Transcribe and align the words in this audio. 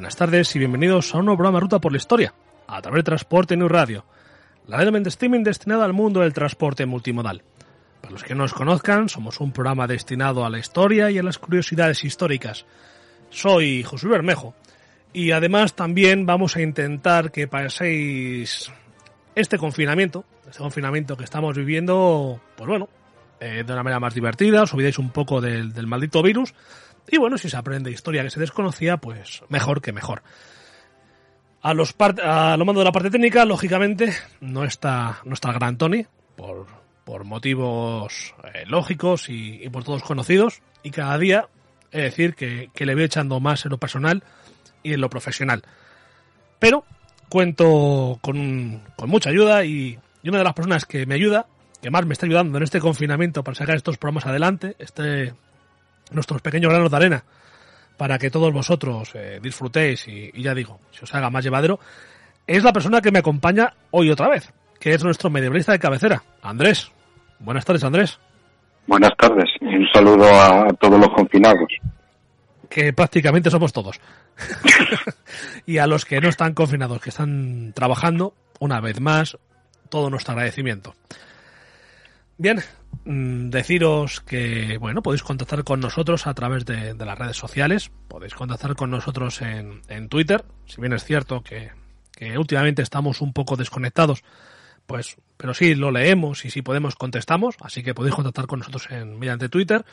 Buenas 0.00 0.16
tardes 0.16 0.56
y 0.56 0.58
bienvenidos 0.58 1.14
a 1.14 1.18
un 1.18 1.26
nuevo 1.26 1.36
programa 1.36 1.60
Ruta 1.60 1.78
por 1.78 1.92
la 1.92 1.98
Historia, 1.98 2.32
a 2.66 2.80
través 2.80 3.00
de 3.00 3.02
Transporte 3.02 3.54
New 3.54 3.68
Radio, 3.68 4.06
la 4.66 4.78
red 4.78 4.90
de 4.90 5.08
streaming 5.10 5.42
destinada 5.42 5.84
al 5.84 5.92
mundo 5.92 6.20
del 6.20 6.32
transporte 6.32 6.86
multimodal. 6.86 7.42
Para 8.00 8.12
los 8.12 8.24
que 8.24 8.34
no 8.34 8.44
nos 8.44 8.54
conozcan, 8.54 9.10
somos 9.10 9.40
un 9.40 9.52
programa 9.52 9.86
destinado 9.86 10.46
a 10.46 10.48
la 10.48 10.58
historia 10.58 11.10
y 11.10 11.18
a 11.18 11.22
las 11.22 11.36
curiosidades 11.36 12.02
históricas. 12.02 12.64
Soy 13.28 13.82
José 13.82 14.08
Bermejo 14.08 14.54
y 15.12 15.32
además 15.32 15.74
también 15.74 16.24
vamos 16.24 16.56
a 16.56 16.62
intentar 16.62 17.30
que 17.30 17.46
paséis 17.46 18.72
este 19.34 19.58
confinamiento, 19.58 20.24
este 20.46 20.60
confinamiento 20.60 21.14
que 21.14 21.24
estamos 21.24 21.54
viviendo, 21.54 22.40
pues 22.56 22.66
bueno, 22.66 22.88
eh, 23.38 23.64
de 23.66 23.72
una 23.74 23.82
manera 23.82 24.00
más 24.00 24.14
divertida, 24.14 24.62
os 24.62 24.72
olvidéis 24.72 24.98
un 24.98 25.10
poco 25.10 25.42
del, 25.42 25.74
del 25.74 25.86
maldito 25.86 26.22
virus 26.22 26.54
y 27.10 27.18
bueno, 27.18 27.38
si 27.38 27.50
se 27.50 27.56
aprende 27.56 27.90
historia 27.90 28.22
que 28.22 28.30
se 28.30 28.40
desconocía, 28.40 28.98
pues 28.98 29.42
mejor 29.48 29.82
que 29.82 29.92
mejor. 29.92 30.22
A 31.62 31.74
los 31.74 31.94
a 31.98 32.56
lo 32.56 32.64
mando 32.64 32.80
de 32.80 32.84
la 32.84 32.92
parte 32.92 33.10
técnica, 33.10 33.44
lógicamente, 33.44 34.14
no 34.40 34.64
está, 34.64 35.20
no 35.24 35.34
está 35.34 35.48
el 35.50 35.56
gran 35.56 35.76
Tony, 35.76 36.06
por, 36.36 36.66
por 37.04 37.24
motivos 37.24 38.34
eh, 38.54 38.64
lógicos 38.66 39.28
y, 39.28 39.68
por 39.68 39.84
todos 39.84 40.02
conocidos. 40.02 40.62
Y 40.82 40.90
cada 40.90 41.18
día, 41.18 41.48
es 41.90 42.02
decir, 42.02 42.34
que, 42.34 42.70
que, 42.72 42.86
le 42.86 42.94
voy 42.94 43.04
echando 43.04 43.40
más 43.40 43.64
en 43.66 43.72
lo 43.72 43.78
personal 43.78 44.22
y 44.82 44.94
en 44.94 45.00
lo 45.00 45.10
profesional. 45.10 45.62
Pero 46.58 46.84
cuento 47.28 48.18
con, 48.22 48.82
con 48.96 49.10
mucha 49.10 49.30
ayuda 49.30 49.64
y, 49.64 49.98
y 50.22 50.28
una 50.28 50.38
de 50.38 50.44
las 50.44 50.54
personas 50.54 50.86
que 50.86 51.04
me 51.04 51.14
ayuda, 51.14 51.46
que 51.82 51.90
más 51.90 52.06
me 52.06 52.14
está 52.14 52.26
ayudando 52.26 52.56
en 52.56 52.64
este 52.64 52.80
confinamiento 52.80 53.44
para 53.44 53.54
sacar 53.54 53.76
estos 53.76 53.98
programas 53.98 54.26
adelante, 54.26 54.76
este 54.78 55.34
nuestros 56.10 56.42
pequeños 56.42 56.70
granos 56.70 56.90
de 56.90 56.96
arena 56.96 57.24
para 57.96 58.18
que 58.18 58.30
todos 58.30 58.52
vosotros 58.52 59.10
eh, 59.14 59.40
disfrutéis 59.42 60.08
y, 60.08 60.30
y, 60.32 60.42
ya 60.42 60.54
digo, 60.54 60.80
se 60.90 61.04
os 61.04 61.14
haga 61.14 61.28
más 61.30 61.44
llevadero, 61.44 61.78
es 62.46 62.64
la 62.64 62.72
persona 62.72 63.00
que 63.00 63.12
me 63.12 63.18
acompaña 63.18 63.74
hoy 63.90 64.10
otra 64.10 64.28
vez, 64.28 64.52
que 64.78 64.94
es 64.94 65.04
nuestro 65.04 65.30
medievalista 65.30 65.72
de 65.72 65.78
cabecera, 65.78 66.22
Andrés. 66.42 66.90
Buenas 67.38 67.64
tardes, 67.64 67.84
Andrés. 67.84 68.18
Buenas 68.86 69.16
tardes 69.16 69.48
y 69.60 69.66
un 69.66 69.86
saludo 69.92 70.24
a 70.24 70.68
todos 70.80 70.98
los 70.98 71.08
confinados. 71.10 71.68
Que 72.68 72.92
prácticamente 72.92 73.50
somos 73.50 73.72
todos. 73.72 74.00
y 75.66 75.78
a 75.78 75.86
los 75.86 76.04
que 76.04 76.20
no 76.20 76.28
están 76.28 76.54
confinados, 76.54 77.00
que 77.00 77.10
están 77.10 77.72
trabajando, 77.74 78.34
una 78.58 78.80
vez 78.80 79.00
más, 79.00 79.38
todo 79.88 80.10
nuestro 80.10 80.32
agradecimiento. 80.32 80.94
Bien, 82.36 82.60
deciros 83.04 84.20
que 84.20 84.78
bueno 84.78 85.02
podéis 85.02 85.22
contactar 85.22 85.64
con 85.64 85.80
nosotros 85.80 86.26
a 86.26 86.34
través 86.34 86.64
de, 86.64 86.94
las 86.94 87.18
redes 87.18 87.36
sociales. 87.36 87.90
Podéis 88.08 88.34
contactar 88.34 88.74
con 88.76 88.90
nosotros 88.90 89.40
en, 89.42 89.82
en 89.88 90.08
Twitter. 90.08 90.44
Si 90.66 90.80
bien 90.80 90.92
es 90.92 91.04
cierto 91.04 91.42
que, 91.42 91.70
que, 92.12 92.36
últimamente 92.38 92.82
estamos 92.82 93.20
un 93.20 93.32
poco 93.32 93.56
desconectados 93.56 94.22
pues 94.86 95.16
pero 95.36 95.54
sí 95.54 95.76
lo 95.76 95.92
leemos 95.92 96.44
y 96.44 96.50
si 96.50 96.62
podemos 96.62 96.96
contestamos. 96.96 97.54
Así 97.60 97.82
que 97.82 97.94
podéis 97.94 98.14
contactar 98.14 98.46
con 98.46 98.58
nosotros 98.58 98.88
en 98.90 99.18
mediante 99.18 99.48
Twitter. 99.48 99.84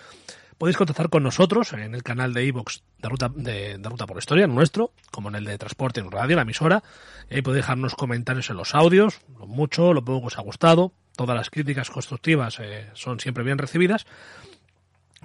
Podéis 0.58 0.76
contactar 0.76 1.10
con 1.10 1.22
nosotros 1.22 1.72
en 1.74 1.94
el 1.94 2.02
canal 2.02 2.34
de 2.34 2.46
iVox 2.46 2.82
de 2.98 3.08
ruta 3.08 3.32
de, 3.34 3.78
de, 3.78 3.90
ruta 3.90 4.08
por 4.08 4.18
historia 4.18 4.48
nuestro 4.48 4.92
como 5.12 5.30
en 5.30 5.36
el 5.36 5.46
de 5.46 5.58
transporte 5.60 6.00
en 6.00 6.10
radio 6.10 6.36
la 6.36 6.42
emisora. 6.42 6.84
Y 7.30 7.36
ahí 7.36 7.42
podéis 7.44 7.64
dejarnos 7.64 7.94
comentarios 7.94 8.50
en 8.50 8.58
los 8.58 8.74
audios. 8.74 9.22
Lo 9.38 9.46
mucho 9.46 9.94
lo 9.94 10.04
poco 10.04 10.22
que 10.22 10.28
os 10.28 10.38
ha 10.40 10.42
gustado 10.42 10.94
todas 11.18 11.36
las 11.36 11.50
críticas 11.50 11.90
constructivas 11.90 12.60
eh, 12.62 12.90
son 12.94 13.20
siempre 13.20 13.44
bien 13.44 13.58
recibidas. 13.58 14.06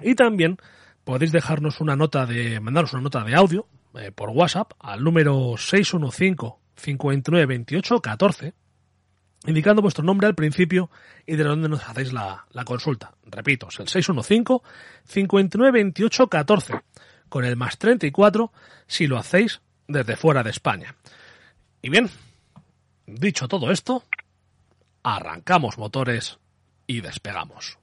Y 0.01 0.15
también 0.15 0.57
podéis 1.05 1.31
dejarnos 1.31 1.79
una 1.79 1.95
nota 1.95 2.25
de, 2.25 2.59
mandaros 2.59 2.93
una 2.93 3.03
nota 3.03 3.23
de 3.23 3.35
audio 3.35 3.67
eh, 3.97 4.11
por 4.11 4.29
WhatsApp 4.31 4.73
al 4.79 5.03
número 5.03 5.55
615 5.57 6.55
59 6.75 7.45
28 7.45 8.01
14, 8.01 8.53
indicando 9.45 9.81
vuestro 9.81 10.03
nombre 10.03 10.27
al 10.27 10.35
principio 10.35 10.89
y 11.25 11.35
de 11.35 11.43
dónde 11.43 11.69
nos 11.69 11.87
hacéis 11.87 12.11
la, 12.11 12.45
la 12.51 12.65
consulta. 12.65 13.13
Repito, 13.25 13.67
es 13.69 13.79
el 13.79 13.87
615 13.87 14.63
59 15.05 15.71
28 15.71 16.27
14, 16.27 16.73
con 17.29 17.45
el 17.45 17.55
más 17.55 17.77
34 17.77 18.51
si 18.87 19.07
lo 19.07 19.17
hacéis 19.17 19.61
desde 19.87 20.15
fuera 20.15 20.43
de 20.43 20.49
España. 20.49 20.95
Y 21.81 21.89
bien, 21.89 22.09
dicho 23.05 23.47
todo 23.47 23.69
esto, 23.71 24.03
arrancamos 25.03 25.77
motores 25.77 26.39
y 26.87 27.01
despegamos. 27.01 27.77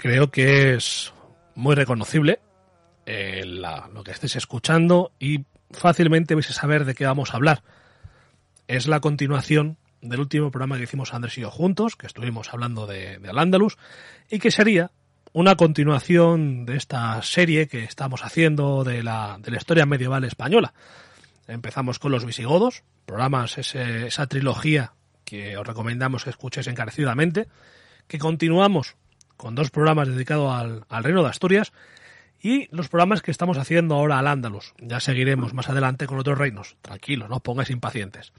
Creo 0.00 0.30
que 0.30 0.72
es 0.72 1.12
muy 1.54 1.74
reconocible 1.74 2.40
eh, 3.04 3.42
lo 3.44 4.02
que 4.02 4.12
estéis 4.12 4.34
escuchando 4.36 5.12
y 5.20 5.44
fácilmente 5.72 6.34
vais 6.34 6.48
a 6.48 6.54
saber 6.54 6.86
de 6.86 6.94
qué 6.94 7.04
vamos 7.04 7.32
a 7.32 7.36
hablar. 7.36 7.62
Es 8.66 8.86
la 8.86 9.00
continuación 9.00 9.76
del 10.00 10.20
último 10.20 10.50
programa 10.50 10.78
que 10.78 10.84
hicimos 10.84 11.12
Andrés 11.12 11.36
y 11.36 11.42
yo 11.42 11.50
juntos, 11.50 11.96
que 11.96 12.06
estuvimos 12.06 12.48
hablando 12.54 12.86
de, 12.86 13.18
de 13.18 13.28
Al-Ándalus, 13.28 13.76
y 14.30 14.38
que 14.38 14.50
sería 14.50 14.90
una 15.34 15.56
continuación 15.56 16.64
de 16.64 16.78
esta 16.78 17.20
serie 17.20 17.68
que 17.68 17.84
estamos 17.84 18.24
haciendo 18.24 18.84
de 18.84 19.02
la, 19.02 19.36
de 19.38 19.50
la 19.50 19.58
historia 19.58 19.84
medieval 19.84 20.24
española. 20.24 20.72
Empezamos 21.46 21.98
con 21.98 22.10
los 22.10 22.24
visigodos, 22.24 22.84
programas, 23.04 23.58
ese, 23.58 24.06
esa 24.06 24.26
trilogía 24.28 24.94
que 25.26 25.58
os 25.58 25.66
recomendamos 25.66 26.24
que 26.24 26.30
escuchéis 26.30 26.68
encarecidamente, 26.68 27.48
que 28.08 28.18
continuamos 28.18 28.96
con 29.40 29.54
dos 29.54 29.70
programas 29.70 30.06
dedicados 30.06 30.54
al, 30.54 30.84
al, 30.90 31.02
Reino 31.02 31.22
de 31.22 31.30
Asturias 31.30 31.72
y 32.42 32.68
los 32.76 32.88
programas 32.88 33.22
que 33.22 33.30
estamos 33.30 33.56
haciendo 33.56 33.94
ahora 33.94 34.18
al 34.18 34.26
Ándalus. 34.26 34.74
Ya 34.78 35.00
seguiremos 35.00 35.54
más 35.54 35.70
adelante 35.70 36.06
con 36.06 36.18
otros 36.18 36.36
reinos. 36.36 36.76
Tranquilos, 36.82 37.30
no 37.30 37.40
pongáis 37.40 37.70
impacientes. 37.70 38.34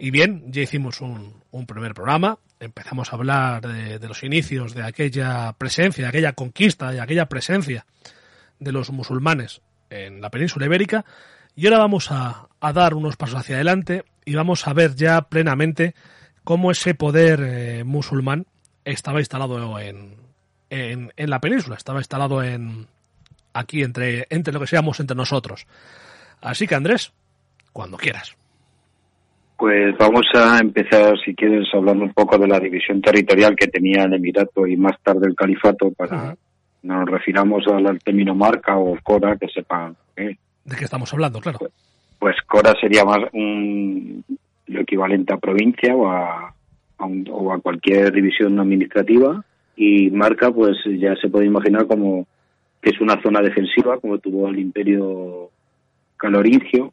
Y 0.00 0.10
bien, 0.10 0.42
ya 0.48 0.62
hicimos 0.62 1.00
un, 1.00 1.34
un 1.52 1.66
primer 1.66 1.94
programa, 1.94 2.38
empezamos 2.58 3.12
a 3.12 3.16
hablar 3.16 3.62
de, 3.62 4.00
de, 4.00 4.08
los 4.08 4.24
inicios 4.24 4.74
de 4.74 4.82
aquella 4.82 5.52
presencia, 5.52 6.02
de 6.02 6.08
aquella 6.08 6.32
conquista, 6.32 6.90
de 6.90 7.00
aquella 7.00 7.26
presencia 7.26 7.86
de 8.58 8.72
los 8.72 8.90
musulmanes 8.90 9.60
en 9.88 10.20
la 10.20 10.30
península 10.30 10.66
ibérica. 10.66 11.04
Y 11.54 11.66
ahora 11.66 11.78
vamos 11.78 12.10
a, 12.10 12.48
a 12.58 12.72
dar 12.72 12.94
unos 12.94 13.16
pasos 13.16 13.38
hacia 13.38 13.54
adelante 13.54 14.04
y 14.24 14.34
vamos 14.34 14.66
a 14.66 14.72
ver 14.72 14.96
ya 14.96 15.22
plenamente 15.22 15.94
cómo 16.42 16.72
ese 16.72 16.96
poder 16.96 17.40
eh, 17.40 17.84
musulmán 17.84 18.46
estaba 18.84 19.20
instalado 19.20 19.78
en, 19.78 20.23
en, 20.74 21.12
en, 21.16 21.30
la 21.30 21.40
península, 21.40 21.76
estaba 21.76 22.00
instalado 22.00 22.42
en 22.42 22.86
aquí 23.52 23.82
entre, 23.82 24.26
entre 24.30 24.52
lo 24.52 24.60
que 24.60 24.66
seamos 24.66 24.98
entre 25.00 25.16
nosotros. 25.16 25.66
Así 26.40 26.66
que 26.66 26.74
Andrés, 26.74 27.12
cuando 27.72 27.96
quieras. 27.96 28.34
Pues 29.56 29.96
vamos 29.98 30.26
a 30.34 30.58
empezar, 30.58 31.14
si 31.24 31.34
quieres, 31.34 31.68
hablando 31.72 32.04
un 32.04 32.12
poco 32.12 32.36
de 32.38 32.48
la 32.48 32.58
división 32.58 33.00
territorial 33.00 33.54
que 33.56 33.68
tenía 33.68 34.02
el 34.04 34.12
Emirato 34.14 34.66
y 34.66 34.76
más 34.76 35.00
tarde 35.02 35.26
el 35.28 35.36
Califato, 35.36 35.92
para 35.92 36.32
-huh. 36.32 36.36
nos 36.82 37.08
refiramos 37.08 37.64
al 37.68 37.98
término 38.00 38.34
marca 38.34 38.76
o 38.76 38.98
Cora, 39.02 39.36
que 39.36 39.46
sepan. 39.48 39.96
¿eh? 40.16 40.36
¿De 40.64 40.76
qué 40.76 40.84
estamos 40.84 41.12
hablando, 41.12 41.40
claro? 41.40 41.58
Pues, 41.60 41.72
pues 42.18 42.36
Cora 42.46 42.74
sería 42.80 43.04
más 43.04 43.20
un, 43.32 44.24
lo 44.66 44.80
equivalente 44.80 45.32
a 45.32 45.36
provincia 45.38 45.94
o 45.94 46.08
a, 46.10 46.52
a 46.98 47.04
un- 47.06 47.28
o 47.30 47.52
a 47.52 47.60
cualquier 47.60 48.12
división 48.12 48.58
administrativa 48.58 49.44
y 49.76 50.10
Marca 50.10 50.50
pues 50.50 50.76
ya 50.98 51.14
se 51.16 51.28
puede 51.28 51.46
imaginar 51.46 51.86
como 51.86 52.26
que 52.80 52.90
es 52.90 53.00
una 53.00 53.20
zona 53.22 53.40
defensiva 53.40 53.98
como 53.98 54.18
tuvo 54.18 54.48
el 54.48 54.58
imperio 54.58 55.50
calorigio 56.16 56.92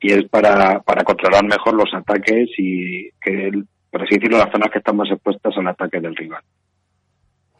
y 0.00 0.12
es 0.12 0.28
para, 0.28 0.80
para 0.80 1.04
controlar 1.04 1.44
mejor 1.44 1.74
los 1.74 1.92
ataques 1.94 2.50
y 2.58 3.08
que, 3.20 3.48
el- 3.48 3.66
por 3.90 4.02
así 4.02 4.16
decirlo, 4.16 4.38
las 4.38 4.50
zonas 4.50 4.70
que 4.72 4.78
están 4.78 4.96
más 4.96 5.08
expuestas 5.10 5.56
al 5.56 5.68
ataque 5.68 6.00
del 6.00 6.16
rival. 6.16 6.42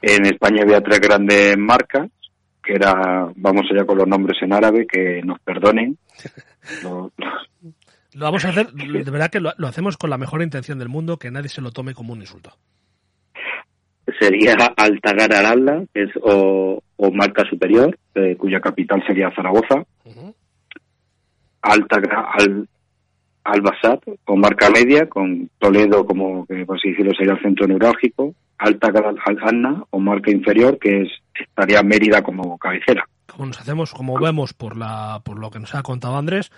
En 0.02 0.26
España 0.26 0.62
había 0.62 0.80
tres 0.82 1.00
grandes 1.00 1.56
marcas, 1.56 2.10
que 2.62 2.74
era, 2.74 3.28
vamos 3.36 3.66
allá 3.70 3.84
con 3.86 3.98
los 3.98 4.06
nombres 4.08 4.42
en 4.42 4.52
árabe, 4.52 4.86
que 4.86 5.22
nos 5.22 5.38
perdonen. 5.40 5.96
Lo- 6.82 7.12
Lo 8.14 8.24
vamos 8.24 8.44
a 8.44 8.48
hacer, 8.48 8.66
de 8.72 9.10
verdad 9.10 9.30
que 9.30 9.40
lo, 9.40 9.52
lo 9.56 9.66
hacemos 9.68 9.96
con 9.96 10.10
la 10.10 10.18
mejor 10.18 10.42
intención 10.42 10.78
del 10.78 10.88
mundo, 10.88 11.18
que 11.18 11.30
nadie 11.30 11.48
se 11.48 11.60
lo 11.60 11.70
tome 11.70 11.94
como 11.94 12.12
un 12.12 12.20
insulto. 12.20 12.50
Sería 14.18 14.54
Altagar 14.76 15.32
Aralda, 15.32 15.84
que 15.92 16.04
es, 16.04 16.10
o, 16.22 16.82
o 16.96 17.10
marca 17.10 17.44
superior, 17.48 17.96
eh, 18.14 18.36
cuya 18.36 18.60
capital 18.60 19.02
sería 19.06 19.32
Zaragoza. 19.34 19.84
Ujú. 20.04 20.34
Altagra, 21.62 22.28
al, 22.32 22.68
Albasat 23.44 24.02
o 24.24 24.36
marca 24.36 24.70
media, 24.70 25.06
con 25.08 25.50
Toledo 25.58 26.06
como 26.06 26.46
que 26.46 26.64
por 26.64 26.76
así 26.76 26.90
decirlo 26.90 27.12
sería 27.14 27.34
el 27.34 27.42
centro 27.42 27.66
neurálgico, 27.66 28.34
Alta 28.58 28.90
Anna 29.42 29.84
o 29.90 29.98
marca 29.98 30.30
inferior, 30.30 30.78
que 30.78 31.02
es 31.02 31.08
estaría 31.34 31.82
Mérida 31.82 32.22
como 32.22 32.56
cabecera. 32.56 33.06
Como 33.26 33.46
nos 33.46 33.60
hacemos, 33.60 33.92
como 33.92 34.18
vemos 34.18 34.54
por 34.54 34.76
la, 34.76 35.20
por 35.24 35.38
lo 35.38 35.50
que 35.50 35.58
nos 35.58 35.74
ha 35.74 35.82
contado 35.82 36.16
Andrés, 36.16 36.50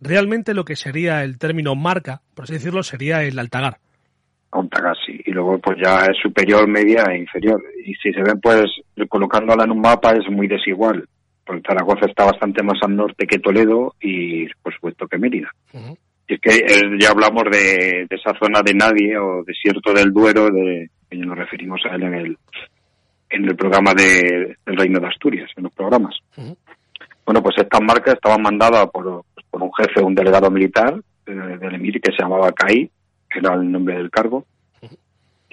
realmente 0.00 0.54
lo 0.54 0.64
que 0.64 0.76
sería 0.76 1.22
el 1.22 1.38
término 1.38 1.74
marca, 1.74 2.22
por 2.34 2.44
así 2.44 2.54
decirlo, 2.54 2.82
sería 2.82 3.22
el 3.24 3.38
altagar. 3.38 3.78
Altagar. 4.52 4.96
Y 5.32 5.34
luego 5.34 5.58
pues 5.58 5.78
ya 5.82 6.04
es 6.04 6.18
superior, 6.22 6.68
media 6.68 7.04
e 7.10 7.16
inferior. 7.16 7.62
Y 7.86 7.94
si 7.94 8.12
se 8.12 8.20
ven 8.22 8.38
pues 8.38 8.66
colocándola 9.08 9.64
en 9.64 9.70
un 9.70 9.80
mapa 9.80 10.12
es 10.12 10.30
muy 10.30 10.46
desigual. 10.46 11.08
Porque 11.46 11.62
Zaragoza 11.66 12.04
está 12.04 12.26
bastante 12.26 12.62
más 12.62 12.78
al 12.82 12.94
norte 12.94 13.26
que 13.26 13.38
Toledo 13.38 13.94
y 13.98 14.46
por 14.62 14.74
supuesto 14.74 15.08
que 15.08 15.16
Mérida. 15.16 15.50
Y 16.28 16.34
es 16.34 16.40
que 16.40 16.50
eh, 16.50 16.98
ya 17.00 17.12
hablamos 17.12 17.44
de, 17.44 18.06
de 18.10 18.16
esa 18.16 18.38
zona 18.38 18.60
de 18.62 18.74
nadie 18.74 19.16
o 19.16 19.42
desierto 19.42 19.94
del 19.94 20.12
Duero, 20.12 20.50
de, 20.50 20.90
que 21.08 21.16
nos 21.16 21.38
referimos 21.38 21.80
a 21.90 21.94
él 21.94 22.02
en 22.02 22.14
el, 22.14 22.38
en 23.30 23.44
el 23.46 23.56
programa 23.56 23.94
de, 23.94 24.54
del 24.66 24.76
Reino 24.76 25.00
de 25.00 25.06
Asturias, 25.06 25.50
en 25.56 25.64
los 25.64 25.72
programas. 25.72 26.14
Bueno, 27.24 27.42
pues 27.42 27.56
estas 27.56 27.80
marcas 27.80 28.16
estaban 28.16 28.42
mandadas 28.42 28.86
por, 28.90 29.24
pues, 29.34 29.46
por 29.50 29.62
un 29.62 29.72
jefe, 29.72 30.02
un 30.02 30.14
delegado 30.14 30.50
militar 30.50 30.94
eh, 31.24 31.32
del 31.32 31.74
Emir 31.74 32.02
que 32.02 32.12
se 32.12 32.22
llamaba 32.22 32.52
CAI, 32.52 32.90
que 33.30 33.38
era 33.38 33.54
el 33.54 33.72
nombre 33.72 33.96
del 33.96 34.10
cargo. 34.10 34.44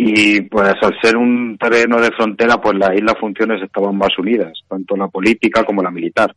Y 0.02 0.42
pues 0.44 0.76
al 0.82 0.98
ser 1.02 1.18
un 1.18 1.58
terreno 1.58 2.00
de 2.00 2.10
frontera, 2.12 2.56
pues 2.62 2.78
las 2.78 2.96
islas 2.96 3.16
funciones 3.20 3.62
estaban 3.62 3.98
más 3.98 4.18
unidas, 4.18 4.54
tanto 4.70 4.96
la 4.96 5.10
política 5.10 5.66
como 5.66 5.84
la 5.84 5.92
militar, 5.92 6.34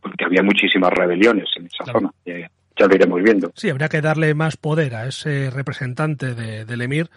porque 0.00 0.24
había 0.24 0.44
muchísimas 0.44 0.90
rebeliones 0.90 1.48
en 1.56 1.66
esa 1.66 1.82
Claro. 1.82 1.98
zona. 1.98 2.10
Ya, 2.24 2.48
ya 2.78 2.86
lo 2.86 2.94
iremos 2.94 3.20
viendo. 3.20 3.50
Sí, 3.56 3.68
habría 3.68 3.88
que 3.88 4.00
darle 4.00 4.32
más 4.34 4.56
poder 4.56 4.94
a 4.94 5.06
ese 5.08 5.50
representante 5.50 6.34
de- 6.36 6.64
del 6.64 6.82
emir 6.82 7.10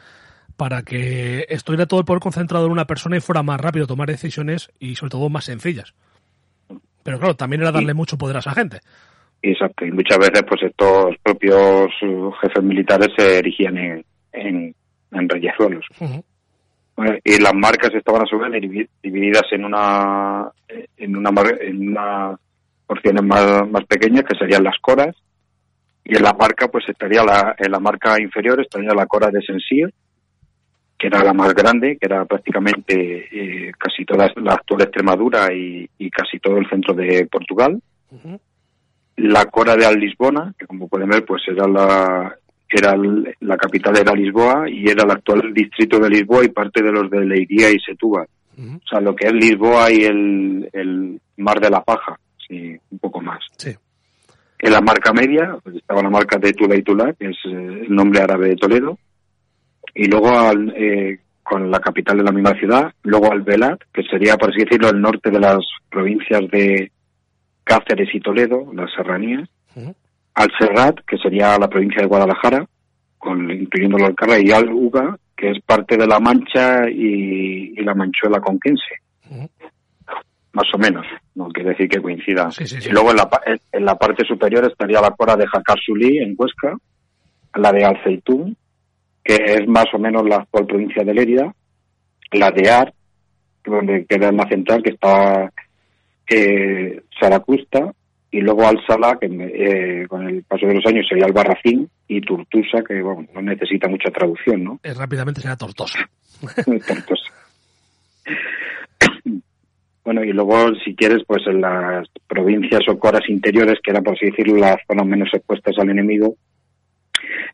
para 0.56 0.82
que 0.82 1.46
estuviera 1.50 1.86
todo 1.86 2.00
el 2.00 2.08
poder 2.08 2.22
concentrado 2.22 2.66
en 2.66 2.72
una 2.72 2.86
persona 2.88 3.18
y 3.18 3.20
fuera 3.22 3.44
más 3.44 3.62
rápido 3.62 3.86
tomar 3.86 4.08
decisiones 4.08 4.72
y 4.80 4.96
sobre 4.96 5.12
todo 5.12 5.30
más 5.30 5.46
sencillas. 5.46 5.94
Pero 7.04 7.20
claro, 7.20 7.36
también 7.36 7.62
era 7.62 7.72
darle 7.72 7.94
mucho 7.94 8.18
poder 8.18 8.38
a 8.38 8.40
esa 8.40 8.56
gente. 8.56 8.80
Exacto, 9.44 9.86
y 9.86 9.92
muchas 9.92 10.18
veces 10.18 10.42
pues 10.50 10.64
estos 10.64 11.16
propios 11.22 11.92
jefes 12.42 12.64
militares 12.64 13.10
se 13.16 13.38
erigían 13.38 13.78
en, 13.78 14.06
en, 14.34 14.76
en. 15.12 15.82
Bueno, 16.96 17.16
y 17.24 17.40
las 17.40 17.54
marcas 17.54 17.94
estaban 17.94 18.24
a 18.24 18.26
su 18.26 18.40
vez 18.40 18.52
divi- 18.54 18.90
divididas 19.04 19.44
en 19.52 19.66
una 19.66 20.50
en 20.98 21.16
una 21.16 21.32
en 21.62 21.90
unas 21.90 22.40
porciones 22.88 23.24
más, 23.24 23.70
más 23.70 23.86
pequeñas 23.86 24.24
que 24.24 24.36
serían 24.38 24.64
las 24.64 24.78
coras 24.82 25.16
y 26.04 26.16
en 26.16 26.24
la 26.24 26.34
marca 26.34 26.68
pues 26.70 26.86
estaría 26.90 27.24
la 27.24 27.56
en 27.58 27.72
la 27.72 27.80
marca 27.80 28.20
inferior 28.20 28.60
estaría 28.62 28.94
la 28.96 29.06
cora 29.06 29.30
de 29.30 29.42
Sensir 29.42 29.94
que 30.98 31.06
era 31.08 31.24
la 31.24 31.34
más 31.34 31.54
grande 31.54 31.98
que 32.00 32.08
era 32.08 32.26
prácticamente 32.26 33.28
eh, 33.32 33.72
casi 33.78 34.04
toda 34.04 34.32
la 34.38 34.54
actual 34.54 34.82
Extremadura 34.82 35.54
y, 35.54 35.88
y 36.00 36.10
casi 36.10 36.40
todo 36.40 36.58
el 36.58 36.68
centro 36.68 36.96
de 36.96 37.28
Portugal. 37.32 37.80
La 39.18 39.46
Cora 39.46 39.76
de 39.76 39.96
Lisbona, 39.96 40.54
que 40.58 40.66
como 40.66 40.88
pueden 40.88 41.10
ver, 41.10 41.26
pues 41.26 41.42
era 41.48 41.68
la 41.68 42.36
era 42.70 42.96
la 43.40 43.58
capital 43.58 43.98
era 43.98 44.14
Lisboa 44.14 44.70
y 44.70 44.90
era 44.90 45.04
el 45.04 45.12
actual 45.12 45.54
distrito 45.54 46.00
de 46.00 46.10
Lisboa 46.10 46.44
y 46.44 46.50
parte 46.50 46.84
de 46.84 46.92
los 46.92 47.10
de 47.10 47.26
Leiria 47.26 47.70
y 47.70 47.80
Setúbal. 47.80 48.28
O 48.60 48.88
sea, 48.90 49.00
lo 49.00 49.16
que 49.16 49.28
es 49.28 49.34
Lisboa 49.34 49.92
y 49.92 50.04
el, 50.04 50.70
el 50.74 51.22
Mar 51.38 51.60
de 51.60 51.70
la 51.70 51.84
Paja, 51.84 52.20
sí, 52.48 52.76
un 52.90 53.00
poco 53.00 53.22
más. 53.22 53.40
Sí. 53.58 53.76
En 54.60 54.72
la 54.72 54.82
marca 54.82 55.14
media 55.14 55.58
pues 55.62 55.76
estaba 55.76 56.02
la 56.02 56.10
marca 56.10 56.40
de 56.40 56.54
Tula 56.54 56.76
y 56.76 56.82
Tula, 56.82 57.14
que 57.14 57.28
es 57.28 57.38
eh, 57.46 57.84
el 57.88 57.96
nombre 57.96 58.22
árabe 58.22 58.50
de 58.50 58.56
Toledo, 58.56 58.98
y 59.94 60.08
luego 60.08 60.30
al, 60.36 60.74
eh, 60.76 61.20
con 61.44 61.70
la 61.70 61.80
capital 61.80 62.18
de 62.18 62.24
la 62.24 62.32
misma 62.32 62.58
ciudad, 62.58 62.92
luego 63.04 63.32
al 63.32 63.44
Belat, 63.44 63.80
que 63.94 64.04
sería, 64.04 64.36
por 64.36 64.50
así 64.50 64.64
decirlo, 64.64 64.90
el 64.90 65.00
norte 65.00 65.30
de 65.30 65.40
las 65.40 65.60
provincias 65.90 66.42
de 66.52 66.92
Cáceres 67.64 68.10
y 68.14 68.20
Toledo, 68.20 68.72
las 68.74 68.92
serranías. 68.94 69.48
Al 70.38 70.50
Serrat, 70.60 71.00
que 71.08 71.18
sería 71.18 71.58
la 71.58 71.68
provincia 71.68 72.02
de 72.02 72.08
Guadalajara, 72.08 72.66
con, 73.18 73.50
incluyendo 73.50 73.98
la 73.98 74.08
Alcarra, 74.08 74.38
y 74.40 74.52
al 74.52 74.70
Uga, 74.72 75.18
que 75.36 75.50
es 75.52 75.62
parte 75.64 75.98
de 75.98 76.06
la 76.06 76.20
Mancha 76.20 76.88
y, 76.90 77.74
y 77.76 77.84
la 77.84 77.96
Manchuela 77.96 78.40
conquense, 78.40 79.02
Ujú. 79.30 79.50
más 80.54 80.66
o 80.74 80.78
menos, 80.78 81.06
no 81.36 81.50
quiere 81.50 81.72
decir 81.72 81.90
que 81.90 82.02
coincida. 82.02 82.52
Sí, 82.52 82.68
sí, 82.68 82.80
sí. 82.82 82.90
Y 82.90 82.92
luego 82.94 83.10
en 83.12 83.18
la, 83.18 83.30
en- 83.72 83.86
la 83.86 83.96
parte 83.96 84.26
superior 84.28 84.66
estaría 84.66 85.02
la 85.02 85.12
cora 85.12 85.36
de 85.36 85.48
Jacarsulí, 85.48 86.20
en 86.20 86.36
Huesca, 86.38 86.78
la 87.56 87.72
de 87.72 87.84
Alceitún, 87.86 88.56
que 89.24 89.36
es 89.36 89.68
más 89.68 89.86
o 89.94 89.98
menos 90.00 90.24
la 90.28 90.38
actual 90.38 90.68
provincia 90.68 91.04
de 91.04 91.14
Lérida, 91.14 91.54
la 92.34 92.52
de 92.52 92.70
Ar, 92.70 92.94
donde 93.66 94.06
queda 94.06 94.32
la 94.32 94.48
central, 94.48 94.84
que 94.84 94.92
está 94.92 95.52
eh, 96.30 97.02
Saracusta, 97.20 97.92
y 98.38 98.42
luego 98.42 98.68
Al-Sala, 98.68 99.18
que 99.20 99.28
eh, 99.28 100.08
con 100.08 100.28
el 100.28 100.44
paso 100.44 100.68
de 100.68 100.76
los 100.76 100.86
años 100.86 101.06
sería 101.10 101.26
Albarracín, 101.26 101.90
y 102.08 102.22
Turtusa, 102.22 102.84
que 102.88 103.02
bueno, 103.02 103.26
no 103.34 103.42
necesita 103.42 103.88
mucha 103.88 104.10
traducción, 104.12 104.64
¿no? 104.64 104.80
Eh, 104.84 104.94
rápidamente 104.94 105.42
será 105.42 105.56
tortosa. 105.58 106.08
Tortosa. 106.88 107.32
Bueno, 110.04 110.24
y 110.24 110.32
luego, 110.32 110.74
si 110.86 110.96
quieres, 110.96 111.24
pues 111.28 111.46
en 111.48 111.60
las 111.60 112.08
provincias 112.30 112.80
o 112.88 112.98
coras 112.98 113.28
interiores, 113.28 113.78
que 113.84 113.92
eran, 113.92 114.04
por 114.06 114.14
así 114.16 114.28
decirlo, 114.28 114.56
las 114.56 114.78
zonas 114.88 115.06
menos 115.06 115.28
expuestas 115.34 115.78
al 115.78 115.90
enemigo, 115.90 116.36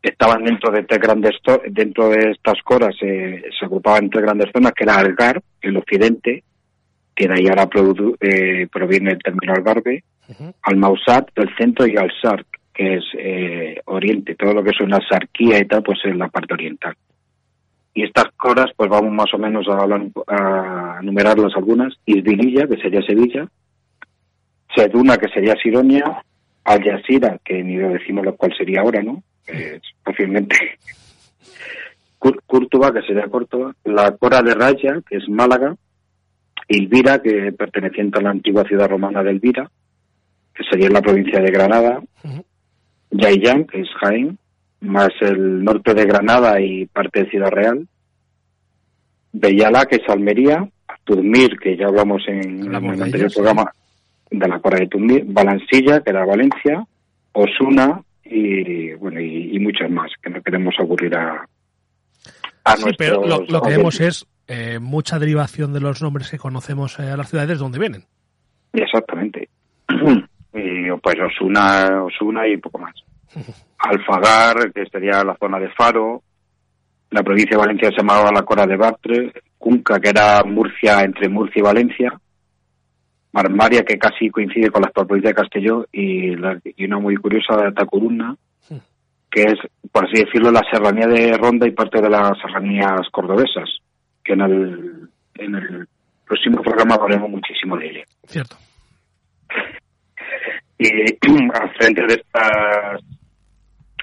estaban 0.03 0.43
dentro 0.43 0.71
de 0.71 0.83
tres 0.83 0.99
grandes 1.01 1.31
dentro 1.71 2.09
de 2.09 2.29
estas 2.29 2.61
coras 2.63 2.95
eh, 3.01 3.41
se 3.57 3.65
agrupaban 3.65 4.07
tres 4.11 4.21
grandes 4.23 4.51
zonas, 4.53 4.71
que 4.73 4.83
era 4.83 4.97
Algar, 4.97 5.41
el 5.63 5.77
occidente, 5.77 6.43
que 7.15 7.27
de 7.27 7.33
ahí 7.33 7.47
ahora 7.47 7.67
produ- 7.67 8.17
eh, 8.19 8.67
proviene 8.71 9.13
el 9.13 9.17
término 9.23 9.53
Algarve, 9.53 10.03
Ujú. 10.29 10.53
Al-Mausat 10.61 11.33
del 11.35 11.53
centro 11.57 11.85
y 11.85 11.97
Al-Sark, 11.97 12.47
que 12.73 12.95
es 12.95 13.03
eh, 13.17 13.81
oriente. 13.85 14.35
Todo 14.35 14.53
lo 14.53 14.63
que 14.63 14.71
es 14.71 14.81
una 14.81 14.99
sarquía 15.07 15.59
y 15.59 15.65
tal, 15.65 15.83
pues 15.83 15.99
es 16.05 16.15
la 16.15 16.29
parte 16.29 16.53
oriental. 16.53 16.95
Y 17.93 18.03
estas 18.03 18.25
coras, 18.35 18.71
pues 18.75 18.89
vamos 18.89 19.11
más 19.11 19.33
o 19.33 19.37
menos 19.37 19.67
a, 19.67 19.85
a 20.27 20.99
enumerarlas 21.01 21.53
algunas. 21.55 21.93
Isbililla, 22.05 22.67
que 22.67 22.77
sería 22.77 23.01
Sevilla. 23.03 23.47
Seduna, 24.75 25.17
que 25.17 25.29
sería 25.29 25.55
Sironia. 25.55 26.23
Al-Yazira, 26.65 27.39
que 27.43 27.61
ni 27.61 27.75
lo 27.75 27.89
decimos 27.89 28.23
lo 28.25 28.35
cual 28.35 28.53
sería 28.57 28.81
ahora, 28.81 29.03
¿no? 29.03 29.21
Es 29.45 29.81
fácilmente. 30.03 30.55
Córdoba, 32.47 32.93
que 32.93 33.01
sería 33.01 33.27
Córdoba. 33.27 33.75
La 33.83 34.15
Cora 34.15 34.41
de 34.41 34.53
Raya, 34.53 35.01
que 35.07 35.17
es 35.17 35.27
Málaga. 35.27 35.75
Ilvira, 36.69 37.21
que 37.21 37.51
perteneciente 37.51 38.19
a 38.19 38.21
la 38.21 38.29
antigua 38.29 38.63
ciudad 38.63 38.87
romana 38.87 39.21
de 39.21 39.31
Elvira, 39.31 39.69
que 40.53 40.63
sería 40.69 40.87
en 40.87 40.93
la 40.93 41.01
provincia 41.01 41.39
de 41.39 41.51
Granada. 41.51 42.01
Yayán, 43.11 43.65
que 43.65 43.81
es 43.81 43.89
Jaén, 44.01 44.37
más 44.81 45.09
el 45.21 45.63
norte 45.63 45.93
de 45.93 46.05
Granada 46.05 46.59
y 46.59 46.85
parte 46.87 47.23
de 47.23 47.29
Ciudad 47.29 47.51
Real. 47.51 47.87
Bellala, 49.31 49.85
que 49.85 49.97
es 49.97 50.09
Almería. 50.09 50.67
Turmir, 51.03 51.57
que 51.59 51.75
ya 51.75 51.87
hablamos 51.87 52.23
en, 52.27 52.63
el 52.63 52.75
anterior 52.75 53.29
sí. 53.29 53.35
programa 53.35 53.73
de 54.31 54.47
la 54.47 54.59
Cora 54.59 54.79
de 54.79 54.87
Turmir. 54.87 55.25
Balansilla, 55.27 56.01
que 56.01 56.11
era 56.11 56.25
Valencia. 56.25 56.85
Osuna 57.33 58.01
y, 58.23 58.93
bueno, 58.93 59.19
y, 59.19 59.55
y 59.55 59.59
muchas 59.59 59.89
más, 59.89 60.11
que 60.21 60.29
no 60.29 60.41
queremos 60.41 60.75
aburrir 60.79 61.15
a, 61.15 61.45
a 62.63 62.77
Sí, 62.77 62.91
pero 62.97 63.25
lo, 63.25 63.61
que 63.61 63.69
vemos 63.69 63.99
es 63.99 64.25
eh, 64.47 64.79
mucha 64.79 65.19
derivación 65.19 65.73
de 65.73 65.81
los 65.81 66.01
nombres 66.01 66.29
que 66.29 66.37
conocemos 66.37 66.99
eh, 66.99 67.09
a 67.09 67.17
las 67.17 67.29
ciudades 67.29 67.59
donde 67.59 67.79
vienen. 67.79 68.05
Exactamente. 68.73 69.49
y 70.53 70.91
pues 71.01 71.15
Osuna, 71.25 72.03
Osuna 72.03 72.47
y 72.47 72.57
poco 72.57 72.79
más. 72.79 72.93
Alfagar, 73.79 74.71
que 74.73 74.85
sería 74.85 75.23
la 75.23 75.35
zona 75.37 75.59
de 75.59 75.69
Faro, 75.69 76.21
la 77.11 77.21
provincia 77.23 77.51
de 77.57 77.61
Valencia 77.65 77.89
se 77.89 77.97
llamaba 77.97 78.31
la 78.31 78.43
Cora 78.43 78.65
de 78.65 78.77
Batre, 78.77 79.33
Cunca, 79.57 79.99
que 79.99 80.09
era 80.09 80.41
Murcia, 80.43 81.01
entre 81.01 81.29
Murcia 81.29 81.59
y 81.59 81.63
Valencia, 81.63 82.19
Marmaria, 83.31 83.83
que 83.83 83.97
casi 83.97 84.29
coincide 84.29 84.69
con 84.69 84.81
la 84.81 84.87
actual 84.87 85.07
provincia 85.07 85.29
de 85.29 85.35
Castelló, 85.35 85.85
y, 85.91 86.35
la- 86.35 86.59
y 86.63 86.85
una 86.85 86.99
muy 86.99 87.15
curiosa 87.17 87.57
de 87.57 87.71
Tacuruna, 87.71 88.35
Hmm. 88.69 88.77
que 89.29 89.43
es, 89.43 89.55
por 89.91 90.05
así 90.05 90.23
decirlo, 90.23 90.51
la 90.51 90.61
serranía 90.71 91.07
de 91.07 91.33
Ronda 91.37 91.67
y 91.67 91.71
parte 91.71 92.01
de 92.01 92.09
las 92.09 92.37
serranías 92.39 93.01
cordobesas, 93.11 93.69
que 94.23 94.33
en 94.33 94.41
el, 94.41 95.09
en 95.35 95.55
el 95.55 95.87
próximo 96.25 96.61
programa 96.61 96.95
hablaremos 96.95 97.29
muchísimo 97.29 97.75
de 97.77 97.89
ella. 97.89 98.03
Cierto. 98.27 98.55
Y 100.77 100.87
al 101.53 101.73
frente 101.75 102.01
de 102.01 102.13
estas 102.15 103.01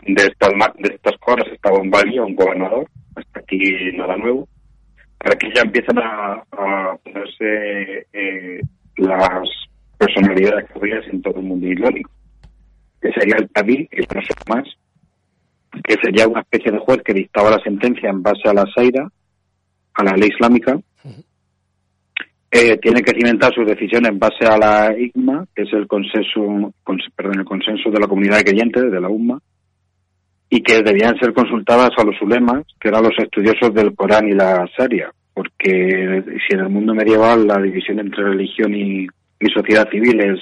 de 0.03 0.23
estas 0.23 0.53
de 0.79 0.95
estas 0.95 1.17
cosas 1.19 1.47
estaba 1.53 1.79
un 1.79 1.91
valía, 1.91 2.23
un 2.23 2.35
gobernador, 2.35 2.89
hasta 3.17 3.41
aquí 3.41 3.59
nada 3.95 4.17
nuevo, 4.17 4.49
para 5.19 5.37
que 5.37 5.53
ya 5.55 5.63
empiezan 5.63 5.99
a, 5.99 6.43
ponerse 7.05 8.07
eh, 8.13 8.61
las 8.97 9.49
personalidades 9.99 10.67
en 11.13 11.23
todo 11.23 11.39
el 11.41 11.47
mundo 11.47 11.67
islámico, 11.67 12.11
que 13.01 13.13
sería 13.13 13.37
el 13.37 13.51
Tabi, 13.51 13.87
que 13.89 14.01
no 14.15 14.23
son 14.23 14.57
más, 14.57 14.65
que 15.85 15.97
sería 16.03 16.27
una 16.27 16.41
especie 16.41 16.73
de 16.73 16.79
juez 16.79 17.03
que 17.05 17.13
dictaba 17.13 17.51
la 17.51 17.63
sentencia 17.63 18.09
en 18.09 18.23
base 18.23 18.49
a 18.49 18.55
la 18.55 18.67
Saira, 18.75 19.09
a 19.95 20.05
la 20.05 20.13
ley 20.13 20.31
islámica, 20.33 20.79
eh, 22.51 22.79
tiene 22.79 23.03
que 23.03 23.13
cimentar 23.13 23.55
sus 23.55 23.67
decisiones 23.67 24.11
en 24.11 24.19
base 24.19 24.45
a 24.45 24.59
la 24.59 24.93
IGMA, 24.99 25.47
que 25.55 25.63
es 25.63 25.73
el 25.73 25.87
consenso, 25.87 26.73
cons- 26.85 27.11
perdón, 27.15 27.39
el 27.41 27.45
consenso 27.45 27.91
de 27.91 28.01
la 28.01 28.07
comunidad 28.09 28.39
de 28.39 28.45
creyentes, 28.45 28.91
de 28.91 29.01
la 29.01 29.09
UMA, 29.09 29.39
y 30.49 30.61
que 30.63 30.83
debían 30.83 31.17
ser 31.19 31.33
consultadas 31.33 31.91
a 31.97 32.05
los 32.05 32.21
ulemas, 32.21 32.65
que 32.81 32.89
eran 32.89 33.05
los 33.05 33.17
estudiosos 33.19 33.73
del 33.73 33.95
Corán 33.95 34.29
y 34.29 34.33
la 34.33 34.69
Sharia, 34.77 35.13
porque 35.33 36.25
si 36.49 36.55
en 36.55 36.61
el 36.61 36.69
mundo 36.69 36.93
medieval 36.93 37.47
la 37.47 37.61
división 37.63 38.01
entre 38.01 38.25
religión 38.25 38.75
y, 38.75 39.07
y 39.39 39.47
sociedad 39.55 39.89
civil 39.89 40.21
es 40.21 40.41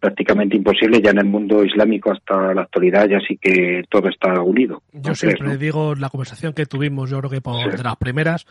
prácticamente 0.00 0.56
imposible, 0.56 1.00
ya 1.00 1.10
en 1.10 1.18
el 1.18 1.26
mundo 1.26 1.62
islámico 1.62 2.10
hasta 2.10 2.54
la 2.54 2.62
actualidad 2.62 3.06
ya 3.08 3.20
sí 3.20 3.36
que 3.40 3.84
todo 3.88 4.08
está 4.08 4.40
unido. 4.40 4.82
Yo 4.92 5.14
siempre 5.14 5.46
¿no? 5.46 5.56
digo 5.56 5.94
la 5.94 6.08
conversación 6.08 6.54
que 6.54 6.66
tuvimos, 6.66 7.10
yo 7.10 7.18
creo 7.18 7.30
que 7.30 7.40
por 7.42 7.70
Sí. 7.70 7.76
de 7.76 7.82
las 7.84 7.96
primeras, 7.96 8.46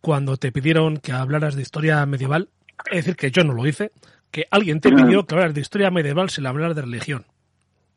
cuando 0.00 0.36
te 0.36 0.52
pidieron 0.52 0.96
que 0.98 1.12
hablaras 1.12 1.54
de 1.56 1.62
historia 1.62 2.04
medieval, 2.06 2.48
es 2.90 3.04
decir, 3.04 3.16
que 3.16 3.30
yo 3.30 3.44
no 3.44 3.52
lo 3.54 3.66
hice, 3.66 3.90
que 4.30 4.46
alguien 4.50 4.80
te 4.80 4.90
pidió 4.90 5.26
que 5.26 5.34
hablaras 5.34 5.54
de 5.54 5.60
historia 5.60 5.90
medieval 5.90 6.30
sin 6.30 6.46
hablar 6.46 6.74
de 6.74 6.82
religión. 6.82 7.24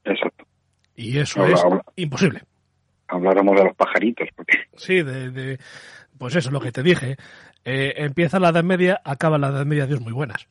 Exacto. 0.04 0.46
Y 0.96 1.18
eso 1.20 1.42
Habla- 1.44 1.56
es 1.56 1.64
habla. 1.64 1.84
imposible. 1.96 2.42
Habláramos 3.08 3.58
de 3.58 3.66
los 3.66 3.76
pajaritos, 3.76 4.28
porque 4.36 4.58
Sí, 4.76 5.02
de, 5.04 5.30
de- 5.32 5.60
pues 6.18 6.36
eso 6.36 6.50
es 6.50 6.54
lo 6.54 6.60
que 6.62 6.72
te 6.72 6.84
dije. 6.84 7.16
Eh, 7.66 7.94
empieza 7.98 8.40
la 8.40 8.50
Edad 8.50 8.64
Media, 8.64 9.00
acaba 9.06 9.38
la 9.38 9.48
Edad 9.50 9.66
Media, 9.66 9.86
Dios 9.86 10.02
muy 10.02 10.12
buenas. 10.14 10.46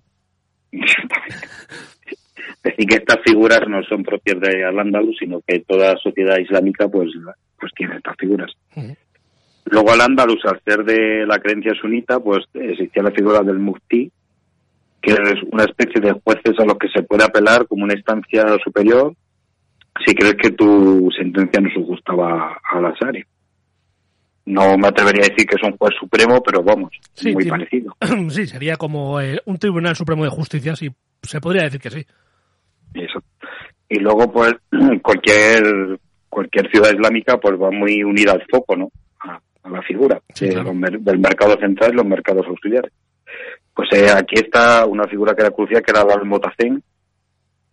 decir 2.63 2.87
que 2.87 2.95
estas 2.97 3.19
figuras 3.25 3.61
no 3.69 3.83
son 3.85 4.03
propias 4.03 4.41
de 4.41 4.65
Al-Ándalus, 4.65 5.17
sino 5.19 5.41
que 5.47 5.61
toda 5.61 5.97
sociedad 5.99 6.39
islámica 6.39 6.89
pues, 6.89 7.11
pues 7.59 7.73
tiene 7.75 7.97
estas 7.97 8.17
figuras. 8.19 8.53
Ujú. 8.77 8.97
Luego 9.67 9.93
Al-Ándalus, 9.93 10.45
al 10.45 10.61
ser 10.65 10.85
de 10.85 11.25
la 11.27 11.39
creencia 11.39 11.73
sunita, 11.81 12.19
pues 12.21 12.45
existía 12.55 13.03
la 13.03 13.11
figura 13.13 13.41
del 13.41 13.59
mufti, 13.59 14.11
que 15.01 15.13
es 15.13 15.43
una 15.51 15.65
especie 15.65 16.01
de 16.01 16.13
jueces 16.13 16.59
a 16.59 16.65
los 16.65 16.77
que 16.79 16.89
se 16.89 17.03
puede 17.03 17.25
apelar 17.25 17.67
como 17.67 17.85
una 17.85 17.95
instancia 17.95 18.45
superior 18.63 19.15
si 20.07 20.15
crees 20.15 20.35
que 20.35 20.51
tu 20.51 21.09
sentencia 21.17 21.61
no 21.61 21.69
se 21.71 21.81
ajustaba 21.81 22.59
a 22.71 22.81
la 22.81 22.93
Sharia. 23.01 23.27
No 24.45 24.77
me 24.77 24.89
atrevería 24.89 25.23
a 25.25 25.29
decir 25.29 25.47
que 25.47 25.55
es 25.57 25.63
un 25.63 25.77
juez 25.77 25.95
supremo, 26.01 26.43
pero 26.43 26.63
vamos, 26.65 26.91
Sí, 27.15 27.33
muy 27.33 27.45
tiene- 27.45 27.59
parecido. 27.59 27.97
sí, 28.31 28.47
sería 28.47 28.77
como 28.77 29.21
eh, 29.21 29.39
un 29.45 29.59
Tribunal 29.59 29.95
Supremo 29.95 30.25
de 30.25 30.31
Justicia, 30.31 30.75
sí, 30.75 30.91
se 31.23 31.41
podría 31.41 31.63
decir 31.65 31.81
que 31.81 31.91
sí. 31.91 32.05
Eso. 32.95 33.23
Y 33.89 34.01
luego, 34.01 34.33
pues, 34.33 34.55
cualquier 35.03 35.99
cualquier 36.29 36.71
ciudad 36.71 36.91
islámica 36.93 37.37
pues 37.39 37.55
va 37.61 37.71
muy 37.71 38.03
unida 38.03 38.33
al 38.33 38.43
foco, 38.51 38.75
¿no? 38.75 38.89
A, 39.63 39.69
la 39.71 39.83
figura 39.83 40.21
Sí, 40.35 40.47
de 40.47 40.53
claro. 40.53 40.69
los 40.69 40.75
mer- 40.77 41.01
del 41.01 41.19
mercado 41.19 41.57
central 41.59 41.93
y 41.93 41.97
los 41.97 42.07
mercados 42.07 42.47
auxiliares. 42.47 42.93
Pues 43.75 43.89
eh, 43.93 44.11
aquí 44.11 44.35
está 44.37 44.85
una 44.87 45.05
figura 45.05 45.35
que 45.35 45.43
era 45.43 45.51
crucial, 45.51 45.83
que 45.83 45.91
era 45.93 46.03
el 46.03 46.11
almotacén, 46.11 46.83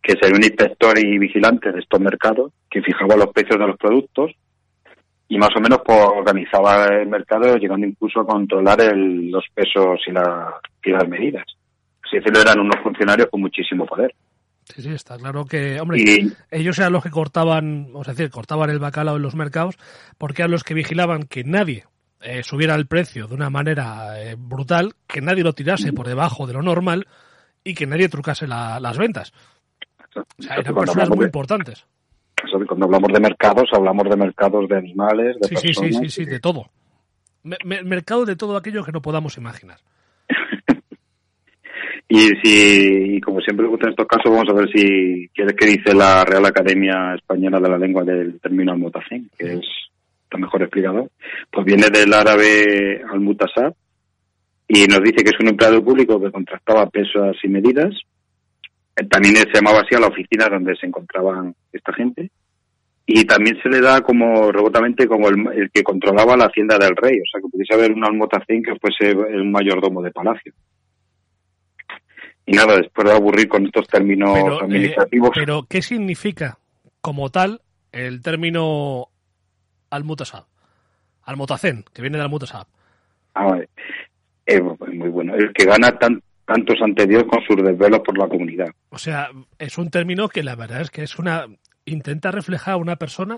que 0.02 0.14
sería 0.14 0.38
un 0.38 0.44
inspector 0.44 0.98
y 0.98 1.18
vigilante 1.18 1.72
de 1.72 1.80
estos 1.80 2.00
mercados, 2.00 2.54
que 2.70 2.82
fijaba 2.82 3.16
los 3.18 3.28
precios 3.34 3.60
de 3.60 3.68
los 3.68 3.78
productos 3.78 4.32
y 5.28 5.38
más 5.38 5.50
o 5.56 5.60
menos 5.60 5.80
pues, 5.86 6.00
organizaba 6.00 6.86
el 6.88 7.08
mercado, 7.08 7.58
llegando 7.58 7.86
incluso 7.86 8.22
a 8.22 8.26
controlar 8.26 8.80
el- 8.82 9.30
los 9.30 9.44
pesos 9.54 10.00
y, 10.08 10.12
la- 10.12 10.56
y 10.84 10.92
las 10.92 11.08
medidas. 11.08 11.44
Así 12.04 12.18
decirlo, 12.18 12.42
eran 12.42 12.60
unos 12.60 12.82
funcionarios 12.82 13.28
con 13.30 13.42
muchísimo 13.42 13.86
poder. 13.86 14.14
Sí, 14.74 14.82
sí, 14.84 14.90
está 14.90 15.18
claro 15.18 15.46
que, 15.46 15.80
hombre, 15.82 16.00
Y, 16.00 16.32
ellos 16.52 16.78
eran 16.78 16.94
los 16.94 17.04
que 17.04 17.10
cortaban, 17.10 17.88
vamos 17.92 18.08
a 18.08 18.12
decir, 18.12 18.30
cortaban 18.30 18.70
el 18.70 18.80
bacalao 18.80 19.16
en 19.16 19.22
los 19.24 19.36
mercados, 19.36 19.76
porque 20.18 20.44
eran 20.44 20.52
los 20.52 20.64
que 20.64 20.74
vigilaban 20.76 21.24
que 21.24 21.44
nadie 21.44 21.86
eh, 22.22 22.44
subiera 22.44 22.76
el 22.76 22.86
precio 22.86 23.28
de 23.28 23.34
una 23.36 23.50
manera 23.50 24.22
eh, 24.22 24.36
brutal, 24.38 24.94
que 25.08 25.22
nadie 25.22 25.44
lo 25.44 25.54
tirase 25.54 25.92
por 25.94 26.08
debajo 26.08 26.46
de 26.48 26.54
lo 26.54 26.62
normal 26.62 27.08
y 27.64 27.74
que 27.74 27.88
nadie 27.88 28.10
trucase 28.10 28.46
la- 28.46 28.80
las 28.80 28.98
ventas. 28.98 29.34
O 30.16 30.42
sea, 30.44 30.56
eran 30.58 30.76
personas 30.76 31.10
muy 31.10 31.20
de- 31.20 31.26
importantes. 31.26 31.86
Cuando 32.68 32.86
hablamos 32.86 33.12
de 33.14 33.20
mercados, 33.20 33.70
hablamos 33.74 34.10
de 34.10 34.16
mercados 34.18 34.68
de 34.70 34.78
animales, 34.78 35.38
de 35.42 35.48
Sí, 35.48 35.56
sí, 35.56 35.74
sí, 35.74 35.82
personas. 35.82 35.98
sí, 36.02 36.10
sí, 36.10 36.26
de 36.26 36.40
todo. 36.40 36.70
Me- 37.44 37.58
me- 37.64 37.84
mercado 37.84 38.26
de 38.26 38.36
todo 38.36 38.56
aquello 38.58 38.84
que 38.84 38.92
no 38.92 39.02
podamos 39.02 39.38
imaginar. 39.38 39.80
Y 42.12 42.18
si, 42.42 43.16
y 43.16 43.22
como 43.22 43.40
siempre 43.40 43.68
gusta 43.68 43.86
en 43.86 43.92
estos 43.92 44.08
casos, 44.08 44.32
vamos 44.32 44.50
a 44.50 44.54
ver 44.54 44.68
si 44.74 45.30
quieres 45.34 45.54
que 45.54 45.68
dice 45.68 45.94
la 45.94 46.26
Real 46.26 46.44
Academia 46.44 47.14
Española 47.14 47.60
de 47.60 47.70
la 47.70 47.78
Lengua 47.78 48.04
del 48.04 48.40
término 48.40 48.72
almutacén, 48.72 49.30
que 49.38 49.54
es 49.54 49.66
está 50.24 50.38
mejor 50.38 50.62
explicado. 50.62 51.10
Pues 51.52 51.66
viene 51.66 51.88
del 51.92 52.14
árabe 52.14 53.02
almutasab 53.12 53.74
y 54.68 54.86
nos 54.86 55.02
dice 55.02 55.24
que 55.24 55.32
es 55.32 55.40
un 55.40 55.50
empleado 55.50 55.84
público 55.84 56.22
que 56.22 56.32
contrastaba 56.32 56.90
pesos 56.90 57.38
y 57.44 57.48
medidas. 57.48 57.94
Eh, 58.96 59.06
También 59.06 59.36
se 59.36 59.54
llamaba 59.54 59.82
así 59.82 59.96
a 59.96 60.00
la 60.00 60.08
oficina 60.08 60.48
donde 60.50 60.76
se 60.76 60.86
encontraban 60.86 61.56
esta 61.74 61.94
gente. 61.94 62.30
Y 63.08 63.26
también 63.26 63.58
se 63.64 63.70
le 63.70 63.82
da 63.82 64.02
como 64.02 64.52
rebotamente 64.52 65.08
como 65.08 65.30
el, 65.30 65.48
el 65.56 65.72
que 65.72 65.82
controlaba 65.82 66.38
la 66.38 66.46
hacienda 66.46 66.78
del 66.78 66.96
rey, 66.96 67.20
o 67.20 67.26
sea 67.32 67.42
que 67.42 67.50
pudiese 67.50 67.74
haber 67.74 67.92
un 67.92 68.06
almotacén 68.06 68.62
que 68.62 68.76
fuese 68.76 69.10
el 69.10 69.46
mayordomo 69.46 70.04
de 70.04 70.12
palacio. 70.12 70.54
Y 72.50 72.54
nada, 72.54 72.78
después 72.78 73.08
de 73.08 73.14
aburrir 73.14 73.48
con 73.48 73.64
estos 73.64 73.88
términos 73.88 74.32
Pero, 74.34 74.56
eh, 74.56 74.64
administrativos, 74.64 75.30
pero, 75.36 75.68
¿qué 75.70 75.84
significa 75.84 76.58
como 77.00 77.30
tal 77.30 77.62
el 77.92 78.24
término 78.24 79.10
almutasab? 79.92 80.46
Almutacén, 81.22 81.86
que 81.94 82.02
viene 82.02 82.18
de 82.18 82.24
almutasab. 82.24 82.66
ah, 83.36 83.46
vale. 83.46 83.70
Eh, 84.48 84.60
pues 84.62 84.92
muy 84.96 85.10
bueno, 85.10 85.36
el 85.36 85.54
que 85.54 85.66
gana 85.66 85.92
tan, 86.00 86.24
tantos 86.44 86.82
ante 86.82 87.06
Dios 87.06 87.24
con 87.26 87.40
sus 87.44 87.64
desvelos 87.64 88.00
por 88.00 88.18
la 88.18 88.28
comunidad. 88.28 88.70
O 88.90 88.98
sea, 88.98 89.30
es 89.60 89.78
un 89.78 89.92
término 89.92 90.28
que 90.28 90.42
la 90.42 90.56
verdad 90.56 90.82
es 90.82 90.90
que 90.90 91.04
es 91.04 91.20
una 91.20 91.46
intenta 91.86 92.32
reflejar 92.32 92.74
a 92.74 92.78
una 92.78 92.96
persona 92.96 93.38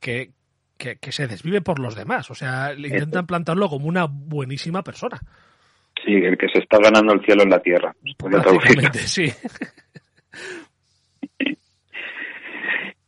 que, 0.00 0.30
que, 0.78 0.96
que 0.96 1.12
se 1.12 1.26
desvive 1.26 1.60
por 1.60 1.80
los 1.80 1.94
demás. 1.94 2.30
O 2.30 2.34
sea, 2.34 2.72
le 2.72 2.88
intentan 2.88 3.26
plantarlo 3.26 3.68
como 3.68 3.88
una 3.88 4.06
buenísima 4.06 4.82
persona. 4.82 5.20
Sí, 6.04 6.12
el 6.12 6.36
que 6.38 6.48
se 6.48 6.60
está 6.60 6.78
ganando 6.78 7.12
el 7.12 7.24
cielo 7.24 7.42
en 7.42 7.50
la 7.50 7.60
tierra. 7.60 7.94
Prácticamente, 8.18 8.98
sí. 8.98 9.26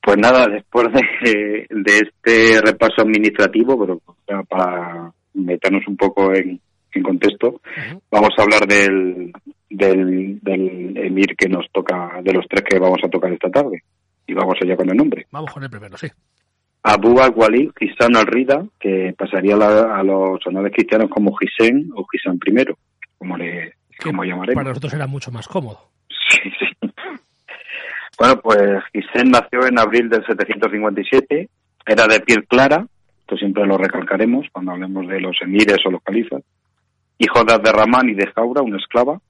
Pues 0.03 0.17
nada, 0.17 0.47
después 0.47 0.89
de, 0.93 1.67
de 1.69 1.99
este 1.99 2.61
repaso 2.63 3.03
administrativo, 3.03 3.79
pero 3.79 4.01
para 4.49 5.13
meternos 5.35 5.87
un 5.87 5.97
poco 5.97 6.35
en, 6.35 6.59
en 6.93 7.03
contexto, 7.03 7.61
vamos 8.11 8.31
a 8.37 8.43
hablar 8.43 8.67
del, 8.67 9.31
del, 9.69 10.41
del 10.41 10.97
emir 10.97 11.37
que 11.37 11.49
nos 11.49 11.71
toca, 11.71 12.21
de 12.23 12.33
los 12.33 12.47
tres 12.49 12.65
que 12.69 12.79
vamos 12.79 12.99
a 13.05 13.09
tocar 13.09 13.33
esta 13.33 13.51
tarde. 13.51 13.83
Y 14.27 14.35
vamos 14.35 14.55
allá 14.63 14.77
con 14.77 14.89
el 14.89 14.97
nombre. 14.97 15.27
Vamos 15.31 15.53
con 15.53 15.63
el 15.65 15.71
primero, 15.71 15.97
sí. 15.97 16.09
Abu 16.83 17.21
al-Walid 17.21 17.71
Hisan 17.79 18.17
al-Rida, 18.17 18.65
que 18.79 19.15
pasaría 19.17 19.55
a, 19.55 19.59
la- 19.59 19.97
a 19.99 20.03
los 20.03 20.45
honores 20.47 20.73
cristianos 20.75 21.11
como 21.11 21.37
Hisen 21.41 21.91
o 21.95 22.07
Hisan 22.13 22.39
I, 22.47 22.65
como, 23.19 23.37
le, 23.37 23.75
como 24.03 24.25
llamaremos. 24.25 24.55
para 24.55 24.71
nosotros 24.71 24.95
era 24.95 25.07
mucho 25.07 25.31
más 25.31 25.47
cómodo. 25.47 25.79
Sí, 26.09 26.51
sí. 26.59 26.67
Bueno, 28.19 28.41
pues 28.41 28.83
Hisen 28.93 29.31
nació 29.31 29.67
en 29.67 29.79
abril 29.79 30.09
del 30.09 30.25
757, 30.27 31.49
era 31.87 32.07
de 32.07 32.21
piel 32.21 32.47
clara, 32.47 32.87
esto 33.21 33.37
siempre 33.37 33.67
lo 33.67 33.79
recalcaremos 33.79 34.47
cuando 34.53 34.73
hablemos 34.73 35.07
de 35.09 35.21
los 35.21 35.37
emires 35.43 35.79
o 35.87 35.91
los 35.91 36.03
califas, 36.03 36.43
hijo 37.19 37.45
de 37.45 37.55
Abderramán 37.55 38.09
y 38.09 38.15
de 38.15 38.27
Jaura, 38.35 38.63
una 38.63 38.77
esclava, 38.79 39.21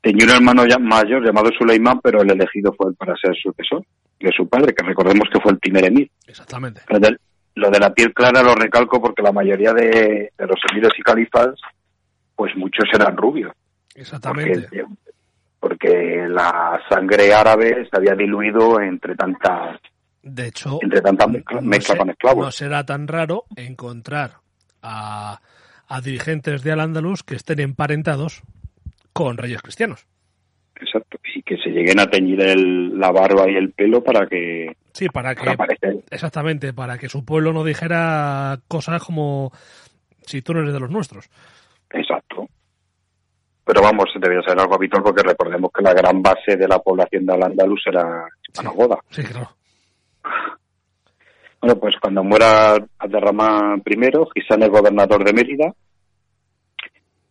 tenía 0.00 0.26
un 0.26 0.30
hermano 0.30 0.66
ya 0.66 0.78
mayor 0.78 1.24
llamado 1.24 1.50
Suleimán, 1.56 2.00
pero 2.00 2.22
el 2.22 2.30
elegido 2.30 2.72
fue 2.72 2.90
él 2.90 2.96
para 2.96 3.14
ser 3.16 3.34
sucesor 3.36 3.84
de 4.20 4.32
su 4.36 4.48
padre, 4.48 4.74
que 4.74 4.84
recordemos 4.84 5.28
que 5.32 5.40
fue 5.40 5.52
el 5.52 5.58
primer 5.58 5.84
emir. 5.86 6.10
Exactamente. 6.26 6.82
Lo 7.54 7.70
de, 7.70 7.80
la 7.80 7.92
piel 7.92 8.14
clara 8.14 8.42
lo 8.42 8.54
recalco 8.54 9.00
porque 9.00 9.22
la 9.22 9.32
mayoría 9.32 9.72
de, 9.72 10.32
de 10.36 10.46
los 10.46 10.60
emires 10.70 10.92
y 10.96 11.02
califas, 11.02 11.60
pues 12.36 12.54
muchos 12.56 12.84
eran 12.94 13.16
rubios. 13.16 13.52
Exactamente. 13.94 14.68
Porque, 14.68 14.84
porque 15.58 16.26
la 16.28 16.80
sangre 16.88 17.34
árabe 17.34 17.88
se 17.90 17.96
había 17.96 18.14
diluido 18.14 18.80
entre 18.80 19.16
tantas 19.16 19.80
De 20.22 20.46
hecho, 20.46 20.78
entre 20.82 21.00
tanta 21.00 21.26
mezcla, 21.26 21.60
no 21.96 22.14
con 22.20 22.38
no 22.40 22.52
será 22.52 22.86
tan 22.86 23.08
raro 23.08 23.44
encontrar 23.56 24.34
a, 24.82 25.40
a 25.88 26.00
dirigentes 26.00 26.62
de 26.62 26.72
Al-Ándalus 26.72 27.24
que 27.24 27.34
estén 27.34 27.58
emparentados 27.58 28.42
con 29.18 29.36
reyes 29.36 29.60
cristianos. 29.62 30.06
Exacto. 30.80 31.18
Y 31.34 31.42
que 31.42 31.56
se 31.56 31.70
lleguen 31.70 31.98
a 31.98 32.06
teñir 32.06 32.40
el- 32.40 32.96
la 32.98 33.10
barba 33.10 33.50
y 33.50 33.56
el 33.56 33.72
pelo 33.72 34.02
para 34.04 34.26
que 34.28 34.76
Sí, 34.92 35.08
para 35.08 35.34
que 35.34 35.56
para 35.56 35.74
exactamente 36.10 36.72
para 36.72 36.98
que 36.98 37.08
su 37.08 37.24
pueblo 37.24 37.52
no 37.52 37.64
dijera 37.64 38.58
cosas 38.68 39.02
como 39.02 39.50
si 40.22 40.40
tú 40.40 40.54
no 40.54 40.60
eres 40.60 40.72
de 40.72 40.80
los 40.80 40.90
nuestros. 40.90 41.28
Exacto. 41.90 42.46
Pero 43.64 43.82
vamos, 43.82 44.06
debía 44.20 44.40
ser 44.42 44.58
algo 44.58 44.76
habitual 44.76 45.02
porque 45.02 45.22
recordemos 45.24 45.70
que 45.74 45.82
la 45.82 45.92
gran 45.94 46.22
base 46.22 46.56
de 46.56 46.68
la 46.68 46.78
población 46.78 47.26
de 47.26 47.34
Al-Ándalus 47.34 47.82
era 47.86 48.26
hispanogoda. 48.46 48.98
Sí, 49.10 49.22
claro. 49.24 49.50
Bueno, 51.60 51.76
pues 51.80 51.96
cuando 52.00 52.22
muera 52.22 52.76
Abderramán 52.98 53.82
I, 53.84 53.96
Gisán 54.34 54.62
es 54.62 54.68
gobernador 54.70 55.24
de 55.24 55.32
Mérida. 55.32 55.74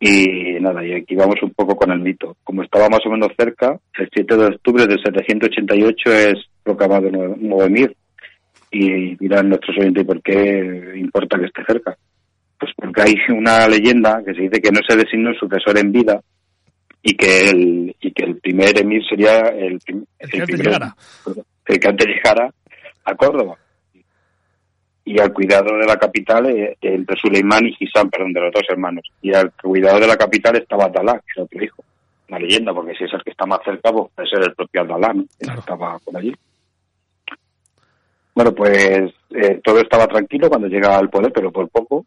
Y 0.00 0.60
nada, 0.60 0.84
y 0.86 0.92
aquí 0.92 1.16
vamos 1.16 1.36
un 1.42 1.50
poco 1.50 1.74
con 1.74 1.90
el 1.90 1.98
mito. 2.00 2.36
Como 2.44 2.62
estaba 2.62 2.88
más 2.88 3.00
o 3.04 3.10
menos 3.10 3.30
cerca, 3.36 3.78
el 3.98 4.08
7 4.12 4.36
de 4.36 4.46
octubre 4.46 4.86
de 4.86 4.94
788 5.02 6.12
es 6.12 6.34
proclamado 6.62 7.10
nuevo, 7.10 7.34
nuevo 7.36 7.64
emir. 7.64 7.96
Y 8.70 9.16
dirán 9.16 9.48
nuestros 9.48 9.76
oyentes, 9.78 10.04
¿por 10.04 10.22
qué 10.22 10.92
importa 10.96 11.38
que 11.38 11.46
esté 11.46 11.64
cerca? 11.66 11.96
Pues 12.60 12.72
porque 12.76 13.02
hay 13.02 13.14
una 13.34 13.66
leyenda 13.66 14.22
que 14.24 14.34
se 14.34 14.42
dice 14.42 14.60
que 14.60 14.70
no 14.70 14.80
se 14.86 14.96
designó 14.96 15.30
un 15.30 15.36
sucesor 15.36 15.78
en 15.78 15.90
vida 15.90 16.20
y 17.02 17.14
que 17.16 17.50
el, 17.50 17.96
y 18.00 18.12
que 18.12 18.24
el 18.24 18.36
primer 18.36 18.78
emir 18.78 19.02
sería 19.08 19.38
el, 19.48 19.80
El 20.18 20.30
que 20.30 20.40
antes 20.40 20.44
primero- 20.46 20.64
llegara. 20.70 20.94
el 21.66 21.80
que 21.80 21.88
antes 21.88 22.06
llegara 22.06 22.52
a 23.04 23.14
Córdoba. 23.14 23.56
Y 25.10 25.18
al 25.20 25.32
cuidado 25.32 25.76
de 25.78 25.86
la 25.86 25.96
capital, 25.96 26.46
eh, 26.50 26.76
entre 26.82 27.16
Suleimán 27.16 27.64
y 27.66 27.72
Gisán, 27.74 28.10
perdón, 28.10 28.32
de 28.34 28.40
los 28.42 28.52
dos 28.52 28.64
hermanos. 28.68 29.04
Y 29.22 29.32
al 29.32 29.52
cuidado 29.52 29.98
de 30.00 30.06
la 30.06 30.16
capital 30.16 30.56
estaba 30.56 30.84
Abdalá, 30.84 31.14
que 31.20 31.32
era 31.34 31.44
otro 31.44 31.64
hijo. 31.64 31.82
Una 32.28 32.38
leyenda, 32.38 32.74
porque 32.74 32.94
si 32.94 33.04
es 33.04 33.12
el 33.14 33.22
que 33.22 33.30
está 33.30 33.46
más 33.46 33.60
cerca, 33.64 33.90
pues 33.90 34.08
puede 34.14 34.28
ser 34.28 34.42
el 34.42 34.54
propio 34.54 34.80
Abdalá, 34.82 35.14
¿no? 35.14 35.22
Que 35.38 35.44
Claro. 35.46 35.60
estaba 35.60 35.98
por 36.00 36.16
allí. 36.16 36.34
Bueno, 38.34 38.52
pues 38.54 39.12
eh, 39.30 39.60
todo 39.64 39.80
estaba 39.80 40.06
tranquilo 40.06 40.48
cuando 40.48 40.68
llega 40.68 40.96
al 40.96 41.08
poder, 41.10 41.32
pero 41.32 41.50
por 41.50 41.68
poco, 41.70 42.06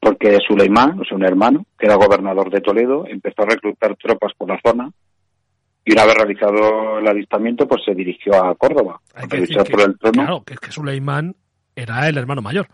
porque 0.00 0.38
Suleimán, 0.46 1.00
o 1.00 1.04
sea, 1.04 1.16
un 1.16 1.24
hermano, 1.24 1.66
que 1.78 1.86
era 1.86 1.96
gobernador 1.96 2.50
de 2.50 2.60
Toledo, 2.60 3.06
empezó 3.06 3.42
a 3.42 3.46
reclutar 3.46 3.96
tropas 3.96 4.32
por 4.38 4.48
la 4.48 4.60
zona 4.64 4.90
y 5.84 5.92
una 5.92 6.06
vez 6.06 6.14
realizado 6.14 6.98
el 6.98 7.06
alistamiento, 7.08 7.66
pues 7.68 7.82
se 7.84 7.94
dirigió 7.94 8.42
a 8.42 8.54
Córdoba 8.54 9.00
a 9.14 9.26
que 9.26 9.38
luchar 9.38 9.64
que, 9.64 9.72
por 9.72 9.80
el 9.82 9.98
trono. 9.98 10.12
claro, 10.22 10.42
que, 10.44 10.54
que 10.56 10.70
Suleimán 10.72 11.34
era 11.76 12.08
el 12.08 12.16
hermano 12.18 12.42
mayor. 12.42 12.66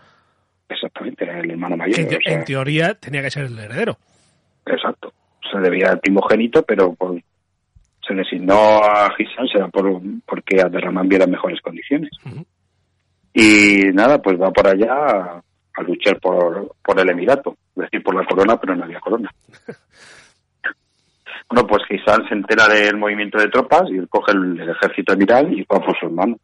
Exactamente, 0.69 1.25
era 1.25 1.40
el 1.40 1.50
hermano 1.50 1.76
mayor. 1.76 1.99
En, 1.99 2.09
te- 2.09 2.16
o 2.16 2.21
sea, 2.21 2.33
en 2.35 2.45
teoría 2.45 2.95
tenía 2.95 3.23
que 3.23 3.30
ser 3.30 3.45
el 3.47 3.59
heredero. 3.59 3.97
exacto. 4.66 5.12
Se 5.50 5.59
debía 5.59 5.90
al 5.90 5.99
primogénito, 6.00 6.62
pero 6.62 6.95
por- 6.95 7.21
se 8.07 8.14
designó 8.14 8.54
a 8.83 9.12
Gisán 9.16 9.47
será 9.49 9.69
por, 9.69 10.00
porque 10.26 10.61
Abderramán 10.61 11.09
viera 11.09 11.26
mejores 11.26 11.61
condiciones. 11.61 12.10
Y 13.32 13.84
nada, 13.93 14.21
pues 14.23 14.41
va 14.41 14.50
por 14.52 14.67
allá 14.69 14.93
a, 14.93 15.43
a 15.75 15.82
luchar 15.82 16.19
por, 16.21 16.75
por 16.84 16.99
el 17.00 17.08
Emirato, 17.10 17.56
es 17.76 17.82
decir, 17.82 18.02
por 18.02 18.15
la 18.15 18.25
corona, 18.26 18.58
pero 18.60 18.75
no 18.76 18.84
había 18.84 19.00
corona. 19.00 19.30
Bueno, 21.49 21.67
pues 21.67 21.82
Gisán 21.89 22.28
se 22.28 22.34
entera 22.34 22.69
del 22.69 22.97
movimiento 22.97 23.36
de 23.36 23.49
tropas 23.49 23.82
y 23.91 23.97
él 23.97 24.08
coge 24.08 24.30
el, 24.30 24.60
el 24.60 24.71
ejército 24.71 25.15
emiral 25.15 25.52
y 25.52 25.63
va 25.63 25.80
por 25.80 25.99
su 25.99 26.06
hermano. 26.06 26.36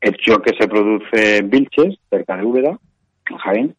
Hecho 0.00 0.38
que 0.40 0.54
se 0.58 0.68
produce 0.68 1.38
en 1.38 1.50
Vilches, 1.50 1.96
cerca 2.08 2.36
de 2.36 2.44
Úbeda, 2.44 2.78
en 3.30 3.36
Jaén. 3.36 3.74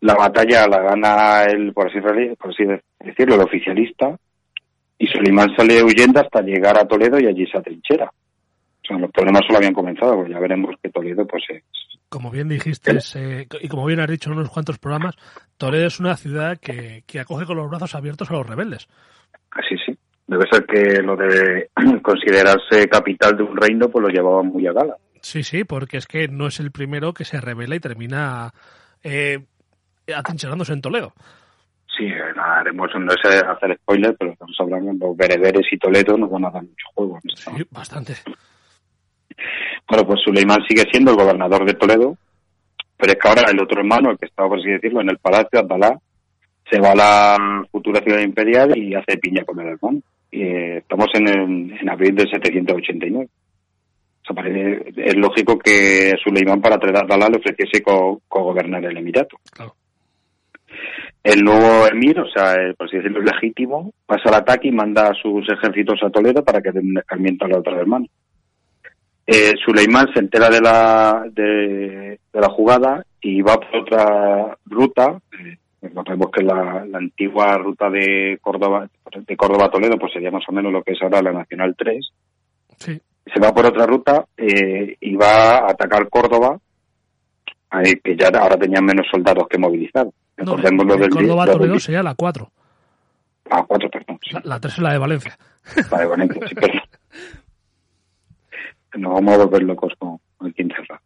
La 0.00 0.14
batalla 0.14 0.66
la 0.66 0.80
gana 0.80 1.44
el, 1.44 1.72
por 1.72 1.88
así, 1.88 2.00
re- 2.00 2.34
por 2.36 2.50
así 2.50 2.64
decirlo, 3.00 3.34
el 3.36 3.42
oficialista, 3.42 4.16
y 4.98 5.06
Solimán 5.06 5.54
sale 5.56 5.82
huyendo 5.82 6.20
hasta 6.20 6.40
llegar 6.42 6.78
a 6.78 6.86
Toledo 6.86 7.18
y 7.20 7.26
allí 7.26 7.46
se 7.46 7.58
atrinchera. 7.58 8.06
O 8.06 8.86
sea, 8.86 8.98
los 8.98 9.10
problemas 9.12 9.42
solo 9.46 9.58
habían 9.58 9.74
comenzado, 9.74 10.16
pues 10.16 10.30
ya 10.30 10.40
veremos 10.40 10.74
que 10.82 10.90
Toledo 10.90 11.24
pues 11.26 11.44
es 11.50 11.62
Como 12.08 12.30
bien 12.30 12.48
dijiste, 12.48 12.98
eh, 13.14 13.46
y 13.60 13.68
como 13.68 13.86
bien 13.86 14.00
has 14.00 14.08
dicho 14.10 14.30
en 14.30 14.38
unos 14.38 14.50
cuantos 14.50 14.78
programas, 14.78 15.14
Toledo 15.56 15.86
es 15.86 16.00
una 16.00 16.16
ciudad 16.16 16.58
que, 16.58 17.04
que 17.06 17.20
acoge 17.20 17.46
con 17.46 17.56
los 17.56 17.68
brazos 17.70 17.94
abiertos 17.94 18.30
a 18.30 18.34
los 18.34 18.46
rebeldes. 18.46 18.88
Así 19.52 19.76
sí. 19.86 19.96
Debe 20.26 20.46
ser 20.50 20.64
que 20.66 21.02
lo 21.02 21.14
de 21.16 21.68
considerarse 22.02 22.88
capital 22.88 23.36
de 23.36 23.42
un 23.44 23.56
reino, 23.56 23.88
pues 23.88 24.02
lo 24.02 24.08
llevaban 24.08 24.46
muy 24.46 24.66
a 24.66 24.72
gala. 24.72 24.96
Sí, 25.22 25.42
sí, 25.44 25.64
porque 25.64 25.96
es 25.96 26.06
que 26.06 26.28
no 26.28 26.48
es 26.48 26.58
el 26.60 26.70
primero 26.72 27.14
que 27.14 27.24
se 27.24 27.40
revela 27.40 27.76
y 27.76 27.80
termina 27.80 28.52
eh, 29.02 29.38
atrincherándose 30.14 30.72
en 30.72 30.82
Toledo. 30.82 31.12
Sí, 31.96 32.04
eh, 32.06 32.32
nada, 32.36 32.60
haremos, 32.60 32.90
no 32.98 33.12
es 33.12 33.24
hacer 33.24 33.76
spoiler, 33.82 34.16
pero 34.18 34.32
estamos 34.32 34.56
hablando 34.58 34.92
de 34.92 34.98
los 34.98 35.16
bereberes 35.16 35.66
y 35.70 35.78
Toledo 35.78 36.16
nos 36.18 36.30
van 36.30 36.46
a 36.46 36.50
dar 36.50 36.62
mucho 36.62 36.86
juego. 36.94 37.20
Sí, 37.34 37.64
bastante. 37.70 38.14
Bueno, 39.88 40.06
pues 40.06 40.20
Suleimán 40.24 40.62
sigue 40.68 40.84
siendo 40.90 41.10
el 41.12 41.16
gobernador 41.16 41.64
de 41.66 41.74
Toledo, 41.74 42.16
pero 42.96 43.12
es 43.12 43.18
que 43.18 43.28
ahora 43.28 43.50
el 43.50 43.60
otro 43.60 43.80
hermano, 43.80 44.10
el 44.10 44.18
que 44.18 44.26
estaba, 44.26 44.48
por 44.48 44.58
así 44.58 44.70
decirlo, 44.70 45.00
en 45.00 45.10
el 45.10 45.18
palacio, 45.18 45.58
Abdalá, 45.58 45.98
se 46.70 46.80
va 46.80 46.92
a 46.92 46.94
la 46.94 47.64
futura 47.70 48.00
ciudad 48.00 48.20
imperial 48.20 48.76
y 48.76 48.94
hace 48.94 49.18
piña 49.18 49.44
con 49.44 49.60
el 49.60 49.68
hermano. 49.68 50.00
Y, 50.30 50.42
eh, 50.42 50.76
estamos 50.78 51.08
en, 51.14 51.28
el- 51.28 51.78
en 51.78 51.90
abril 51.90 52.14
de 52.14 52.24
789. 52.28 53.28
O 54.22 54.24
sea, 54.26 54.36
parece- 54.36 54.92
es 54.96 55.16
lógico 55.16 55.58
que 55.58 56.12
Suleimán 56.22 56.60
para 56.60 56.76
a 56.76 57.00
Abdalá 57.00 57.28
le 57.28 57.38
ofreciese 57.38 57.82
co- 57.82 58.22
co-gobernar 58.28 58.84
el 58.84 58.96
Emirato. 58.96 59.36
Claro. 59.50 59.74
El 61.24 61.44
nuevo 61.44 61.86
emir, 61.86 62.18
o 62.18 62.28
sea, 62.28 62.54
el, 62.54 62.74
por 62.74 62.86
así 62.88 62.96
decirlo, 62.96 63.20
el 63.20 63.26
legítimo, 63.26 63.92
pasa 64.06 64.28
al 64.28 64.34
ataque 64.36 64.68
y 64.68 64.72
manda 64.72 65.08
a 65.08 65.14
sus 65.14 65.48
ejércitos 65.48 66.00
a 66.02 66.10
Toledo 66.10 66.44
para 66.44 66.60
que 66.60 66.72
den 66.72 66.86
un 66.90 66.98
escarmiento 66.98 67.44
al 67.44 67.54
otro 67.54 67.78
hermano. 67.78 68.06
Eh, 69.26 69.52
Suleimán 69.64 70.12
se 70.12 70.18
entera 70.18 70.48
de 70.50 70.60
la, 70.60 71.24
de, 71.30 72.18
de 72.32 72.40
la 72.40 72.48
jugada 72.48 73.04
y 73.20 73.40
va 73.40 73.54
por 73.60 73.82
otra 73.82 74.56
ruta. 74.66 75.16
Eh, 75.40 75.56
recordemos 75.82 76.28
que 76.32 76.42
la, 76.42 76.84
la 76.86 76.98
antigua 76.98 77.56
ruta 77.58 77.88
de 77.88 78.38
Córdoba, 78.42 78.88
de 79.14 79.36
Córdoba 79.36 79.66
a 79.66 79.70
Toledo, 79.70 79.96
pues 79.98 80.12
sería 80.12 80.32
más 80.32 80.44
o 80.48 80.52
menos 80.52 80.72
lo 80.72 80.82
que 80.82 80.92
es 80.92 81.02
ahora 81.02 81.22
la 81.22 81.32
Nacional 81.32 81.76
3. 81.78 82.10
Sí, 82.78 83.00
Se 83.26 83.40
va 83.40 83.52
por 83.54 83.66
otra 83.66 83.86
ruta 83.86 84.26
eh, 84.36 84.96
y 85.00 85.14
va 85.16 85.58
a 85.58 85.70
atacar 85.70 86.08
Córdoba, 86.08 86.58
eh, 87.84 88.00
que 88.02 88.16
ya 88.16 88.28
ahora 88.28 88.56
tenían 88.56 88.84
menos 88.84 89.06
soldados 89.10 89.46
que 89.48 89.58
movilizar. 89.58 90.06
no, 90.38 90.56
de 90.56 91.08
Córdoba 91.08 91.42
a 91.44 91.46
lo 91.46 91.52
del- 91.52 91.58
Toledo 91.60 91.80
sería 91.80 92.02
la 92.02 92.14
4. 92.14 92.50
Ah, 93.50 93.64
cuatro, 93.66 93.88
perdón. 93.90 94.18
sí. 94.22 94.30
La, 94.34 94.40
la 94.44 94.60
3 94.60 94.74
es 94.74 94.78
la 94.80 94.92
de 94.92 94.98
Valencia. 94.98 95.38
Vale, 95.90 96.06
bueno, 96.06 96.22
entonces, 96.24 96.48
sí, 96.50 96.54
perdón. 96.54 96.80
Nos 98.94 99.14
vamos 99.14 99.34
a 99.34 99.44
volver 99.44 99.62
locos 99.62 99.92
con 99.98 100.18
el 100.44 100.54
quince 100.54 100.76
Ra. 100.88 101.00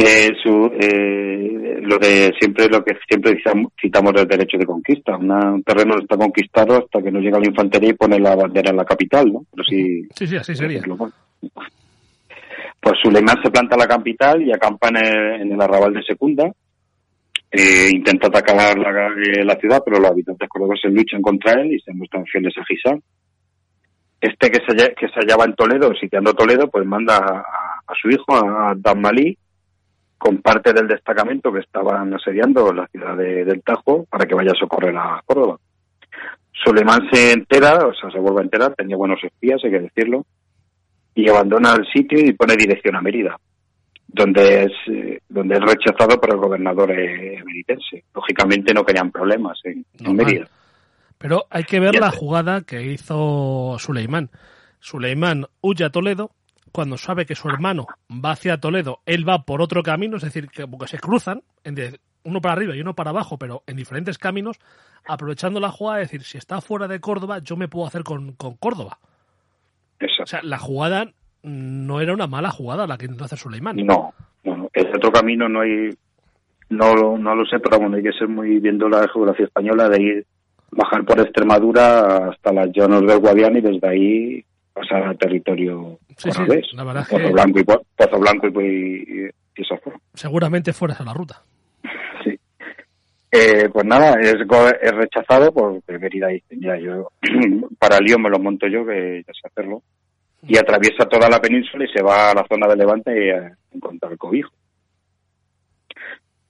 Que 0.00 0.30
su, 0.40 0.70
eh, 0.78 1.80
lo 1.82 1.98
de 1.98 2.32
siempre, 2.38 2.68
lo 2.68 2.84
que 2.84 2.94
siempre 3.08 3.36
citamos- 3.82 4.14
del 4.14 4.28
derecho 4.28 4.56
de 4.56 4.64
conquista. 4.64 5.16
Una- 5.16 5.54
un 5.54 5.64
terreno 5.64 5.96
no 5.96 6.00
está 6.02 6.16
conquistado 6.16 6.76
hasta 6.78 7.02
que 7.02 7.10
no 7.10 7.18
llega 7.18 7.40
la 7.40 7.48
infantería 7.48 7.90
y 7.90 7.94
pone 7.94 8.20
la 8.20 8.36
bandera 8.36 8.70
en 8.70 8.76
la 8.76 8.84
capital, 8.84 9.32
¿no? 9.32 9.44
Pero 9.50 9.64
sí, 9.68 10.06
Sí, 10.14 10.26
sí, 10.28 10.36
así 10.36 10.54
sería. 10.54 10.82
Pues 12.80 12.94
Suleimán 13.02 13.42
se 13.42 13.50
planta 13.50 13.74
en 13.74 13.80
la 13.80 13.88
capital 13.88 14.40
y 14.40 14.52
acampa 14.52 14.88
en 14.88 14.96
el, 14.98 15.40
en 15.42 15.52
el 15.52 15.60
arrabal 15.60 15.92
de 15.92 16.02
Secunda. 16.04 16.48
Eh, 17.50 17.88
intenta 17.92 18.28
atacar 18.28 18.78
la, 18.78 18.90
eh, 19.08 19.44
la 19.44 19.56
ciudad, 19.56 19.82
pero 19.84 19.98
los 19.98 20.10
habitantes 20.12 20.48
cordobeses 20.48 20.92
luchan 20.92 21.22
contra 21.22 21.60
él 21.60 21.72
y 21.72 21.80
se 21.80 21.92
muestran 21.92 22.24
fieles 22.26 22.54
a 22.56 22.64
Gisán. 22.64 23.02
Este 24.20 24.48
que 24.50 24.60
se, 24.64 24.94
que 24.94 25.08
se 25.08 25.14
hallaba 25.20 25.44
en 25.44 25.54
Toledo, 25.54 25.92
sitiando 26.00 26.34
Toledo, 26.34 26.68
pues 26.70 26.86
manda 26.86 27.16
a, 27.16 27.38
a 27.40 27.94
su 28.00 28.10
hijo, 28.10 28.26
a 28.36 28.74
Dan 28.76 29.00
Malí, 29.00 29.36
con 30.18 30.38
parte 30.42 30.72
del 30.72 30.88
destacamento 30.88 31.52
que 31.52 31.60
estaban 31.60 32.12
asediando 32.12 32.72
la 32.72 32.86
ciudad 32.88 33.16
de- 33.16 33.44
del 33.44 33.62
Tajo 33.62 34.04
para 34.10 34.26
que 34.26 34.34
vaya 34.34 34.50
a 34.52 34.58
socorrer 34.58 34.96
a 34.96 35.22
Córdoba. 35.24 35.58
Suleimán 36.64 37.08
se 37.12 37.32
entera, 37.32 37.86
o 37.86 37.94
sea, 37.94 38.10
se 38.10 38.18
vuelve 38.18 38.40
a 38.40 38.44
enterar, 38.44 38.74
tenía 38.74 38.96
buenos 38.96 39.22
espías, 39.22 39.60
hay 39.64 39.70
que 39.70 39.80
decirlo, 39.80 40.26
y 41.14 41.28
abandona 41.28 41.72
el 41.74 41.86
sitio 41.92 42.18
y 42.18 42.32
pone 42.32 42.56
dirección 42.56 42.96
a 42.96 43.00
Mérida, 43.00 43.38
donde 44.08 44.64
es 44.64 44.72
eh, 44.88 45.20
donde 45.28 45.54
es 45.54 45.60
rechazado 45.60 46.20
por 46.20 46.30
el 46.30 46.38
gobernador 46.38 46.90
eh, 46.90 47.36
emeritense. 47.38 48.04
Lógicamente 48.14 48.74
no 48.74 48.84
querían 48.84 49.12
problemas 49.12 49.58
en, 49.64 49.84
en. 50.00 50.16
Mérida. 50.16 50.48
Pero 51.18 51.46
hay 51.50 51.64
que 51.64 51.80
ver 51.80 51.94
la 51.96 52.10
jugada 52.10 52.62
que 52.62 52.82
hizo 52.82 53.76
Suleimán. 53.78 54.30
Suleimán 54.80 55.46
huye 55.60 55.84
a 55.84 55.90
Toledo 55.90 56.30
cuando 56.78 56.96
sabe 56.96 57.26
que 57.26 57.34
su 57.34 57.48
hermano 57.48 57.88
va 58.08 58.30
hacia 58.30 58.58
Toledo, 58.60 59.00
él 59.04 59.28
va 59.28 59.42
por 59.42 59.60
otro 59.60 59.82
camino, 59.82 60.16
es 60.16 60.22
decir, 60.22 60.48
que 60.48 60.64
se 60.86 60.98
cruzan, 61.00 61.42
uno 62.22 62.40
para 62.40 62.52
arriba 62.52 62.76
y 62.76 62.80
uno 62.80 62.94
para 62.94 63.10
abajo, 63.10 63.36
pero 63.36 63.64
en 63.66 63.74
diferentes 63.74 64.16
caminos, 64.16 64.60
aprovechando 65.04 65.58
la 65.58 65.72
jugada, 65.72 66.02
es 66.02 66.08
decir, 66.12 66.22
si 66.24 66.38
está 66.38 66.60
fuera 66.60 66.86
de 66.86 67.00
Córdoba, 67.00 67.40
yo 67.40 67.56
me 67.56 67.66
puedo 67.66 67.84
hacer 67.88 68.04
con, 68.04 68.34
con 68.34 68.54
Córdoba. 68.54 69.00
O 70.22 70.26
sea, 70.26 70.38
la 70.44 70.58
jugada 70.58 71.10
no 71.42 72.00
era 72.00 72.14
una 72.14 72.28
mala 72.28 72.52
jugada 72.52 72.86
la 72.86 72.96
que 72.96 73.06
intentó 73.06 73.24
hacer 73.24 73.38
Suleimán. 73.40 73.74
No, 73.84 74.14
no. 74.44 74.68
Ese 74.72 74.90
otro 74.96 75.10
camino 75.10 75.48
no 75.48 75.62
hay, 75.62 75.90
no, 76.68 76.94
lo- 76.94 77.18
no 77.18 77.34
lo 77.34 77.44
sé, 77.46 77.58
pero 77.58 77.80
bueno, 77.80 77.96
hay 77.96 78.04
que 78.04 78.12
ser 78.12 78.28
muy 78.28 78.60
viendo 78.60 78.88
la 78.88 79.08
geografía 79.08 79.46
española 79.46 79.88
de 79.88 80.00
ir, 80.00 80.26
bajar 80.70 81.04
por 81.04 81.18
Extremadura 81.18 82.28
hasta 82.28 82.52
las 82.52 82.68
llanos 82.72 83.04
del 83.04 83.18
Guadiana 83.18 83.58
y 83.58 83.62
desde 83.62 83.88
ahí 83.88 84.44
pasar 84.80 85.02
a 85.08 85.14
territorio 85.14 85.98
Sí, 86.16 86.30
sí, 86.30 86.40
oravés. 86.42 86.66
la 86.74 86.84
verdad 86.84 87.02
es 87.02 87.08
Pozo 87.08 87.24
que- 87.26 87.32
Blanco 87.32 87.58
y 87.60 87.64
Po- 87.64 87.82
Pozo 87.96 88.18
Blanco 88.18 88.46
y, 88.60 89.28
y. 89.56 89.62
Seguramente 90.14 90.72
fuera 90.72 90.94
esa 90.94 91.04
la 91.04 91.12
ruta. 91.14 91.42
Sí. 92.24 92.38
Eh, 93.30 93.68
pues 93.72 93.84
nada, 93.84 94.14
es, 94.20 94.34
es 94.34 94.92
rechazado 94.92 95.52
por 95.52 95.82
Mérida 96.00 96.28
dice, 96.28 96.56
ya 96.58 96.76
yo, 96.78 97.10
para 97.78 97.98
lío 98.00 98.18
me 98.18 98.30
lo 98.30 98.38
monto 98.38 98.66
yo, 98.66 98.86
que 98.86 99.22
ya 99.26 99.32
sé 99.34 99.40
hacerlo. 99.48 99.82
Y 100.46 100.56
atraviesa 100.56 101.04
toda 101.08 101.28
la 101.28 101.40
península 101.40 101.84
y 101.84 101.92
se 101.92 102.02
va 102.02 102.30
a 102.30 102.34
la 102.34 102.46
zona 102.48 102.66
de 102.68 102.76
Levante 102.76 103.32
a 103.34 103.52
encontrar 103.72 104.16
cobijo. 104.16 104.50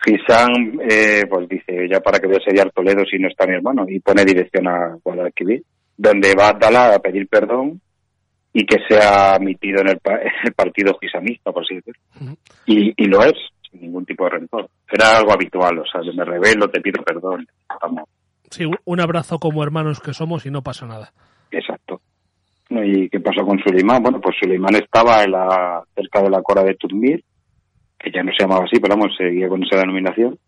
Gisán, 0.04 0.78
eh, 0.88 1.24
pues 1.28 1.48
dice, 1.48 1.88
ya 1.90 2.00
para 2.00 2.18
que 2.20 2.26
voy 2.28 2.36
a 2.36 2.38
asediar 2.38 2.70
Toledo 2.70 3.04
si 3.10 3.18
no 3.18 3.28
está 3.28 3.46
mi 3.46 3.54
hermano, 3.54 3.84
y 3.88 3.98
pone 4.00 4.24
dirección 4.24 4.68
a 4.68 4.96
Guadalquivir, 5.02 5.62
donde 5.96 6.34
va 6.34 6.50
Abdalá 6.50 6.94
a 6.94 6.98
pedir 7.00 7.26
perdón 7.28 7.80
y 8.60 8.66
que 8.66 8.76
en 9.80 9.88
el, 9.88 9.98
pa- 9.98 10.16
en 10.22 10.30
el 10.44 10.52
partido 10.54 10.96
gisamista, 11.00 11.52
por 11.52 11.62
así 11.64 11.76
decirlo. 11.76 12.00
Y, 12.66 12.92
y 12.96 13.06
lo 13.06 13.22
es, 13.22 13.34
sin 13.70 13.80
ningún 13.82 14.04
tipo 14.04 14.24
de 14.24 14.30
rencor. 14.30 14.68
Era 14.90 15.18
algo 15.18 15.32
habitual, 15.32 15.78
o 15.78 15.84
sea, 15.86 16.02
me 16.12 16.24
revelo, 16.24 16.68
te 16.68 16.80
pido 16.80 17.02
perdón. 17.04 17.46
Vamos, 17.80 18.08
Sí, 18.50 18.64
un- 18.64 19.00
abrazo 19.00 19.38
como 19.38 19.62
hermanos 19.62 20.00
que 20.00 20.14
somos 20.14 20.46
y 20.46 20.50
no 20.50 20.62
pasa 20.62 20.86
nada. 20.86 21.12
exacto. 21.50 22.00
¿Y 22.70 23.08
qué 23.08 23.18
pasó 23.20 23.46
con 23.46 23.58
Suleimán? 23.60 24.02
Bueno, 24.02 24.20
pues 24.20 24.36
Suleimán 24.38 24.74
estaba 24.76 25.24
en 25.24 25.30
la, 25.32 25.82
cerca 25.94 26.20
de 26.22 26.28
la 26.30 26.42
Cora 26.42 26.62
de 26.62 26.74
Turmir, 26.74 27.24
que 27.98 28.10
ya 28.10 28.22
no 28.22 28.30
se 28.32 28.42
llamaba 28.44 28.64
así, 28.64 28.78
pero 28.80 28.94
vamos, 28.96 29.16
seguía 29.16 29.48
con 29.48 29.62
esa 29.64 29.78
denominación, 29.78 30.38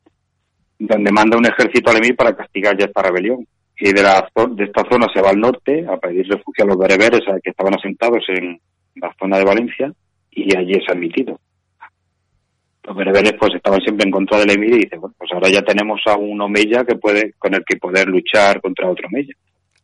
donde 0.78 1.12
manda 1.12 1.38
un 1.38 1.46
ejército 1.46 1.90
al 1.90 1.96
emir 1.96 2.16
para 2.16 2.36
castigar 2.36 2.76
ya 2.78 2.84
esta 2.86 3.02
rebelión. 3.02 3.46
Y 3.82 3.92
de, 3.92 4.02
la, 4.02 4.28
de 4.50 4.64
esta 4.64 4.84
zona 4.90 5.06
se 5.12 5.22
va 5.22 5.30
al 5.30 5.40
norte 5.40 5.86
a 5.88 5.96
pedir 5.96 6.26
refugio 6.28 6.64
a 6.64 6.68
los 6.68 6.76
bereberes 6.78 7.20
a- 7.28 7.40
que 7.42 7.50
estaban 7.50 7.74
asentados 7.74 8.22
en 8.28 8.60
la 8.96 9.14
zona 9.18 9.38
de 9.38 9.44
Valencia 9.44 9.92
y 10.30 10.54
allí 10.56 10.72
es 10.72 10.84
admitido. 10.88 11.40
Los 12.84 12.96
bereberes 12.96 13.34
pues 13.38 13.54
estaban 13.54 13.80
siempre 13.80 14.04
en 14.06 14.10
contra 14.10 14.38
del 14.38 14.50
emir 14.50 14.74
y 14.74 14.78
dice, 14.84 14.96
bueno, 14.96 15.14
pues 15.18 15.30
ahora 15.32 15.48
ya 15.48 15.62
tenemos 15.62 16.00
a 16.06 16.16
un 16.16 16.40
omeya 16.40 16.84
que 16.84 16.96
puede, 16.96 17.32
con 17.38 17.54
el 17.54 17.64
que 17.64 17.76
poder 17.78 18.08
luchar 18.08 18.60
contra 18.60 18.88
otro 18.90 19.06
omeya. 19.08 19.34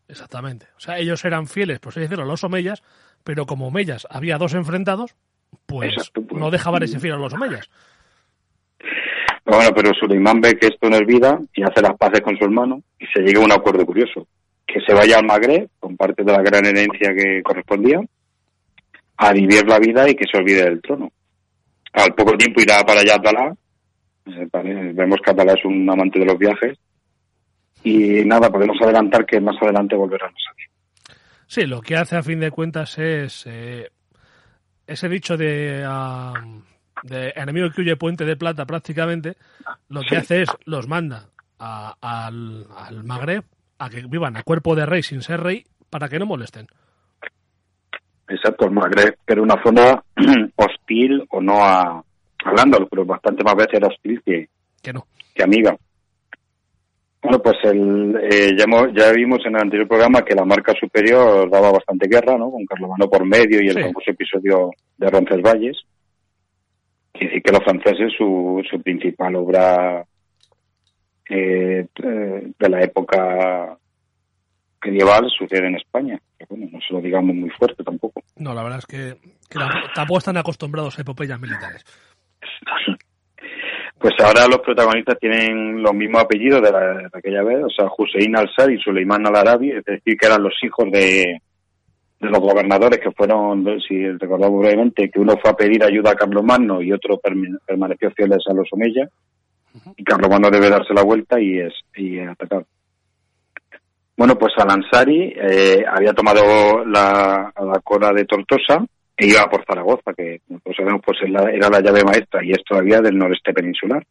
Exactamente. 0.09 0.67
O 0.77 0.81
sea, 0.81 0.99
ellos 0.99 1.25
eran 1.25 1.47
fieles, 1.47 1.79
por 1.79 1.91
así 1.91 2.01
decirlo, 2.01 2.25
a 2.25 2.27
los 2.27 2.45
omeyas, 2.45 2.83
pero 3.25 3.45
como 3.47 3.69
omeyas 3.69 4.07
había 4.11 4.39
dos 4.39 4.55
enfrentados, 4.55 5.15
pues, 5.67 5.93
Exacto, 5.95 6.23
pues. 6.23 6.41
no 6.41 6.51
dejaban 6.51 6.83
ese 6.83 7.01
fiel 7.01 7.15
a 7.15 7.19
los 7.19 7.33
omeyas. 7.33 7.71
Bueno, 9.47 9.71
pero 9.75 9.95
Suleimán 9.95 10.41
ve 10.41 10.59
que 10.59 10.67
esto 10.67 10.91
no 10.91 10.97
es 10.97 11.07
vida 11.07 11.39
y 11.55 11.63
hace 11.63 11.81
las 11.81 11.97
paces 11.97 12.21
con 12.21 12.37
su 12.37 12.45
hermano 12.45 12.83
y 12.99 13.07
se 13.07 13.21
llega 13.21 13.41
a 13.41 13.45
un 13.45 13.53
acuerdo 13.53 13.87
curioso. 13.87 14.27
Que 14.67 14.81
se 14.81 14.93
vaya 14.93 15.19
al 15.19 15.25
Magreb, 15.25 15.69
con 15.79 15.97
parte 15.97 16.25
de 16.25 16.33
la 16.33 16.43
gran 16.43 16.67
herencia 16.67 17.15
que 17.15 17.43
correspondía, 17.45 18.01
a 19.19 19.33
vivir 19.33 19.65
la 19.69 19.79
vida 19.79 20.11
y 20.11 20.17
que 20.17 20.25
se 20.31 20.37
olvide 20.37 20.65
del 20.65 20.83
trono. 20.83 21.13
Al 21.93 22.13
poco 22.15 22.37
tiempo 22.37 22.61
irá 22.61 22.85
para 22.85 23.01
allá 23.01 23.15
Abdalá. 23.15 23.55
Eh, 24.27 24.93
Vemos 24.93 25.21
que 25.25 25.31
Abdalá 25.31 25.53
es 25.53 25.65
un 25.65 25.89
amante 25.89 26.19
de 26.19 26.27
los 26.27 26.39
viajes. 26.39 26.77
Y 27.85 28.25
nada, 28.25 28.51
podemos 28.51 28.77
adelantar 28.83 29.25
que 29.25 29.41
más 29.41 29.57
adelante 29.63 29.95
volverán 29.95 30.31
a 30.31 30.51
salir. 30.51 31.19
Sí, 31.47 31.67
lo 31.67 31.81
que 31.81 31.95
hace 31.95 32.17
a 32.17 32.23
fin 32.25 32.41
de 32.41 32.51
cuentas 32.51 32.99
es 32.99 33.47
eh, 33.47 33.91
ese 34.89 35.09
dicho 35.09 35.37
de, 35.37 35.85
ah, 35.87 36.35
de 37.03 37.33
enemigo 37.37 37.71
que 37.71 37.83
huye 37.83 37.97
puente 37.97 38.25
de 38.25 38.37
plata 38.37 38.65
prácticamente, 38.67 39.37
lo 39.89 40.01
que 40.03 40.09
Sí. 40.11 40.17
hace 40.17 40.43
es 40.43 40.49
los 40.65 40.89
manda 40.89 41.27
a- 41.59 41.95
al, 42.01 42.67
al 42.77 43.05
Magreb 43.05 43.45
a 43.79 43.89
que 43.91 44.03
vivan 44.07 44.37
a 44.37 44.43
cuerpo 44.43 44.75
de 44.75 44.87
rey 44.87 45.03
sin 45.03 45.23
ser 45.23 45.41
rey 45.41 45.65
para 45.91 46.09
que 46.09 46.19
no 46.19 46.27
molesten. 46.27 46.67
Exacto, 48.29 48.65
el 48.67 48.73
Magreb, 48.73 49.17
era 49.27 49.41
una 49.43 49.63
zona 49.63 50.03
hostil 50.57 51.25
o 51.31 51.41
no 51.41 51.63
a, 51.65 52.03
hablando, 52.45 52.87
pero 52.89 53.05
bastante 53.05 53.45
más 53.45 53.55
veces 53.55 53.75
era 53.75 53.87
hostil 53.89 54.21
que, 54.25 54.49
Que 54.83 54.93
no. 54.93 55.07
que 55.35 55.43
amiga. 55.45 55.77
Bueno, 57.23 57.41
pues 57.41 57.57
el, 57.65 58.17
eh, 58.31 58.55
ya, 58.57 58.65
hemos- 58.65 58.93
ya 58.95 59.13
vimos 59.13 59.41
en 59.47 59.55
el 59.57 59.63
anterior 59.63 59.89
programa 59.89 60.23
que 60.23 60.35
la 60.35 60.45
marca 60.45 60.73
superior 60.79 61.49
daba 61.51 61.73
bastante 61.73 62.09
guerra, 62.09 62.37
¿no? 62.39 62.51
Con 62.51 62.65
Carlomagno 62.67 63.09
por 63.09 63.25
medio 63.25 63.61
y 63.63 63.69
el 63.69 63.75
Sí. 63.77 63.81
famoso 63.83 64.11
episodio 64.11 64.71
de 64.97 65.11
Roncesvalles. 65.11 65.77
Quiere 67.19 67.27
decir 67.35 67.43
que 67.43 67.53
los 67.53 67.65
franceses, 67.65 68.13
su, 68.17 68.63
su 68.71 68.81
principal 68.83 69.37
obra 69.37 70.05
eh, 71.29 71.87
eh, 72.03 72.53
de 72.59 72.69
la 72.69 72.81
época 72.83 73.77
medieval 74.85 75.29
sucede 75.37 75.67
en 75.67 75.77
España. 75.77 76.21
Pero 76.39 76.49
bueno, 76.51 76.69
no 76.73 76.79
se 76.81 76.95
lo 76.95 77.01
digamos 77.01 77.35
muy 77.35 77.51
fuerte 77.51 77.83
tampoco. 77.83 78.23
No, 78.37 78.55
la 78.55 78.63
verdad 78.63 78.79
es 78.81 78.87
que, 78.87 79.17
que 79.49 79.59
tampoco 79.95 80.19
están 80.19 80.37
acostumbrados 80.37 80.99
a 80.99 81.03
epopeyas 81.03 81.41
militares. 81.41 81.85
Pues 83.99 84.13
ahora 84.23 84.47
los 84.47 84.59
protagonistas 84.59 85.19
tienen 85.19 85.83
los 85.83 85.95
mismos 85.95 86.23
apellidos 86.23 86.61
de, 86.61 86.71
la- 86.71 86.99
de 86.99 87.09
aquella 87.11 87.43
vez, 87.43 87.65
o 87.65 87.71
sea, 87.71 87.87
Hussein 87.97 88.37
al-Sad 88.37 88.69
y 88.69 88.79
Suleiman 88.79 89.27
al-Arabi, 89.27 89.71
es 89.73 89.85
decir, 89.87 90.19
que 90.19 90.27
eran 90.27 90.43
los 90.43 90.53
hijos 90.63 90.91
de, 90.93 91.41
de 92.19 92.31
los 92.31 92.41
gobernadores 92.41 92.99
que 92.99 93.11
fueron, 93.13 93.65
si 93.87 94.09
recordamos 94.13 94.61
brevemente, 94.61 95.11
que 95.11 95.21
uno 95.21 95.37
fue 95.37 95.51
a 95.51 95.57
pedir 95.57 95.85
ayuda 95.85 96.13
a 96.13 96.15
Carlomagno 96.15 96.81
y 96.81 96.93
otro 96.93 97.21
permaneció 97.67 98.11
fieles 98.13 98.39
a 98.49 98.55
los 98.55 98.69
Omeya, 98.73 99.09
y 99.97 100.03
Carlomagno 100.03 100.51
debe 100.51 100.71
darse 100.71 100.95
la 100.95 101.03
vuelta 101.03 101.39
y, 101.39 101.59
es, 101.59 101.75
y 101.95 102.19
atacar. 102.21 102.65
Bueno, 104.17 104.39
pues 104.39 104.55
Al-Ansari 104.57 105.35
eh, 105.37 105.85
había 105.87 106.15
tomado 106.15 106.87
la, 106.87 107.53
la 107.55 107.81
cora 107.85 108.13
de 108.13 108.25
Tortosa 108.25 108.83
e 109.15 109.27
iba 109.27 109.49
por 109.51 109.65
Zaragoza, 109.67 110.15
que 110.15 110.41
como 110.49 110.75
sabemos 110.75 111.03
pues 111.05 111.19
era 111.23 111.69
la 111.69 111.81
llave 111.81 112.03
maestra 112.03 112.43
y 112.43 112.53
es 112.53 112.65
todavía 112.65 113.03
del 113.03 113.19
noreste 113.19 113.53
peninsular. 113.53 114.03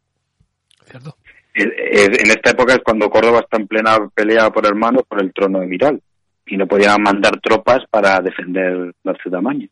¿Cierto? 0.84 1.16
Eh, 1.56 1.64
eh, 1.64 2.06
En 2.20 2.30
esta 2.30 2.52
época 2.52 2.74
es 2.74 2.80
cuando 2.84 3.10
Córdoba 3.10 3.40
está 3.40 3.58
en 3.58 3.68
plena 3.68 3.98
pelea 4.14 4.52
por 4.52 4.68
hermanos 4.68 5.04
por 5.08 5.20
el 5.22 5.34
trono 5.34 5.60
de 5.60 5.68
Miral 5.68 6.00
y 6.46 6.58
no 6.58 6.68
podían 6.68 7.02
mandar 7.02 7.40
tropas 7.42 7.80
para 7.90 8.20
defender 8.22 8.94
la 9.04 9.14
ciudad 9.16 9.42
maña. 9.42 9.68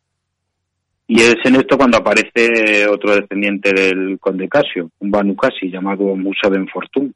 Y 1.07 1.19
es 1.21 1.35
en 1.43 1.55
esto 1.55 1.77
cuando 1.77 1.97
aparece 1.97 2.87
otro 2.87 3.15
descendiente 3.15 3.71
del 3.73 4.17
conde 4.19 4.47
Casio, 4.47 4.89
un 4.99 5.11
Banu 5.11 5.35
Casi 5.35 5.69
llamado 5.69 6.15
Musa 6.15 6.49
Ben 6.49 6.67
Fortún, 6.67 7.13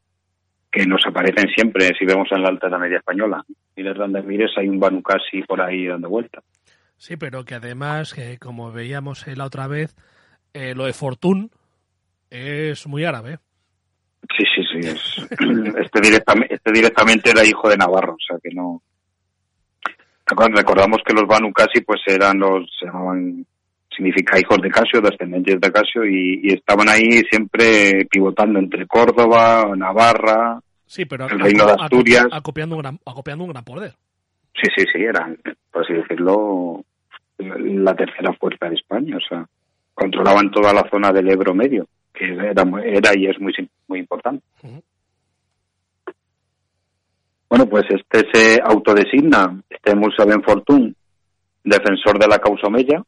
que 0.72 0.86
nos 0.86 1.02
aparecen 1.08 1.48
siempre 1.56 1.90
si 1.98 2.06
vemos 2.06 2.28
en 2.32 2.44
la 2.44 2.50
Alta 2.50 2.68
Edad 2.68 2.80
Media 2.80 2.98
Española. 2.98 3.44
Y 3.76 3.82
en 3.82 3.88
el 3.88 4.24
Mires 4.26 4.52
hay 4.58 4.68
un 4.68 4.80
Banu 4.80 5.02
Casi 5.02 5.42
por 5.48 5.62
ahí 5.62 5.88
dando 5.88 6.10
vuelta. 6.10 6.42
Sí, 6.98 7.16
pero 7.16 7.46
que 7.46 7.56
además, 7.56 8.14
que 8.14 8.38
como 8.38 8.72
veíamos 8.72 9.26
la 9.28 9.46
otra 9.46 9.68
vez, 9.68 9.96
eh, 10.54 10.74
lo 10.76 10.86
de 10.86 10.94
Fortún 10.94 11.50
es 12.30 12.86
muy 12.88 13.06
árabe. 13.06 13.38
Sí, 14.38 14.44
sí, 14.56 14.64
sí. 14.82 14.88
es- 14.90 15.28
este, 15.80 16.02
directamente, 16.02 16.56
este 16.56 16.72
directamente 16.72 17.30
era 17.32 17.46
hijo 17.46 17.70
de 17.70 17.78
Navarro, 17.78 18.14
o 18.14 18.18
sea 18.28 18.38
que 18.44 18.50
no. 18.54 18.82
Recordamos 20.36 21.00
que 21.06 21.14
los 21.14 21.26
Banu 21.28 21.52
Casi 21.54 21.82
pues 21.82 22.02
eran 22.08 22.40
los, 22.40 22.70
se 22.80 22.86
llamaban, 22.86 23.46
significa 23.90 24.40
hijos 24.40 24.58
de 24.62 24.70
Casio, 24.70 25.02
descendientes 25.02 25.60
de 25.62 25.72
Casio, 25.72 26.06
y, 26.06 26.42
y 26.44 26.54
estaban 26.54 26.90
ahí 26.90 27.22
siempre 27.30 28.06
pivotando 28.12 28.60
entre 28.60 28.86
Córdoba, 28.88 29.72
Navarra. 29.76 30.60
Sí, 30.86 31.06
pero 31.06 31.28
El 31.28 31.40
reino 31.40 31.66
de 31.66 31.72
Asturias. 31.80 32.28
acopiando 32.32 32.76
un 32.76 32.82
gran, 32.82 33.00
acopiando 33.06 33.44
un 33.44 33.52
gran 33.52 33.64
poder. 33.64 33.94
Sí, 34.54 34.70
sí, 34.76 34.86
sí, 34.92 35.02
eran, 35.04 35.38
por 35.72 35.84
así 35.84 35.94
decirlo, 35.94 36.84
la 37.38 37.96
tercera 37.96 38.34
fuerza 38.34 38.68
de 38.70 38.76
España, 38.76 39.18
o 39.18 39.28
sea, 39.28 39.46
controlaban 39.94 40.52
toda 40.52 40.74
la 40.74 40.88
zona 40.90 41.12
del 41.12 41.30
Ebro 41.30 41.54
medio, 41.54 41.88
que 42.14 42.26
era, 42.34 42.66
muy- 42.66 42.82
era 42.86 43.12
y 43.16 43.28
es 43.28 43.40
muy, 43.40 43.54
muy 43.88 44.00
importante. 44.00 44.44
Ujú. 44.64 44.82
Bueno, 47.50 47.66
pues 47.68 47.86
este 47.90 48.28
se 48.32 48.60
autodesigna, 48.64 49.62
este 49.70 49.96
Musa 49.96 50.26
Ben 50.26 50.44
Fortún, 50.44 50.96
defensor 51.64 52.20
de 52.20 52.28
la 52.28 52.40
causa 52.40 52.68
Omeya, 52.68 53.02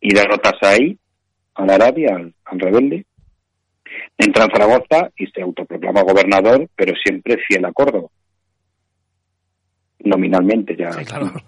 y 0.00 0.14
derrota 0.14 0.50
a 0.50 0.58
Saí, 0.60 0.98
al 1.54 1.70
Arabia, 1.70 2.16
al, 2.16 2.34
al 2.44 2.60
rebelde. 2.60 3.04
Entra 4.16 4.44
en 4.44 4.50
Zaragoza 4.50 5.10
y 5.16 5.26
se 5.26 5.42
autoproclama 5.42 6.02
gobernador, 6.02 6.68
pero 6.74 6.94
siempre 7.02 7.36
fiel 7.46 7.64
a 7.64 7.72
Córdoba. 7.72 8.08
nominalmente 10.04 10.76
ya. 10.76 10.92
Sí, 10.92 11.04
claro. 11.04 11.32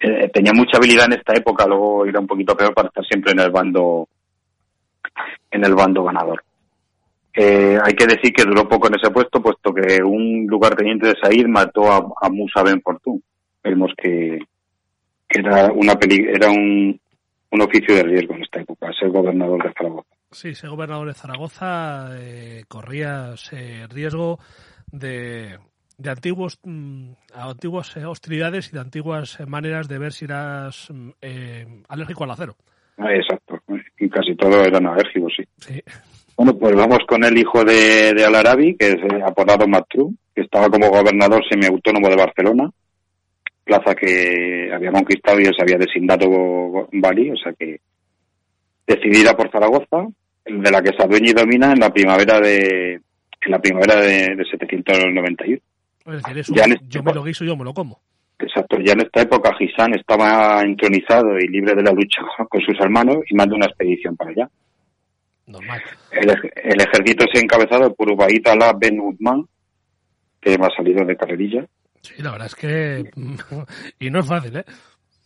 Eh, 0.00 0.28
tenía 0.32 0.52
mucha 0.52 0.76
habilidad 0.76 1.06
en 1.06 1.14
esta 1.14 1.34
época, 1.34 1.66
luego 1.66 2.04
era 2.04 2.20
un 2.20 2.26
poquito 2.26 2.54
peor 2.56 2.74
para 2.74 2.88
estar 2.88 3.04
siempre 3.06 3.32
en 3.32 3.40
el 3.40 3.50
bando 3.50 4.06
en 5.50 5.64
el 5.64 5.74
bando 5.74 6.04
ganador. 6.04 6.44
Eh, 7.34 7.78
hay 7.82 7.92
que 7.94 8.06
decir 8.06 8.32
que 8.32 8.44
duró 8.44 8.68
poco 8.68 8.88
en 8.88 8.94
ese 8.94 9.10
puesto, 9.10 9.40
puesto 9.40 9.72
que 9.72 10.02
un 10.02 10.46
lugarteniente 10.48 11.08
de 11.08 11.14
Said 11.22 11.46
mató 11.46 11.90
a, 11.90 11.98
a 12.20 12.28
Musa 12.30 12.62
Ben 12.62 12.80
Fortun. 12.82 13.22
Vemos 13.62 13.92
que, 13.96 14.38
que 15.28 15.40
era 15.40 15.70
una 15.72 15.94
peli, 15.94 16.26
era 16.32 16.50
un, 16.50 16.98
un 17.50 17.60
oficio 17.60 17.94
de 17.94 18.02
riesgo 18.02 18.34
en 18.34 18.42
esta 18.42 18.60
época, 18.60 18.92
ser 18.98 19.10
gobernador 19.10 19.62
de 19.62 19.72
Zaragoza. 19.72 20.08
Sí, 20.30 20.54
ser 20.54 20.70
gobernador 20.70 21.08
de 21.08 21.14
Zaragoza 21.14 22.10
eh, 22.18 22.64
corría 22.68 23.32
ese 23.34 23.86
riesgo 23.88 24.38
de, 24.90 25.58
de 25.96 26.10
antiguos 26.10 26.58
mm, 26.64 27.12
antiguas 27.34 27.96
eh, 27.96 28.04
hostilidades 28.04 28.68
y 28.68 28.72
de 28.72 28.80
antiguas 28.80 29.38
maneras 29.46 29.88
de 29.88 29.98
ver 29.98 30.12
si 30.12 30.26
eras 30.26 30.88
mm, 30.90 31.10
eh, 31.22 31.82
alérgico 31.88 32.24
al 32.24 32.30
acero. 32.30 32.56
Exacto, 32.98 33.60
y 33.98 34.08
casi 34.10 34.34
todos 34.34 34.66
eran 34.66 34.86
alérgicos, 34.86 35.32
sí. 35.36 35.44
Sí. 35.58 35.82
Bueno, 36.38 36.56
pues 36.56 36.76
vamos 36.76 37.00
con 37.08 37.24
el 37.24 37.36
hijo 37.36 37.64
de, 37.64 38.14
de 38.14 38.24
Al-Arabi, 38.24 38.76
que 38.76 38.90
es 38.90 38.94
eh, 38.94 39.20
apodado 39.26 39.66
Matru, 39.66 40.14
que 40.32 40.42
estaba 40.42 40.68
como 40.68 40.88
gobernador 40.88 41.42
semiautónomo 41.50 42.08
de 42.08 42.14
Barcelona, 42.14 42.70
plaza 43.64 43.92
que 43.96 44.70
había 44.72 44.92
conquistado 44.92 45.40
y 45.40 45.46
él 45.46 45.54
se 45.56 45.62
había 45.62 45.78
designado 45.78 46.88
Bali, 46.92 47.32
o 47.32 47.36
sea 47.36 47.52
que 47.54 47.80
decidida 48.86 49.36
por 49.36 49.50
Zaragoza, 49.50 50.06
de 50.44 50.70
la 50.70 50.80
que 50.80 50.96
se 50.96 51.02
adueña 51.02 51.30
y 51.30 51.34
domina 51.34 51.72
en 51.72 51.80
la 51.80 51.92
primavera 51.92 52.38
de 52.38 53.00
en 53.40 53.50
la 53.50 53.58
primavera 53.58 53.96
de, 53.96 54.36
de 54.36 54.44
791. 54.48 55.58
Es 56.06 56.22
decir, 56.22 56.38
eso, 56.38 56.54
Ya 56.54 56.64
en 56.66 56.78
yo 56.88 57.02
me 57.02 57.14
lo 57.14 57.24
guiso, 57.24 57.44
yo 57.44 57.56
me 57.56 57.64
lo 57.64 57.74
como. 57.74 57.98
Exacto, 58.38 58.78
ya 58.80 58.92
en 58.92 59.00
esta 59.00 59.22
época 59.22 59.56
Gisán 59.56 59.92
estaba 59.94 60.62
entronizado 60.62 61.36
y 61.36 61.48
libre 61.48 61.74
de 61.74 61.82
la 61.82 61.90
lucha 61.90 62.22
con 62.48 62.60
sus 62.60 62.78
hermanos 62.78 63.16
y 63.28 63.34
manda 63.34 63.56
una 63.56 63.66
expedición 63.66 64.16
para 64.16 64.30
allá. 64.30 64.48
Normal. 65.48 65.82
El, 66.12 66.30
el 66.30 66.80
ejército 66.80 67.24
se 67.32 67.38
ha 67.38 67.42
encabezado 67.42 67.94
por 67.94 68.12
Ubaid 68.12 68.46
Allah 68.46 68.74
Ben 68.78 69.00
Uthman, 69.00 69.46
que 70.40 70.54
ha 70.54 70.76
salido 70.76 71.04
de 71.04 71.16
carrerilla. 71.16 71.66
Sí, 72.02 72.22
la 72.22 72.32
verdad 72.32 72.46
es 72.46 72.54
que... 72.54 73.10
y 73.98 74.10
no 74.10 74.20
es 74.20 74.26
fácil, 74.26 74.56
¿eh? 74.58 74.64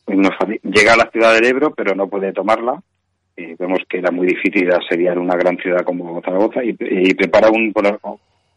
No 0.06 0.28
es 0.28 0.37
fácil. 0.38 0.61
Llega 0.62 0.94
a 0.94 0.96
la 0.96 1.11
ciudad 1.11 1.35
del 1.35 1.46
Ebro, 1.46 1.74
pero 1.74 1.94
no 1.94 2.08
puede 2.08 2.32
tomarla. 2.32 2.80
Y 3.37 3.54
vemos 3.54 3.80
que 3.88 3.98
era 3.98 4.11
muy 4.11 4.26
difícil 4.26 4.70
asediar 4.72 5.18
una 5.18 5.37
gran 5.37 5.56
ciudad 5.56 5.85
como 5.85 6.20
Zaragoza 6.22 6.62
y, 6.62 6.76
y 6.78 7.14
prepara 7.14 7.50
un, 7.50 7.72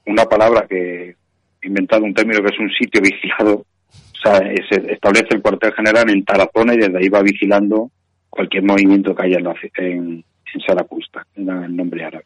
una 0.05 0.25
palabra 0.25 0.67
que 0.67 1.15
he 1.61 1.67
inventado 1.67 2.03
un 2.03 2.13
término 2.13 2.41
que 2.41 2.53
es 2.53 2.59
un 2.59 2.69
sitio 2.69 3.01
vigilado. 3.01 3.65
O 3.89 4.17
sea, 4.21 4.39
se 4.69 4.93
establece 4.93 5.29
el 5.31 5.41
cuartel 5.41 5.73
general 5.73 6.09
en 6.09 6.25
Tarazona 6.25 6.73
y 6.73 6.77
desde 6.77 6.97
ahí 6.97 7.09
va 7.09 7.21
vigilando 7.21 7.89
cualquier 8.29 8.63
movimiento 8.63 9.15
que 9.15 9.23
haya 9.23 9.37
en, 9.37 9.43
la 9.43 9.55
en, 9.77 10.25
en 10.55 10.61
Saracusta, 10.61 11.25
era 11.35 11.65
el 11.65 11.75
nombre 11.75 12.03
árabe. 12.05 12.25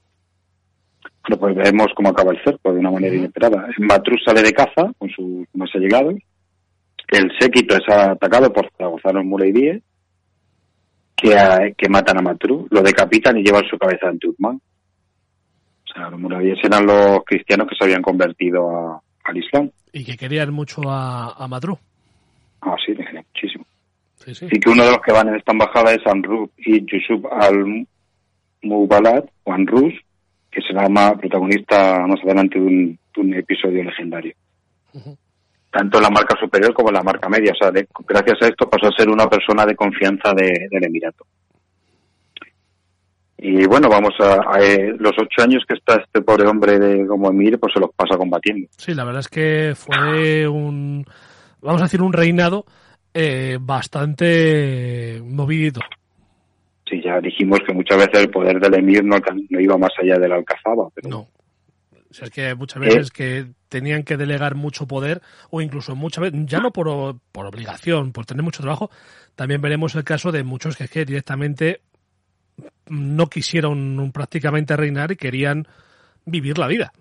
Bueno, 1.28 1.39
pues 1.39 1.56
vemos 1.56 1.88
cómo 1.96 2.10
acaba 2.10 2.32
el 2.32 2.44
cerco 2.44 2.72
de 2.74 2.80
una 2.80 2.92
manera 2.92 3.15
inesperada. 3.15 3.68
Matrus 3.80 4.22
sale 4.26 4.42
de 4.42 4.54
caza 4.54 4.92
con 4.98 5.10
sus 5.10 5.48
más 5.54 5.70
allegados. 5.76 6.15
El 7.08 7.32
séquito 7.39 7.76
es 7.76 7.84
atacado 7.89 8.52
por 8.54 8.70
zaragozanos 8.78 9.26
mureidíes 9.26 9.82
que, 11.15 11.38
a- 11.38 11.72
que 11.78 11.89
matan 11.89 12.20
a 12.20 12.22
Matrus, 12.22 12.68
lo 12.72 12.82
decapitan 12.82 13.38
y 13.38 13.44
llevan 13.44 13.65
su 13.70 13.78
cabeza 13.78 14.08
ante 14.08 14.28
Uthman. 14.28 14.56
O 14.56 15.94
sea, 15.94 16.10
los 16.10 16.20
mureidíes 16.20 16.60
eran 16.63 16.86
los 16.86 17.24
cristianos 17.26 17.68
que 17.68 17.76
se 17.76 17.84
habían 17.84 18.02
convertido 18.02 18.70
a- 18.70 19.02
al 19.26 19.38
Islam. 19.38 19.70
Y 19.92 20.06
que 20.06 20.15
querían 20.18 20.54
mucho 20.54 20.82
a, 20.88 21.30
a. 21.32 21.48
Ah, 22.62 22.76
sí, 22.86 22.94
le 22.94 23.04
querían 23.06 23.26
muchísimo. 23.34 23.65
Sí, 24.15 24.36
sí. 24.36 24.48
Y 24.52 24.60
que 24.60 24.70
uno 24.70 24.84
de 24.86 24.92
los 24.92 25.02
que 25.02 25.12
van 25.13 25.30
en 25.30 25.36
esta 25.36 25.52
embajada 25.52 25.94
es 25.94 26.06
Amrub 26.06 26.52
y 26.58 26.80
Yusuf 26.86 27.26
al-Mubalat, 28.63 29.26
o 29.43 29.54
Anrus, 29.54 29.93
que 30.52 30.62
será 30.62 30.88
más 30.89 31.13
protagonista 31.19 32.06
más 32.08 32.19
adelante 32.24 32.60
de 32.60 32.65
un, 32.65 33.00
de 33.15 33.22
un 33.22 33.34
episodio 33.36 33.84
legendario. 33.84 34.34
Tanto 35.72 35.98
en 35.98 36.04
la 36.04 36.10
marca 36.10 36.36
superior 36.39 36.74
como 36.74 36.89
en 36.89 36.95
la 36.95 37.04
marca 37.04 37.30
media. 37.30 37.52
O 37.52 37.56
sea, 37.56 37.69
de- 37.72 37.88
gracias 38.08 38.41
a 38.41 38.48
esto 38.48 38.67
pasó 38.69 38.88
a 38.88 38.98
ser 38.98 39.08
una 39.10 39.28
persona 39.28 39.65
de 39.65 39.76
confianza 39.76 40.34
de- 40.34 40.67
del 40.72 40.84
Emirato. 40.84 41.26
Y 43.41 43.65
bueno, 43.67 43.88
vamos 43.88 44.13
a, 44.19 44.41
a, 44.56 44.60
eh, 44.62 44.93
los 45.00 45.13
ocho 45.17 45.41
años 45.43 45.63
que 45.67 45.76
está 45.76 45.95
este 45.95 46.22
pobre 46.22 46.45
hombre 46.48 46.78
de, 46.78 47.08
como 47.08 47.30
emir, 47.30 47.58
pues 47.58 47.72
se 47.74 47.80
los 47.80 47.89
pasa 47.95 48.17
combatiendo. 48.17 48.67
Sí, 48.76 48.93
la 48.93 49.06
verdad 49.06 49.22
es 49.22 49.30
que 49.30 49.74
fue 49.78 50.45
un, 50.48 51.06
vamos 51.62 51.82
a 51.82 51.86
decir, 51.86 52.02
un 52.02 52.12
reinado 52.12 52.65
eh, 53.13 53.58
bastante 53.62 55.22
movidito. 55.24 55.80
Sí, 56.89 57.02
ya 57.04 57.19
dijimos 57.21 57.60
que 57.67 57.73
muchas 57.73 57.97
veces 57.97 58.19
el 58.23 58.30
poder 58.30 58.60
del 58.60 58.73
emir 58.73 59.04
no, 59.04 59.17
no 59.49 59.60
iba 59.60 59.78
más 59.78 59.91
allá 60.02 60.17
de 60.17 60.28
la 60.28 60.36
alcazaba, 60.36 60.89
pero 60.93 61.10
No. 61.10 61.28
O 62.12 62.13
sea, 62.13 62.25
es 62.25 62.32
que 62.32 62.56
muchas 62.56 62.82
veces 62.82 63.12
que 63.12 63.45
tenían 63.67 64.02
que 64.02 64.17
delegar 64.17 64.56
mucho 64.56 64.88
poder 64.88 65.21
o 65.52 65.62
incluso 65.62 65.95
muchas 65.95 66.23
veces, 66.23 66.39
ya 66.47 66.60
no 66.60 66.71
por, 66.71 66.88
por 67.32 67.45
obligación, 67.45 68.12
por 68.13 68.25
tener 68.25 68.41
mucho 68.43 68.63
trabajo, 68.63 68.89
también 69.36 69.62
veremos 69.62 69.93
el 69.93 70.04
caso 70.04 70.32
de 70.32 70.43
muchos 70.43 70.75
que, 70.75 70.88
que 70.88 71.06
directamente 71.06 71.82
no 72.88 73.28
quisieron 73.28 73.99
un- 73.99 74.12
prácticamente 74.12 74.75
reinar 74.75 75.12
y 75.12 75.17
querían 75.17 75.67
vivir 76.25 76.58
la 76.58 76.65
vida. 76.65 76.91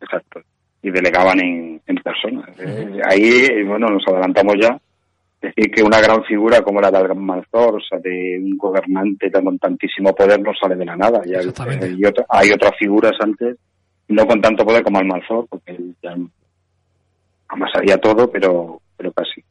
Exacto. 0.00 0.40
Y 0.82 0.90
delegaban 0.90 1.38
en, 1.38 1.80
en 1.86 1.96
persona. 1.96 2.44
Eh, 2.58 3.00
ahí, 3.08 3.62
bueno, 3.64 3.86
nos 3.86 4.02
adelantamos 4.08 4.54
ya. 4.60 4.80
Decir 5.40 5.70
que 5.70 5.82
una 5.82 6.00
gran 6.00 6.22
figura 6.24 6.60
como 6.60 6.80
la 6.80 6.90
de 6.90 6.98
Almanzor, 6.98 7.76
o 7.76 7.80
sea, 7.80 7.98
de 7.98 8.38
un 8.42 8.58
gobernante 8.58 9.30
con 9.30 9.58
tantísimo 9.58 10.14
poder, 10.14 10.38
no 10.40 10.52
sale 10.60 10.76
de 10.76 10.84
la 10.84 10.96
nada. 10.96 11.22
Ya, 11.24 11.38
Exactamente. 11.38 11.94
y 11.96 12.04
otra- 12.04 12.26
hay 12.28 12.50
otras 12.50 12.72
figuras 12.78 13.12
antes, 13.20 13.56
no 14.08 14.26
con 14.26 14.40
tanto 14.42 14.64
poder 14.66 14.82
como 14.82 14.98
Almanzor, 14.98 15.46
porque 15.48 15.72
él 15.72 15.94
ya 16.02 16.14
amasaría 17.48 17.96
todo, 17.98 18.30
pero, 18.30 18.80
pero 18.96 19.12
casi. 19.12 19.42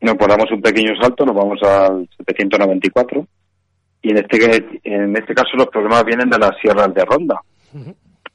Nos 0.00 0.16
pues 0.16 0.28
damos 0.28 0.50
un 0.50 0.60
pequeño 0.60 0.92
salto, 1.00 1.24
nos 1.24 1.34
vamos 1.34 1.62
al 1.62 2.08
794. 2.18 3.26
Y 4.02 4.10
en 4.10 4.18
este, 4.18 4.66
en 4.84 5.16
este 5.16 5.32
caso 5.34 5.56
los 5.56 5.68
problemas 5.68 6.04
vienen 6.04 6.28
de 6.28 6.38
las 6.38 6.50
sierras 6.60 6.92
de 6.92 7.04
Ronda 7.04 7.40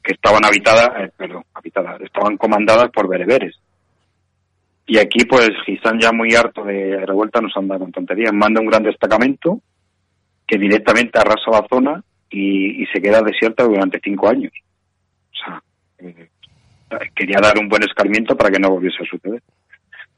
que 0.02 0.12
estaban 0.14 0.44
habitadas, 0.44 0.88
eh, 0.98 1.10
perdón, 1.16 1.44
habitadas, 1.54 2.00
estaban 2.00 2.36
comandadas 2.36 2.90
por 2.90 3.06
bereberes. 3.08 3.54
Y 4.86 4.98
aquí, 4.98 5.24
pues, 5.24 5.50
Gisán 5.66 6.00
ya 6.00 6.10
muy 6.12 6.34
harto 6.34 6.64
de 6.64 7.04
revuelta 7.06 7.40
nos 7.40 7.56
anda 7.56 7.78
con 7.78 7.92
tonterías, 7.92 8.32
manda 8.32 8.60
un 8.60 8.66
gran 8.66 8.82
destacamento 8.82 9.60
que 10.46 10.58
directamente 10.58 11.18
arrasa 11.18 11.50
la 11.52 11.66
zona 11.68 12.02
y, 12.28 12.82
y 12.82 12.86
se 12.86 13.00
queda 13.00 13.22
desierta 13.22 13.64
durante 13.64 14.00
cinco 14.02 14.28
años. 14.28 14.52
O 15.32 15.36
sea, 15.44 15.62
eh, 15.98 16.28
quería 17.14 17.38
dar 17.40 17.56
un 17.58 17.68
buen 17.68 17.84
escarmiento 17.84 18.36
para 18.36 18.50
que 18.50 18.58
no 18.58 18.70
volviese 18.70 18.96
a 19.02 19.06
suceder. 19.08 19.40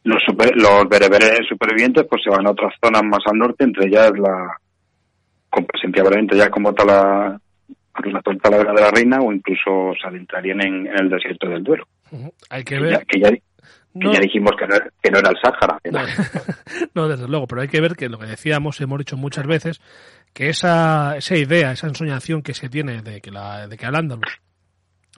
Los, 0.05 0.23
super- 0.27 0.57
los 0.57 0.89
bereberes 0.89 1.41
supervivientes 1.49 2.07
pues 2.09 2.23
se 2.25 2.31
van 2.31 2.47
a 2.47 2.51
otras 2.53 2.73
zonas 2.83 3.03
más 3.05 3.21
al 3.27 3.39
norte, 3.39 3.65
entre 3.65 3.89
ellas 3.89 4.11
la, 4.19 4.57
con 5.51 5.67
presencia 5.67 6.03
brevemente 6.03 6.37
ya 6.37 6.49
como 6.49 6.73
tal 6.73 6.87
la, 6.87 7.41
la 8.05 8.23
Talavera 8.23 8.73
de 8.73 8.81
la 8.81 8.91
Reina 8.91 9.21
o 9.21 9.33
incluso 9.33 9.93
se 10.01 10.09
adentrarían 10.09 10.61
en, 10.63 10.87
en 10.87 10.99
el 10.99 11.11
desierto 11.11 11.47
del 11.49 11.63
Duero. 11.63 11.87
Ujú. 12.11 12.33
Hay 12.49 12.65
que 12.65 12.77
Que 12.79 12.81
ya, 12.91 12.97
ver. 12.99 13.07
que 13.07 13.21
ya, 13.21 13.31
que 13.93 13.99
No, 13.99 14.13
ya 14.13 14.21
dijimos 14.21 14.53
que 14.59 14.67
no, 14.67 14.75
era- 14.75 14.91
que 15.03 15.11
no 15.11 15.19
era 15.19 15.31
el 15.31 15.37
Sáhara. 15.43 15.79
no, 16.95 17.09
desde 17.09 17.29
luego, 17.29 17.47
pero 17.47 17.63
hay 17.63 17.69
que 17.69 17.81
ver 17.81 17.95
que 17.97 18.09
lo 18.09 18.19
que 18.19 18.27
decíamos, 18.27 18.81
hemos 18.81 18.99
dicho 18.99 19.17
muchas 19.17 19.47
veces, 19.47 19.81
que 20.33 20.49
esa, 20.49 21.17
esa 21.17 21.37
idea, 21.37 21.73
esa 21.73 21.87
ensoñación 21.89 22.43
que 22.43 22.55
se 22.55 22.69
tiene 22.69 23.03
de 23.03 23.21
que, 23.21 23.31
la, 23.31 23.69
de 23.69 23.77
que 23.77 23.87
Al-Ándalus 23.87 24.41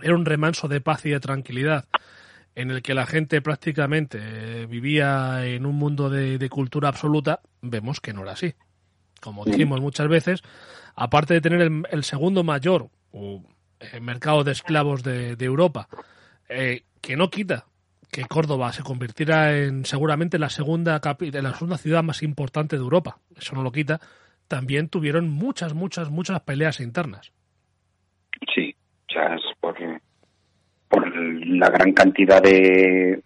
era 0.03 0.15
un 0.15 0.25
remanso 0.25 0.67
de 0.69 0.81
paz 0.81 1.07
y 1.07 1.11
de 1.11 1.21
tranquilidad 1.21 1.85
en 2.57 2.71
el 2.71 2.83
que 2.83 2.95
la 2.95 3.07
gente 3.07 3.41
prácticamente 3.43 4.19
eh, 4.21 4.67
vivía 4.67 5.45
en 5.47 5.67
un 5.67 5.75
mundo 5.77 6.09
de, 6.11 6.39
de 6.39 6.49
cultura 6.49 6.89
absoluta, 6.89 7.41
vemos 7.63 8.01
que 8.01 8.13
no 8.13 8.23
era 8.23 8.33
así. 8.33 8.55
Como 9.21 9.45
dijimos 9.45 9.81
muchas 9.81 10.07
veces, 10.09 10.43
aparte 10.95 11.35
de 11.35 11.41
tener 11.41 11.61
el, 11.63 11.83
el 11.91 12.05
segundo 12.05 12.45
mayor 12.45 12.91
uh, 13.13 13.41
eh, 13.81 13.99
mercado 14.01 14.45
de 14.45 14.53
esclavos 14.53 15.03
de, 15.03 15.35
de 15.35 15.45
Europa, 15.45 15.89
eh, 16.49 16.85
que 17.01 17.17
no 17.17 17.31
quita 17.31 17.67
que 18.15 18.25
Córdoba 18.27 18.71
se 18.71 18.85
convirtiera 18.85 19.59
en 19.59 19.85
seguramente 19.85 20.39
la 20.39 20.49
segunda 20.49 21.01
en 21.21 21.43
la 21.43 21.53
segunda 21.53 21.79
ciudad 21.79 22.05
más 22.05 22.23
importante 22.23 22.77
de 22.77 22.83
Europa, 22.83 23.19
eso 23.37 23.57
no 23.57 23.65
lo 23.65 23.73
quita, 23.73 23.99
también 24.47 24.89
tuvieron 24.89 25.29
muchas, 25.29 25.75
muchas, 25.75 26.11
muchas 26.11 26.41
peleas 26.43 26.79
internas. 26.79 27.33
Sí, 28.55 28.73
ya 29.13 29.35
es 29.35 29.43
por, 29.59 29.75
por 30.89 31.17
la 31.17 31.69
gran 31.71 31.93
cantidad 31.93 32.41
de, 32.41 33.21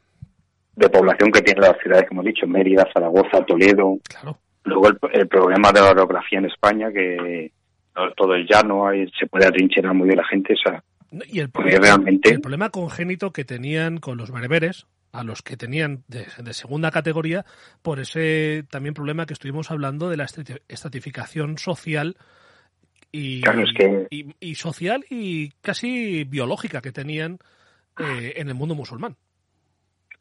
de 0.74 0.88
población 0.88 1.33
que 1.33 1.42
tienen 1.42 1.64
las 1.64 1.79
ciudades, 1.83 2.09
como 2.09 2.22
he 2.22 2.29
dicho, 2.29 2.46
Mérida, 2.46 2.88
Zaragoza, 2.90 3.44
Toledo. 3.44 3.98
Claro. 4.09 4.38
Luego 4.64 4.88
el, 4.88 4.98
el 5.12 5.29
problema 5.29 5.70
de 5.70 5.83
la 5.83 5.90
orografía 5.90 6.38
en 6.38 6.46
España, 6.46 6.90
que 6.90 7.53
no, 7.94 8.11
todo 8.12 8.35
el 8.35 8.46
llano, 8.46 8.88
ahí 8.88 9.07
se 9.18 9.27
puede 9.27 9.46
atrincherar 9.46 9.92
muy 9.92 10.07
bien 10.07 10.16
la 10.16 10.27
gente. 10.27 10.55
O 10.55 10.57
sea, 10.57 10.83
Y 11.10 11.40
el, 11.40 11.50
realmente- 11.54 12.30
el 12.30 12.40
problema 12.40 12.70
congénito 12.70 13.32
que 13.32 13.44
tenían 13.44 13.98
con 13.98 14.18
los 14.18 14.30
bereberes, 14.30 14.86
a 15.12 15.24
los 15.24 15.40
que 15.42 15.56
tenían 15.56 16.04
de, 16.06 16.26
de, 16.42 16.52
segunda 16.52 16.90
categoría 16.90 17.46
por 17.80 17.98
ese 17.98 18.64
también 18.70 18.92
problema 18.94 19.24
que 19.24 19.32
estuvimos 19.32 19.70
hablando 19.70 20.10
de 20.10 20.18
la 20.18 20.26
estratificación 20.68 21.56
social 21.56 22.16
y, 23.10 23.40
Claro, 23.40 23.62
es 23.62 23.70
que- 23.74 24.06
y, 24.10 24.34
y 24.38 24.54
social 24.56 25.04
y 25.08 25.50
casi 25.62 26.24
biológica 26.24 26.82
que 26.82 26.92
tenían 26.92 27.38
eh, 27.98 28.34
en 28.36 28.48
el 28.48 28.54
mundo 28.54 28.74
musulmán. 28.74 29.16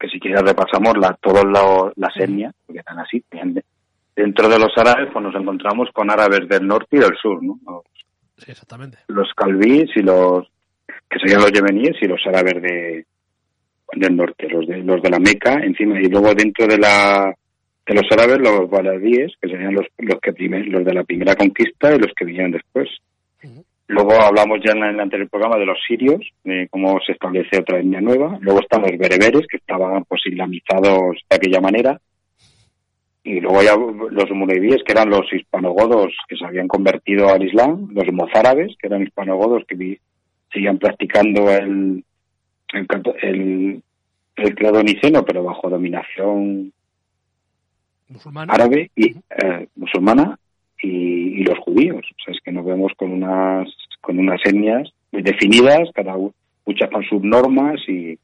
que 0.00 0.08
si 0.08 0.18
quieres 0.20 0.40
repasamos 0.42 0.94
la, 0.98 1.12
todas 1.20 1.44
las 1.96 2.16
etnias, 2.16 2.54
porque 2.64 2.78
están 2.80 2.98
así. 3.00 3.22
Dentro 4.16 4.48
de 4.48 4.58
los 4.58 4.70
árabes, 4.76 5.10
pues 5.12 5.22
nos 5.24 5.34
encontramos 5.34 5.88
con 5.92 6.10
árabes 6.10 6.48
del 6.48 6.66
norte 6.66 6.96
y 6.96 7.00
del 7.00 7.16
sur, 7.20 7.42
¿no? 7.42 7.58
Los, 7.66 7.82
Sí, 8.38 8.52
exactamente. 8.52 8.98
los 9.08 9.28
calvíes 9.36 9.90
y 9.96 10.00
los, 10.02 10.46
que 11.08 11.18
serían 11.18 11.40
los 11.40 11.52
yemeníes 11.52 11.96
y 12.00 12.06
los 12.06 12.20
árabes 12.26 12.62
de, 12.62 13.04
del 13.94 14.16
norte, 14.16 14.48
los 14.48 14.66
de, 14.66 14.78
los 14.78 15.02
de 15.02 15.10
la 15.10 15.18
Meca, 15.18 15.54
encima, 15.62 16.00
y 16.00 16.08
luego 16.08 16.34
dentro 16.34 16.66
de 16.66 16.78
la, 16.78 17.34
de 17.86 17.94
los 17.94 18.04
árabes, 18.10 18.38
los 18.38 18.68
baladíes, 18.68 19.32
que 19.40 19.48
serían 19.48 19.74
los, 19.74 19.86
los 19.98 20.20
que 20.20 20.32
primer, 20.32 20.66
los 20.66 20.84
de 20.84 20.94
la 20.94 21.04
primera 21.04 21.34
conquista 21.34 21.94
y 21.94 21.98
los 21.98 22.12
que 22.16 22.24
vinieron 22.24 22.52
después. 22.52 22.88
Luego 23.90 24.12
hablamos 24.20 24.58
ya 24.62 24.72
en 24.72 24.84
el 24.84 25.00
anterior 25.00 25.30
programa 25.30 25.56
de 25.56 25.64
los 25.64 25.78
sirios, 25.88 26.20
de 26.44 26.68
cómo 26.70 27.00
se 27.06 27.12
establece 27.12 27.58
otra 27.58 27.78
etnia 27.78 28.02
nueva. 28.02 28.36
Luego 28.42 28.60
están 28.60 28.82
los 28.82 28.90
bereberes, 28.98 29.46
que 29.50 29.56
estaban 29.56 30.04
pues 30.04 30.20
islamizados 30.26 31.16
de 31.30 31.36
aquella 31.36 31.60
manera. 31.62 31.98
Y 33.24 33.40
luego 33.40 33.62
ya 33.62 33.74
los 33.76 34.30
murevíes, 34.30 34.82
que 34.84 34.92
eran 34.92 35.08
los 35.08 35.32
hispanogodos 35.32 36.12
que 36.28 36.36
se 36.36 36.44
habían 36.44 36.68
convertido 36.68 37.30
al 37.30 37.42
Islam. 37.42 37.88
Los 37.94 38.12
mozárabes, 38.12 38.76
que 38.78 38.88
eran 38.88 39.02
hispanogodos 39.02 39.64
que 39.66 39.74
vi- 39.74 39.98
seguían 40.52 40.78
practicando 40.78 41.50
el, 41.50 42.04
el, 42.72 42.86
el, 43.22 43.82
el 44.36 45.24
pero 45.26 45.44
bajo 45.44 45.68
dominación 45.68 46.72
Musulmán. 48.08 48.50
árabe 48.50 48.90
y 48.96 49.10
eh, 49.10 49.68
musulmana 49.76 50.38
y, 50.80 51.40
y 51.40 51.44
los 51.44 51.58
judíos. 51.58 52.04
O 52.04 52.24
sea, 52.24 52.34
es 52.34 52.40
que 52.42 52.52
nos 52.52 52.64
vemos 52.64 52.92
con 52.96 53.12
unas 53.12 53.68
con 54.00 54.18
unas 54.18 54.40
etnias 54.44 54.88
muy 55.12 55.22
definidas, 55.22 55.90
cada 55.94 56.14
muchas 56.64 56.90
con 56.90 57.02
sus 57.04 57.22
normas 57.22 57.80
y 57.88 58.18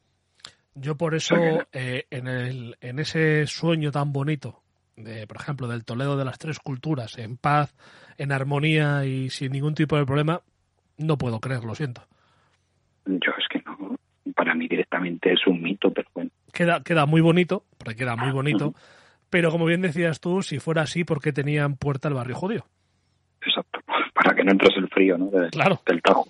Yo 0.75 0.95
por 0.95 1.15
eso, 1.15 1.35
eh, 1.73 2.05
en, 2.09 2.27
el, 2.27 2.77
en 2.81 2.99
ese 2.99 3.47
sueño 3.47 3.91
tan 3.91 4.11
bonito, 4.11 4.61
de, 4.95 5.25
por 5.27 5.37
ejemplo, 5.37 5.67
del 5.67 5.85
Toledo 5.85 6.17
de 6.17 6.25
las 6.25 6.37
tres 6.37 6.59
culturas, 6.59 7.17
en 7.17 7.37
paz, 7.37 7.73
en 8.17 8.31
armonía 8.31 9.05
y 9.05 9.29
sin 9.29 9.51
ningún 9.51 9.73
tipo 9.73 9.97
de 9.97 10.05
problema, 10.05 10.41
no 10.97 11.17
puedo 11.17 11.39
creer, 11.39 11.63
lo 11.63 11.75
siento. 11.75 12.03
Yo 13.05 13.31
es 13.37 13.47
que 13.49 13.61
no, 13.65 13.95
para 14.35 14.53
mí 14.55 14.67
directamente 14.67 15.33
es 15.33 15.45
un 15.47 15.61
mito, 15.61 15.91
pero 15.91 16.07
bueno. 16.13 16.29
Queda, 16.53 16.81
queda 16.83 17.05
muy 17.05 17.21
bonito, 17.21 17.63
porque 17.77 17.95
queda 17.95 18.15
muy 18.15 18.31
bonito, 18.31 18.73
pero 19.29 19.51
como 19.51 19.65
bien 19.65 19.81
decías 19.81 20.19
tú, 20.19 20.41
si 20.41 20.59
fuera 20.59 20.83
así, 20.83 21.03
¿por 21.03 21.21
qué 21.21 21.31
tenían 21.33 21.75
puerta 21.75 22.07
el 22.07 22.13
barrio 22.13 22.35
judío? 22.35 22.65
Exacto, 23.45 23.79
para 24.13 24.35
que 24.35 24.43
no 24.43 24.51
entres 24.51 24.75
el 24.77 24.87
frío, 24.89 25.17
¿no? 25.17 25.27
De- 25.27 25.49
Claro. 25.49 25.81
Del 25.85 26.01
Tajo. 26.01 26.27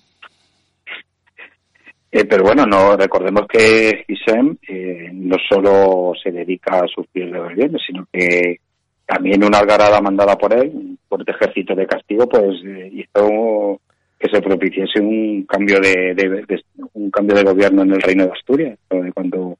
Eh, 2.10 2.24
pero 2.24 2.44
bueno, 2.44 2.64
no 2.66 2.96
recordemos 2.96 3.46
que 3.48 4.04
Hissem 4.08 4.56
eh, 4.68 5.10
no 5.12 5.36
solo 5.50 6.12
se 6.22 6.30
dedica 6.30 6.78
a 6.78 6.86
sufrir 6.88 7.30
rebeliones, 7.30 7.82
sino 7.86 8.06
que 8.12 8.60
también 9.04 9.44
una 9.44 9.58
algarada 9.58 10.00
mandada 10.00 10.36
por 10.36 10.54
él, 10.54 10.70
un 10.72 10.98
fuerte 11.08 11.32
ejército 11.32 11.74
de 11.74 11.86
castigo, 11.86 12.28
pues 12.28 12.56
eh, 12.64 12.90
hizo 12.92 13.80
que 14.18 14.28
se 14.30 14.40
propiciase 14.40 15.00
un 15.00 15.44
cambio 15.44 15.78
de, 15.80 16.14
de- 16.14 16.44
de- 16.46 16.64
un 16.94 17.10
cambio 17.10 17.36
de 17.36 17.42
gobierno 17.44 17.82
en 17.82 17.92
el 17.92 18.00
reino 18.02 18.24
de 18.24 18.32
Asturias, 18.32 18.78
cuando 19.14 19.58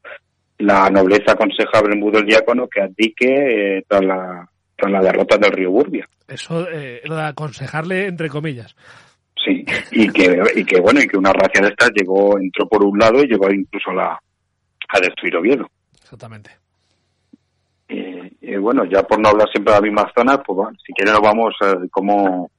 la 0.58 0.88
nobleza 0.88 1.32
aconseja 1.32 1.78
a 1.78 1.82
Bermudo 1.82 2.18
el 2.18 2.26
diácono 2.26 2.66
que 2.68 2.80
abdique 2.80 3.78
eh, 3.78 3.84
tras 3.86 4.02
la 4.04 4.48
tras 4.74 4.92
la 4.92 5.00
derrota 5.00 5.38
del 5.38 5.52
río 5.52 5.70
Burbia. 5.70 6.06
Eso, 6.28 6.68
eh, 6.70 7.00
lo 7.04 7.16
de 7.16 7.22
aconsejarle, 7.22 8.06
entre 8.06 8.28
comillas. 8.28 8.74
Sí, 9.42 9.64
y 9.92 10.08
que, 10.10 10.38
y 10.54 10.64
que 10.64 10.80
bueno, 10.80 11.00
y 11.00 11.06
que 11.06 11.16
una 11.16 11.32
racia 11.32 11.62
de 11.62 11.68
estas 11.68 11.90
llegó, 11.94 12.38
entró 12.38 12.68
por 12.68 12.84
un 12.84 12.98
lado 12.98 13.22
y 13.22 13.26
llegó 13.28 13.50
incluso 13.50 13.90
a, 13.90 13.94
la, 13.94 14.20
a 14.88 15.00
destruir 15.00 15.36
Oviedo. 15.36 15.66
Exactamente. 16.02 16.50
Eh, 17.88 18.32
eh, 18.42 18.58
bueno, 18.58 18.84
ya 18.84 19.02
por 19.04 19.18
no 19.20 19.28
hablar 19.28 19.48
siempre 19.50 19.72
de 19.72 19.80
la 19.80 19.86
misma 19.86 20.12
zona, 20.14 20.42
pues 20.42 20.56
bueno, 20.56 20.76
si 20.84 20.92
quieren 20.92 21.14
nos 21.14 21.22
vamos 21.22 21.54
a 21.60 21.66
ver 21.76 21.88
cómo, 21.90 22.50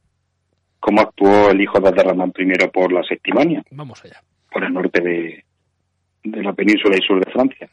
cómo 0.80 1.02
actuó 1.02 1.50
el 1.50 1.62
hijo 1.62 1.80
de 1.80 1.90
Abderramán 1.90 2.34
I 2.38 2.68
por 2.68 2.92
la 2.92 3.04
Septimania, 3.04 3.64
Vamos 3.72 4.04
allá. 4.06 4.22
por 4.52 4.64
el 4.64 4.74
norte 4.74 5.02
de, 5.02 5.44
de 6.24 6.44
la 6.44 6.54
península 6.54 6.96
y 6.98 7.02
sur 7.06 7.24
de 7.24 7.32
Francia. 7.32 7.70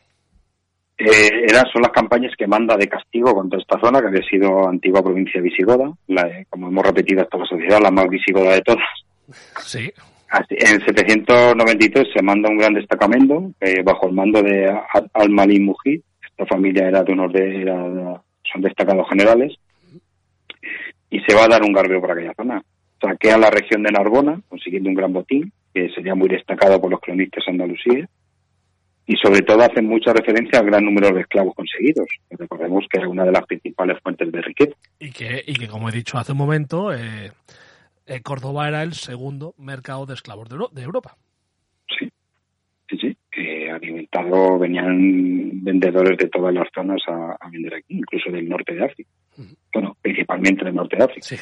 Eh, 0.97 1.47
eran, 1.49 1.65
son 1.73 1.83
las 1.83 1.91
campañas 1.91 2.33
que 2.39 2.47
manda 2.47 2.77
de 2.77 2.87
castigo 2.89 3.35
contra 3.35 3.59
esta 3.59 3.81
zona, 3.81 4.01
que 4.01 4.07
había 4.09 4.23
sido 4.23 4.69
antigua 4.69 5.03
provincia 5.03 5.41
visigoda, 5.41 5.93
la, 6.07 6.23
eh, 6.29 6.47
como 6.49 6.69
hemos 6.69 6.85
repetido 6.87 7.23
hasta 7.23 7.37
la 7.39 7.47
sociedad, 7.47 7.81
la 7.83 7.91
más 7.91 8.09
visigoda 8.09 8.53
de 8.55 8.61
todas. 8.63 8.87
Sí, 9.61 9.91
Así, 10.31 10.57
En 10.59 10.81
793 10.85 12.09
se 12.13 12.23
manda 12.23 12.49
un 12.49 12.59
gran 12.59 12.75
destacamento 12.75 13.53
eh, 13.61 13.83
bajo 13.85 14.09
el 14.09 14.15
mando 14.15 14.43
de 14.43 14.69
Al- 14.69 15.11
Al-Malik 15.13 15.61
Mujid. 15.63 16.01
Esta 16.29 16.47
familia 16.47 16.89
era 16.89 17.03
de 17.05 17.13
unos 17.13 17.33
de, 17.33 17.63
era- 17.63 18.21
son 18.53 18.63
destacados 18.63 19.09
generales. 19.09 19.57
Y 21.11 21.21
se 21.21 21.35
va 21.35 21.45
a 21.45 21.49
dar 21.49 21.63
un 21.63 21.73
garbeo 21.73 22.01
por 22.01 22.11
aquella 22.13 22.35
zona. 22.35 22.63
Saquea 23.05 23.39
la 23.39 23.51
región 23.51 23.83
de 23.83 23.93
Narbona, 23.93 24.41
consiguiendo 24.49 24.89
un 24.89 24.95
gran 24.97 25.13
botín, 25.13 25.53
que 25.73 25.89
sería 25.91 26.15
muy 26.15 26.29
destacado 26.29 26.81
por 26.81 26.91
los 26.91 27.01
cronistas 27.01 27.45
andalusíes. 27.47 28.09
Y 29.07 29.17
sobre 29.23 29.43
todo 29.43 29.61
hacen 29.61 29.87
mucha 29.87 30.15
referencia 30.15 30.59
al 30.61 30.67
gran 30.67 30.83
número 30.85 31.11
de 31.15 31.21
esclavos 31.21 31.55
conseguidos. 31.55 32.07
que 32.31 32.37
Recordemos 32.37 32.87
que 32.91 32.99
era 33.01 33.09
una 33.09 33.25
de 33.25 33.33
las 33.33 33.45
principales 33.45 33.99
fuentes 34.03 34.33
de 34.33 34.41
riqueza. 34.41 34.73
y 34.99 35.11
que, 35.11 35.43
y 35.47 35.53
que 35.55 35.69
como 35.69 35.89
he 35.89 35.93
dicho 35.93 36.17
hace 36.17 36.33
un 36.33 36.39
momento, 36.39 36.91
eh, 36.95 37.31
eh, 38.07 38.21
Córdoba 38.23 38.67
era 38.69 38.83
el 38.83 38.95
segundo 38.95 39.55
mercado 39.59 40.07
de 40.07 40.15
esclavos 40.15 40.49
de, 40.49 40.55
Euro- 40.55 40.71
de 40.73 40.83
Europa. 40.83 41.17
Sí, 41.99 42.09
sí, 42.89 42.97
sí. 42.99 43.17
Que 43.31 43.71
alimentado 43.71 44.59
venían 44.59 45.63
vendedores 45.63 46.17
de 46.17 46.29
todas 46.29 46.55
las 46.55 46.69
zonas 46.75 47.03
a, 47.07 47.37
a 47.39 47.51
vender 47.51 47.75
aquí, 47.75 47.99
incluso 47.99 48.31
del 48.31 48.49
norte 48.49 48.75
de 48.75 48.85
África. 48.87 49.11
Bueno, 49.73 49.97
principalmente 50.01 50.65
del 50.65 50.77
norte 50.77 50.97
de 50.97 51.05
África. 51.05 51.27
Sí, 51.27 51.37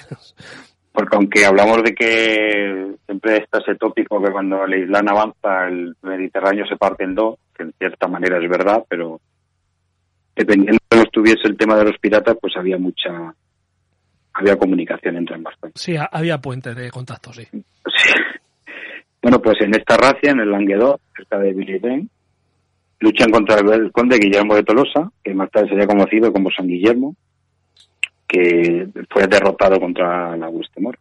Porque 0.93 1.17
aunque 1.17 1.45
hablamos 1.47 1.83
de 1.83 1.95
que 1.95 2.95
siempre 3.07 3.39
está 3.39 3.59
ese 3.59 3.77
tópico 3.77 4.23
que 4.23 4.31
cuando 4.31 4.65
el 4.65 4.83
Islam 4.85 5.09
avanza 5.09 5.67
el 5.69 5.97
Mediterráneo 6.03 6.67
se 6.67 6.77
parte 6.77 7.05
en 7.05 7.15
dos, 7.15 7.39
que 7.57 7.63
en 7.63 7.73
cierta 7.79 8.09
manera 8.09 8.39
es 8.43 8.49
verdad, 8.51 8.85
pero 8.89 9.21
dependiendo 10.37 10.73
de 10.83 10.89
cómo 10.91 11.03
estuviese 11.03 11.49
el 11.49 11.57
tema 11.57 11.77
de 11.77 11.85
los 11.85 11.99
piratas, 11.99 12.37
pues 12.41 12.55
había 12.57 12.79
mucha 12.79 13.35
había 14.35 14.57
comunicación 14.57 15.17
entre 15.17 15.37
ambas 15.37 15.55
zonas. 15.61 15.75
sí, 15.77 15.95
ha- 15.97 16.09
había 16.11 16.39
puente 16.39 16.75
de 16.75 16.91
contacto, 16.91 17.33
sí. 17.33 17.47
Sí. 17.53 18.11
Bueno, 19.23 19.41
pues 19.41 19.61
en 19.61 19.75
esta 19.75 19.97
racia, 19.97 20.31
en 20.33 20.41
el 20.41 20.51
Languedoc, 20.51 21.01
cerca 21.15 21.39
de 21.39 21.53
Villeben, 21.53 22.09
luchan 23.01 23.31
contra 23.31 23.57
el 23.61 23.93
conde 23.93 24.19
Guillermo 24.19 24.55
de 24.55 24.63
Tolosa, 24.65 25.11
que 25.23 25.35
más 25.35 25.51
tarde 25.51 25.69
sería 25.69 25.87
conocido 25.87 26.33
como 26.33 26.51
San 26.51 26.67
Guillermo, 26.67 27.15
que 28.33 28.89
fue 29.11 29.27
derrotado 29.27 29.79
contra 29.79 30.37
la 30.37 30.49
Huestemor. 30.49 30.99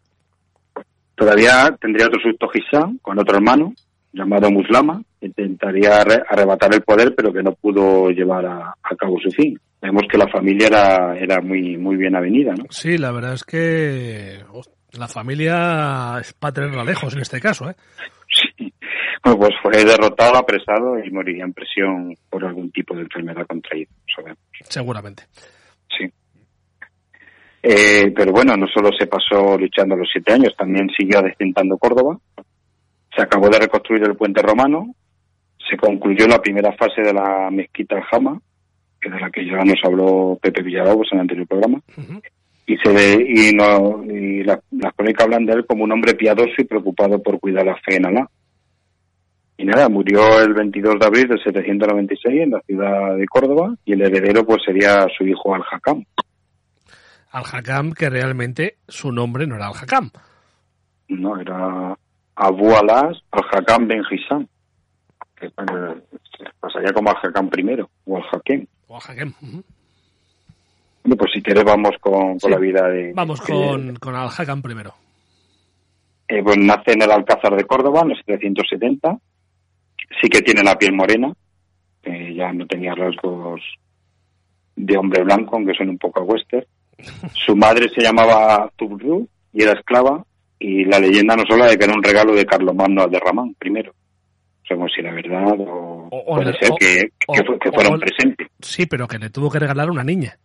Todavía 1.16 1.76
tendría 1.80 2.08
otro 2.08 2.20
susto 2.22 2.48
Gisán 2.50 2.98
con 3.02 3.18
otro 3.20 3.38
hermano, 3.38 3.74
llamado 4.12 4.52
Muslama, 4.52 5.02
que 5.20 5.28
intentaría 5.28 6.02
arre- 6.04 6.24
arrebatar 6.28 6.74
el 6.74 6.82
poder, 6.82 7.14
pero 7.16 7.32
que 7.32 7.44
no 7.44 7.54
pudo 7.54 8.10
llevar 8.10 8.46
a, 8.46 8.76
a 8.84 8.96
cabo 8.98 9.18
su 9.22 9.30
fin. 9.32 9.58
Vemos 9.82 10.04
que 10.12 10.18
la 10.18 10.28
familia 10.28 10.68
era, 10.68 11.18
era 11.18 11.42
muy, 11.42 11.78
muy 11.78 11.96
bien 11.96 12.16
avenida, 12.16 12.54
¿no? 12.58 12.66
Sí, 12.70 12.98
la 12.98 13.12
verdad 13.12 13.34
es 13.34 13.44
que 13.44 14.40
la 14.98 15.08
familia 15.08 16.18
es 16.20 16.34
para 16.34 16.54
tenerla 16.54 16.84
lejos 16.84 17.14
en 17.16 17.22
este 17.22 17.40
caso, 17.40 17.70
¿eh? 17.70 17.76
Sí. 18.58 18.74
Bueno, 19.24 19.40
pues 19.40 19.52
fue 19.62 19.84
derrotado, 19.86 20.38
apresado 20.38 20.98
y 21.04 21.12
moriría 21.12 21.44
en 21.44 21.54
prisión 21.54 22.16
por 22.30 22.44
algún 22.44 22.72
tipo 22.72 22.96
de 22.96 23.02
enfermedad 23.02 23.46
contraída. 23.48 23.90
sabemos. 24.16 24.40
Seguramente. 24.68 25.24
Sí. 25.96 26.06
Eh, 27.64 28.12
pero 28.16 28.32
bueno, 28.32 28.56
no 28.58 28.66
solo 28.68 28.90
se 28.98 29.06
pasó 29.08 29.58
luchando 29.58 29.96
los 29.96 30.10
siete 30.12 30.34
años, 30.34 30.56
también 30.58 30.90
siguió 30.98 31.22
descentando 31.22 31.78
Córdoba. 31.78 32.18
Se 33.16 33.22
acabó 33.22 33.50
de 33.50 33.60
reconstruir 33.60 34.04
el 34.04 34.16
puente 34.16 34.42
romano. 34.42 34.96
Se 35.70 35.78
concluyó 35.78 36.28
la 36.28 36.42
primera 36.42 36.74
fase 36.74 37.02
de 37.02 37.14
la 37.14 37.50
mezquita 37.52 37.98
Aljama, 37.98 38.40
que 39.00 39.10
de 39.10 39.20
la 39.20 39.30
que 39.30 39.46
ya 39.46 39.58
nos 39.64 39.80
habló 39.84 40.38
Pepe 40.42 40.64
Villalobos 40.64 41.08
en 41.12 41.18
el 41.18 41.22
anterior 41.22 41.48
programa. 41.48 41.82
Y, 42.68 42.78
se 42.78 42.90
ve- 42.92 43.26
y, 43.28 43.54
no, 43.54 44.04
y 44.06 44.44
la- 44.44 44.60
las 44.72 44.94
crónicas 44.94 45.26
hablan 45.26 45.46
de 45.46 45.54
él 45.54 45.66
como 45.66 45.84
un 45.84 45.92
hombre 45.92 46.14
piadoso 46.16 46.54
y 46.58 46.64
preocupado 46.64 47.22
por 47.22 47.40
cuidar 47.40 47.66
la 47.66 47.76
fe 47.76 47.98
en 47.98 48.06
Alá. 48.08 48.30
Y 49.58 49.66
nada, 49.66 49.90
murió 49.90 50.42
el 50.42 50.54
22 50.54 50.96
de 51.00 51.06
abril 51.06 51.28
del 51.28 51.44
796 51.44 52.42
en 52.42 52.52
la 52.52 52.62
ciudad 52.62 53.16
de 53.16 53.28
Córdoba 53.28 53.76
y 53.86 53.94
el 53.94 54.02
heredero 54.02 54.44
pues 54.46 54.62
sería 54.66 55.06
su 55.16 55.26
hijo 55.26 55.54
Al-Hakam. 55.54 56.04
Al-Hakam, 57.32 57.94
que 57.94 58.10
realmente 58.10 58.78
su 58.88 59.12
nombre 59.12 59.48
no 59.48 59.56
era 59.56 59.68
Al-Hakam. 59.68 60.12
No, 61.10 61.40
era 61.40 61.98
Abu 62.36 62.76
Alas 62.76 63.18
Al-Hakam 63.32 63.88
Ben 63.88 64.02
que 65.36 65.48
eh, 65.48 65.52
pasaría 66.60 66.94
como 66.94 67.10
al 67.10 67.18
Hakan 67.22 67.50
primero, 67.50 67.90
o 68.06 68.18
al 68.18 68.24
Hakem. 68.32 68.66
O 68.88 68.96
al 68.96 69.02
Hakem. 69.02 69.34
ujú. 69.42 69.64
Bueno, 71.04 71.16
pues 71.18 71.32
si 71.34 71.42
quieres 71.42 71.64
vamos 71.64 71.92
con, 72.00 72.14
con 72.38 72.40
Sí. 72.40 72.50
la 72.50 72.58
vida 72.60 72.88
de... 72.88 73.12
Vamos 73.14 73.42
con, 73.42 73.96
con 73.96 74.14
Al 74.16 74.30
Hakan 74.30 74.62
primero. 74.62 74.94
eh, 76.28 76.44
pues 76.44 76.58
nace 76.58 76.92
en 76.94 77.02
el 77.02 77.12
Alcázar 77.12 77.56
de 77.56 77.66
Córdoba 77.66 78.02
en 78.04 78.12
el 78.12 78.18
770. 78.24 79.18
Sí 80.22 80.30
que 80.30 80.42
tiene 80.42 80.64
la 80.64 80.78
piel 80.78 80.94
morena, 80.94 81.34
que 82.04 82.36
ya 82.36 82.54
no 82.54 82.68
tenía 82.68 82.94
rasgos 82.94 83.62
de 84.76 84.98
hombre 84.98 85.24
blanco, 85.24 85.56
aunque 85.56 85.74
son 85.74 85.90
un 85.90 85.98
poco 85.98 86.20
a 86.20 86.24
western. 86.24 86.66
Su 87.46 87.56
madre 87.56 87.90
se 87.90 88.02
llamaba 88.02 88.70
Tubru 88.76 89.28
y 89.54 89.64
era 89.64 89.74
esclava, 89.74 90.24
y 90.60 90.86
la 90.86 91.00
leyenda 91.00 91.36
nos 91.36 91.46
habla 91.50 91.68
de 91.68 91.78
que 91.78 91.86
era 91.86 91.94
un 91.94 92.04
regalo 92.04 92.34
de 92.34 92.46
Carlomagno 92.46 93.08
de 93.08 93.20
Ramán 93.20 93.54
primero. 93.58 93.92
O 93.92 94.66
sea, 94.68 94.78
como 94.78 94.88
si 94.90 95.02
la 95.02 95.12
verdad 95.12 95.44
o, 95.60 96.08
O- 96.12 96.36
puede 96.36 96.54
ser 96.58 96.70
que, 96.80 97.10
que, 97.34 97.44
fue- 97.44 97.60
que 97.60 97.72
fuera 97.72 97.90
un 97.90 98.00
presente. 98.00 98.48
Sí, 98.62 98.86
pero 98.86 99.08
que 99.08 99.18
le 99.18 99.30
tuvo 99.30 99.50
que 99.50 99.60
regalar 99.60 99.90
una 99.90 100.04
niña. 100.04 100.38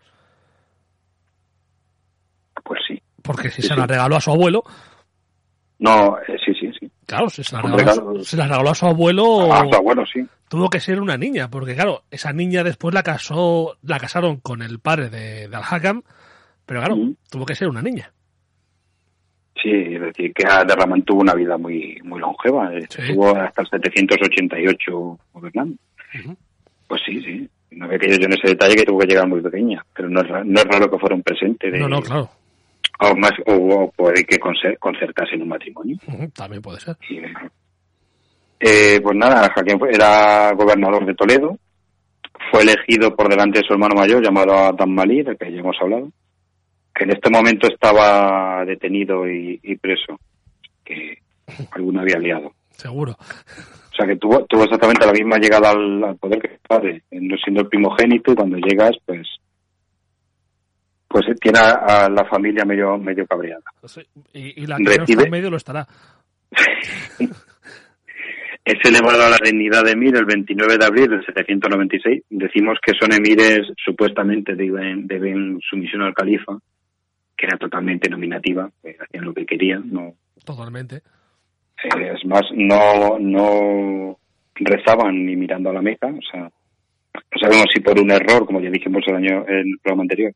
Pues 2.65 2.81
sí. 2.89 3.01
Porque 3.23 3.51
si 3.51 3.63
Sí, 3.63 3.69
se 3.69 3.75
sí. 3.75 3.81
la 3.81 3.87
regaló 3.87 4.17
a 4.17 4.21
su 4.21 4.31
abuelo, 4.31 4.63
No, 5.79 6.17
eh, 6.27 6.37
sí, 6.45 6.53
sí, 6.59 6.71
sí. 6.81 6.91
claro, 7.07 7.29
si 7.29 7.45
se 7.45 7.55
la 7.55 7.63
regaló, 7.63 7.77
a 7.77 7.79
regalo. 7.95 8.19
su- 8.19 8.25
se 8.25 8.37
la 8.37 8.45
regaló 8.49 8.71
a 8.71 8.75
su 8.75 8.87
abuelo, 8.87 9.53
Ah, 9.53 9.63
está 9.65 9.81
bueno, 9.81 10.05
sí. 10.07 10.27
tuvo 10.49 10.71
que 10.71 10.81
ser 10.81 11.01
una 11.01 11.17
niña. 11.17 11.49
Porque 11.51 11.75
claro, 11.75 12.03
esa 12.11 12.33
niña 12.33 12.65
después 12.65 12.95
la 12.95 13.03
casó, 13.03 13.77
la 13.83 13.99
casaron 13.99 14.39
con 14.39 14.63
el 14.63 14.81
padre 14.81 15.11
de, 15.11 15.49
de 15.49 15.57
Al 15.57 15.63
Hakam, 15.69 16.03
pero 16.67 16.81
claro, 16.81 16.97
tuvo 17.31 17.47
que 17.47 17.55
ser 17.55 17.69
una 17.69 17.81
niña. 17.83 18.13
Sí, 19.63 19.71
es 19.73 20.01
decir, 20.01 20.35
que 20.35 20.47
Aderramán 20.47 21.03
tuvo 21.03 21.23
una 21.23 21.35
vida 21.35 21.57
muy 21.57 21.99
muy 22.05 22.21
longeva. 22.21 22.75
eh, 22.75 22.87
Sí. 22.91 23.03
Estuvo 23.03 23.29
hasta 23.35 23.63
el 23.63 23.69
788 23.69 25.19
gobernando. 25.33 25.77
Ujú. 26.23 26.37
Pues 26.89 27.01
sí, 27.07 27.21
sí. 27.23 27.49
No 27.71 27.87
había 27.87 27.99
caído 27.99 28.19
yo 28.19 28.27
en 28.27 28.33
ese 28.35 28.49
detalle 28.49 28.77
que 28.77 28.85
tuvo 28.85 28.99
que 29.01 29.07
llegar 29.07 29.27
muy 29.27 29.41
pequeña. 29.41 29.85
Pero 29.95 30.09
no 30.09 30.21
es, 30.21 30.29
ra- 30.29 30.45
no 30.45 30.61
es 30.61 30.65
raro 30.67 30.91
que 30.91 30.99
fuera 30.99 31.15
un 31.17 31.23
presente. 31.23 31.71
De, 31.71 31.79
No, 31.79 31.89
no, 31.89 32.01
claro. 32.03 32.29
O, 33.01 33.15
más, 33.17 33.33
o, 33.47 33.53
o 33.55 33.91
puede 33.93 34.25
que 34.25 34.37
concer- 34.39 34.79
concertase 34.79 35.35
en 35.35 35.43
un 35.43 35.49
matrimonio. 35.49 35.97
También 36.35 36.63
puede 36.63 36.81
ser. 36.81 36.97
Eh, 38.61 39.01
pues 39.03 39.17
nada, 39.17 39.51
Jaquín 39.55 39.79
era 39.91 40.53
gobernador 40.53 41.05
de 41.05 41.15
Toledo. 41.15 41.59
Fue 42.51 42.63
elegido 42.63 43.15
por 43.17 43.29
delante 43.29 43.59
de 43.61 43.67
su 43.67 43.73
hermano 43.73 43.95
mayor, 43.97 44.23
llamado 44.23 44.55
Adam 44.55 44.91
Malí, 44.91 45.23
del 45.23 45.37
que 45.37 45.51
ya 45.53 45.61
hemos 45.61 45.77
hablado. 45.81 46.11
Que 46.97 47.05
en 47.05 47.11
este 47.11 47.29
momento 47.31 47.67
estaba 47.69 48.65
detenido 48.65 49.29
y, 49.29 49.61
y 49.63 49.77
preso. 49.77 50.19
Que 50.85 51.19
alguno 51.73 52.01
había 52.01 52.19
liado. 52.19 52.53
Seguro. 52.71 53.13
O 53.13 53.95
sea 53.97 54.07
que 54.07 54.17
tuvo, 54.17 54.45
tuvo 54.47 54.65
exactamente 54.65 55.05
la 55.07 55.13
misma 55.13 55.37
llegada 55.39 55.71
al, 55.71 56.03
al 56.05 56.17
poder 56.17 56.41
que 56.41 56.49
su 56.57 56.61
padre, 56.67 57.03
no 57.13 57.37
siendo 57.37 57.63
el 57.63 57.69
primogénito, 57.69 58.33
y 58.33 58.35
cuando 58.35 58.57
llegas, 58.59 58.93
pues 59.05 59.27
pues 61.09 61.25
tiene 61.41 61.59
a, 61.61 62.05
a 62.05 62.11
la 62.11 62.25
familia 62.27 62.65
medio 62.65 62.99
medio 62.99 63.27
cabreada. 63.27 63.63
Y, 64.35 64.63
y 64.63 64.67
la 64.67 64.77
que 64.77 64.83
no 64.83 64.91
está 64.91 65.05
Recibe- 65.05 65.25
en 65.25 65.31
medio 65.31 65.51
lo 65.51 65.57
estará. 65.57 65.87
Es 68.65 68.75
elevado 68.85 69.23
a 69.25 69.31
la 69.31 69.39
dignidad 69.41 69.85
de 69.85 69.93
emir 69.93 70.17
el 70.17 70.25
29 70.25 70.77
de 70.77 70.85
abril 70.85 71.09
del 71.09 71.25
796. 71.25 72.25
Decimos 72.31 72.79
que 72.85 72.95
son 72.99 73.13
emires, 73.13 73.61
supuestamente 73.77 74.57
deben, 74.57 75.07
deben 75.07 75.61
sumisión 75.71 76.03
al 76.03 76.13
califa, 76.13 76.59
que 77.37 77.47
era 77.47 77.59
totalmente 77.59 78.09
nominativa, 78.09 78.71
que 78.83 78.97
hacían 78.99 79.25
lo 79.25 79.35
que 79.35 79.47
querían, 79.47 79.93
no, 79.93 80.15
Totalmente. 80.47 80.97
Eh, 81.83 82.13
es 82.15 82.25
más, 82.25 82.43
no, 82.55 83.19
no 83.19 84.19
rezaban 84.55 85.27
ni 85.27 85.37
mirando 85.37 85.71
a 85.71 85.73
la 85.73 85.83
Meca, 85.83 86.07
o 86.07 86.23
sea, 86.31 86.43
no 86.43 87.41
sabemos 87.41 87.67
si 87.75 87.81
por 87.81 87.99
un 88.01 88.11
error, 88.13 88.47
como 88.47 88.61
ya 88.61 88.71
dijimos 88.71 89.03
el 89.09 89.17
año 89.17 89.45
en 89.49 89.73
el 89.73 89.79
programa 89.83 90.03
anterior, 90.03 90.33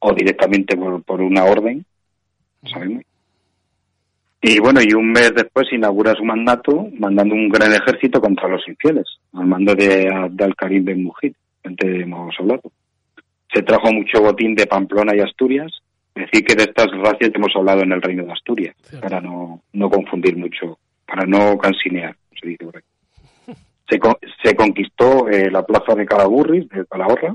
o 0.00 0.14
directamente 0.14 0.76
por, 0.76 1.02
por 1.02 1.20
una 1.20 1.44
orden, 1.44 1.84
no 2.62 2.70
sabemos. 2.70 3.02
Y 4.42 4.58
bueno, 4.58 4.80
y 4.80 4.94
un 4.94 5.12
mes 5.12 5.34
después 5.34 5.66
inaugura 5.72 6.14
su 6.14 6.24
mandato 6.24 6.88
mandando 6.98 7.34
un 7.34 7.50
gran 7.50 7.72
ejército 7.72 8.20
contra 8.20 8.48
los 8.48 8.66
infieles, 8.68 9.04
al 9.34 9.46
mando 9.46 9.74
de 9.74 10.08
Abdal-Karim 10.08 10.84
Ben 10.84 11.02
Mujid, 11.02 11.34
antes 11.64 12.02
hemos 12.02 12.34
hablado. 12.38 12.72
Se 13.52 13.62
trajo 13.62 13.92
mucho 13.92 14.22
botín 14.22 14.54
de 14.54 14.66
Pamplona 14.66 15.14
y 15.14 15.20
Asturias, 15.20 15.72
decir 16.14 16.44
que 16.44 16.54
de 16.54 16.64
estas 16.64 16.86
racias 16.92 17.30
hemos 17.34 17.54
hablado 17.54 17.82
en 17.82 17.92
el 17.92 18.02
reino 18.02 18.24
de 18.24 18.32
Asturias, 18.32 18.74
Cierto. 18.82 19.00
para 19.06 19.20
no, 19.20 19.62
no 19.72 19.90
confundir 19.90 20.36
mucho, 20.36 20.78
para 21.06 21.24
no 21.26 21.56
cansinear, 21.58 22.16
se 22.40 22.48
dice 22.48 22.64
por 22.64 22.76
ahí. 22.76 23.54
Se, 23.88 23.98
con- 23.98 24.16
se 24.44 24.54
conquistó 24.54 25.28
eh, 25.28 25.50
la 25.50 25.64
plaza 25.66 25.94
de 25.96 26.06
Calaburris, 26.06 26.68
de 26.68 26.86
Calahorra, 26.86 27.34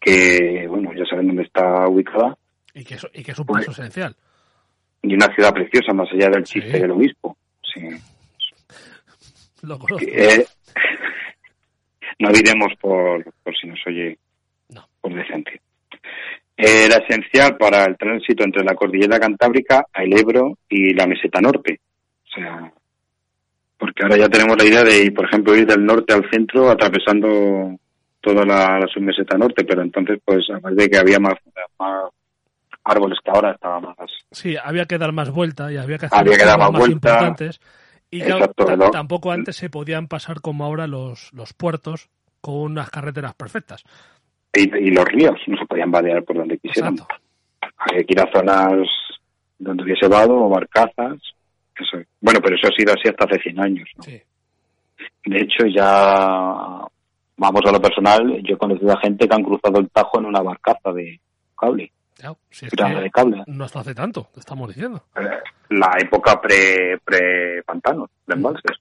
que, 0.00 0.66
bueno, 0.68 0.92
ya 0.94 1.04
saben 1.06 1.28
dónde 1.28 1.44
está 1.44 1.86
ubicada, 1.88 2.36
Y 2.74 2.84
que, 2.84 2.96
y 3.14 3.22
que 3.22 3.30
es 3.32 3.38
un 3.38 3.46
Pues- 3.46 3.66
paso 3.66 3.80
esencial. 3.82 4.16
y 5.02 5.14
una 5.14 5.32
ciudad 5.34 5.52
preciosa, 5.54 5.92
más 5.92 6.08
allá 6.12 6.28
del 6.30 6.44
Sí. 6.46 6.60
chiste 6.60 6.80
del 6.80 6.90
obispo. 6.90 7.36
Sí. 7.62 7.82
Lo 9.62 9.78
conozco. 9.78 10.04
Eh, 10.10 10.44
no 12.18 12.30
diremos 12.30 12.72
por, 12.80 13.24
por 13.42 13.56
si 13.56 13.66
nos 13.68 13.78
oye 13.86 14.18
No. 14.70 14.86
por 15.00 15.14
decencia. 15.14 15.60
Era 16.56 16.98
esencial 16.98 17.56
para 17.56 17.84
el 17.84 17.96
tránsito 17.96 18.44
entre 18.44 18.62
la 18.62 18.74
cordillera 18.74 19.18
cantábrica, 19.18 19.86
el 19.94 20.16
Ebro 20.18 20.58
y 20.68 20.94
la 20.94 21.06
meseta 21.06 21.40
norte. 21.40 21.80
O 22.26 22.34
sea, 22.34 22.72
porque 23.76 24.02
ahora 24.04 24.16
ya 24.16 24.28
tenemos 24.28 24.56
la 24.56 24.64
idea 24.64 24.84
de, 24.84 25.10
por 25.12 25.26
ejemplo, 25.26 25.56
ir 25.56 25.66
del 25.66 25.84
norte 25.84 26.14
al 26.14 26.28
centro 26.30 26.70
atravesando 26.70 27.76
toda 28.20 28.44
la, 28.44 28.78
la 28.78 28.86
submeseta 28.86 29.36
norte, 29.36 29.64
pero 29.64 29.82
entonces, 29.82 30.18
pues, 30.24 30.46
además 30.50 30.76
de 30.76 30.88
que 30.88 30.98
había 30.98 31.18
más, 31.18 31.34
más 31.78 32.10
árboles 32.84 33.18
que 33.22 33.30
ahora 33.30 33.52
estaba 33.52 33.80
más. 33.80 33.96
Sí, 34.30 34.56
había 34.56 34.86
que 34.86 34.98
dar 34.98 35.12
más 35.12 35.30
vuelta 35.30 35.72
y 35.72 35.76
había 35.76 35.98
que 35.98 36.06
hacer 36.06 36.18
Había 36.18 36.36
que 36.36 36.44
dar 36.44 36.56
cosas 36.56 36.72
más 36.72 36.78
vuelta. 36.80 36.94
importantes. 36.94 37.60
Y 38.10 38.22
Exacto, 38.22 38.66
tampoco 38.92 39.32
antes 39.32 39.56
se 39.56 39.70
podían 39.70 40.06
pasar 40.06 40.40
como 40.40 40.64
ahora 40.64 40.86
los, 40.86 41.32
los 41.32 41.52
puertos 41.52 42.08
con 42.40 42.54
unas 42.54 42.90
carreteras 42.90 43.34
perfectas. 43.34 43.82
Y, 44.54 44.62
y 44.88 44.90
los 44.90 45.04
ríos 45.06 45.34
no 45.46 45.56
se 45.58 45.66
podían 45.66 45.90
vadear 45.90 46.22
por 46.24 46.36
donde 46.36 46.58
quisieran. 46.58 46.94
Exacto. 46.94 47.16
Había 47.78 48.04
que 48.04 48.12
ir 48.12 48.20
a 48.20 48.32
zonas 48.32 48.88
donde 49.58 49.82
hubiese 49.84 50.08
vado 50.08 50.34
o 50.36 50.48
barcazas. 50.48 51.18
Eso. 51.76 51.98
Bueno, 52.20 52.40
pero 52.42 52.56
eso 52.56 52.68
ha 52.68 52.76
sido 52.76 52.92
así 52.92 53.08
hasta 53.08 53.24
hace 53.24 53.40
100 53.42 53.60
años. 53.60 53.88
¿no? 53.96 54.02
Sí. 54.04 54.20
De 55.26 55.38
hecho, 55.38 55.66
ya 55.66 55.84
vamos 57.36 57.62
a 57.66 57.72
lo 57.72 57.80
personal. 57.80 58.40
Yo 58.42 58.54
he 58.54 58.58
conocido 58.58 58.92
a 58.92 59.00
gente 59.00 59.26
que 59.28 59.34
han 59.34 59.42
cruzado 59.42 59.80
el 59.80 59.90
Tajo 59.90 60.18
en 60.20 60.26
una 60.26 60.40
barcaza 60.40 60.92
de 60.92 61.20
cable, 61.58 61.90
Claro, 62.16 62.38
si 62.50 62.66
es 62.66 62.70
tirada 62.70 62.98
de 63.00 63.04
que 63.04 63.10
cable. 63.10 63.42
no 63.46 63.64
hasta 63.64 63.80
hace 63.80 63.94
tanto, 63.94 64.28
te 64.32 64.40
estamos 64.40 64.68
diciendo. 64.68 65.02
Eh, 65.16 65.28
La 65.70 65.96
época 66.00 66.40
pre, 66.40 66.98
pre 67.04 67.18
de 67.56 68.34
embalses. 68.34 68.78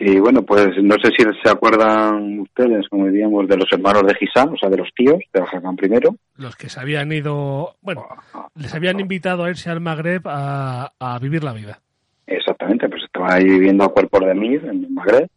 Y 0.00 0.18
bueno, 0.20 0.42
pues 0.42 0.68
no 0.80 0.94
sé 1.02 1.10
si 1.16 1.24
se 1.42 1.50
acuerdan 1.50 2.40
ustedes, 2.40 2.88
como 2.88 3.06
diríamos, 3.06 3.48
de 3.48 3.56
los 3.56 3.66
hermanos 3.72 4.04
de 4.06 4.14
Gisán, 4.14 4.50
o 4.50 4.56
sea, 4.56 4.68
de 4.68 4.76
los 4.76 4.88
tíos 4.94 5.18
de 5.32 5.40
Hakan 5.40 5.74
primero. 5.74 6.14
Los 6.36 6.54
que 6.54 6.68
se 6.68 6.78
habían 6.78 7.10
ido, 7.10 7.74
bueno, 7.80 8.06
les 8.54 8.72
habían 8.74 9.00
invitado 9.00 9.42
a 9.42 9.50
irse 9.50 9.70
al 9.70 9.80
Magreb 9.80 10.22
a, 10.26 10.92
a 11.00 11.18
vivir 11.18 11.42
la 11.42 11.52
vida. 11.52 11.80
Exactamente, 12.26 12.88
pues 12.88 13.02
estaba 13.04 13.34
ahí 13.34 13.44
viviendo 13.44 13.84
a 13.84 13.92
cuerpos 13.92 14.20
de 14.20 14.34
Mir, 14.34 14.64
en 14.64 14.84
el 14.84 14.90
Magreb. 14.90 15.28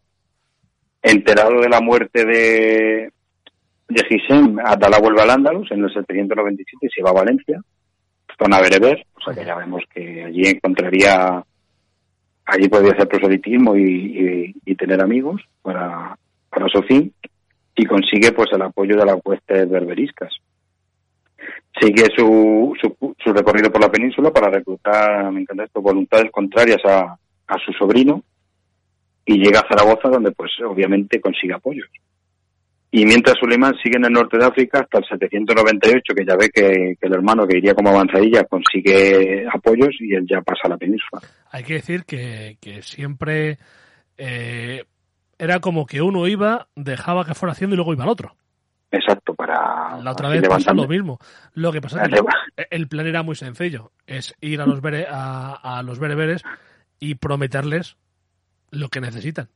Enterado 1.02 1.60
de 1.60 1.70
la 1.70 1.82
muerte 1.82 2.24
de, 2.24 3.12
de 3.90 4.04
Gisem, 4.06 4.60
Abdalá 4.60 5.00
vuelve 5.00 5.22
al 5.22 5.32
Andalus 5.32 5.72
en 5.72 5.84
el 5.84 5.92
797 5.92 6.86
y 6.86 6.90
se 6.90 7.02
va 7.02 7.10
a 7.10 7.14
Valencia, 7.14 7.62
zona 8.38 8.62
bereber, 8.62 9.06
o 9.16 9.22
sea 9.22 9.34
que 9.34 9.46
ya 9.46 9.56
vemos 9.56 9.84
que 9.94 10.24
allí 10.24 10.44
encontraría, 10.48 11.44
allí 12.52 12.68
podría 12.70 12.92
hacer 12.94 13.08
proselitismo 13.08 13.76
y, 13.76 13.82
y- 13.84 14.56
y 14.66 14.76
tener 14.76 15.02
amigos 15.02 15.42
para, 15.62 16.18
para 16.50 16.68
su 16.68 16.82
fin, 16.84 17.14
y 17.76 17.86
consigue 17.86 18.32
pues 18.34 18.50
el 18.54 18.62
apoyo 18.62 18.98
de 18.98 19.06
las 19.06 19.18
huestes 19.24 19.70
berberiscas. 19.70 20.32
Sigue 21.80 22.06
su, 22.16 22.74
su, 22.80 23.16
su 23.24 23.34
recorrido 23.34 23.72
por 23.72 23.82
la 23.82 23.90
península 23.92 24.32
para 24.32 24.50
reclutar, 24.50 25.32
me 25.32 25.42
encanta 25.42 25.64
esto, 25.64 25.82
voluntades 25.82 26.30
contrarias 26.32 26.84
a, 26.86 27.18
a 27.48 27.58
su 27.66 27.72
sobrino 27.74 28.22
y 29.26 29.38
llega 29.38 29.62
a 29.62 29.68
Zaragoza 29.68 30.10
donde 30.10 30.32
pues 30.32 30.52
obviamente 30.68 31.22
consigue 31.22 31.54
apoyos. 31.54 31.88
Y 32.94 33.06
mientras 33.06 33.38
Suleiman 33.40 33.74
sigue 33.82 33.96
en 33.98 34.06
el 34.06 34.12
norte 34.12 34.38
de 34.38 34.46
África 34.46 34.80
hasta 34.82 34.98
el 34.98 35.06
798, 35.06 36.14
que 36.14 36.26
ya 36.26 36.36
ve 36.36 36.50
que, 36.50 36.98
que 37.00 37.08
el 37.08 37.14
hermano 37.14 37.48
que 37.48 37.58
iría 37.58 37.74
como 37.74 37.90
avanzadilla 37.90 38.44
consigue 38.44 39.46
apoyos 39.52 39.96
y 40.02 40.14
él 40.14 40.26
ya 40.30 40.42
pasa 40.42 40.64
a 40.66 40.70
la 40.70 40.78
península. 40.78 41.22
Hay 41.52 41.64
que 41.64 41.76
decir 41.76 42.04
que, 42.04 42.58
que 42.60 42.82
siempre 42.82 43.58
eh, 44.18 44.84
era 45.40 45.60
como 45.60 45.86
que 45.86 46.02
uno 46.02 46.28
iba, 46.28 46.68
dejaba 46.76 47.24
que 47.26 47.34
fuera 47.34 47.54
haciendo 47.54 47.76
y 47.76 47.78
luego 47.78 47.94
iba 47.94 48.04
al 48.04 48.10
otro. 48.10 48.36
Exacto, 48.92 49.34
para 49.36 49.98
La 50.04 50.12
otra 50.12 50.28
vez 50.28 50.42
pasó 50.50 50.72
lo 50.84 50.88
mismo. 50.90 51.18
Lo 51.54 51.72
que 51.72 51.80
pasa 51.80 52.04
es 52.04 52.10
que 52.10 52.16
el 52.72 52.90
plan 52.90 53.08
era 53.08 53.24
muy 53.24 53.36
sencillo. 53.36 53.94
Es 54.06 54.36
ir 54.42 54.60
a 54.60 54.66
los, 54.66 54.82
bere- 54.82 55.08
a, 55.10 55.78
a 55.78 55.82
los 55.82 55.98
bereberes 55.98 56.44
y 57.00 57.16
prometerles 57.16 57.96
lo 58.70 58.90
que 58.90 59.00
necesitan. 59.00 59.48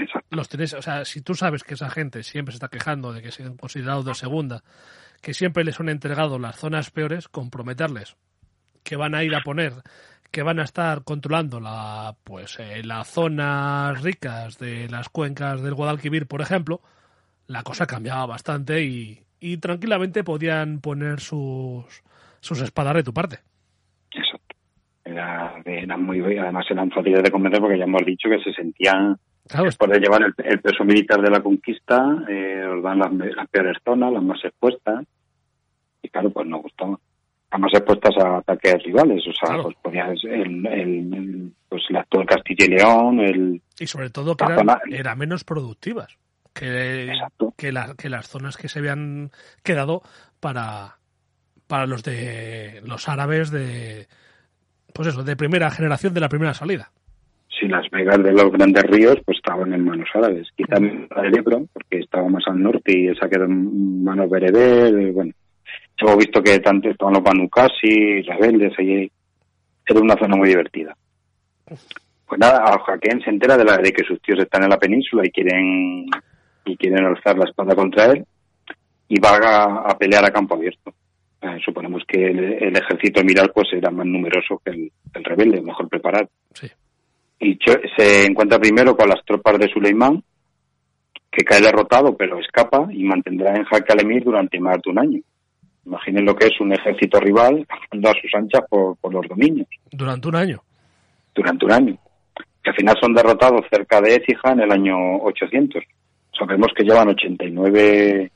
Exacto. 0.00 0.36
Los 0.36 0.48
tienes, 0.48 0.74
o 0.74 0.82
sea, 0.82 1.04
si 1.04 1.20
tú 1.20 1.34
sabes 1.34 1.64
que 1.64 1.74
esa 1.74 1.90
gente 1.90 2.22
siempre 2.22 2.52
se 2.52 2.56
está 2.56 2.68
quejando 2.68 3.12
de 3.12 3.22
que 3.22 3.30
se 3.30 3.44
han 3.44 3.56
considerado 3.56 4.02
de 4.02 4.14
segunda, 4.14 4.62
que 5.20 5.34
siempre 5.34 5.64
les 5.64 5.78
han 5.78 5.88
entregado 5.88 6.38
las 6.38 6.56
zonas 6.56 6.90
peores, 6.90 7.28
comprometerles 7.28 8.16
que 8.82 8.96
van 8.96 9.14
a 9.14 9.22
ir 9.24 9.34
a 9.34 9.42
poner, 9.42 9.74
que 10.30 10.42
van 10.42 10.58
a 10.58 10.64
estar 10.64 11.04
controlando 11.04 11.60
la, 11.60 12.14
pues, 12.24 12.58
eh, 12.60 12.82
las 12.84 13.08
zonas 13.08 14.02
ricas 14.02 14.58
de 14.58 14.88
las 14.88 15.08
cuencas 15.08 15.62
del 15.62 15.74
Guadalquivir, 15.74 16.26
por 16.26 16.40
ejemplo, 16.40 16.80
la 17.46 17.62
cosa 17.62 17.86
cambiaba 17.86 18.26
bastante 18.26 18.82
y, 18.82 19.20
y 19.40 19.56
tranquilamente 19.58 20.22
podían 20.22 20.80
poner 20.80 21.20
sus, 21.20 22.02
sus 22.40 22.60
espadas 22.60 22.94
de 22.94 23.02
tu 23.02 23.12
parte. 23.12 23.40
Exacto. 24.12 24.56
Era, 25.04 25.60
eran 25.64 26.04
muy, 26.04 26.20
además 26.38 26.66
eran 26.70 26.90
fáciles 26.90 27.22
de 27.22 27.30
convencer 27.30 27.60
porque 27.60 27.78
ya 27.78 27.84
hemos 27.84 28.04
dicho 28.04 28.28
que 28.28 28.38
se 28.40 28.52
sentían, 28.52 29.18
Claro, 29.50 29.64
después 29.66 29.90
de 29.90 29.98
llevar 29.98 30.22
el, 30.22 30.34
el 30.44 30.60
peso 30.60 30.84
militar 30.84 31.20
de 31.20 31.30
la 31.30 31.40
conquista, 31.42 31.98
eh, 32.28 32.64
os 32.66 32.82
dan 32.82 32.98
las, 33.00 33.12
las 33.12 33.48
peores 33.48 33.76
zonas, 33.84 34.12
las 34.12 34.22
más 34.22 34.44
expuestas, 34.44 35.04
y 36.02 36.08
claro, 36.08 36.30
pues 36.30 36.46
nos 36.46 36.62
gustaban. 36.62 36.96
Las 37.50 37.60
más 37.60 37.72
expuestas 37.74 38.16
a 38.24 38.36
ataques 38.38 38.82
rivales, 38.84 39.26
o 39.26 39.32
sea, 39.32 39.48
Claro. 39.48 39.62
pues 39.64 39.76
podías, 39.82 40.18
el, 40.24 40.64
el, 40.66 41.52
pues 41.68 41.82
el 41.90 41.96
actual 41.96 42.26
Castilla 42.26 42.64
y 42.64 42.68
León, 42.68 43.20
el, 43.20 43.62
y 43.78 43.86
sobre 43.88 44.10
todo 44.10 44.36
que 44.36 44.44
la 44.44 44.80
eran, 44.88 45.18
menos 45.18 45.42
productivas 45.42 46.16
que, 46.54 47.12
que, 47.56 47.72
la- 47.72 47.94
que 47.98 48.08
las 48.08 48.28
zonas 48.28 48.56
que 48.56 48.68
se 48.68 48.78
habían 48.78 49.30
quedado 49.64 50.02
para, 50.38 50.98
para 51.66 51.86
los 51.86 52.04
de 52.04 52.82
los 52.84 53.08
árabes 53.08 53.50
de 53.50 54.06
pues 54.94 55.08
eso, 55.08 55.22
de 55.24 55.36
primera 55.36 55.70
generación 55.70 56.14
de 56.14 56.20
la 56.20 56.28
primera 56.28 56.54
salida. 56.54 56.90
Si 57.60 57.68
las 57.68 57.88
vegas 57.90 58.22
de 58.22 58.32
los 58.32 58.50
grandes 58.50 58.82
ríos 58.84 59.16
pues 59.24 59.38
estaban 59.38 59.72
en 59.72 59.84
manos 59.84 60.08
árabes. 60.14 60.48
Quizá 60.56 60.80
la 60.80 61.22
del 61.22 61.38
Ebro, 61.38 61.66
porque 61.72 61.98
estaba 61.98 62.28
más 62.28 62.42
al 62.46 62.62
norte 62.62 62.98
y 62.98 63.08
esa 63.08 63.28
quedó 63.28 63.44
en 63.44 64.02
manos 64.02 64.30
bereber, 64.30 65.12
bueno. 65.12 65.32
Hemos 65.98 66.16
visto 66.16 66.42
que 66.42 66.58
tanto 66.60 66.88
estaban 66.88 67.14
los 67.14 67.22
Banucasi, 67.22 68.22
rebeldes, 68.22 68.72
allí 68.78 69.10
era 69.86 70.00
una 70.00 70.16
zona 70.16 70.34
muy 70.34 70.48
divertida. 70.48 70.96
Pues 71.66 72.38
nada, 72.38 72.64
a 72.64 72.78
Jaquén 72.78 73.20
se 73.20 73.28
entera 73.28 73.56
de, 73.58 73.64
la, 73.64 73.76
de 73.76 73.92
que 73.92 74.04
sus 74.04 74.20
tíos 74.22 74.38
están 74.38 74.64
en 74.64 74.70
la 74.70 74.78
península 74.78 75.22
y 75.26 75.30
quieren 75.30 76.06
y 76.64 76.76
quieren 76.76 77.04
alzar 77.04 77.36
la 77.36 77.44
espada 77.44 77.74
contra 77.74 78.06
él 78.06 78.24
y 79.08 79.20
va 79.20 79.36
a, 79.36 79.90
a 79.90 79.98
pelear 79.98 80.24
a 80.24 80.30
campo 80.30 80.54
abierto. 80.54 80.94
Eh, 81.42 81.58
suponemos 81.64 82.02
que 82.06 82.26
el, 82.26 82.38
el 82.38 82.76
ejército 82.76 83.22
miral 83.24 83.50
pues 83.54 83.68
era 83.72 83.90
más 83.90 84.06
numeroso 84.06 84.60
que 84.64 84.70
el, 84.70 84.92
el 85.14 85.24
rebelde, 85.24 85.60
mejor 85.60 85.88
preparado 85.88 86.28
Sí. 86.54 86.68
Y 87.40 87.58
se 87.96 88.26
encuentra 88.26 88.58
primero 88.58 88.96
con 88.96 89.08
las 89.08 89.24
tropas 89.24 89.58
de 89.58 89.68
Suleimán, 89.68 90.22
que 91.32 91.44
cae 91.44 91.60
derrotado 91.60 92.16
pero 92.16 92.38
escapa 92.38 92.86
y 92.92 93.02
mantendrá 93.04 93.54
en 93.56 93.64
jaque 93.64 93.92
al 93.92 94.00
emir 94.02 94.22
durante 94.24 94.60
más 94.60 94.76
de 94.84 94.90
un 94.90 94.98
año. 94.98 95.20
Imaginen 95.86 96.24
lo 96.26 96.36
que 96.36 96.46
es 96.48 96.60
un 96.60 96.72
ejército 96.72 97.18
rival 97.18 97.66
andando 97.90 98.10
a 98.10 98.20
sus 98.20 98.34
anchas 98.34 98.62
por, 98.68 98.96
por 98.98 99.12
los 99.14 99.26
dominios 99.26 99.66
Durante 99.90 100.28
un 100.28 100.36
año. 100.36 100.62
durante 101.34 101.64
un 101.64 101.72
año. 101.72 101.98
Que 102.62 102.70
al 102.70 102.76
final 102.76 102.96
son 103.00 103.14
derrotados 103.14 103.62
cerca 103.70 104.00
de 104.02 104.16
Écija 104.16 104.52
en 104.52 104.60
el 104.60 104.70
año 104.70 104.96
800. 105.22 105.82
Sabemos 106.38 106.68
que 106.76 106.84
llevan 106.84 107.08
89 107.08 108.30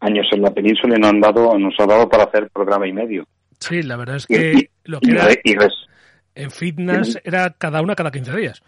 años 0.00 0.26
en 0.32 0.42
la 0.42 0.50
península 0.50 0.96
y 0.96 1.00
nos 1.00 1.10
han 1.10 1.20
dado, 1.20 1.58
nos 1.58 1.74
ha 1.78 1.86
dado 1.86 2.08
para 2.08 2.24
hacer 2.24 2.50
programa 2.50 2.86
y 2.86 2.92
medio. 2.92 3.24
Sí, 3.58 3.82
la 3.82 3.96
verdad 3.96 4.16
es 4.16 4.26
Y- 4.28 4.34
que 4.34 4.52
y- 4.58 4.68
lo 4.84 5.00
que 5.00 5.10
y- 5.10 5.14
era 5.14 5.28
y 5.44 5.54
res- 5.54 5.86
en 6.34 6.50
fitness 6.50 7.20
era 7.24 7.50
cada 7.50 7.82
una 7.82 7.94
cada 7.94 8.10
15 8.10 8.36
días. 8.36 8.62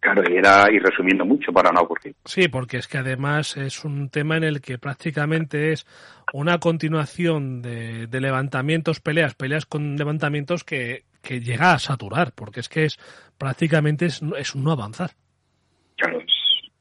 claro, 0.00 0.22
y 0.30 0.36
era 0.36 0.70
y 0.70 0.78
resumiendo 0.78 1.24
mucho 1.24 1.52
para 1.52 1.70
no 1.70 1.80
aburrir. 1.80 2.14
Sí, 2.24 2.48
porque 2.48 2.78
es 2.78 2.88
que 2.88 2.98
además 2.98 3.56
es 3.56 3.84
un 3.84 4.10
tema 4.10 4.36
en 4.36 4.44
el 4.44 4.60
que 4.60 4.78
prácticamente 4.78 5.72
es 5.72 5.86
una 6.32 6.58
continuación 6.58 7.62
de, 7.62 8.06
de 8.06 8.20
levantamientos, 8.20 9.00
peleas, 9.00 9.34
peleas 9.34 9.66
con 9.66 9.96
levantamientos 9.96 10.64
que, 10.64 11.04
que 11.22 11.40
llega 11.40 11.72
a 11.72 11.78
saturar, 11.78 12.32
porque 12.34 12.60
es 12.60 12.68
que 12.68 12.84
es 12.84 12.98
prácticamente 13.38 14.06
es, 14.06 14.22
es 14.38 14.54
un 14.54 14.64
no 14.64 14.72
avanzar. 14.72 15.10
Claro, 15.96 16.20
es 16.20 16.34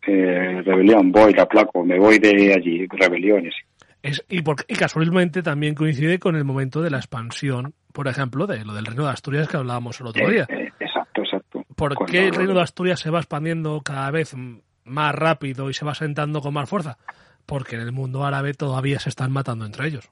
eh, 0.08 0.62
rebelión, 0.64 1.12
voy, 1.12 1.34
la 1.34 1.48
placo, 1.48 1.84
me 1.84 1.98
voy 1.98 2.20
de 2.20 2.54
allí, 2.54 2.86
rebeliones. 2.88 3.56
Es, 4.04 4.24
y, 4.30 4.42
porque, 4.42 4.66
y 4.68 4.76
casualmente 4.76 5.42
también 5.42 5.74
coincide 5.76 6.20
con 6.20 6.36
el 6.36 6.44
momento 6.44 6.82
de 6.82 6.90
la 6.92 6.98
expansión, 6.98 7.74
por 7.94 8.08
ejemplo, 8.08 8.46
de 8.48 8.64
lo 8.66 8.74
del 8.74 8.86
Reino 8.86 9.06
de 9.06 9.12
Asturias 9.12 9.48
que 9.48 9.58
hablábamos 9.58 10.00
el 10.02 10.08
otro 10.08 10.28
día. 10.30 10.44
Eh, 10.50 10.66
eh, 10.66 10.72
exacto, 10.80 11.22
exacto. 11.24 11.64
¿Por 11.76 11.96
Cuando- 11.96 12.12
qué 12.12 12.28
el 12.28 12.36
Reino 12.36 12.54
de 12.54 12.62
Asturias 12.62 13.00
se 13.00 13.10
va 13.10 13.20
expandiendo 13.20 13.82
cada 13.82 14.12
vez 14.12 14.36
más 14.84 15.16
rápido 15.16 15.70
y 15.70 15.74
se 15.74 15.86
va 15.86 15.96
sentando 15.96 16.42
con 16.42 16.54
más 16.54 16.70
fuerza? 16.70 16.98
Porque 17.46 17.76
en 17.76 17.82
el 17.82 17.92
mundo 17.94 18.24
árabe 18.26 18.54
todavía 18.54 19.00
se 19.00 19.10
están 19.10 19.32
matando 19.32 19.66
entre 19.66 19.88
ellos. 19.88 20.10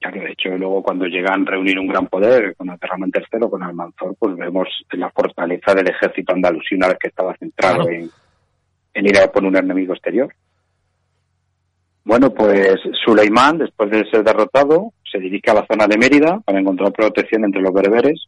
Claro, 0.00 0.20
de 0.22 0.30
hecho, 0.32 0.48
luego 0.56 0.82
cuando 0.82 1.06
llegan 1.06 1.46
a 1.46 1.50
reunir 1.50 1.78
un 1.78 1.88
gran 1.88 2.06
poder 2.06 2.54
con 2.56 2.70
Abderramán 2.70 3.10
III, 3.14 3.50
con 3.50 3.62
Almanzor, 3.64 4.14
pues 4.18 4.36
vemos 4.36 4.68
la 4.92 5.10
fortaleza 5.10 5.74
del 5.74 5.88
ejército 5.90 6.32
andalusí 6.32 6.74
una 6.76 6.88
vez 6.88 6.98
que 7.00 7.08
estaba 7.08 7.34
centrado 7.36 7.82
Claro. 7.84 7.90
en, 7.90 8.10
en 8.94 9.06
ir 9.06 9.18
a 9.18 9.30
por 9.32 9.44
un 9.44 9.56
enemigo 9.56 9.92
exterior. 9.94 10.32
Bueno, 12.08 12.30
pues 12.32 12.80
Suleimán, 13.04 13.58
después 13.58 13.90
de 13.90 14.02
ser 14.10 14.24
derrotado, 14.24 14.94
se 15.12 15.18
dirige 15.18 15.50
a 15.50 15.54
la 15.54 15.66
zona 15.70 15.86
de 15.86 15.98
Mérida 15.98 16.40
para 16.40 16.58
encontrar 16.58 16.90
protección 16.90 17.44
entre 17.44 17.60
los 17.60 17.70
bereberes. 17.70 18.24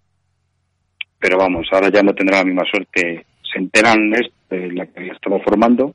Pero 1.18 1.38
vamos, 1.38 1.66
ahora 1.72 1.88
ya 1.90 2.02
no 2.02 2.12
tendrá 2.14 2.38
la 2.40 2.44
misma 2.44 2.64
suerte. 2.70 3.24
Se 3.50 3.58
enteran 3.58 4.10
de 4.10 4.72
la 4.72 4.84
que 4.84 5.00
había 5.00 5.14
estado 5.14 5.40
formando 5.40 5.94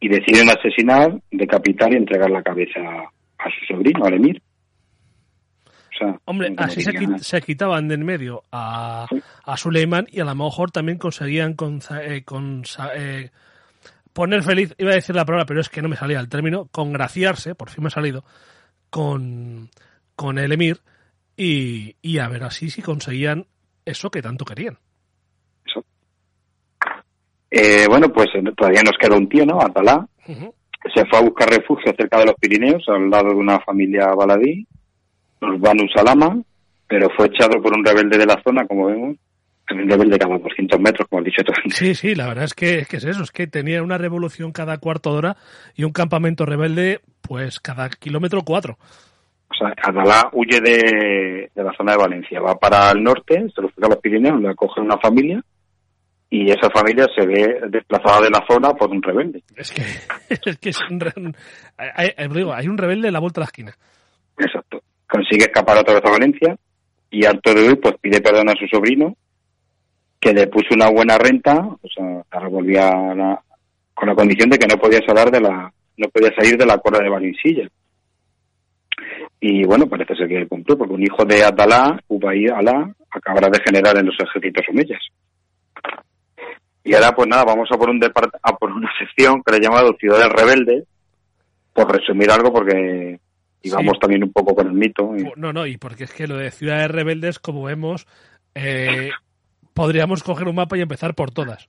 y 0.00 0.08
deciden 0.08 0.50
asesinar, 0.50 1.16
decapitar 1.30 1.92
y 1.92 1.98
entregar 1.98 2.30
la 2.30 2.42
cabeza 2.42 2.80
a 2.80 3.44
su 3.60 3.74
sobrino, 3.74 4.04
al 4.04 4.14
emir. 4.14 4.42
O 5.66 5.96
sea, 5.96 6.18
Hombre, 6.24 6.52
así 6.56 6.82
se, 6.82 6.92
se 7.20 7.42
quitaban 7.42 7.86
de 7.86 7.94
en 7.94 8.04
medio 8.04 8.42
a, 8.50 9.06
Sí. 9.08 9.22
a 9.44 9.56
Suleiman 9.56 10.06
y 10.10 10.18
a 10.18 10.24
lo 10.24 10.34
mejor 10.34 10.72
también 10.72 10.98
conseguían 10.98 11.54
conza- 11.54 12.04
eh, 12.04 12.24
consa- 12.24 12.90
eh, 12.96 13.30
poner 14.14 14.42
feliz, 14.42 14.74
iba 14.78 14.92
a 14.92 14.94
decir 14.94 15.14
la 15.14 15.26
palabra, 15.26 15.44
pero 15.44 15.60
es 15.60 15.68
que 15.68 15.82
no 15.82 15.88
me 15.90 15.96
salía 15.96 16.20
el 16.20 16.30
término, 16.30 16.68
congraciarse, 16.72 17.54
por 17.54 17.68
fin 17.68 17.84
me 17.84 17.88
ha 17.88 17.90
salido, 17.90 18.24
con, 18.88 19.68
con 20.16 20.38
el 20.38 20.52
emir 20.52 20.80
y, 21.36 21.96
y 22.00 22.18
a 22.18 22.28
ver 22.28 22.44
así 22.44 22.70
si 22.70 22.80
conseguían 22.80 23.46
eso 23.84 24.10
que 24.10 24.22
tanto 24.22 24.46
querían. 24.46 24.78
eso. 25.66 25.84
Eh, 27.50 27.86
bueno, 27.88 28.08
pues 28.12 28.28
eh, 28.34 28.42
todavía 28.56 28.82
nos 28.82 28.96
queda 28.98 29.16
un 29.16 29.28
tío, 29.28 29.44
¿no? 29.44 29.60
Atalá. 29.60 30.06
Ujú. 30.26 30.54
Se 30.94 31.04
fue 31.06 31.18
a 31.18 31.22
buscar 31.22 31.48
refugio 31.48 31.92
cerca 31.96 32.18
de 32.18 32.26
los 32.26 32.34
Pirineos, 32.36 32.84
al 32.88 33.10
lado 33.10 33.30
de 33.30 33.36
una 33.36 33.58
familia 33.60 34.06
baladí, 34.14 34.66
los 35.40 35.60
Banu 35.60 35.86
Salama, 35.94 36.40
pero 36.86 37.08
fue 37.16 37.26
echado 37.26 37.60
por 37.60 37.76
un 37.76 37.84
rebelde 37.84 38.18
de 38.18 38.26
la 38.26 38.40
zona, 38.42 38.66
como 38.66 38.86
vemos. 38.86 39.16
Un 39.70 39.88
rebelde 39.88 40.18
cada 40.18 40.36
200 40.38 40.78
metros, 40.78 41.08
como 41.08 41.20
has 41.20 41.24
dicho 41.24 41.42
tú. 41.42 41.52
Sí, 41.70 41.94
sí, 41.94 42.14
la 42.14 42.26
verdad 42.28 42.44
es 42.44 42.54
que, 42.54 42.80
es 42.80 42.88
que 42.88 42.98
es 42.98 43.04
eso, 43.04 43.22
es 43.22 43.30
que 43.30 43.46
tenía 43.46 43.82
una 43.82 43.96
revolución 43.96 44.52
cada 44.52 44.76
cuarto 44.78 45.12
de 45.12 45.18
hora 45.18 45.36
y 45.74 45.84
un 45.84 45.92
campamento 45.92 46.44
rebelde 46.44 47.00
pues 47.22 47.60
cada 47.60 47.88
kilómetro 47.88 48.42
cuatro. 48.44 48.76
O 49.50 49.54
sea, 49.56 49.68
Atalá 49.68 50.28
huye 50.32 50.60
de, 50.60 51.50
de 51.54 51.62
la 51.64 51.72
zona 51.76 51.92
de 51.92 51.98
Valencia, 51.98 52.40
va 52.40 52.56
para 52.56 52.90
el 52.90 53.02
norte, 53.02 53.46
se 53.54 53.62
lo 53.62 53.68
a 53.68 53.88
los 53.88 53.98
Pirineos, 53.98 54.40
le 54.40 54.50
acoge 54.50 54.80
una 54.80 54.98
familia 54.98 55.42
y 56.28 56.50
esa 56.50 56.68
familia 56.70 57.06
se 57.16 57.24
ve 57.26 57.60
desplazada 57.70 58.20
de 58.22 58.30
la 58.30 58.44
zona 58.48 58.70
por 58.74 58.90
un 58.90 59.02
rebelde. 59.02 59.42
Es 59.56 59.72
que 59.72 59.82
es, 60.50 60.58
que 60.58 60.68
es 60.70 60.78
un, 60.90 61.34
hay, 61.78 62.10
hay- 62.16 62.28
digo, 62.28 62.52
hay 62.52 62.68
un 62.68 62.76
rebelde 62.76 63.06
en 63.08 63.14
la 63.14 63.20
vuelta 63.20 63.40
a 63.40 63.42
la 63.42 63.46
esquina. 63.46 63.72
Exacto. 64.38 64.82
Consigue 65.08 65.44
escapar 65.44 65.78
otra 65.78 65.94
vez 65.94 66.02
a 66.04 66.10
Valencia 66.10 66.56
y 67.10 67.24
de 67.54 67.66
huir, 67.68 67.80
pues 67.80 67.94
pide 68.00 68.20
perdón 68.20 68.48
a 68.50 68.54
su 68.58 68.66
sobrino, 68.66 69.16
que 70.24 70.32
le 70.32 70.46
puso 70.46 70.68
una 70.74 70.88
buena 70.90 71.18
renta, 71.18 71.58
o 71.58 71.88
sea, 71.94 72.22
la 72.32 72.40
revolvía 72.40 72.90
la- 73.14 73.40
con 73.94 74.08
la 74.08 74.14
condición 74.14 74.48
de 74.50 74.58
que 74.58 74.66
no 74.66 74.76
podía 74.80 75.00
salir 75.06 75.30
de 75.30 75.40
la, 75.40 75.72
no 75.98 76.08
podía 76.08 76.34
salir 76.34 76.56
de 76.56 76.66
la 76.66 76.78
cuerda 76.78 77.02
de 77.04 77.10
Valencilla. 77.10 77.68
Y 79.40 79.64
bueno, 79.66 79.86
parece 79.86 80.14
ser 80.16 80.28
que 80.28 80.46
cumplió, 80.48 80.78
porque 80.78 80.94
un 80.94 81.02
hijo 81.02 81.24
de 81.24 81.44
Atalá, 81.44 82.00
Ubay 82.08 82.46
Alá, 82.48 82.92
acabará 83.10 83.48
de 83.50 83.60
generar 83.64 83.96
en 83.98 84.06
los 84.06 84.16
ejércitos 84.18 84.64
omeyas. 84.70 85.02
Y 86.82 86.94
ahora, 86.94 87.12
pues 87.14 87.28
nada, 87.28 87.44
vamos 87.44 87.68
a 87.70 87.76
por 87.76 87.90
un 87.90 88.00
a 88.02 88.56
por 88.56 88.70
una 88.72 88.90
sección 88.98 89.42
que 89.44 89.52
le 89.52 89.58
he 89.58 89.60
llamado 89.62 89.94
Ciudades 89.98 90.28
Rebeldes, 90.32 90.84
por 91.72 91.92
resumir 91.92 92.30
algo, 92.30 92.52
porque 92.52 93.18
Sí. 93.62 93.70
vamos 93.70 93.98
también 93.98 94.22
un 94.22 94.32
poco 94.32 94.54
con 94.54 94.66
el 94.66 94.74
mito. 94.74 95.14
y- 95.16 95.24
No, 95.36 95.52
no, 95.52 95.66
y 95.66 95.78
porque 95.78 96.04
es 96.04 96.12
que 96.12 96.26
lo 96.26 96.36
de 96.36 96.50
ciudades 96.50 96.90
rebeldes, 96.90 97.38
como 97.38 97.64
vemos, 97.64 98.06
eh, 98.54 99.10
podríamos 99.74 100.22
coger 100.22 100.48
un 100.48 100.54
mapa 100.54 100.78
y 100.78 100.80
empezar 100.80 101.14
por 101.14 101.30
todas. 101.30 101.68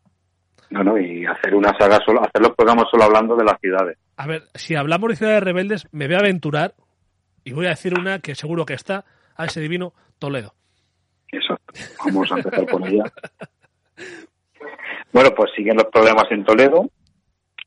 no, 0.70 0.84
no, 0.84 0.98
y 0.98 1.26
hacer 1.26 1.54
una 1.56 1.74
saga 1.78 2.00
solo, 2.06 2.22
hacer 2.22 2.42
los 2.42 2.56
programas 2.56 2.86
solo 2.90 3.04
hablando 3.04 3.36
de 3.36 3.44
las 3.44 3.60
ciudades. 3.60 3.98
A 4.18 4.28
ver, 4.28 4.44
si 4.54 4.76
hablamos 4.76 5.10
de 5.10 5.16
ciudades 5.18 5.44
rebeldes, 5.44 5.88
me 5.92 6.08
voy 6.08 6.16
a 6.16 6.20
aventurar 6.20 6.76
y 7.44 7.54
voy 7.54 7.66
a 7.66 7.70
decir 7.70 7.94
una 7.98 8.20
que 8.20 8.36
seguro 8.36 8.66
que 8.66 8.74
está, 8.74 9.06
a 9.36 9.46
ese 9.46 9.60
divino 9.60 9.94
Toledo. 10.20 10.54
Eso, 11.32 11.60
vamos 12.06 12.32
a 12.32 12.38
empezar 12.38 12.66
con 12.68 12.88
ella. 12.88 13.04
Bueno, 15.12 15.30
pues 15.36 15.52
siguen 15.56 15.78
los 15.78 15.86
problemas 15.86 16.26
en 16.30 16.44
Toledo. 16.44 16.90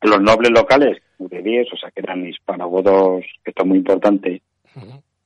Los 0.03 0.21
nobles 0.21 0.51
locales, 0.51 1.03
de 1.19 1.43
10, 1.43 1.73
o 1.73 1.77
sea, 1.77 1.91
que 1.91 2.01
eran 2.01 2.27
hispanogodos, 2.27 3.25
que 3.43 3.51
esto 3.51 3.63
es 3.63 3.69
muy 3.69 3.79
importante, 3.79 4.43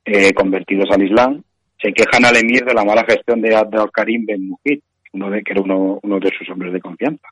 eh, 0.04 0.32
convertidos 0.32 0.88
al 0.90 1.02
Islam, 1.02 1.42
se 1.80 1.92
quejan 1.92 2.24
al 2.24 2.36
emir 2.36 2.64
de 2.64 2.74
la 2.74 2.84
mala 2.84 3.04
gestión 3.04 3.42
de 3.42 3.54
Abd 3.54 3.74
al-Karim 3.74 4.24
Ben 4.24 4.48
Mujid, 4.48 4.80
uno 5.12 5.30
de, 5.30 5.42
que 5.42 5.52
era 5.52 5.62
uno, 5.62 5.98
uno 6.02 6.18
de 6.18 6.30
sus 6.36 6.48
hombres 6.50 6.72
de 6.72 6.80
confianza. 6.80 7.28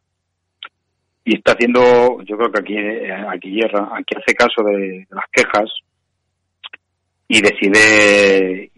Y 1.25 1.37
está 1.37 1.53
haciendo, 1.53 2.23
yo 2.25 2.37
creo 2.37 2.51
que 2.53 2.61
aquí, 2.61 2.77
eh, 2.77 3.13
aquí 3.29 3.51
hierra, 3.51 3.89
aquí 3.95 4.15
hace 4.17 4.35
caso 4.35 4.63
de, 4.65 4.77
de 4.79 5.07
las 5.11 5.25
quejas 5.33 5.71
y 7.29 7.41
decide 7.41 8.71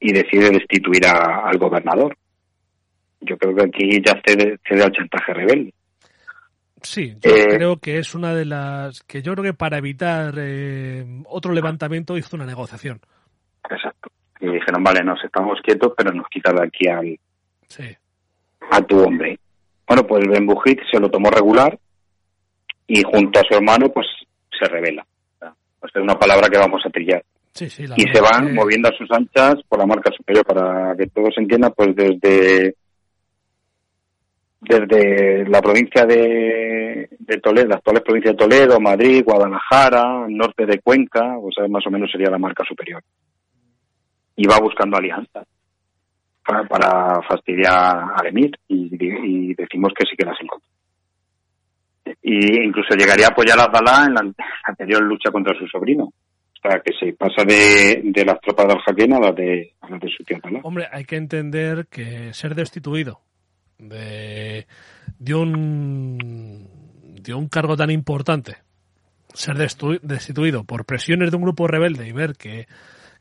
y 0.00 0.12
decide 0.12 0.50
destituir 0.50 1.06
a- 1.06 1.48
al 1.48 1.56
gobernador. 1.58 2.16
Yo 3.20 3.38
creo 3.38 3.54
que 3.54 3.62
aquí 3.62 4.02
ya 4.04 4.20
cede, 4.26 4.58
cede 4.68 4.82
al 4.84 4.92
chantaje 4.92 5.32
rebelde. 5.32 5.72
Sí, 6.82 7.14
yo 7.22 7.34
Eh, 7.34 7.46
creo 7.48 7.78
que 7.78 7.96
es 7.98 8.14
una 8.14 8.34
de 8.34 8.44
las 8.44 9.00
que 9.04 9.22
yo 9.22 9.32
creo 9.32 9.44
que 9.44 9.54
para 9.54 9.78
evitar 9.78 10.34
eh, 10.36 11.06
otro 11.26 11.52
levantamiento 11.54 12.18
hizo 12.18 12.36
una 12.36 12.44
negociación. 12.44 13.00
Exacto. 13.70 14.10
Y 14.40 14.46
dijeron, 14.48 14.82
vale, 14.82 15.02
nos 15.02 15.22
estamos 15.24 15.58
quietos, 15.62 15.94
pero 15.96 16.12
nos 16.12 16.26
quita 16.28 16.52
de 16.52 16.66
aquí 16.66 16.86
al, 16.88 17.18
Sí. 17.68 17.84
A 18.70 18.80
tu 18.82 19.00
hombre. 19.02 19.38
Bueno, 19.86 20.06
pues 20.06 20.26
Ben 20.26 20.46
Bujit 20.46 20.80
se 20.90 20.98
lo 20.98 21.10
tomó 21.10 21.30
regular 21.30 21.78
y 22.86 23.02
junto 23.02 23.38
a 23.40 23.42
su 23.48 23.54
hermano, 23.54 23.88
pues 23.90 24.06
se 24.58 24.66
revela. 24.66 25.06
O 25.40 25.88
sea, 25.88 26.00
es 26.00 26.02
una 26.02 26.18
palabra 26.18 26.48
que 26.48 26.58
vamos 26.58 26.82
a 26.86 26.90
trillar. 26.90 27.22
Sí, 27.52 27.68
sí, 27.70 27.86
la 27.86 27.94
Y 27.96 28.02
se 28.12 28.20
van 28.20 28.46
que- 28.48 28.52
moviendo 28.54 28.88
a 28.88 28.96
sus 28.96 29.10
anchas 29.10 29.56
por 29.68 29.78
la 29.78 29.86
marca 29.86 30.10
superior 30.16 30.44
para 30.44 30.96
que 30.96 31.06
todos 31.08 31.34
entiendan, 31.36 31.72
pues 31.76 31.94
desde 31.94 32.74
desde 34.60 35.46
la 35.48 35.60
provincia 35.60 36.06
de, 36.06 37.08
de 37.18 37.40
Toledo, 37.40 37.68
las 37.68 37.76
actuales 37.78 38.02
provincias 38.02 38.32
de 38.34 38.38
Toledo, 38.38 38.80
Madrid, 38.80 39.22
Guadalajara, 39.22 40.24
norte 40.28 40.64
de 40.64 40.78
Cuenca, 40.80 41.36
o 41.38 41.50
sea, 41.52 41.68
más 41.68 41.86
o 41.86 41.90
menos 41.90 42.10
sería 42.10 42.30
la 42.30 42.38
marca 42.38 42.64
superior. 42.66 43.02
Y 44.36 44.46
va 44.46 44.58
buscando 44.60 44.96
alianzas 44.96 45.46
para, 46.44 47.22
fastidiar 47.22 47.96
al 48.16 48.26
emir 48.26 48.58
y, 48.68 49.54
decimos 49.54 49.92
que 49.96 50.06
sí 50.08 50.16
que 50.16 50.26
las 50.26 50.40
encontró. 50.40 50.68
Y 52.22 52.64
incluso 52.64 52.94
llegaría 52.94 53.26
a 53.26 53.30
apoyar 53.30 53.58
a 53.58 53.64
Abdalá 53.64 54.06
en 54.06 54.14
la 54.14 54.34
anterior 54.64 55.02
lucha 55.02 55.30
contra 55.30 55.56
su 55.58 55.66
sobrino. 55.66 56.04
O 56.04 56.68
sea, 56.68 56.80
que 56.80 56.92
se 56.98 57.12
pasa 57.14 57.44
de, 57.44 58.00
de 58.04 58.24
las 58.24 58.40
tropas 58.40 58.66
de 58.66 58.72
Al-Jaquén 58.74 59.12
a 59.14 59.20
las 59.20 59.34
de, 59.34 59.72
a 59.80 59.90
las 59.90 60.00
de 60.00 60.08
su 60.08 60.24
tío 60.24 60.36
Abdalá. 60.36 60.60
Hombre, 60.62 60.86
hay 60.90 61.04
que 61.04 61.16
entender 61.16 61.86
que 61.90 62.32
ser 62.32 62.54
destituido 62.54 63.20
de, 63.78 64.66
de 65.18 65.34
un 65.34 66.68
de 67.24 67.34
un 67.34 67.48
cargo 67.48 67.76
tan 67.76 67.90
importante, 67.90 68.58
ser 69.32 69.56
destituido 69.56 70.64
por 70.64 70.84
presiones 70.84 71.30
de 71.30 71.36
un 71.36 71.42
grupo 71.42 71.66
rebelde 71.66 72.06
y 72.06 72.12
ver 72.12 72.34
que, 72.36 72.66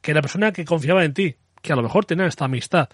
que 0.01 0.13
la 0.13 0.21
persona 0.21 0.51
que 0.51 0.65
confiaba 0.65 1.05
en 1.05 1.13
ti, 1.13 1.35
que 1.61 1.71
a 1.71 1.77
lo 1.77 1.83
mejor 1.83 2.03
tenía 2.05 2.25
esta 2.25 2.45
amistad, 2.45 2.89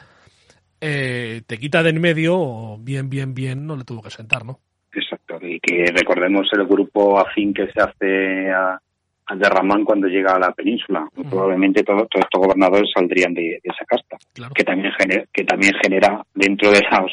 eh, 0.81 1.41
te 1.45 1.57
quita 1.57 1.83
de 1.83 1.89
en 1.89 2.01
medio, 2.01 2.77
bien, 2.79 3.09
bien, 3.09 3.33
bien, 3.33 3.65
no 3.65 3.75
le 3.75 3.83
tuvo 3.83 4.01
que 4.01 4.09
sentar, 4.09 4.45
¿no? 4.45 4.59
Exacto. 4.93 5.37
Y 5.41 5.59
que 5.59 5.85
recordemos 5.93 6.47
el 6.53 6.65
grupo 6.65 7.19
afín 7.19 7.53
que 7.53 7.67
se 7.71 7.81
hace 7.81 8.49
a, 8.51 8.79
al 9.27 9.39
de 9.39 9.49
Ramán 9.49 9.83
cuando 9.83 10.07
llega 10.07 10.33
a 10.33 10.39
la 10.39 10.51
península. 10.51 11.07
Probablemente 11.29 11.83
todos, 11.83 12.07
todos 12.09 12.25
estos 12.25 12.41
gobernadores 12.41 12.89
saldrían 12.93 13.33
de, 13.33 13.41
de 13.41 13.61
esa 13.63 13.85
casta. 13.85 14.17
Claro. 14.33 14.53
que 14.53 14.63
también 14.63 14.91
genera, 14.99 15.23
que 15.31 15.43
también 15.43 15.73
genera 15.81 16.23
dentro 16.33 16.71
de 16.71 16.81
los 16.81 17.11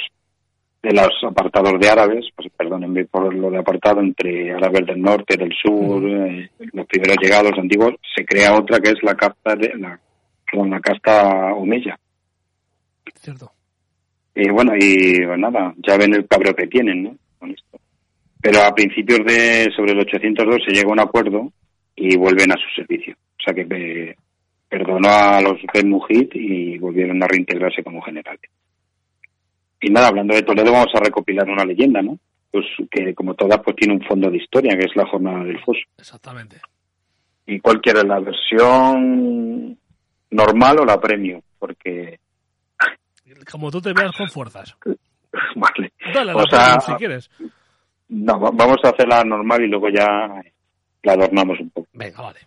de 0.83 0.93
los 0.93 1.09
apartados 1.25 1.81
de 1.81 1.89
árabes, 1.89 2.27
pues 2.37 2.49
perdónenme 2.57 3.07
por 3.07 3.35
lo 3.35 3.51
de 3.51 3.59
apartado 3.59 4.01
entre 4.01 4.53
árabes 4.53 4.87
del 4.87 5.03
norte, 5.03 5.37
del 5.37 5.53
sur, 5.61 6.09
eh, 6.09 6.49
los 6.73 6.87
primeros 6.87 7.17
llegados 7.21 7.59
antiguos, 7.59 7.95
se 8.15 8.25
crea 8.25 8.55
otra 8.55 8.79
que 8.79 8.91
es 8.91 9.03
la 9.03 9.17
casta 9.17 9.57
de 9.57 9.73
la, 9.77 9.99
la 10.53 10.81
casta 10.81 11.55
omeya. 11.55 11.99
Cierto. 13.17 13.56
Y 14.37 14.51
bueno, 14.51 14.73
y 14.79 15.25
pues 15.25 15.39
nada, 15.39 15.75
ya 15.79 15.97
ven 15.97 16.15
el 16.15 16.27
cabreo 16.29 16.55
que 16.55 16.67
tienen, 16.67 17.03
¿no? 17.05 17.17
Con 17.39 17.51
esto. 17.51 17.81
Pero 18.41 18.61
a 18.61 18.75
principios 18.75 19.21
de 19.27 19.73
sobre 19.75 19.93
el 19.93 20.01
802 20.01 20.63
se 20.67 20.73
llega 20.73 20.91
a 20.91 20.93
un 20.93 21.01
acuerdo 21.01 21.51
y 21.97 22.17
vuelven 22.17 22.53
a 22.53 22.57
su 22.57 22.69
servicio. 22.77 23.15
O 23.15 23.43
sea 23.43 23.55
que 23.55 23.67
eh, 23.71 24.15
perdonó 24.69 25.09
a 25.09 25.41
los 25.41 25.59
Ben 25.73 25.89
Mujid 25.89 26.29
y 26.35 26.77
volvieron 26.79 27.23
a 27.23 27.27
reintegrarse 27.27 27.83
como 27.83 28.03
generales. 28.03 28.51
Y 29.81 29.91
nada, 29.91 30.09
hablando 30.09 30.35
de 30.35 30.43
Toledo, 30.43 30.71
vamos 30.71 30.95
a 30.95 31.01
recopilar 31.01 31.49
una 31.49 31.65
leyenda, 31.65 32.03
¿no? 32.03 32.19
Pues 32.51 32.67
que 32.91 33.15
como 33.15 33.35
todas, 33.35 33.61
pues 33.65 33.75
tiene 33.77 33.95
un 33.95 34.03
fondo 34.03 34.31
de 34.31 34.37
historia, 34.37 34.77
que 34.77 34.85
es 34.85 34.97
la 34.97 35.07
jornada 35.07 35.45
del 35.45 35.61
foso. 35.61 35.81
Exactamente. 35.99 36.57
¿Y 37.47 37.61
cuál 37.61 37.81
quieres, 37.81 38.05
la 38.05 38.21
versión 38.21 39.79
normal 40.31 40.81
o 40.81 40.85
la 40.85 41.01
premium? 41.01 41.41
Porque, 41.59 42.19
Como 43.51 43.71
tú 43.71 43.81
te 43.81 43.93
veas 43.93 44.13
con 44.17 44.29
fuerzas. 44.29 44.75
vale. 45.57 45.93
Dale 46.15 46.31
a 46.33 46.37
O 46.37 46.39
la 46.41 46.45
sea, 46.51 46.59
premium 46.61 46.81
si 46.81 46.93
quieres. 46.95 47.31
No, 48.09 48.41
va- 48.41 48.51
vamos 48.53 48.79
a 48.85 48.89
hacer 48.91 49.07
la 49.09 49.23
normal 49.25 49.63
y 49.65 49.69
luego 49.69 49.89
ya 49.89 50.07
la 51.03 51.13
adornamos 51.13 51.59
un 51.61 51.71
poco. 51.71 51.89
Venga, 51.93 52.23
vale. 52.23 52.41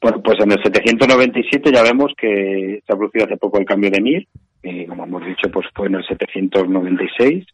Bueno, 0.00 0.22
pues 0.22 0.36
en 0.40 0.52
el 0.52 0.62
797 0.62 1.70
ya 1.72 1.82
vemos 1.82 2.12
que 2.16 2.82
se 2.86 2.92
ha 2.92 2.96
producido 2.96 3.24
hace 3.24 3.36
poco 3.38 3.58
el 3.58 3.64
cambio 3.64 3.90
de 3.90 4.00
Mir, 4.02 4.28
y 4.62 4.84
como 4.86 5.04
hemos 5.04 5.24
dicho, 5.24 5.50
pues 5.50 5.66
fue 5.74 5.86
en 5.86 5.94
el 5.94 6.04
796. 6.06 7.46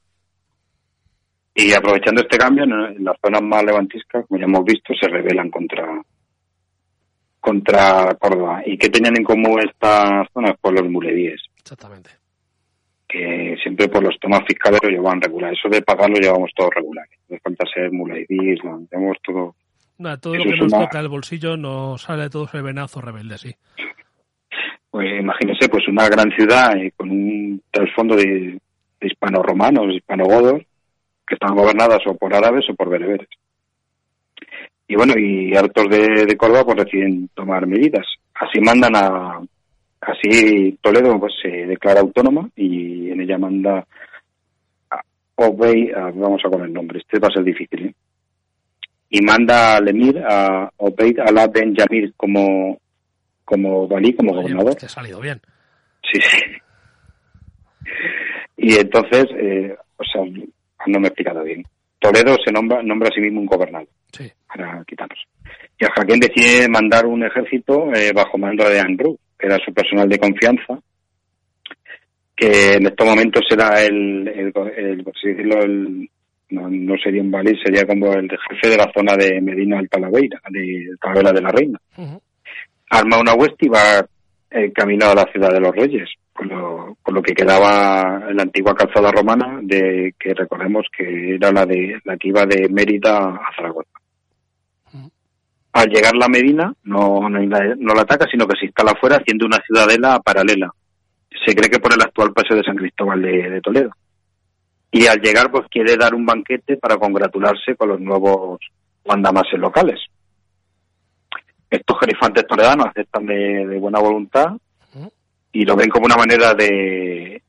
Y 1.55 1.73
aprovechando 1.73 2.23
este 2.23 2.39
cambio, 2.39 2.65
en 2.65 2.73
en 2.73 3.05
las 3.05 3.17
zonas 3.25 3.43
más 3.43 3.63
levantiscas, 3.65 4.27
como 4.27 4.39
ya 4.41 4.47
hemos 4.47 4.65
visto, 4.65 4.93
se 5.01 5.09
rebelan 5.09 5.51
contra 5.51 6.03
contra 7.41 8.15
Córdoba. 8.19 8.63
¿Y 8.67 8.77
qué 8.77 8.89
tenían 8.89 9.17
en 9.17 9.25
común 9.25 9.61
estas 9.61 10.27
zonas? 10.33 10.55
Pues 10.61 10.75
los 10.75 10.91
mulevíes, 10.91 11.41
Exactamente. 11.59 12.11
Que 13.11 13.57
siempre 13.63 13.89
por 13.89 14.03
los 14.05 14.19
temas 14.21 14.41
fiscales 14.47 14.81
lo 14.83 14.89
llevaban 14.91 15.21
regular. 15.21 15.53
Eso 15.53 15.69
de 15.69 15.83
pagar 15.83 16.09
lo 16.11 16.17
llevamos 16.17 16.51
todo 16.55 16.71
regular. 16.71 17.07
No 17.29 17.37
falta 17.43 17.67
ser 17.73 17.91
muleví, 17.93 18.57
lo 18.63 18.81
llevamos 18.91 19.17
todo 19.23 19.55
Eso 20.35 20.45
lo 20.45 20.51
que 20.51 20.57
nos 20.57 20.73
una- 20.73 20.85
toca 20.85 21.01
el 21.01 21.09
bolsillo 21.09 21.57
nos 21.57 22.03
sale 22.03 22.31
todo 22.31 22.49
el 22.53 22.63
venazo 22.63 23.01
rebelde, 23.01 23.37
sí. 23.39 23.55
Pues 24.91 25.21
imagínese, 25.21 25.69
pues 25.69 25.87
una 25.89 26.09
gran 26.09 26.31
ciudad 26.33 26.77
eh, 26.77 26.93
con 26.97 27.11
un 27.11 27.63
trasfondo 27.71 28.17
de, 28.17 28.59
de 29.01 29.07
hispano-romanos, 29.07 29.95
hispano-godos, 29.95 30.63
que 31.27 31.35
están 31.35 31.55
gobernadas 31.55 32.01
o 32.07 32.15
por 32.17 32.35
árabes 32.35 32.65
o 32.71 32.75
por 32.75 32.89
bereberes. 32.89 33.29
Y 34.89 34.97
bueno, 34.97 35.15
y 35.17 35.55
hartos 35.57 35.89
de, 35.89 36.27
de 36.27 36.37
Córdoba 36.37 36.65
pues 36.65 36.79
deciden 36.85 37.29
tomar 37.35 37.67
medidas. 37.67 38.05
Así 38.35 38.61
mandan 38.61 38.97
a, 38.97 39.41
así 40.01 40.79
Toledo 40.81 41.19
pues 41.21 41.33
se 41.43 41.49
declara 41.49 42.01
autónoma 42.01 42.49
y 42.57 43.11
en 43.11 43.21
ella 43.21 43.39
manda 43.39 43.87
a 44.91 45.01
Obey, 45.37 45.91
a- 45.91 46.11
vamos 46.15 46.41
a 46.45 46.49
poner 46.51 46.67
el 46.69 46.73
nombre, 46.73 46.99
este 47.01 47.19
va 47.19 47.29
a 47.29 47.33
ser 47.33 47.45
difícil, 47.45 47.87
¿eh? 47.87 47.95
Y 49.13 49.23
manda 49.23 49.77
al 49.77 49.89
emir 49.89 50.19
a 50.25 50.71
Obeid 50.77 51.19
Alá 51.19 51.49
Ben 51.49 51.75
Yamir 51.75 52.15
como, 52.17 52.79
como 53.45 53.89
valí, 53.89 54.15
como 54.15 54.31
Oye, 54.33 54.43
gobernador. 54.43 54.75
te 54.77 54.87
ha 54.87 54.89
salido 54.89 55.21
bien. 55.21 55.41
Sí, 56.13 56.21
sí. 56.21 56.39
Y 58.57 58.75
entonces, 58.77 59.25
eh, 59.37 59.75
o 59.97 60.05
sea, 60.05 60.23
no 60.87 61.01
me 61.01 61.07
he 61.07 61.09
explicado 61.09 61.43
bien. 61.43 61.65
Toledo 61.99 62.37
se 62.45 62.53
nombra, 62.53 62.83
nombra 62.83 63.09
a 63.09 63.13
sí 63.13 63.21
mismo 63.21 63.41
un 63.41 63.47
gobernador 63.47 63.89
Sí. 64.13 64.31
para 64.47 64.85
quitarnos. 64.85 65.19
Y 65.79 65.85
a 65.85 65.91
Jaquén 65.97 66.21
decide 66.21 66.69
mandar 66.69 67.07
un 67.07 67.25
ejército 67.25 67.93
eh, 67.93 68.13
bajo 68.15 68.39
mando 68.39 68.69
de 68.69 68.79
Andrew, 68.81 69.19
era 69.41 69.59
su 69.65 69.73
personal 69.73 70.09
de 70.09 70.19
confianza, 70.19 70.79
que 72.37 72.75
en 72.75 72.87
estos 72.87 73.07
momentos 73.07 73.43
era 73.51 73.83
el, 73.83 74.27
el, 74.29 74.53
el- 74.77 75.05
por 75.05 75.15
así 75.17 75.29
decirlo, 75.29 75.61
el, 75.63 76.09
no, 76.51 76.69
no 76.69 76.95
sería 77.03 77.23
un 77.23 77.31
valí, 77.31 77.57
sería 77.63 77.87
como 77.87 78.13
el 78.13 78.29
jefe 78.49 78.69
de 78.71 78.77
la 78.77 78.91
zona 78.95 79.17
de 79.17 79.41
Medina 79.41 79.77
del 79.77 79.89
Talavera, 79.89 80.41
de 80.49 80.87
Talavera 81.01 81.33
de 81.33 81.43
la 81.43 81.51
Reina 81.51 81.79
Ujú. 81.97 82.21
arma 82.91 83.21
una 83.21 83.35
hueste 83.35 83.67
y 83.67 83.69
va 83.69 84.05
eh, 84.51 84.73
camino 84.73 85.07
a 85.07 85.15
la 85.15 85.25
ciudad 85.31 85.53
de 85.53 85.61
los 85.61 85.75
Reyes, 85.77 86.09
con 86.33 86.49
lo, 86.49 86.97
con 87.03 87.15
lo 87.15 87.23
que 87.23 87.35
quedaba 87.35 88.25
en 88.29 88.37
la 88.37 88.43
antigua 88.43 88.75
calzada 88.75 89.13
romana, 89.13 89.61
de 89.63 90.15
que 90.19 90.35
recordemos 90.35 90.87
que 90.97 91.35
era 91.37 91.53
la 91.53 91.65
de 91.67 92.01
la 92.05 92.17
que 92.17 92.29
iba 92.29 92.45
de 92.47 92.69
Mérida 92.69 93.19
a 93.29 93.51
Zaragoza. 93.55 93.91
Al 95.73 95.89
llegar 95.89 96.17
la 96.17 96.29
Medina, 96.29 96.73
no, 96.85 97.29
no, 97.29 97.39
no 97.41 97.95
la 97.95 98.03
ataca, 98.03 98.27
sino 98.31 98.47
que 98.47 98.59
se 98.59 98.67
instala 98.67 98.93
afuera 98.93 99.17
haciendo 99.17 99.47
una 99.47 99.61
ciudadela 99.65 100.19
paralela. 100.21 100.71
Se 101.47 101.55
cree 101.55 101.71
que 101.71 101.79
por 101.79 101.93
el 101.93 102.03
actual 102.03 102.33
paseo 102.33 102.57
de 102.57 102.65
San 102.65 102.77
Cristóbal 102.77 103.23
de, 103.23 103.51
de 103.51 103.61
Toledo. 103.61 103.91
Y 104.91 105.07
al 105.07 105.21
llegar, 105.21 105.51
pues 105.51 105.67
quiere 105.71 105.97
dar 105.97 106.15
un 106.15 106.27
banquete 106.27 106.77
para 106.77 106.97
congratularse 106.97 107.77
con 107.77 107.91
los 107.91 108.01
nuevos 108.01 108.59
mandamases 109.07 109.59
locales 109.61 110.01
estos 111.71 111.99
gerifantes 112.01 112.47
toledanos 112.47 112.87
aceptan 112.87 113.27
de, 113.27 113.67
de 113.67 113.79
buena 113.79 114.01
voluntad 114.01 114.57
y 115.53 115.65
lo 115.65 115.77
ven 115.77 115.89
como 115.89 116.07
una 116.07 116.17
manera 116.17 116.55
de, 116.55 117.43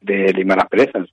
de 0.00 0.32
limar 0.32 0.58
las 0.58 0.68
perezas. 0.68 1.08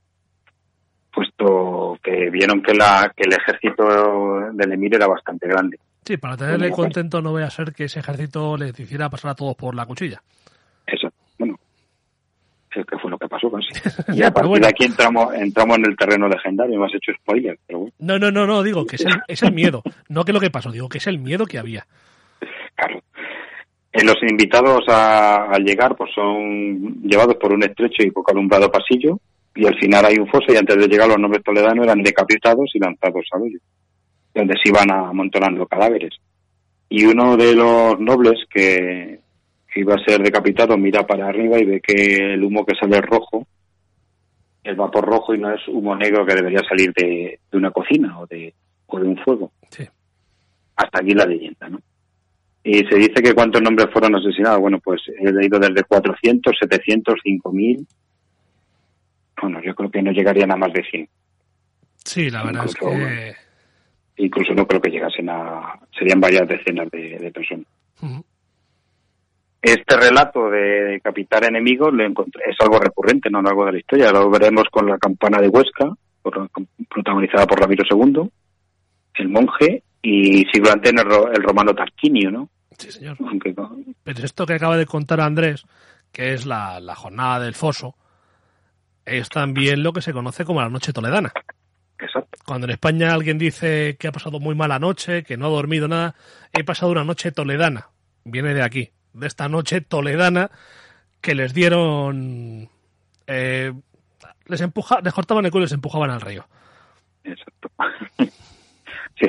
puesto 1.12 1.98
que 2.02 2.30
vieron 2.30 2.62
que, 2.62 2.74
la, 2.74 3.12
que 3.16 3.24
el 3.24 3.32
ejército 3.32 4.50
del 4.52 4.72
emir 4.72 4.94
era 4.94 5.06
bastante 5.06 5.46
grande. 5.48 5.78
Sí, 6.04 6.16
para 6.16 6.36
tenerle 6.36 6.68
Bueno, 6.70 6.76
contento 6.76 7.20
no 7.20 7.32
voy 7.32 7.42
a 7.42 7.50
ser 7.50 7.72
que 7.72 7.84
ese 7.84 8.00
ejército 8.00 8.56
les 8.56 8.78
hiciera 8.78 9.10
pasar 9.10 9.32
a 9.32 9.34
todos 9.34 9.54
por 9.56 9.74
la 9.74 9.84
cuchilla. 9.86 10.22
Eso, 10.86 11.08
bueno, 11.38 11.58
es 12.74 12.86
que 12.86 12.98
fue 12.98 13.10
lo 13.10 13.18
que 13.18 13.28
pasó 13.28 13.50
casi. 13.52 13.68
Y 14.12 14.16
Ya, 14.18 14.28
a 14.28 14.30
partir 14.32 14.48
bueno. 14.48 14.66
de 14.66 14.70
aquí 14.70 14.84
entramos, 14.84 15.34
entramos 15.34 15.76
en 15.78 15.86
el 15.86 15.96
terreno 15.96 16.28
legendario, 16.28 16.78
me 16.80 16.86
has 16.86 16.94
hecho 16.94 17.12
spoiler, 17.20 17.58
pero 17.66 17.80
bueno, 17.80 17.94
No, 17.98 18.18
no, 18.18 18.30
no, 18.30 18.46
no, 18.46 18.62
digo 18.62 18.86
que 18.86 18.96
es 18.96 19.04
el, 19.04 19.14
es 19.28 19.42
el 19.42 19.52
miedo. 19.52 19.82
No 20.08 20.24
que 20.24 20.32
lo 20.32 20.40
que 20.40 20.50
pasó, 20.50 20.70
digo 20.72 20.88
que 20.88 20.98
es 20.98 21.06
el 21.06 21.18
miedo 21.18 21.44
que 21.46 21.58
había. 21.58 21.86
claro. 22.74 23.02
Eh, 23.90 24.04
los 24.04 24.16
invitados 24.22 24.84
a, 24.88 25.46
al 25.50 25.64
llegar 25.64 25.96
pues 25.96 26.10
son 26.14 27.00
llevados 27.02 27.36
por 27.36 27.52
un 27.54 27.62
estrecho 27.64 28.02
y 28.02 28.10
poco 28.10 28.30
alumbrado 28.32 28.70
pasillo 28.70 29.18
y 29.54 29.66
al 29.66 29.78
final 29.78 30.04
hay 30.04 30.18
un 30.18 30.28
foso 30.28 30.52
y 30.52 30.56
antes 30.56 30.76
de 30.76 30.86
llegar 30.86 31.08
los 31.08 31.18
nombres 31.18 31.42
toledanos 31.42 31.86
eran 31.86 32.02
decapitados 32.02 32.70
y 32.74 32.78
lanzados 32.78 33.24
al 33.32 33.42
hoyo, 33.42 33.58
donde 34.38 34.54
se 34.62 34.70
iban 34.70 34.90
amontonando 34.90 35.66
cadáveres. 35.66 36.14
Y 36.88 37.04
uno 37.04 37.36
de 37.36 37.54
los 37.54 37.98
nobles 38.00 38.44
que, 38.48 39.20
que 39.72 39.80
iba 39.80 39.94
a 39.94 40.04
ser 40.04 40.22
decapitado 40.22 40.76
mira 40.78 41.06
para 41.06 41.28
arriba 41.28 41.58
y 41.58 41.64
ve 41.64 41.80
que 41.80 42.34
el 42.34 42.42
humo 42.42 42.64
que 42.64 42.74
sale 42.74 42.98
es 42.98 43.04
rojo, 43.04 43.46
el 44.64 44.76
vapor 44.76 45.04
rojo 45.04 45.34
y 45.34 45.38
no 45.38 45.52
es 45.52 45.60
humo 45.68 45.94
negro 45.96 46.24
que 46.24 46.34
debería 46.34 46.60
salir 46.68 46.92
de, 46.94 47.40
de 47.50 47.58
una 47.58 47.70
cocina 47.70 48.18
o 48.20 48.26
de, 48.26 48.54
o 48.86 48.98
de 48.98 49.06
un 49.06 49.16
fuego. 49.18 49.52
Sí. 49.70 49.86
Hasta 50.76 51.00
aquí 51.00 51.12
la 51.12 51.26
leyenda, 51.26 51.68
¿no? 51.68 51.80
Y 52.62 52.84
se 52.86 52.96
dice 52.96 53.22
que 53.22 53.34
cuántos 53.34 53.62
nombres 53.62 53.88
fueron 53.92 54.14
asesinados. 54.16 54.60
Bueno, 54.60 54.78
pues 54.78 55.00
he 55.18 55.32
leído 55.32 55.58
desde 55.58 55.84
400, 55.84 56.56
700, 56.58 57.14
5000. 57.22 57.86
Bueno, 59.40 59.62
yo 59.62 59.74
creo 59.74 59.90
que 59.90 60.02
no 60.02 60.12
llegarían 60.12 60.52
a 60.52 60.56
más 60.56 60.72
de 60.72 60.82
100. 60.84 61.08
Sí, 62.04 62.30
la 62.30 62.44
verdad 62.44 62.66
es 62.66 62.74
que... 62.74 63.47
Incluso 64.18 64.52
no 64.54 64.66
creo 64.66 64.80
que 64.80 64.90
llegasen 64.90 65.28
a. 65.30 65.78
Serían 65.96 66.20
varias 66.20 66.46
decenas 66.48 66.90
de, 66.90 67.18
de 67.18 67.30
personas. 67.30 67.66
Este 69.60 69.96
relato 69.96 70.48
de 70.50 70.84
decapitar 70.84 71.44
enemigos 71.44 71.92
lo 71.92 72.04
encontré, 72.04 72.42
es 72.50 72.56
algo 72.60 72.78
recurrente, 72.78 73.28
no 73.28 73.38
algo 73.40 73.64
de 73.66 73.72
la 73.72 73.78
historia. 73.78 74.10
Lo 74.12 74.30
veremos 74.30 74.64
con 74.70 74.86
la 74.86 74.98
campana 74.98 75.40
de 75.40 75.48
Huesca, 75.48 75.92
por- 76.22 76.48
protagonizada 76.88 77.46
por 77.46 77.60
Ramiro 77.60 77.84
II, 77.90 78.30
el 79.14 79.28
monje, 79.28 79.82
y 80.00 80.44
siglo 80.52 80.70
antes 80.72 80.92
el, 80.92 80.98
el 81.00 81.42
romano 81.42 81.74
Tarquinio, 81.74 82.30
¿no? 82.30 82.48
Sí, 82.78 82.92
señor. 82.92 83.16
Aunque 83.20 83.52
no- 83.52 83.76
Pero 84.04 84.24
esto 84.24 84.46
que 84.46 84.54
acaba 84.54 84.76
de 84.76 84.86
contar 84.86 85.20
Andrés, 85.20 85.64
que 86.12 86.32
es 86.34 86.46
la, 86.46 86.78
la 86.78 86.94
jornada 86.94 87.40
del 87.40 87.54
foso, 87.54 87.96
es 89.04 89.28
también 89.28 89.82
lo 89.82 89.92
que 89.92 90.02
se 90.02 90.12
conoce 90.12 90.44
como 90.44 90.60
la 90.60 90.68
noche 90.68 90.92
toledana. 90.92 91.32
Exacto. 91.98 92.27
Cuando 92.48 92.66
en 92.66 92.70
España 92.70 93.12
alguien 93.12 93.36
dice 93.36 93.96
que 94.00 94.08
ha 94.08 94.12
pasado 94.12 94.40
muy 94.40 94.54
mala 94.54 94.78
noche, 94.78 95.22
que 95.22 95.36
no 95.36 95.44
ha 95.44 95.50
dormido 95.50 95.86
nada, 95.86 96.14
he 96.54 96.64
pasado 96.64 96.90
una 96.90 97.04
noche 97.04 97.30
toledana. 97.30 97.88
Viene 98.24 98.54
de 98.54 98.62
aquí, 98.62 98.88
de 99.12 99.26
esta 99.26 99.50
noche 99.50 99.82
toledana 99.82 100.50
que 101.20 101.34
les 101.34 101.52
dieron... 101.52 102.70
eh, 103.26 103.70
les, 104.46 104.60
empuja, 104.62 105.00
les 105.02 105.12
cortaban 105.12 105.44
el 105.44 105.50
culo 105.50 105.64
y 105.64 105.66
les 105.66 105.72
empujaban 105.72 106.08
al 106.08 106.22
río. 106.22 106.46
Exacto. 107.22 107.70
Sí. 109.20 109.26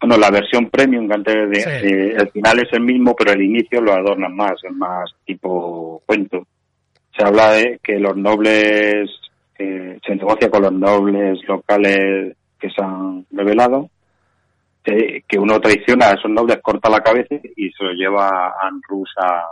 Bueno, 0.00 0.16
la 0.16 0.30
versión 0.30 0.70
premium, 0.70 1.06
que 1.08 1.14
antes 1.14 1.50
de, 1.50 1.60
Sí. 1.60 1.68
eh, 1.68 2.14
el 2.16 2.30
final 2.30 2.58
es 2.58 2.72
el 2.72 2.80
mismo, 2.80 3.14
pero 3.14 3.32
el 3.32 3.42
inicio 3.42 3.82
lo 3.82 3.92
adornan 3.92 4.34
más, 4.34 4.54
es 4.64 4.72
más 4.72 5.10
tipo 5.26 6.02
cuento. 6.06 6.46
Se 7.14 7.22
habla 7.22 7.52
de 7.52 7.78
que 7.82 7.98
los 7.98 8.16
nobles, 8.16 9.10
eh, 9.58 9.98
se 10.06 10.16
negocia 10.16 10.50
con 10.50 10.62
los 10.62 10.72
nobles 10.72 11.38
locales 11.46 12.34
que 12.66 12.74
se 12.74 12.82
han 12.82 13.26
revelado, 13.30 13.88
eh, 14.84 15.22
que 15.26 15.38
uno 15.38 15.60
traiciona 15.60 16.06
a 16.06 16.12
esos 16.14 16.30
nobles, 16.30 16.58
corta 16.62 16.88
la 16.88 17.00
cabeza 17.00 17.34
y 17.56 17.70
se 17.70 17.84
lo 17.84 17.92
lleva 17.92 18.28
a 18.48 18.66
Anrus 18.66 19.10
a, 19.18 19.44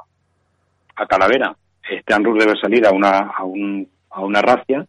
a 0.96 1.06
Calavera. 1.06 1.54
Este 1.88 2.14
Anrus 2.14 2.38
debe 2.44 2.58
salir 2.60 2.86
a 2.86 2.90
una, 2.92 3.18
a 3.36 3.44
un, 3.44 3.88
a 4.10 4.20
una 4.22 4.40
racia 4.40 4.86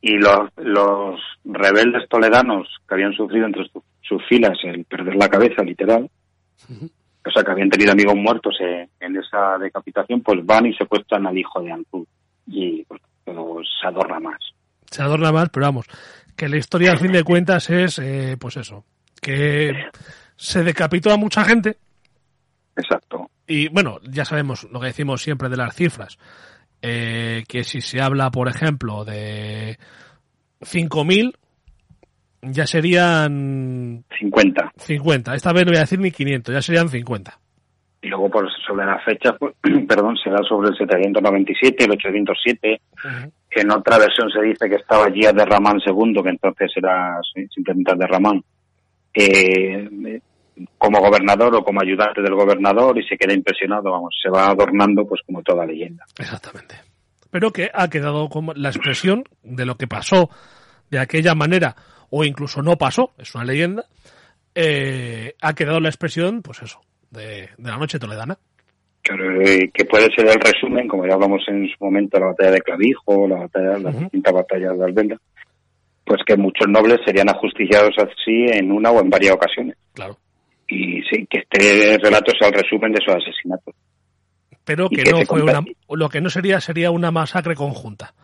y 0.00 0.16
los, 0.16 0.48
los 0.56 1.20
rebeldes 1.44 2.08
toledanos 2.08 2.68
que 2.88 2.94
habían 2.94 3.12
sufrido 3.12 3.46
entre 3.46 3.68
su- 3.68 3.82
sus 4.02 4.24
filas 4.26 4.58
el 4.64 4.84
perder 4.86 5.14
la 5.16 5.28
cabeza, 5.28 5.62
literal, 5.62 6.10
o 7.24 7.30
sea, 7.30 7.44
que 7.44 7.50
habían 7.50 7.68
tenido 7.70 7.92
amigos 7.92 8.16
muertos 8.16 8.56
eh, 8.60 8.88
en 8.98 9.16
esa 9.16 9.58
decapitación, 9.58 10.22
pues 10.22 10.44
van 10.44 10.66
y 10.66 10.74
secuestran 10.74 11.26
al 11.26 11.36
hijo 11.36 11.60
de 11.60 11.70
Anrus 11.70 12.08
y 12.46 12.82
pues, 12.84 13.00
todo 13.24 13.60
se 13.62 13.86
adorna 13.86 14.18
más. 14.20 14.38
Se 14.90 15.02
adorna 15.02 15.32
más, 15.32 15.48
pero 15.50 15.66
vamos, 15.66 15.86
que 16.36 16.48
la 16.48 16.56
historia 16.56 16.92
al 16.92 16.98
fin 16.98 17.12
de 17.12 17.22
cuentas 17.22 17.70
es, 17.70 17.98
eh, 17.98 18.36
pues 18.38 18.56
eso, 18.56 18.84
que 19.20 19.72
se 20.36 20.62
decapitó 20.64 21.12
a 21.12 21.16
mucha 21.16 21.44
gente 21.44 21.76
Exacto. 22.76 23.30
y 23.46 23.68
bueno, 23.68 23.98
ya 24.02 24.24
sabemos 24.24 24.66
lo 24.70 24.80
que 24.80 24.86
decimos 24.86 25.22
siempre 25.22 25.48
de 25.48 25.56
las 25.56 25.74
cifras, 25.74 26.18
eh, 26.82 27.44
que 27.46 27.62
si 27.62 27.80
se 27.82 28.00
habla, 28.00 28.30
por 28.30 28.48
ejemplo, 28.48 29.04
de 29.04 29.78
5.000, 30.60 31.34
ya 32.42 32.66
serían 32.66 34.04
50. 34.18 34.72
50. 34.76 35.34
Esta 35.34 35.52
vez 35.52 35.66
no 35.66 35.72
voy 35.72 35.78
a 35.78 35.80
decir 35.80 35.98
ni 35.98 36.10
500, 36.10 36.54
ya 36.54 36.62
serían 36.62 36.88
50. 36.88 37.38
Y 38.02 38.08
luego, 38.08 38.30
pues, 38.30 38.46
sobre 38.66 38.86
las 38.86 39.04
fechas, 39.04 39.34
pues, 39.38 39.54
perdón, 39.88 40.16
se 40.16 40.30
da 40.30 40.38
sobre 40.48 40.70
el 40.70 40.76
797, 40.76 41.84
el 41.84 41.90
807. 41.90 42.80
En 43.50 43.70
otra 43.72 43.98
versión 43.98 44.30
se 44.30 44.40
dice 44.42 44.68
que 44.68 44.76
estaba 44.76 45.06
allí 45.06 45.22
de 45.22 45.44
Ramán 45.44 45.80
II, 45.84 46.22
que 46.22 46.28
entonces 46.30 46.70
era 46.76 47.18
simplemente 47.52 47.92
de 47.96 48.06
Ramán, 48.06 48.44
eh, 49.12 50.20
como 50.78 51.00
gobernador 51.00 51.54
o 51.56 51.64
como 51.64 51.80
ayudante 51.80 52.22
del 52.22 52.34
gobernador 52.34 52.96
y 52.98 53.06
se 53.06 53.16
queda 53.16 53.34
impresionado, 53.34 53.90
vamos, 53.90 54.14
se 54.22 54.30
va 54.30 54.48
adornando 54.48 55.06
pues 55.06 55.20
como 55.26 55.42
toda 55.42 55.66
leyenda. 55.66 56.04
Exactamente. 56.18 56.76
Pero 57.30 57.50
que 57.52 57.70
ha 57.72 57.88
quedado 57.88 58.28
como 58.28 58.52
la 58.54 58.68
expresión 58.68 59.24
de 59.42 59.66
lo 59.66 59.76
que 59.76 59.86
pasó 59.86 60.30
de 60.90 60.98
aquella 60.98 61.34
manera, 61.34 61.76
o 62.10 62.24
incluso 62.24 62.62
no 62.62 62.76
pasó, 62.76 63.12
es 63.18 63.34
una 63.34 63.44
leyenda, 63.44 63.84
eh, 64.54 65.34
ha 65.40 65.54
quedado 65.54 65.80
la 65.80 65.88
expresión, 65.88 66.42
pues 66.42 66.62
eso, 66.62 66.80
de, 67.10 67.50
de 67.56 67.70
la 67.70 67.78
noche 67.78 67.98
toledana. 67.98 68.38
Claro, 69.10 69.42
eh, 69.42 69.70
que 69.74 69.84
puede 69.86 70.08
ser 70.14 70.28
el 70.28 70.40
resumen, 70.40 70.86
como 70.86 71.04
ya 71.04 71.14
hablamos 71.14 71.42
en 71.48 71.66
su 71.66 71.84
momento, 71.84 72.20
la 72.20 72.26
batalla 72.26 72.52
de 72.52 72.60
Clavijo, 72.60 73.26
la 73.26 73.38
batalla, 73.40 73.78
las 73.78 73.94
Ujú. 73.94 74.02
distintas 74.04 74.32
batallas 74.32 74.78
de 74.78 74.84
Albelda, 74.84 75.16
pues 76.04 76.20
que 76.24 76.36
muchos 76.36 76.68
nobles 76.68 77.00
serían 77.04 77.28
ajusticiados 77.28 77.90
así 77.98 78.46
en 78.52 78.70
una 78.70 78.92
o 78.92 79.00
en 79.00 79.10
varias 79.10 79.34
ocasiones. 79.34 79.76
Claro. 79.94 80.16
Y 80.68 81.02
sí, 81.10 81.26
que 81.28 81.40
este 81.40 81.98
relato 81.98 82.30
sea 82.38 82.48
el 82.50 82.54
resumen 82.54 82.92
de 82.92 82.98
esos 83.02 83.16
asesinatos. 83.20 83.74
Pero 84.64 84.88
que 84.88 85.02
que 85.02 85.10
no 85.10 85.22
fue 85.22 85.42
una, 85.42 85.64
lo 85.88 86.08
que 86.08 86.20
no 86.20 86.30
sería 86.30 86.60
sería 86.60 86.92
una 86.92 87.10
masacre 87.10 87.56
conjunta. 87.56 88.14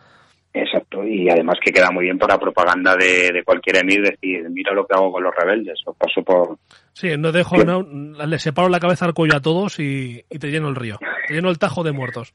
Exacto, 0.96 1.06
y 1.06 1.28
además 1.28 1.56
que 1.64 1.72
queda 1.72 1.90
muy 1.90 2.04
bien 2.04 2.18
para 2.18 2.38
propaganda 2.38 2.96
de, 2.96 3.30
de 3.32 3.44
cualquier 3.44 3.76
emir, 3.78 4.02
decir, 4.02 4.48
mira 4.50 4.72
lo 4.72 4.86
que 4.86 4.94
hago 4.94 5.12
con 5.12 5.22
los 5.22 5.34
rebeldes, 5.34 5.78
o 5.86 5.92
paso 5.94 6.22
por... 6.22 6.58
Sí, 6.92 7.16
no 7.18 7.32
dejo, 7.32 7.56
no, 7.64 7.82
le 7.82 8.38
separo 8.38 8.68
la 8.68 8.80
cabeza 8.80 9.04
al 9.04 9.14
cuello 9.14 9.36
a 9.36 9.40
todos 9.40 9.78
y, 9.78 10.24
y 10.30 10.38
te 10.38 10.48
lleno 10.50 10.68
el 10.68 10.76
río. 10.76 10.98
Te 11.28 11.34
lleno 11.34 11.50
el 11.50 11.58
tajo 11.58 11.82
de 11.82 11.92
muertos. 11.92 12.34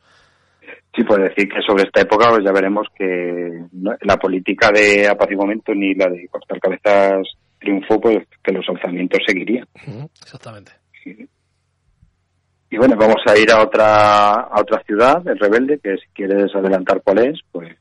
Sí, 0.96 1.04
pues 1.04 1.20
decir 1.22 1.48
que 1.50 1.62
sobre 1.66 1.84
esta 1.84 2.02
época 2.02 2.30
pues 2.30 2.44
ya 2.44 2.52
veremos 2.52 2.88
que 2.96 3.64
no- 3.72 3.96
la 4.02 4.18
política 4.18 4.70
de 4.72 5.08
apaciguamiento 5.08 5.74
ni 5.74 5.94
la 5.96 6.10
de 6.10 6.28
cortar 6.28 6.60
cabezas 6.60 7.28
triunfó, 7.60 8.00
pues 8.00 8.18
que 8.44 8.52
los 8.52 8.68
alzamientos 8.68 9.20
seguirían. 9.26 9.68
Exactamente. 10.22 10.72
Y 12.74 12.78
bueno, 12.78 12.96
vamos 12.98 13.22
a 13.28 13.38
ir 13.38 13.52
a 13.52 13.62
otra 13.62 14.32
a 14.32 14.62
otra 14.62 14.82
ciudad, 14.84 15.26
el 15.28 15.38
rebelde, 15.38 15.80
que 15.84 15.98
si 15.98 16.08
quieres 16.14 16.54
adelantar 16.56 17.02
cuál 17.04 17.20
es, 17.20 17.40
pues 17.52 17.76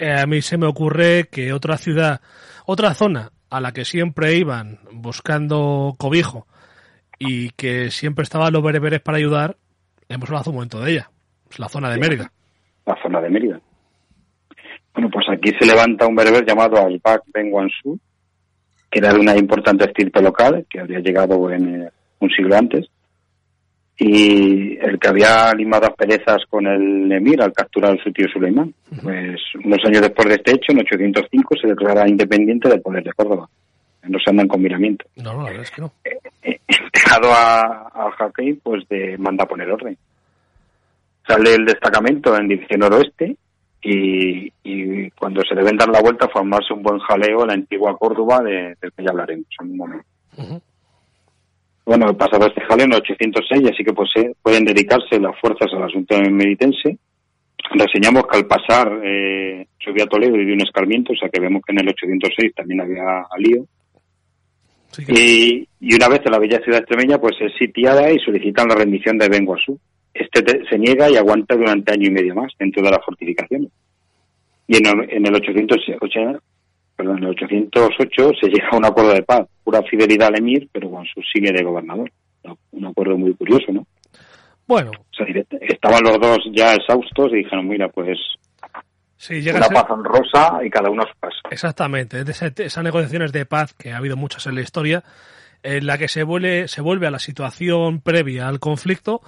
Eh, 0.00 0.18
a 0.18 0.26
mí 0.26 0.40
se 0.40 0.56
me 0.56 0.66
ocurre 0.66 1.28
que 1.30 1.52
otra 1.52 1.76
ciudad, 1.76 2.22
otra 2.64 2.94
zona 2.94 3.32
a 3.50 3.60
la 3.60 3.72
que 3.72 3.84
siempre 3.84 4.34
iban 4.34 4.78
buscando 4.90 5.94
cobijo 5.98 6.46
y 7.18 7.50
que 7.50 7.90
siempre 7.90 8.22
estaban 8.22 8.50
los 8.50 8.62
bereberes 8.62 9.02
para 9.02 9.18
ayudar, 9.18 9.58
hemos 10.08 10.26
hablado 10.30 10.40
hace 10.40 10.50
un 10.50 10.56
momento 10.56 10.80
de 10.80 10.92
ella. 10.92 11.10
Es 11.50 11.58
la 11.58 11.68
zona 11.68 11.90
de 11.90 11.98
Mérida. 11.98 12.32
la 12.86 12.96
zona 13.02 13.20
de 13.20 13.28
Mérida. 13.28 13.60
Bueno, 14.94 15.10
pues 15.10 15.26
aquí 15.28 15.50
se 15.60 15.66
levanta 15.66 16.06
un 16.06 16.16
berber 16.16 16.46
llamado 16.46 16.78
Albak 16.78 17.24
Ben 17.34 17.52
Wansu, 17.52 18.00
que 18.90 19.00
era 19.00 19.12
de 19.12 19.20
una 19.20 19.36
importante 19.36 19.84
estirpe 19.84 20.22
local, 20.22 20.64
que 20.70 20.80
había 20.80 21.00
llegado 21.00 21.50
en 21.50 21.82
eh, 21.82 21.90
un 22.20 22.30
siglo 22.30 22.56
antes, 22.56 22.88
y 24.02 24.78
el 24.78 24.98
que 24.98 25.08
había 25.08 25.52
limado 25.52 25.86
asperezas 25.86 26.38
con 26.48 26.66
el 26.66 27.12
emir 27.12 27.42
al 27.42 27.52
capturar 27.52 27.92
a 27.92 28.02
su 28.02 28.10
tío 28.10 28.26
Suleimán. 28.32 28.72
Pues 29.02 29.38
unos 29.62 29.78
años 29.84 30.00
después 30.00 30.26
de 30.26 30.34
este 30.36 30.52
hecho, 30.52 30.72
en 30.72 30.78
805, 30.78 31.54
se 31.60 31.68
declara 31.68 32.08
independiente 32.08 32.70
del 32.70 32.80
poder 32.80 33.04
de 33.04 33.12
Córdoba. 33.12 33.46
No 34.04 34.18
se 34.18 34.30
andan 34.30 34.48
con 34.48 34.62
miramiento. 34.62 35.04
No, 35.16 35.34
no, 35.34 35.42
la 35.42 35.50
verdad 35.50 35.64
es 35.64 35.70
que 35.70 35.82
no. 35.82 35.92
Entregado 36.42 37.30
a, 37.30 37.88
al 37.92 38.12
Jaquín, 38.12 38.58
pues 38.62 38.88
de, 38.88 39.18
manda 39.18 39.44
a 39.44 39.48
poner 39.48 39.70
orden. 39.70 39.98
Sale 41.28 41.54
el 41.56 41.66
destacamento 41.66 42.34
en 42.34 42.48
dirección 42.48 42.80
noroeste 42.80 43.36
y, 43.82 44.50
y 44.64 45.10
cuando 45.10 45.42
se 45.46 45.54
deben 45.54 45.76
dar 45.76 45.90
la 45.90 46.00
vuelta 46.00 46.26
formarse 46.28 46.72
un 46.72 46.82
buen 46.82 47.00
jaleo 47.00 47.42
en 47.42 47.48
la 47.48 47.52
antigua 47.52 47.98
Córdoba 47.98 48.40
de, 48.42 48.76
del 48.80 48.92
que 48.96 49.04
ya 49.04 49.10
hablaremos 49.10 49.46
en 49.60 49.70
un 49.72 49.76
momento. 49.76 50.06
Ujú. 50.38 50.62
Bueno, 51.84 52.16
pasado 52.16 52.46
este 52.46 52.60
jaleo 52.62 52.86
en 52.86 52.92
el 52.92 52.98
806, 52.98 53.70
así 53.72 53.82
que 53.84 53.92
pues 53.92 54.10
eh, 54.16 54.32
pueden 54.42 54.64
dedicarse 54.64 55.18
las 55.18 55.38
fuerzas 55.40 55.72
al 55.74 55.84
asunto 55.84 56.16
meritense. 56.30 56.98
Reseñamos 57.72 58.24
que 58.26 58.38
al 58.38 58.46
pasar 58.46 59.00
eh, 59.04 59.66
subió 59.78 60.04
a 60.04 60.06
Toledo 60.06 60.36
y 60.36 60.44
dio 60.44 60.54
un 60.54 60.62
escarmiento, 60.62 61.12
o 61.12 61.16
sea 61.16 61.28
que 61.28 61.40
vemos 61.40 61.62
que 61.66 61.72
en 61.72 61.80
el 61.80 61.88
806 61.88 62.54
también 62.54 62.80
había 62.80 63.24
lío. 63.38 63.64
Sí 64.92 65.04
Y, 65.08 65.68
y 65.80 65.94
una 65.94 66.08
vez 66.08 66.20
en 66.24 66.32
la 66.32 66.38
bella 66.38 66.60
ciudad 66.62 66.80
extremeña, 66.80 67.18
pues 67.18 67.36
es 67.40 67.52
sitiada 67.58 68.10
y 68.10 68.18
solicitan 68.18 68.68
la 68.68 68.74
rendición 68.74 69.18
de 69.18 69.28
Benguasú. 69.28 69.78
Este 70.12 70.42
te- 70.42 70.64
se 70.68 70.78
niega 70.78 71.08
y 71.10 71.16
aguanta 71.16 71.54
durante 71.54 71.92
año 71.92 72.08
y 72.08 72.10
medio 72.12 72.34
más 72.34 72.52
dentro 72.58 72.82
de 72.82 72.90
las 72.90 73.04
fortificaciones. 73.04 73.70
Y 74.66 74.76
en 74.76 74.86
en 75.10 75.26
el 75.26 75.34
808, 75.34 76.40
perdón, 77.00 77.18
en 77.18 77.24
el 77.24 77.30
808 77.30 78.30
se 78.40 78.48
llega 78.48 78.68
a 78.72 78.76
un 78.76 78.84
acuerdo 78.84 79.14
de 79.14 79.22
paz, 79.22 79.46
pura 79.64 79.82
fidelidad 79.82 80.28
al 80.28 80.38
emir, 80.38 80.68
pero 80.70 80.88
Guangzhou 80.88 81.22
sigue 81.32 81.50
de 81.52 81.62
gobernador. 81.64 82.10
Un 82.72 82.86
acuerdo 82.86 83.16
muy 83.16 83.34
curioso, 83.34 83.72
¿no? 83.72 83.86
Bueno, 84.66 84.90
O 84.92 85.14
sea, 85.14 85.26
estaban 85.62 86.02
los 86.04 86.18
dos 86.20 86.38
ya 86.52 86.74
exhaustos 86.74 87.32
y 87.32 87.36
dijeron, 87.36 87.66
mira, 87.68 87.88
pues 87.88 88.18
sí, 89.16 89.40
llega 89.40 89.56
una 89.58 89.66
ser- 89.66 89.74
paz 89.76 89.86
honrosa 89.90 90.60
y 90.64 90.70
cada 90.70 90.90
uno 90.90 91.02
su 91.02 91.18
casa. 91.18 91.36
Exactamente, 91.50 92.22
esas 92.22 92.84
negociaciones 92.84 93.32
de 93.32 93.46
paz, 93.46 93.72
que 93.74 93.92
ha 93.92 93.96
habido 93.96 94.16
muchas 94.16 94.46
en 94.46 94.54
la 94.54 94.60
historia, 94.60 95.02
en 95.62 95.86
la 95.86 95.98
que 95.98 96.08
se 96.08 96.22
vuelve, 96.22 96.68
se 96.68 96.80
vuelve 96.82 97.06
a 97.06 97.10
la 97.10 97.18
situación 97.18 98.00
previa 98.00 98.46
al 98.48 98.60
conflicto 98.60 99.20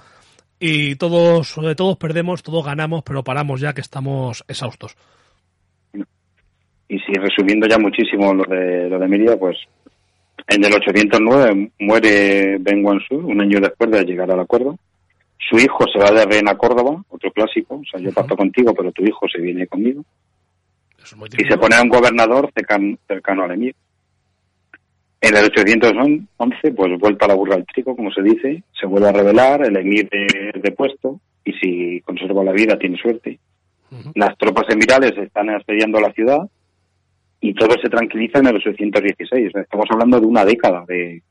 y 0.59 0.95
todos, 0.95 1.57
eh, 1.57 1.75
todos 1.75 1.97
perdemos, 1.97 2.41
todos 2.43 2.63
ganamos, 2.65 3.03
pero 3.03 3.23
paramos 3.23 3.59
ya 3.61 3.73
que 3.73 3.81
estamos 3.81 4.43
exhaustos. 4.47 4.95
Y 6.93 6.99
si 6.99 7.11
resumiendo 7.13 7.65
ya 7.67 7.79
muchísimo 7.79 8.35
lo 8.35 8.43
de 8.43 8.87
lo 8.87 8.99
de 8.99 9.37
pues 9.37 9.57
en 10.47 10.63
el 10.63 10.73
809 10.73 11.71
muere 11.79 12.57
Ben 12.59 12.85
Wansu, 12.85 13.15
un 13.15 13.41
año 13.41 13.59
después 13.59 13.89
de 13.89 14.05
llegar 14.05 14.29
al 14.29 14.41
acuerdo. 14.41 14.77
Su 15.39 15.57
hijo 15.57 15.85
se 15.91 15.97
va 15.97 16.11
de 16.11 16.23
rehén 16.23 16.47
a 16.47 16.55
Córdoba, 16.55 17.03
otro 17.09 17.31
clásico, 17.31 17.81
o 17.81 17.83
sea, 17.89 17.99
yo 17.99 18.11
pacto 18.11 18.37
contigo, 18.37 18.75
pero 18.75 18.91
tu 18.91 19.03
hijo 19.03 19.27
se 19.27 19.41
viene 19.41 19.65
conmigo. 19.65 20.03
Es 21.03 21.15
Y 21.35 21.45
se 21.45 21.57
pone 21.57 21.75
a 21.75 21.81
un 21.81 21.89
gobernador 21.89 22.51
cercano, 22.53 22.95
cercano 23.07 23.43
al 23.43 23.51
emir. 23.53 23.75
En 25.19 25.35
el 25.35 25.45
811, 25.45 26.71
pues 26.73 26.99
vuelta 26.99 27.25
a 27.25 27.29
la 27.29 27.33
burra 27.33 27.55
al 27.55 27.65
trigo, 27.65 27.95
como 27.95 28.11
se 28.11 28.21
dice, 28.21 28.61
se 28.79 28.85
vuelve 28.85 29.09
a 29.09 29.13
rebelar, 29.13 29.65
el 29.65 29.75
emir 29.77 30.07
es 30.11 30.61
depuesto, 30.61 31.19
y 31.43 31.53
si 31.53 32.01
conserva 32.01 32.43
la 32.43 32.51
vida 32.51 32.77
tiene 32.77 32.97
suerte. 32.97 33.39
Las 34.13 34.37
tropas 34.37 34.65
emirales 34.69 35.17
están 35.17 35.49
asediando 35.49 35.99
la 35.99 36.13
ciudad 36.13 36.47
y 37.43 37.53
todo 37.53 37.75
se 37.81 37.89
tranquiliza 37.89 38.39
en 38.39 38.47
el 38.47 38.55
816. 38.55 39.47
O 39.47 39.51
sea, 39.51 39.61
Estamos 39.61 39.85
hablando 39.91 40.19
de 40.19 40.25
una 40.25 40.45
década 40.45 40.85
de 40.87 41.21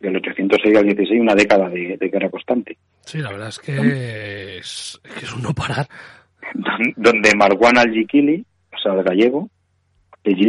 del 0.00 0.16
806 0.16 0.76
al 0.76 0.84
16, 0.84 1.20
una 1.20 1.34
década 1.34 1.68
de, 1.68 1.96
de 1.98 2.08
guerra 2.08 2.28
constante. 2.30 2.76
Sí, 3.00 3.18
la 3.18 3.30
verdad 3.30 3.48
es 3.48 3.58
que 3.58 4.56
es, 4.58 5.00
que 5.02 5.24
es 5.24 5.34
un 5.34 5.42
no 5.42 5.52
parar. 5.52 5.86
Donde 6.96 7.34
Marwan 7.34 7.78
al-Yikili, 7.78 8.44
o 8.74 8.78
sea, 8.78 8.94
el 8.94 9.02
gallego, 9.02 9.48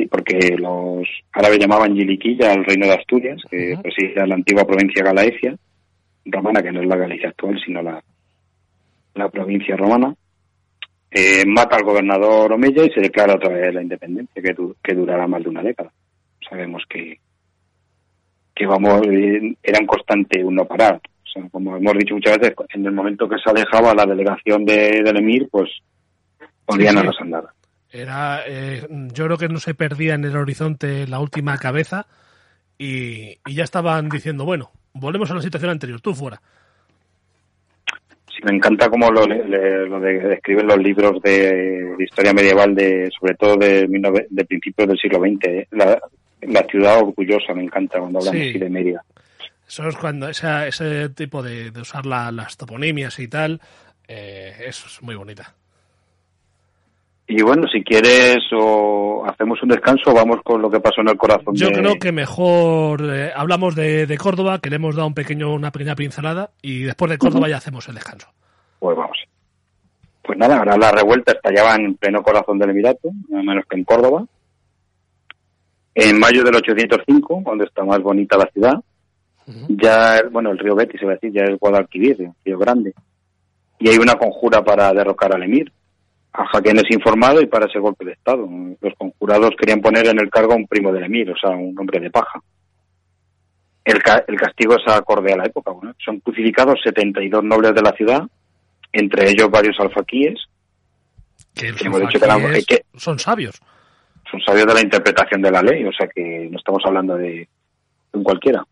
porque 0.10 0.56
los 0.58 1.08
árabes 1.34 1.60
llamaban 1.60 1.94
Yiliquilla 1.94 2.54
al 2.54 2.66
reino 2.66 2.88
de 2.88 2.94
Asturias, 2.94 3.42
que 3.50 3.74
Ujú. 3.74 3.82
presidía 3.84 4.26
la 4.26 4.36
antigua 4.36 4.66
provincia 4.66 5.04
Galaecia, 5.04 5.56
romana, 6.26 6.62
que 6.64 6.72
no 6.72 6.82
es 6.82 6.88
la 6.88 6.98
Galicia 6.98 7.30
actual, 7.30 7.60
sino 7.64 7.82
la, 7.82 8.04
la 9.16 9.30
provincia 9.30 9.76
romana, 9.76 10.16
eh, 11.12 11.46
mata 11.46 11.76
al 11.78 11.84
gobernador 11.84 12.52
Omeya 12.54 12.84
y 12.86 12.92
se 12.92 13.02
declara 13.02 13.36
otra 13.36 13.50
vez 13.50 13.74
la 13.74 13.82
independencia, 13.82 14.42
que, 14.42 14.54
du- 14.54 14.76
que 14.84 14.94
durará 14.94 15.28
más 15.28 15.44
de 15.44 15.50
una 15.50 15.64
década. 15.64 15.92
Sabemos 16.50 16.84
que, 16.90 17.20
que 18.56 18.66
vamos, 18.66 19.02
eh, 19.08 19.56
era 19.64 19.80
un 19.80 19.88
constante 19.88 20.44
un 20.44 20.56
no 20.56 20.66
parar. 20.66 20.96
O 21.26 21.30
sea, 21.30 21.50
como 21.50 21.78
hemos 21.78 21.94
dicho 21.98 22.16
muchas 22.16 22.38
veces, 22.38 22.56
en 22.74 22.86
el 22.86 22.92
momento 22.92 23.28
que 23.30 23.38
se 23.44 23.50
alejaba 23.50 23.94
la 23.94 24.06
delegación 24.06 24.66
de, 24.66 25.02
del 25.04 25.18
emir, 25.18 25.48
pues 25.52 25.70
volvían 26.66 26.94
Sí, 26.94 26.98
a 26.98 27.02
sí. 27.02 27.08
las 27.08 27.22
andadas. 27.22 27.54
Era, 27.90 28.42
eh, 28.48 28.86
yo 29.14 29.26
creo 29.26 29.38
que 29.38 29.48
no 29.48 29.60
se 29.60 29.74
perdía 29.74 30.16
en 30.16 30.26
el 30.26 30.36
horizonte 30.36 31.08
la 31.08 31.20
última 31.20 31.58
cabeza 31.58 32.06
y, 32.78 33.38
y 33.46 33.54
ya 33.54 33.64
estaban 33.64 34.10
diciendo, 34.10 34.44
bueno, 34.46 34.72
volvemos 34.94 35.32
a 35.32 35.36
la 35.36 35.42
situación 35.42 35.72
anterior, 35.72 36.02
tú 36.02 36.14
fuera. 36.14 36.42
Sí, 38.38 38.44
me 38.46 38.56
encanta 38.56 38.88
cómo 38.88 39.10
lo, 39.10 39.26
le- 39.26 39.88
lo 39.88 40.00
de- 40.00 40.20
describen 40.20 40.68
los 40.68 40.78
libros 40.78 41.20
de, 41.24 41.96
de 41.98 42.04
historia 42.04 42.34
medieval, 42.34 42.76
de 42.76 43.10
sobre 43.20 43.34
todo 43.34 43.56
de, 43.58 43.88
19 43.88 44.28
de 44.30 44.46
principios 44.46 44.88
del 44.88 45.00
siglo 45.00 45.20
XX. 45.20 45.46
¿eh? 45.48 45.68
La, 45.72 46.00
la 46.42 46.64
ciudad 46.70 47.00
orgullosa, 47.00 47.54
me 47.56 47.64
encanta 47.64 47.98
cuando 48.00 48.20
hablan 48.20 48.36
Sí. 48.36 48.50
así 48.50 48.60
de 48.60 48.70
Mérida. 48.70 49.04
Eso 49.68 49.88
es 49.90 49.98
cuando 49.98 50.30
esa, 50.30 50.68
ese 50.68 51.10
tipo 51.10 51.42
de, 51.42 51.72
de 51.72 51.82
usar 51.82 52.06
la- 52.06 52.32
las 52.32 52.58
toponimias 52.58 53.18
y 53.20 53.28
tal, 53.28 53.60
eh, 54.08 54.54
eso 54.68 54.86
es 54.88 55.02
muy 55.02 55.16
bonita. 55.16 55.56
Y 57.30 57.42
bueno, 57.42 57.68
si 57.68 57.84
quieres 57.84 58.38
o 58.54 59.26
hacemos 59.28 59.62
un 59.62 59.70
descanso, 59.70 60.14
vamos 60.14 60.38
con 60.44 60.62
lo 60.62 60.70
que 60.70 60.80
pasó 60.80 61.02
en 61.02 61.10
el 61.10 61.18
corazón 61.18 61.54
Yo 61.56 61.68
de... 61.68 61.74
creo 61.74 61.96
que 62.00 62.14
mejor 62.14 63.02
eh, 63.04 63.32
hablamos 63.36 63.76
de, 63.76 64.08
de 64.08 64.18
Córdoba, 64.18 64.60
que 64.60 64.70
le 64.70 64.78
hemos 64.78 64.96
dado 64.96 65.08
un 65.08 65.14
pequeño, 65.14 65.54
una 65.54 65.72
pequeña 65.72 65.96
pincelada, 65.96 66.52
y 66.62 66.84
después 66.84 67.12
de 67.12 67.18
Córdoba 67.18 67.50
ya 67.50 67.58
hacemos 67.58 67.88
el 67.90 67.96
descanso. 67.96 68.30
Pues 68.80 68.96
vamos. 68.96 69.18
Pues 70.22 70.38
nada, 70.38 70.58
ahora 70.58 70.78
la 70.78 70.92
revuelta 70.92 71.34
estallaba 71.34 71.76
en 71.76 71.96
pleno 71.96 72.24
corazón 72.24 72.60
del 72.60 72.70
Emirato, 72.70 73.10
nada 73.30 73.44
menos 73.44 73.66
que 73.70 73.78
en 73.78 73.84
Córdoba. 73.84 74.26
En 75.96 76.20
mayo 76.20 76.44
del 76.44 76.56
805, 76.56 77.42
cuando 77.44 77.64
está 77.64 77.84
más 77.84 78.02
bonita 78.02 78.38
la 78.38 78.50
ciudad, 78.54 78.76
ya, 79.70 80.22
bueno, 80.30 80.52
el 80.52 80.60
río 80.60 80.76
Betis, 80.76 81.00
se 81.00 81.06
va 81.06 81.14
a 81.14 81.16
decir, 81.16 81.32
ya 81.32 81.44
es 81.44 81.58
Guadalquivir, 81.58 82.22
el 82.22 82.32
río 82.44 82.58
Grande. 82.60 82.94
Y 83.80 83.88
hay 83.90 83.98
una 83.98 84.16
conjura 84.16 84.62
para 84.64 84.92
derrocar 84.94 85.34
al 85.34 85.44
emir. 85.44 85.72
A 86.40 86.46
Jaquén 86.46 86.78
es 86.78 86.90
informado 86.92 87.42
y 87.42 87.48
para 87.48 87.66
ese 87.66 87.80
golpe 87.80 88.06
de 88.06 88.12
Estado. 88.12 88.48
Los 88.80 88.94
conjurados 88.96 89.52
querían 89.60 89.82
poner 89.82 90.06
en 90.08 90.20
el 90.20 90.30
cargo 90.30 90.54
a 90.54 90.56
un 90.56 90.68
primo 90.68 90.92
del 90.94 91.06
emir, 91.06 91.32
o 91.32 91.36
sea, 91.38 91.50
un 91.50 91.78
hombre 91.80 92.00
de 92.00 92.12
paja. 92.12 92.40
El, 93.84 94.04
ca- 94.04 94.24
el 94.28 94.36
castigo 94.38 94.76
es 94.76 94.84
acorde 94.94 95.34
a 95.34 95.38
la 95.38 95.46
época. 95.46 95.72
Bueno, 95.72 95.96
son 96.04 96.20
crucificados 96.20 96.80
72 96.84 97.44
nobles 97.44 97.74
de 97.74 97.82
la 97.82 97.92
ciudad, 97.94 98.22
entre 98.92 99.30
ellos 99.32 99.50
varios 99.50 99.80
alfaquíes, 99.80 100.40
Que 101.56 101.70
hemos 101.86 102.02
dicho 102.02 102.20
que 102.20 102.26
eran- 102.26 102.42
alfaquíes 102.42 102.66
que- 102.68 102.86
son 103.00 103.18
sabios. 103.18 103.60
son 104.30 104.40
sabios 104.42 104.68
de 104.68 104.74
la 104.76 104.82
interpretación 104.82 105.42
de 105.42 105.52
la 105.52 105.62
ley, 105.64 105.86
o 105.86 105.92
sea 105.94 106.08
que 106.08 106.50
no 106.52 106.58
estamos 106.58 106.84
hablando 106.86 107.16
de, 107.16 107.48
un 108.12 108.24
cualquiera. 108.24 108.64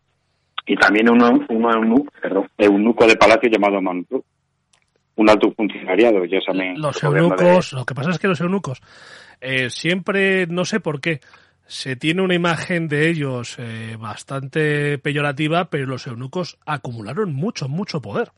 Y 0.66 0.76
también 0.76 1.08
un, 1.10 1.22
un, 1.22 1.64
eunuco, 1.72 2.12
perdón, 2.20 2.48
eunuco 2.58 3.06
de 3.06 3.16
palacio 3.16 3.48
llamado 3.48 3.80
Mantur, 3.80 4.22
un 5.16 5.28
alto 5.30 5.50
funcionariado, 5.52 6.24
ya 6.24 6.38
saben. 6.40 6.80
Los 6.80 7.00
de- 7.00 7.06
eunucos, 7.08 7.72
lo 7.72 7.84
que 7.84 7.94
pasa 7.94 8.10
es 8.10 8.18
que 8.18 8.28
los 8.28 8.40
eunucos 8.40 8.80
eh, 9.40 9.68
siempre, 9.70 10.46
no 10.46 10.64
sé 10.64 10.80
por 10.80 11.00
qué, 11.00 11.20
se 11.66 11.96
tiene 11.96 12.22
una 12.22 12.34
imagen 12.34 12.86
de 12.88 13.08
ellos 13.10 13.56
eh, 13.58 13.96
bastante 13.98 14.98
peyorativa, 14.98 15.68
pero 15.68 15.86
los 15.86 16.06
eunucos 16.06 16.58
acumularon 16.64 17.34
mucho, 17.34 17.68
mucho 17.68 18.00
poder. 18.00 18.28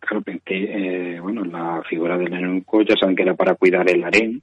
Claro, 0.00 0.22
eh, 0.46 1.18
bueno, 1.20 1.44
la 1.44 1.82
figura 1.88 2.16
del 2.18 2.32
eunuco 2.32 2.82
ya 2.82 2.94
saben 2.98 3.14
que 3.16 3.22
era 3.22 3.34
para 3.34 3.54
cuidar 3.54 3.88
el 3.90 4.02
harén, 4.04 4.42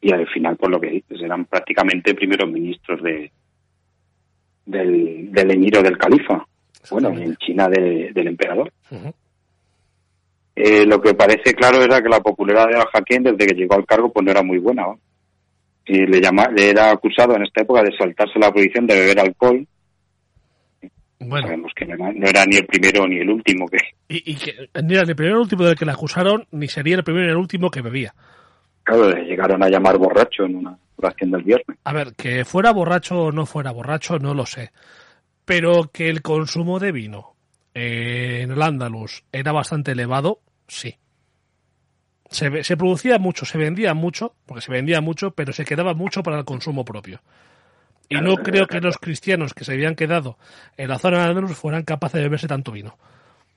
y 0.00 0.12
al 0.12 0.26
final, 0.28 0.56
por 0.56 0.70
lo 0.70 0.80
que 0.80 0.88
dices, 0.90 1.20
eran 1.20 1.44
prácticamente 1.44 2.14
primeros 2.14 2.50
ministros 2.50 3.02
de 3.02 3.30
del, 4.66 5.30
del 5.32 5.50
emir 5.50 5.76
o 5.78 5.82
del 5.82 5.98
califa. 5.98 6.46
Bueno, 6.90 7.10
en 7.10 7.36
China 7.36 7.68
de- 7.68 8.10
del 8.14 8.28
emperador. 8.28 8.72
Ujú. 8.90 9.12
Eh, 10.62 10.84
lo 10.84 11.00
que 11.00 11.14
parece 11.14 11.54
claro 11.54 11.82
era 11.82 12.02
que 12.02 12.08
la 12.10 12.20
popularidad 12.20 12.68
de 12.68 12.76
Al-Hakim 12.76 13.22
desde 13.22 13.46
que 13.46 13.54
llegó 13.54 13.76
al 13.76 13.86
cargo 13.86 14.12
pues 14.12 14.24
no 14.24 14.30
era 14.30 14.42
muy 14.42 14.58
buena. 14.58 14.82
¿no? 14.82 15.00
Y 15.86 16.06
le, 16.06 16.20
llama, 16.20 16.48
le 16.54 16.68
era 16.68 16.90
acusado 16.90 17.34
en 17.34 17.44
esta 17.44 17.62
época 17.62 17.82
de 17.82 17.96
saltarse 17.96 18.38
la 18.38 18.52
prohibición 18.52 18.86
de 18.86 18.94
beber 18.94 19.20
alcohol. 19.20 19.66
Bueno, 21.18 21.46
Sabemos 21.46 21.72
que 21.74 21.86
no 21.86 21.94
era, 21.94 22.12
no 22.12 22.26
era 22.26 22.44
ni 22.44 22.56
el 22.56 22.66
primero 22.66 23.06
ni 23.06 23.18
el 23.18 23.30
último 23.30 23.66
que... 23.68 23.78
y, 24.08 24.32
y 24.32 24.36
que 24.36 24.54
ni 24.82 24.94
era 24.94 25.02
el 25.02 25.16
primero 25.16 25.36
ni 25.36 25.40
el 25.40 25.42
último 25.42 25.64
del 25.64 25.76
que 25.76 25.84
le 25.84 25.92
acusaron, 25.92 26.46
ni 26.50 26.68
sería 26.68 26.96
el 26.96 27.04
primero 27.04 27.26
ni 27.26 27.32
el 27.32 27.38
último 27.38 27.70
que 27.70 27.82
bebía. 27.82 28.14
Claro, 28.82 29.10
le 29.10 29.24
llegaron 29.24 29.62
a 29.62 29.68
llamar 29.68 29.98
borracho 29.98 30.44
en 30.44 30.56
una 30.56 30.78
oración 30.96 31.30
del 31.30 31.42
viernes. 31.42 31.78
A 31.84 31.92
ver, 31.92 32.14
que 32.16 32.44
fuera 32.44 32.72
borracho 32.72 33.24
o 33.24 33.32
no 33.32 33.46
fuera 33.46 33.70
borracho, 33.70 34.18
no 34.18 34.34
lo 34.34 34.46
sé. 34.46 34.72
Pero 35.44 35.90
que 35.92 36.08
el 36.08 36.22
consumo 36.22 36.78
de 36.78 36.92
vino 36.92 37.34
eh, 37.74 38.40
en 38.42 38.50
el 38.50 38.62
Andalus 38.62 39.24
era 39.32 39.52
bastante 39.52 39.92
elevado, 39.92 40.40
sí. 40.70 40.96
Se, 42.30 42.62
se 42.62 42.76
producía 42.76 43.18
mucho, 43.18 43.44
se 43.44 43.58
vendía 43.58 43.92
mucho, 43.92 44.34
porque 44.46 44.62
se 44.62 44.70
vendía 44.70 45.00
mucho, 45.00 45.32
pero 45.32 45.52
se 45.52 45.64
quedaba 45.64 45.94
mucho 45.94 46.22
para 46.22 46.38
el 46.38 46.44
consumo 46.44 46.84
propio. 46.84 47.20
Y 48.08 48.20
no 48.20 48.34
creo 48.36 48.66
que 48.66 48.80
los 48.80 48.98
cristianos 48.98 49.54
que 49.54 49.64
se 49.64 49.72
habían 49.72 49.94
quedado 49.94 50.36
en 50.76 50.88
la 50.88 50.98
zona 50.98 51.18
de 51.18 51.30
Andalus 51.30 51.56
fueran 51.56 51.84
capaces 51.84 52.18
de 52.18 52.24
beberse 52.24 52.48
tanto 52.48 52.72
vino. 52.72 52.98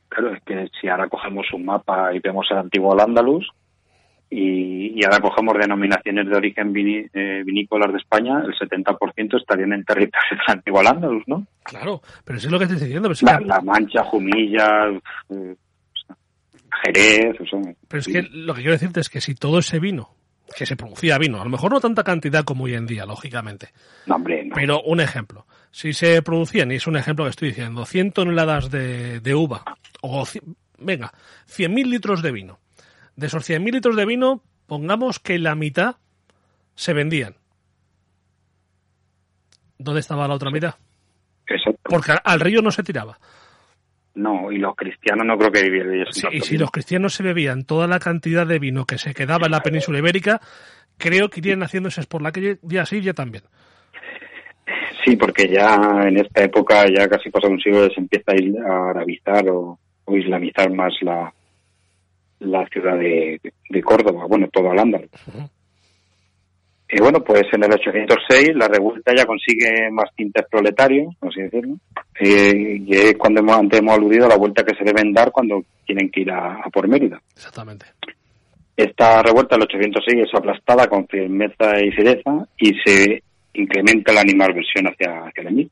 Claro, 0.10 0.36
es 0.36 0.44
que 0.44 0.70
si 0.80 0.88
ahora 0.88 1.10
cogemos 1.10 1.52
un 1.54 1.66
mapa 1.66 2.14
y 2.14 2.20
vemos 2.20 2.46
el 2.52 2.58
antiguo 2.58 2.94
Al-Ándalus 2.94 3.50
y, 4.30 5.00
y 5.00 5.04
ahora 5.06 5.20
cogemos 5.22 5.56
denominaciones 5.58 6.30
de 6.30 6.36
origen 6.36 6.72
eh, 6.76 7.42
vinícolas 7.44 7.92
de 7.92 7.98
España, 7.98 8.44
el 8.46 8.54
70% 8.54 9.42
estarían 9.42 9.74
en 9.74 9.84
territorio 9.84 10.40
antiguo 10.48 10.82
andaluz, 10.82 11.24
¿no? 11.26 11.48
Claro, 11.64 12.02
pero 12.24 12.38
eso 12.38 12.48
es 12.48 12.52
lo 12.52 12.60
que 12.60 12.66
estoy 12.66 12.80
diciendo. 12.80 13.10
Pero 13.10 13.14
es, 13.14 13.24
La, 13.24 13.40
que, 13.40 13.46
la 13.46 13.62
Mancha, 13.62 14.04
Jumilla, 14.04 14.90
eh, 15.30 15.56
Jerez, 16.84 17.40
o 17.40 17.46
sea, 17.46 17.60
pero 17.88 18.00
es 18.00 18.06
sí. 18.06 18.12
que 18.14 18.22
lo 18.24 18.54
que 18.54 18.62
quiero 18.62 18.74
decirte 18.74 19.00
es 19.00 19.10
que 19.10 19.22
si 19.22 19.36
todo 19.36 19.60
ese 19.60 19.80
vino, 19.80 20.16
que 20.56 20.66
se 20.66 20.76
producía 20.76 21.18
vino, 21.18 21.42
a 21.42 21.44
lo 21.44 21.50
mejor 21.50 21.72
no 21.72 21.80
tanta 21.80 22.04
cantidad 22.04 22.44
como 22.44 22.66
hoy 22.66 22.74
en 22.76 22.86
día, 22.86 23.06
lógicamente, 23.06 23.70
No, 24.06 24.16
hombre, 24.16 24.46
no. 24.46 24.56
pero 24.56 24.82
un 24.82 25.00
ejemplo. 25.00 25.46
Si 25.72 25.94
se 25.94 26.22
producían, 26.22 26.72
y 26.72 26.76
es 26.76 26.86
un 26.88 26.98
ejemplo 26.98 27.26
que 27.26 27.32
estoy 27.32 27.50
diciendo, 27.50 27.86
100 27.86 28.12
toneladas 28.12 28.70
de, 28.70 29.20
de 29.20 29.36
uva, 29.36 29.64
o, 30.02 30.26
venga, 30.78 31.12
100.000 31.48 31.86
litros 31.88 32.22
de 32.22 32.32
vino. 32.32 32.60
De 33.16 33.28
esos 33.28 33.48
100.000 33.50 33.72
litros 33.72 33.96
de 33.96 34.06
vino, 34.06 34.44
pongamos 34.68 35.20
que 35.20 35.40
la 35.40 35.56
mitad 35.56 35.96
se 36.76 36.94
vendían. 36.94 37.36
¿Dónde 39.78 40.00
estaba 40.00 40.28
la 40.28 40.36
otra 40.36 40.52
mitad? 40.52 40.76
Exacto. 41.48 41.80
Porque 41.84 42.14
al 42.24 42.40
río 42.40 42.62
no 42.62 42.72
se 42.72 42.84
tiraba. 42.84 43.20
No, 44.16 44.52
y 44.52 44.60
los 44.60 44.76
cristianos 44.76 45.26
no 45.26 45.38
creo 45.38 45.52
que 45.52 45.64
vivieran 45.64 46.06
Sí, 46.12 46.28
y 46.32 46.42
si 46.42 46.58
los 46.58 46.70
cristianos 46.70 47.16
se 47.16 47.24
bebían 47.24 47.64
toda 47.64 47.88
la 47.88 48.00
cantidad 48.00 48.46
de 48.46 48.60
vino 48.60 48.86
que 48.86 49.00
se 49.00 49.14
quedaba 49.14 49.48
en 49.48 49.52
la 49.52 49.64
península 49.64 49.98
ibérica, 49.98 50.40
creo 50.98 51.30
que 51.30 51.40
irían 51.40 51.64
haciéndose 51.64 52.04
por 52.04 52.22
la 52.22 52.32
calle 52.32 52.60
día 52.62 52.86
sí, 52.86 53.02
ya 53.02 53.14
también. 53.14 53.44
Sí, 55.04 55.16
porque 55.16 55.48
ya 55.48 55.76
en 56.08 56.18
esta 56.18 56.44
época, 56.44 56.86
ya 56.88 57.08
casi 57.08 57.30
pasado 57.30 57.54
un 57.54 57.60
siglo, 57.60 57.90
se 57.90 58.00
empieza 58.00 58.32
a 58.32 58.90
arabizar 58.92 59.50
o, 59.50 59.80
o 60.06 60.18
islamizar 60.18 60.72
más 60.72 60.94
la, 61.02 61.34
la 62.40 62.66
ciudad 62.68 62.98
de, 62.98 63.42
de 63.70 63.82
Córdoba, 63.82 64.26
bueno, 64.28 64.48
todo 64.52 64.72
al 64.72 64.80
Ándalus. 64.80 65.10
Y 66.96 67.02
bueno, 67.02 67.24
pues 67.24 67.42
en 67.52 67.64
el 67.64 67.74
806 67.74 68.52
la 68.56 68.68
revuelta 68.68 69.14
ya 69.18 69.26
consigue 69.26 69.90
más 69.92 70.14
tintes 70.16 70.46
proletarios, 70.48 71.16
por 71.20 71.30
así 71.30 71.42
decirlo, 71.42 71.78
eh, 72.20 72.78
y 72.86 72.96
es 72.96 73.16
cuando 73.18 73.40
hemos, 73.40 73.58
antes 73.58 73.80
hemos 73.80 73.96
aludido 73.96 74.28
a 74.28 74.30
la 74.30 74.38
vuelta 74.38 74.64
que 74.64 74.76
se 74.78 74.84
deben 74.84 75.12
dar 75.12 75.32
cuando 75.32 75.64
tienen 75.88 76.12
que 76.12 76.22
ir 76.22 76.32
a, 76.32 76.62
a 76.64 76.70
por 76.70 76.88
Mérida. 76.88 77.20
Exactamente. 77.34 77.88
Esta 78.78 79.24
revuelta 79.24 79.56
del 79.56 79.64
806 79.64 80.28
es 80.28 80.36
aplastada 80.36 80.86
con 80.88 81.08
firmeza 81.08 81.82
y 81.82 81.92
fiereza 81.92 82.46
y 82.60 82.74
se 82.86 83.24
incrementa 83.54 84.14
la 84.14 84.22
animalversión 84.22 84.86
hacia, 84.86 85.26
hacia 85.26 85.50
el. 85.50 85.72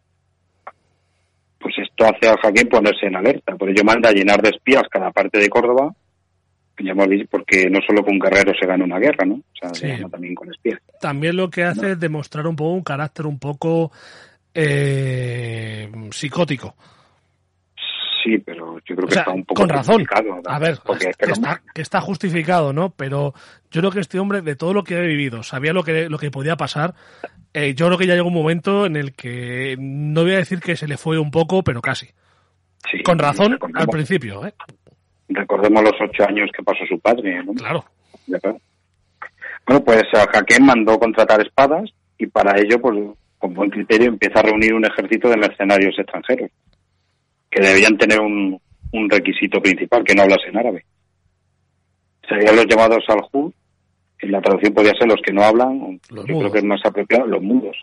Pues 1.60 1.76
esto 1.78 2.06
hace 2.06 2.30
a 2.30 2.38
Jaquín 2.42 2.68
ponerse 2.68 3.06
en 3.06 3.18
alerta, 3.18 3.56
por 3.56 3.70
ello 3.70 3.84
manda 3.84 4.10
a 4.10 4.14
llenar 4.14 4.42
de 4.42 4.50
espías 4.50 4.84
cada 4.90 5.12
parte 5.12 5.38
de 5.38 5.50
Córdoba, 5.50 5.94
hemos 6.90 7.08
dicho, 7.10 7.26
porque 7.30 7.70
no 7.70 7.80
solo 7.88 8.04
con 8.04 8.18
guerreros 8.20 8.56
se 8.60 8.66
gana 8.68 8.84
una 8.86 9.00
guerra, 9.00 9.26
¿no? 9.26 9.36
O 9.36 9.44
sea, 9.60 9.70
se 9.74 9.86
Sí. 9.88 9.92
gana 9.94 10.10
también 10.10 10.36
con 10.36 10.50
espías. 10.50 10.80
También 11.00 11.36
lo 11.38 11.50
que 11.50 11.64
hace 11.64 11.92
es 11.92 12.00
demostrar 12.00 12.48
un 12.48 12.56
poco 12.56 12.72
un 12.72 12.84
carácter 12.84 13.26
un 13.26 13.40
poco 13.40 13.92
eh, 14.54 15.90
psicótico. 16.12 16.76
Sí, 18.24 18.38
pero 18.38 18.78
yo 18.86 18.96
creo 18.96 19.06
O 19.06 19.08
que 19.08 19.14
sea, 19.14 19.22
está 19.24 19.32
un 19.32 19.46
poco 19.46 19.62
con 19.62 19.70
razón. 19.70 20.06
A 20.46 20.60
ver, 20.60 20.78
porque 20.86 21.12
que 21.18 21.32
está, 21.32 21.62
que 21.74 21.82
está 21.82 22.02
justificado, 22.02 22.72
¿no? 22.72 22.92
Pero 22.92 23.34
yo 23.72 23.82
creo 23.82 23.92
que 23.92 24.00
este 24.00 24.20
hombre, 24.20 24.42
de 24.42 24.56
todo 24.56 24.74
lo 24.74 24.84
que 24.84 24.96
ha 24.96 25.02
vivido, 25.02 25.42
sabía 25.42 25.74
lo 25.74 25.84
que, 25.84 26.08
lo 26.08 26.20
que 26.20 26.30
podía 26.30 26.56
pasar. 26.56 26.94
Eh, 27.54 27.74
yo 27.74 27.88
creo 27.88 27.98
que 27.98 28.06
ya 28.08 28.14
llegó 28.14 28.28
un 28.28 28.34
momento 28.36 28.86
en 28.86 28.96
el 28.96 29.14
que 29.14 29.76
no 29.80 30.22
voy 30.24 30.34
a 30.34 30.38
decir 30.38 30.60
que 30.60 30.76
se 30.76 30.88
le 30.88 30.98
fue 30.98 31.18
un 31.18 31.32
poco, 31.32 31.64
pero 31.64 31.82
casi. 31.82 32.10
sí, 32.92 33.02
Con 33.04 33.18
razón 33.18 33.58
al 33.74 33.88
principio, 33.88 34.46
¿eh? 34.46 34.54
Recordemos 35.34 35.84
los 35.84 35.94
ocho 36.02 36.24
años 36.28 36.50
que 36.56 36.64
pasó 36.64 36.86
su 36.88 37.00
padre, 37.00 37.44
¿no? 37.44 37.54
Claro. 37.54 37.84
Bueno, 39.66 39.84
pues 39.84 40.04
a 40.14 40.26
Jaquén 40.32 40.66
mandó 40.66 40.98
contratar 41.00 41.42
espadas 41.42 41.90
y 42.18 42.28
para 42.28 42.60
ello, 42.60 42.80
pues 42.82 42.98
con 43.38 43.54
buen 43.54 43.70
criterio, 43.70 44.08
empieza 44.08 44.40
a 44.40 44.44
reunir 44.44 44.74
un 44.74 44.86
ejército 44.86 45.30
de 45.30 45.38
mercenarios 45.38 45.98
extranjeros 45.98 46.52
que 47.50 47.62
debían 47.62 47.98
tener 47.98 48.20
un, 48.20 48.60
un 48.94 49.10
requisito 49.10 49.62
principal, 49.62 50.04
que 50.04 50.14
no 50.16 50.24
hablasen 50.24 50.58
árabe. 50.58 50.86
Serían 52.28 52.56
los 52.56 52.66
llamados 52.68 53.04
al 53.10 53.20
en 54.22 54.32
la 54.32 54.42
traducción 54.42 54.74
podía 54.74 54.94
ser 54.94 55.08
los 55.08 55.20
que 55.26 55.34
no 55.34 55.44
hablan, 55.44 56.00
Los 56.10 56.26
yo 56.28 56.34
mudos. 56.36 56.40
creo 56.40 56.52
que 56.52 56.58
es 56.60 56.64
más 56.64 56.82
apropiado, 56.86 57.26
los 57.26 57.42
mudos. 57.42 57.76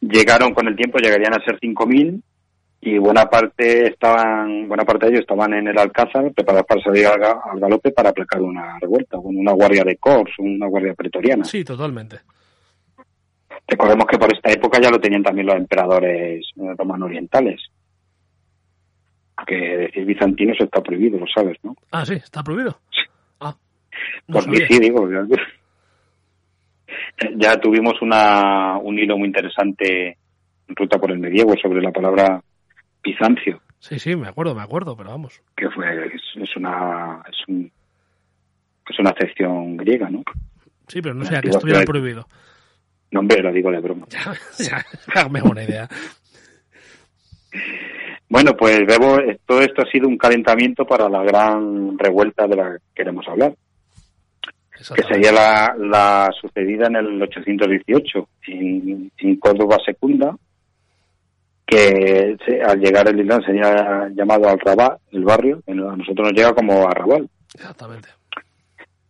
Llegaron 0.00 0.54
con 0.54 0.66
el 0.66 0.76
tiempo, 0.76 0.98
llegarían 0.98 1.34
a 1.34 1.44
ser 1.44 1.60
5.000 1.60 2.22
y 2.82 2.96
buena 2.98 3.26
parte 3.26 3.88
estaban 3.88 4.66
buena 4.66 4.84
parte 4.84 5.06
de 5.06 5.12
ellos 5.12 5.20
estaban 5.20 5.52
en 5.52 5.68
el 5.68 5.78
Alcázar 5.78 6.32
preparados 6.32 6.66
para 6.66 6.80
salir 6.82 7.06
al, 7.06 7.20
ga- 7.20 7.40
al 7.52 7.60
galope 7.60 7.90
para 7.92 8.10
aplicar 8.10 8.40
una 8.40 8.78
revuelta, 8.80 9.18
con 9.18 9.36
una 9.36 9.52
guardia 9.52 9.84
de 9.84 9.96
corps, 9.96 10.32
una 10.38 10.66
guardia 10.66 10.94
pretoriana. 10.94 11.44
Sí, 11.44 11.62
totalmente. 11.64 12.20
Recordemos 13.68 14.06
que 14.06 14.18
por 14.18 14.32
esta 14.34 14.50
época 14.50 14.80
ya 14.80 14.90
lo 14.90 14.98
tenían 14.98 15.22
también 15.22 15.46
los 15.46 15.56
emperadores 15.56 16.44
eh, 16.56 16.74
romano 16.76 17.04
orientales. 17.06 17.60
Que 19.46 19.54
decir 19.56 20.04
bizantino 20.04 20.52
eso 20.52 20.64
está 20.64 20.82
prohibido, 20.82 21.18
lo 21.18 21.26
sabes, 21.26 21.56
¿no? 21.62 21.74
Ah, 21.92 22.04
sí, 22.04 22.14
está 22.14 22.42
prohibido. 22.42 22.78
Ah, 23.40 23.54
no 24.28 24.34
Por 24.34 24.48
mí 24.48 24.58
sí, 24.68 24.78
digo. 24.78 25.08
Ya, 25.10 25.24
ya 27.36 27.56
tuvimos 27.60 28.00
una, 28.02 28.76
un 28.78 28.98
hilo 28.98 29.16
muy 29.16 29.28
interesante 29.28 30.18
en 30.68 30.76
Ruta 30.76 30.98
por 30.98 31.10
el 31.10 31.18
Medievo 31.18 31.54
sobre 31.60 31.80
la 31.80 31.90
palabra 31.92 32.42
Bizancio, 33.02 33.60
Sí, 33.78 33.98
sí, 33.98 34.14
me 34.14 34.28
acuerdo, 34.28 34.54
me 34.54 34.60
acuerdo, 34.62 34.94
pero 34.96 35.08
vamos. 35.10 35.40
que 35.56 35.70
fue 35.70 35.86
es, 36.14 36.20
es 36.36 36.56
una 36.56 37.22
es, 37.30 37.38
un, 37.48 37.72
es 38.88 38.98
una 38.98 39.10
acepción 39.10 39.76
griega, 39.78 40.10
¿no? 40.10 40.22
Sí, 40.86 41.00
pero 41.00 41.14
no 41.14 41.22
La 41.24 41.30
sé, 41.30 41.36
a 41.36 41.40
que 41.40 41.48
estuviera 41.48 41.82
prohibido. 41.84 42.26
No, 43.10 43.20
hombre, 43.20 43.42
lo 43.42 43.52
digo 43.52 43.70
de 43.70 43.80
broma. 43.80 44.06
Ya, 44.10 44.34
ya, 45.14 45.28
me 45.30 45.38
hago 45.38 45.50
una 45.50 45.64
idea. 45.64 45.88
Bueno, 48.28 48.52
pues 48.56 48.80
Bebo, 48.86 49.18
todo 49.46 49.60
esto 49.60 49.82
ha 49.82 49.90
sido 49.90 50.06
un 50.08 50.16
calentamiento 50.16 50.84
para 50.84 51.08
la 51.08 51.22
gran 51.24 51.98
revuelta 51.98 52.46
de 52.46 52.56
la 52.56 52.72
que 52.72 52.84
queremos 52.94 53.26
hablar, 53.28 53.54
que 54.72 55.02
sería 55.02 55.32
la, 55.32 55.74
la 55.78 56.30
sucedida 56.40 56.86
en 56.86 56.96
el 56.96 57.22
818 57.22 58.28
en, 58.46 59.10
en 59.18 59.36
Córdoba 59.36 59.78
Secunda, 59.84 60.36
que 61.70 62.36
se- 62.44 62.62
al 62.62 62.78
llegar 62.80 63.08
el 63.08 63.20
Islam 63.20 63.42
sería 63.42 64.08
llamado 64.14 64.48
Al-Rabat, 64.48 65.00
el 65.12 65.24
barrio, 65.24 65.62
a 65.66 65.72
nosotros 65.72 66.28
nos 66.28 66.32
llega 66.32 66.52
como 66.54 66.86
Arrabal. 66.88 67.28
Exactamente. 67.54 68.08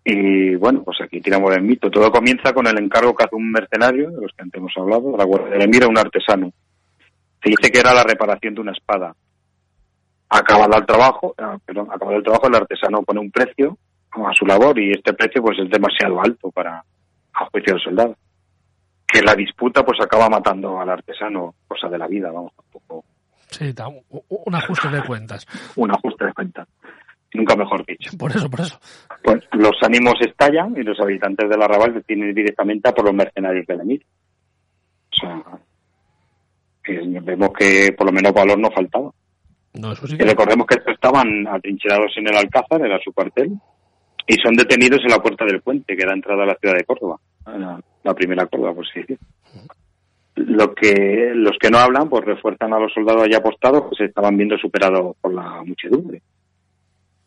Y 0.04 0.54
bueno, 0.56 0.82
pues 0.82 0.98
aquí 1.02 1.20
tiramos 1.20 1.54
el 1.54 1.62
mito. 1.62 1.90
Todo 1.90 2.10
comienza 2.10 2.52
con 2.52 2.66
el 2.66 2.78
encargo 2.78 3.14
que 3.14 3.24
hace 3.24 3.36
un 3.36 3.50
mercenario, 3.50 4.10
de 4.10 4.20
los 4.22 4.32
que 4.32 4.42
antes 4.42 4.58
hemos 4.58 4.72
hablado, 4.76 5.16
la 5.16 5.24
Guardia 5.24 5.50
del 5.52 5.62
Emir, 5.62 5.84
a 5.84 5.88
un 5.88 5.98
artesano. 5.98 6.52
Se 7.42 7.50
dice 7.50 7.70
que 7.70 7.80
era 7.80 7.92
la 7.94 8.02
reparación 8.04 8.54
de 8.54 8.60
una 8.60 8.72
espada. 8.72 9.14
Acabado 10.28 10.76
el 10.78 10.86
trabajo, 10.86 11.34
ah, 11.38 11.58
perdón, 11.64 11.88
acabado 11.90 12.16
el 12.18 12.22
trabajo, 12.22 12.46
el 12.48 12.54
artesano 12.54 13.02
pone 13.02 13.20
un 13.20 13.30
precio 13.30 13.76
a 14.12 14.32
su 14.32 14.46
labor 14.46 14.78
y 14.78 14.92
este 14.92 15.12
precio 15.12 15.42
pues 15.42 15.58
es 15.58 15.68
demasiado 15.70 16.20
alto 16.20 16.50
para 16.50 16.84
a 17.32 17.44
juicio 17.46 17.74
del 17.74 17.82
soldado. 17.82 18.16
Que 19.12 19.22
la 19.22 19.34
disputa 19.34 19.84
pues 19.84 19.98
acaba 20.00 20.28
matando 20.28 20.80
al 20.80 20.90
artesano, 20.90 21.54
cosa 21.66 21.88
de 21.88 21.98
la 21.98 22.06
vida, 22.06 22.30
vamos, 22.30 22.52
tampoco 22.54 23.04
Sí, 23.50 23.74
un 24.28 24.54
ajuste 24.54 24.88
de 24.88 25.02
cuentas. 25.02 25.46
un 25.76 25.90
ajuste 25.90 26.24
de 26.26 26.32
cuenta. 26.32 26.66
Nunca 27.32 27.56
mejor 27.56 27.84
dicho. 27.86 28.10
Por 28.18 28.30
eso, 28.30 28.50
por 28.50 28.60
eso. 28.60 28.78
Pues 29.22 29.44
los 29.52 29.76
ánimos 29.82 30.14
estallan 30.20 30.74
y 30.76 30.82
los 30.82 30.98
habitantes 31.00 31.48
del 31.48 31.62
arrabal 31.62 31.94
deciden 31.94 32.28
ir 32.28 32.34
directamente 32.34 32.88
a 32.88 32.92
por 32.92 33.04
los 33.04 33.14
mercenarios 33.14 33.66
del 33.66 33.80
emir. 33.80 34.04
O 35.12 35.16
sea, 35.16 35.42
vemos 37.22 37.50
que 37.56 37.92
por 37.96 38.06
lo 38.06 38.12
menos 38.12 38.32
valor 38.32 38.58
no 38.58 38.70
faltaba. 38.70 39.10
No, 39.74 39.92
eso 39.92 40.06
sí 40.06 40.14
Y 40.14 40.18
que... 40.18 40.24
recordemos 40.24 40.66
que 40.66 40.76
estos 40.76 40.94
estaban 40.94 41.46
atrincherados 41.46 42.12
en 42.16 42.28
el 42.28 42.36
Alcázar, 42.36 42.84
era 42.84 42.98
su 43.02 43.12
cuartel, 43.12 43.52
y 44.26 44.34
son 44.34 44.54
detenidos 44.56 45.00
en 45.04 45.10
la 45.10 45.18
puerta 45.18 45.44
del 45.44 45.60
puente 45.60 45.96
que 45.96 46.06
da 46.06 46.12
entrada 46.12 46.42
a 46.42 46.46
la 46.46 46.56
ciudad 46.56 46.74
de 46.74 46.84
Córdoba, 46.84 47.20
la, 47.46 47.80
la 48.04 48.14
primera 48.14 48.46
Córdoba, 48.46 48.74
por 48.74 48.86
decir. 48.86 49.18
Lo 50.36 50.74
que, 50.74 51.32
los 51.34 51.56
que 51.58 51.70
no 51.70 51.78
hablan, 51.78 52.08
pues 52.08 52.24
refuerzan 52.24 52.72
a 52.72 52.78
los 52.78 52.92
soldados 52.92 53.24
allá 53.24 53.38
apostados, 53.38 53.90
que 53.90 53.96
se 53.96 54.04
estaban 54.06 54.36
viendo 54.36 54.56
superados 54.56 55.16
por 55.20 55.34
la 55.34 55.62
muchedumbre. 55.64 56.22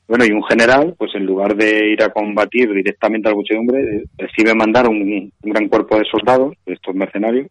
Bueno, 0.07 0.25
y 0.25 0.31
un 0.31 0.43
general, 0.43 0.95
pues 0.97 1.15
en 1.15 1.25
lugar 1.25 1.55
de 1.55 1.91
ir 1.91 2.03
a 2.03 2.09
combatir 2.09 2.71
directamente 2.73 3.27
a 3.27 3.31
la 3.31 3.37
muchedumbre, 3.37 4.03
decide 4.17 4.53
mandar 4.53 4.87
un, 4.87 5.31
gran 5.41 5.69
cuerpo 5.69 5.97
de 5.97 6.05
soldados, 6.05 6.55
de 6.65 6.73
estos 6.73 6.93
mercenarios, 6.93 7.47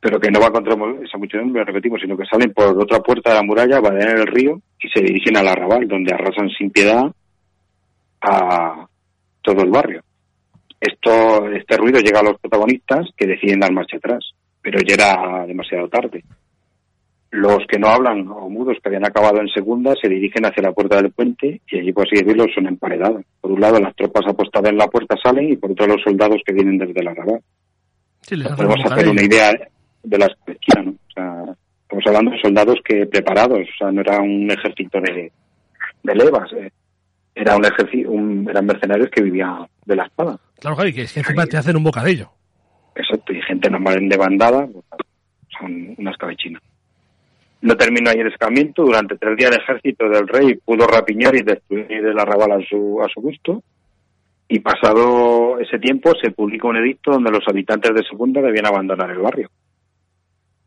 pero 0.00 0.20
que 0.20 0.30
no 0.30 0.40
va 0.40 0.52
contra 0.52 0.74
esa 1.04 1.18
muchedumbre, 1.18 1.64
repetimos, 1.64 2.00
sino 2.00 2.16
que 2.16 2.24
salen 2.24 2.52
por 2.52 2.80
otra 2.80 3.00
puerta 3.00 3.30
de 3.30 3.36
la 3.36 3.42
muralla, 3.42 3.80
van 3.80 4.00
el 4.00 4.26
río 4.26 4.60
y 4.80 4.88
se 4.88 5.02
dirigen 5.02 5.36
al 5.36 5.48
arrabal, 5.48 5.86
donde 5.86 6.14
arrasan 6.14 6.48
sin 6.50 6.70
piedad 6.70 7.12
a 8.22 8.86
todo 9.42 9.62
el 9.62 9.70
barrio. 9.70 10.02
Esto, 10.80 11.46
este 11.50 11.76
ruido 11.76 12.00
llega 12.00 12.20
a 12.20 12.24
los 12.24 12.40
protagonistas 12.40 13.08
que 13.16 13.26
deciden 13.26 13.60
dar 13.60 13.72
marcha 13.72 13.98
atrás, 13.98 14.32
pero 14.62 14.78
ya 14.80 14.94
era 14.94 15.46
demasiado 15.46 15.88
tarde. 15.88 16.24
Los 17.32 17.58
que 17.68 17.78
no 17.78 17.88
hablan 17.88 18.26
o 18.28 18.48
mudos 18.48 18.78
que 18.82 18.88
habían 18.88 19.06
acabado 19.06 19.40
en 19.40 19.48
segunda 19.48 19.94
se 20.00 20.08
dirigen 20.08 20.46
hacia 20.46 20.62
la 20.62 20.72
puerta 20.72 20.96
del 20.96 21.12
puente 21.12 21.60
y 21.70 21.78
allí, 21.78 21.92
por 21.92 22.06
así 22.06 22.16
decirlo, 22.16 22.46
son 22.52 22.66
emparedados. 22.66 23.24
Por 23.40 23.52
un 23.52 23.60
lado, 23.60 23.78
las 23.78 23.94
tropas 23.94 24.26
apostadas 24.26 24.70
en 24.70 24.78
la 24.78 24.88
puerta 24.88 25.16
salen 25.22 25.52
y 25.52 25.56
por 25.56 25.70
otro, 25.70 25.86
los 25.86 26.02
soldados 26.02 26.40
que 26.44 26.54
vienen 26.54 26.78
desde 26.78 27.02
la 27.02 27.14
Rabat. 27.14 27.42
Sí, 28.22 28.36
Podemos 28.56 28.84
hacer 28.84 29.08
una 29.08 29.22
idea 29.22 29.52
de 30.02 30.18
la 30.18 30.26
escuela, 30.26 30.82
¿no? 30.82 30.90
O 30.90 31.12
sea, 31.12 31.56
estamos 31.82 32.06
hablando 32.06 32.30
de 32.32 32.40
soldados 32.40 32.78
que 32.84 33.06
preparados, 33.06 33.60
o 33.60 33.78
sea, 33.78 33.92
no 33.92 34.00
era 34.00 34.20
un 34.20 34.50
ejército 34.50 35.00
de, 35.00 35.30
de 36.02 36.14
levas, 36.14 36.52
eh, 36.54 36.70
era 37.34 37.56
un 37.56 37.64
ejército, 37.64 38.10
un, 38.10 38.46
eran 38.48 38.66
mercenarios 38.66 39.08
que 39.10 39.22
vivían 39.22 39.66
de 39.84 39.96
la 39.96 40.04
espada. 40.04 40.38
Claro, 40.60 40.76
Javi, 40.76 40.92
que 40.92 41.02
es 41.02 41.12
que 41.12 41.20
encima 41.20 41.46
te 41.46 41.56
hacen 41.56 41.76
un 41.76 41.84
bocadillo. 41.84 42.30
Exacto, 42.94 43.32
y 43.32 43.40
gente 43.42 43.70
normal 43.70 44.08
de 44.08 44.16
bandada, 44.16 44.66
pues, 44.66 44.84
son 45.58 45.94
unas 45.98 46.16
cabechinas. 46.16 46.62
No 47.62 47.76
terminó 47.76 48.10
ahí 48.10 48.20
el 48.20 48.28
escarmiento. 48.28 48.84
Durante 48.84 49.16
tres 49.16 49.36
días 49.36 49.50
el 49.50 49.60
ejército 49.60 50.08
del 50.08 50.28
rey 50.28 50.54
pudo 50.64 50.86
rapiñar 50.86 51.34
y 51.34 51.42
destruir 51.42 51.92
el 51.92 52.18
arrabal 52.18 52.52
a 52.52 52.60
su, 52.66 53.00
a 53.02 53.08
su 53.12 53.20
gusto. 53.20 53.62
Y 54.48 54.60
pasado 54.60 55.58
ese 55.60 55.78
tiempo 55.78 56.12
se 56.20 56.30
publicó 56.30 56.68
un 56.68 56.76
edicto 56.76 57.12
donde 57.12 57.30
los 57.30 57.46
habitantes 57.46 57.94
de 57.94 58.02
Segunda 58.02 58.40
debían 58.40 58.66
abandonar 58.66 59.10
el 59.10 59.18
barrio. 59.18 59.50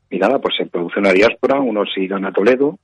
Y 0.10 0.20
nada, 0.20 0.40
pues 0.40 0.56
se 0.56 0.68
produce 0.68 1.00
una 1.00 1.12
diáspora, 1.12 1.60
unos 1.60 1.90
irán 1.98 2.26
a 2.26 2.32
Toledo, 2.32 2.78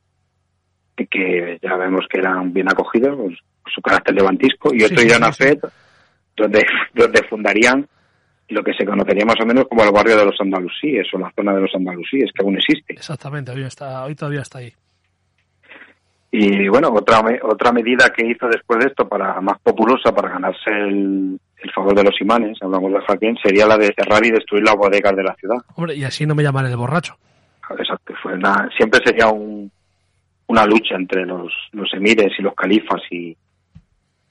que 0.95 1.59
ya 1.61 1.75
vemos 1.77 2.05
que 2.09 2.19
eran 2.19 2.51
bien 2.51 2.67
acogidos 2.69 3.15
pues, 3.17 3.37
su 3.73 3.81
carácter 3.81 4.15
levantisco, 4.15 4.73
y 4.73 4.83
otros 4.83 5.01
sí, 5.01 5.11
a. 5.11 5.31
Fed, 5.31 5.59
donde, 6.39 6.65
donde 6.93 7.23
fundarían 7.29 7.87
lo 8.49 8.63
que 8.63 8.73
se 8.73 8.85
conocería 8.85 9.25
más 9.25 9.39
o 9.41 9.45
menos 9.45 9.65
como 9.67 9.83
el 9.83 9.91
barrio 9.91 10.17
de 10.17 10.25
los 10.25 10.39
andalusíes 10.41 11.07
o 11.13 11.19
la 11.19 11.31
zona 11.35 11.53
de 11.53 11.61
los 11.61 11.75
andalusíes, 11.75 12.31
que 12.33 12.43
aún 12.43 12.55
existe. 12.55 12.93
Exactamente, 12.93 13.51
hoy, 13.51 13.63
está, 13.63 14.03
hoy 14.05 14.15
todavía 14.15 14.41
está 14.41 14.57
ahí. 14.57 14.73
Y 16.31 16.67
bueno, 16.67 16.89
otra 16.89 17.21
otra 17.43 17.71
medida 17.71 18.11
que 18.15 18.25
hizo 18.25 18.47
después 18.47 18.79
de 18.79 18.87
esto 18.87 19.07
para 19.07 19.39
más 19.41 19.59
populosa 19.61 20.13
para 20.13 20.29
ganarse 20.29 20.69
el, 20.69 21.39
el 21.57 21.71
favor 21.71 21.95
de 21.95 22.03
los 22.03 22.21
imanes, 22.21 22.57
hablamos 22.61 22.93
de 22.93 23.01
Jaquín, 23.01 23.37
sería 23.43 23.65
la 23.65 23.77
de 23.77 23.93
cerrar 23.95 24.23
y 24.25 24.31
destruir 24.31 24.63
las 24.63 24.75
bodegas 24.75 25.15
de 25.15 25.23
la 25.23 25.35
ciudad. 25.35 25.57
Hombre, 25.75 25.95
y 25.95 26.03
así 26.03 26.25
no 26.25 26.35
me 26.35 26.43
llaman 26.43 26.67
el 26.67 26.77
borracho. 26.77 27.15
Exacto, 27.77 28.13
fue 28.21 28.33
una, 28.33 28.69
siempre 28.75 28.99
sería 29.03 29.27
un, 29.27 29.71
una 30.47 30.65
lucha 30.65 30.95
entre 30.95 31.25
los, 31.25 31.51
los 31.71 31.93
emires 31.93 32.31
y 32.37 32.41
los 32.41 32.55
califas 32.55 33.01
y, 33.11 33.35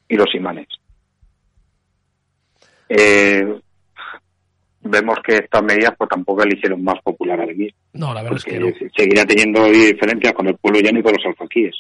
y 0.08 0.16
los 0.16 0.34
imanes. 0.34 0.66
Eh, 2.88 3.60
vemos 4.80 5.18
que 5.24 5.36
estas 5.36 5.62
medidas 5.62 5.94
pues 5.98 6.08
tampoco 6.08 6.44
le 6.44 6.56
hicieron 6.56 6.82
más 6.82 7.00
popular 7.02 7.40
al 7.40 7.50
emir, 7.50 7.74
No, 7.92 8.14
la 8.14 8.22
verdad 8.22 8.38
es 8.38 8.44
que 8.44 8.58
no. 8.58 8.68
seguiría 8.96 9.24
teniendo 9.26 9.64
diferencias 9.66 10.32
con 10.32 10.46
el 10.48 10.56
pueblo 10.56 10.80
llano 10.80 11.00
y 11.00 11.02
con 11.02 11.12
los 11.12 11.26
alfaquíes. 11.26 11.76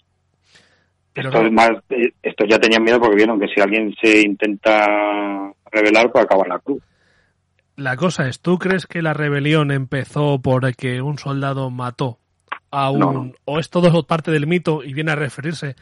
Pero 1.12 1.28
Estos, 1.30 1.44
no. 1.44 1.50
más, 1.52 1.70
eh, 1.90 2.12
estos 2.22 2.46
ya 2.48 2.58
tenían 2.58 2.82
miedo 2.84 3.00
porque 3.00 3.16
vieron 3.16 3.40
que 3.40 3.48
si 3.48 3.60
alguien 3.60 3.94
se 4.00 4.20
intenta 4.20 5.52
rebelar, 5.72 6.12
pues 6.12 6.24
acaba 6.24 6.46
la 6.46 6.58
cruz. 6.58 6.82
La 7.76 7.96
cosa 7.96 8.28
es, 8.28 8.40
¿tú 8.40 8.58
crees 8.58 8.86
que 8.86 9.02
la 9.02 9.14
rebelión 9.14 9.70
empezó 9.70 10.40
porque 10.42 11.00
un 11.00 11.18
soldado 11.18 11.70
mató 11.70 12.18
a 12.70 12.90
un... 12.90 12.98
No. 12.98 13.32
o 13.44 13.58
es 13.58 13.70
todo 13.70 14.02
parte 14.06 14.30
del 14.30 14.46
mito 14.46 14.82
y 14.84 14.92
viene 14.92 15.12
a 15.12 15.16
referirse 15.16 15.76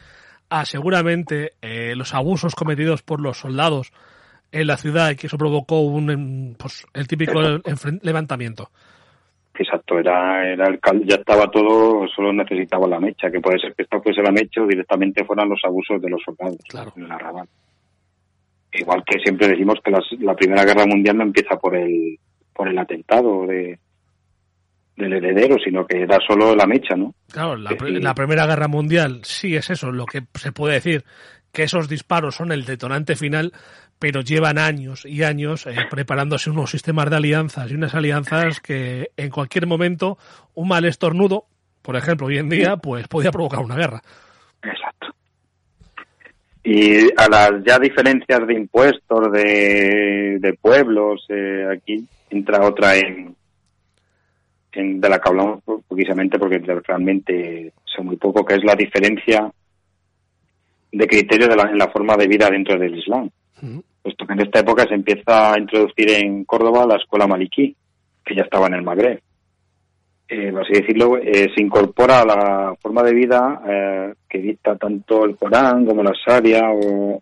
a 0.49 0.63
seguramente 0.65 1.53
eh, 1.61 1.95
los 1.95 2.13
abusos 2.13 2.55
cometidos 2.55 3.01
por 3.01 3.19
los 3.19 3.39
soldados 3.39 3.91
en 4.51 4.67
la 4.67 4.77
ciudad 4.77 5.11
y 5.11 5.15
que 5.15 5.27
eso 5.27 5.37
provocó 5.37 5.81
un, 5.81 6.09
em, 6.09 6.53
pues, 6.55 6.85
el 6.93 7.07
típico 7.07 7.41
Exacto. 7.41 7.89
levantamiento? 8.01 8.69
Exacto, 9.59 9.97
era, 9.99 10.47
era 10.47 10.67
el 10.67 10.79
cal- 10.79 11.03
ya 11.05 11.15
estaba 11.15 11.49
todo, 11.49 12.07
solo 12.15 12.31
necesitaba 12.31 12.87
la 12.87 12.99
mecha, 12.99 13.31
que 13.31 13.39
puede 13.41 13.59
ser 13.59 13.73
que 13.73 13.83
esto 13.83 13.99
fuese 14.01 14.21
la 14.21 14.31
mecha 14.31 14.61
o 14.61 14.67
directamente 14.67 15.25
fueran 15.25 15.49
los 15.49 15.59
abusos 15.63 15.99
de 16.01 16.09
los 16.09 16.21
soldados 16.23 16.57
Claro. 16.69 16.93
en 16.95 17.07
la 17.07 17.17
Rabat. 17.17 17.49
Igual 18.73 19.03
que 19.05 19.19
siempre 19.19 19.47
decimos 19.47 19.79
que 19.83 19.91
las- 19.91 20.11
la 20.19 20.35
Primera 20.35 20.63
Guerra 20.63 20.85
Mundial 20.85 21.17
no 21.17 21.23
empieza 21.23 21.57
por 21.57 21.75
el, 21.75 22.19
por 22.53 22.67
el 22.67 22.77
atentado 22.77 23.47
de, 23.47 23.79
del 24.95 25.13
heredero, 25.13 25.55
sino 25.63 25.85
que 25.87 26.01
era 26.03 26.19
solo 26.27 26.55
la 26.55 26.67
mecha, 26.67 26.95
¿no? 26.95 27.15
Claro, 27.31 27.55
la 27.55 28.13
Primera 28.13 28.45
Guerra 28.45 28.67
Mundial 28.67 29.21
sí 29.23 29.55
es 29.55 29.69
eso, 29.71 29.91
lo 29.91 30.05
que 30.05 30.21
se 30.35 30.51
puede 30.51 30.75
decir, 30.75 31.03
que 31.51 31.63
esos 31.63 31.89
disparos 31.89 32.35
son 32.35 32.51
el 32.51 32.65
detonante 32.65 33.15
final, 33.15 33.53
pero 33.99 34.21
llevan 34.21 34.57
años 34.57 35.05
y 35.05 35.23
años 35.23 35.65
eh, 35.65 35.75
preparándose 35.89 36.49
unos 36.49 36.71
sistemas 36.71 37.09
de 37.09 37.15
alianzas 37.17 37.71
y 37.71 37.75
unas 37.75 37.95
alianzas 37.95 38.59
que 38.59 39.11
en 39.17 39.29
cualquier 39.29 39.67
momento 39.67 40.17
un 40.53 40.67
mal 40.67 40.85
estornudo, 40.85 41.45
por 41.81 41.95
ejemplo, 41.95 42.27
hoy 42.27 42.37
en 42.37 42.49
día, 42.49 42.77
pues 42.77 43.07
podía 43.07 43.31
provocar 43.31 43.59
una 43.59 43.75
guerra. 43.75 44.01
Exacto. 44.61 45.07
Y 46.63 47.07
a 47.15 47.29
las 47.29 47.63
ya 47.65 47.79
diferencias 47.79 48.45
de 48.45 48.53
impuestos 48.53 49.31
de, 49.31 50.37
de 50.39 50.53
pueblos, 50.53 51.25
eh, 51.29 51.65
aquí 51.71 52.05
entra 52.29 52.65
otra 52.65 52.97
en, 52.97 53.37
de 54.73 55.09
la 55.09 55.19
que 55.19 55.29
hablamos 55.29 55.63
poquísimamente 55.87 56.37
porque 56.37 56.59
realmente 56.59 57.71
sé 57.85 58.01
muy 58.03 58.17
poco, 58.17 58.45
que 58.45 58.55
es 58.55 58.63
la 58.63 58.75
diferencia 58.75 59.49
de 60.91 61.07
criterio 61.07 61.47
de 61.47 61.55
la, 61.55 61.63
en 61.63 61.77
la 61.77 61.87
forma 61.87 62.15
de 62.15 62.27
vida 62.27 62.49
dentro 62.49 62.77
del 62.77 62.97
Islam. 62.97 63.29
Puesto 64.01 64.25
que 64.25 64.33
en 64.33 64.41
esta 64.41 64.59
época 64.59 64.85
se 64.87 64.93
empieza 64.95 65.53
a 65.53 65.59
introducir 65.59 66.09
en 66.11 66.45
Córdoba 66.45 66.85
la 66.85 66.95
escuela 66.95 67.27
maliquí, 67.27 67.75
que 68.25 68.35
ya 68.35 68.43
estaba 68.43 68.67
en 68.67 68.75
el 68.75 68.83
Magreb. 68.83 69.21
Eh, 70.29 70.51
por 70.51 70.61
así 70.61 70.73
decirlo, 70.73 71.17
eh, 71.17 71.47
se 71.55 71.61
incorpora 71.61 72.21
a 72.21 72.25
la 72.25 72.75
forma 72.81 73.01
de 73.01 73.13
vida 73.13 73.61
eh, 73.67 74.13
que 74.29 74.39
dicta 74.39 74.75
tanto 74.75 75.23
el 75.25 75.37
Corán 75.37 75.85
como 75.85 76.03
la 76.03 76.13
Sharia 76.13 76.69
o, 76.69 77.21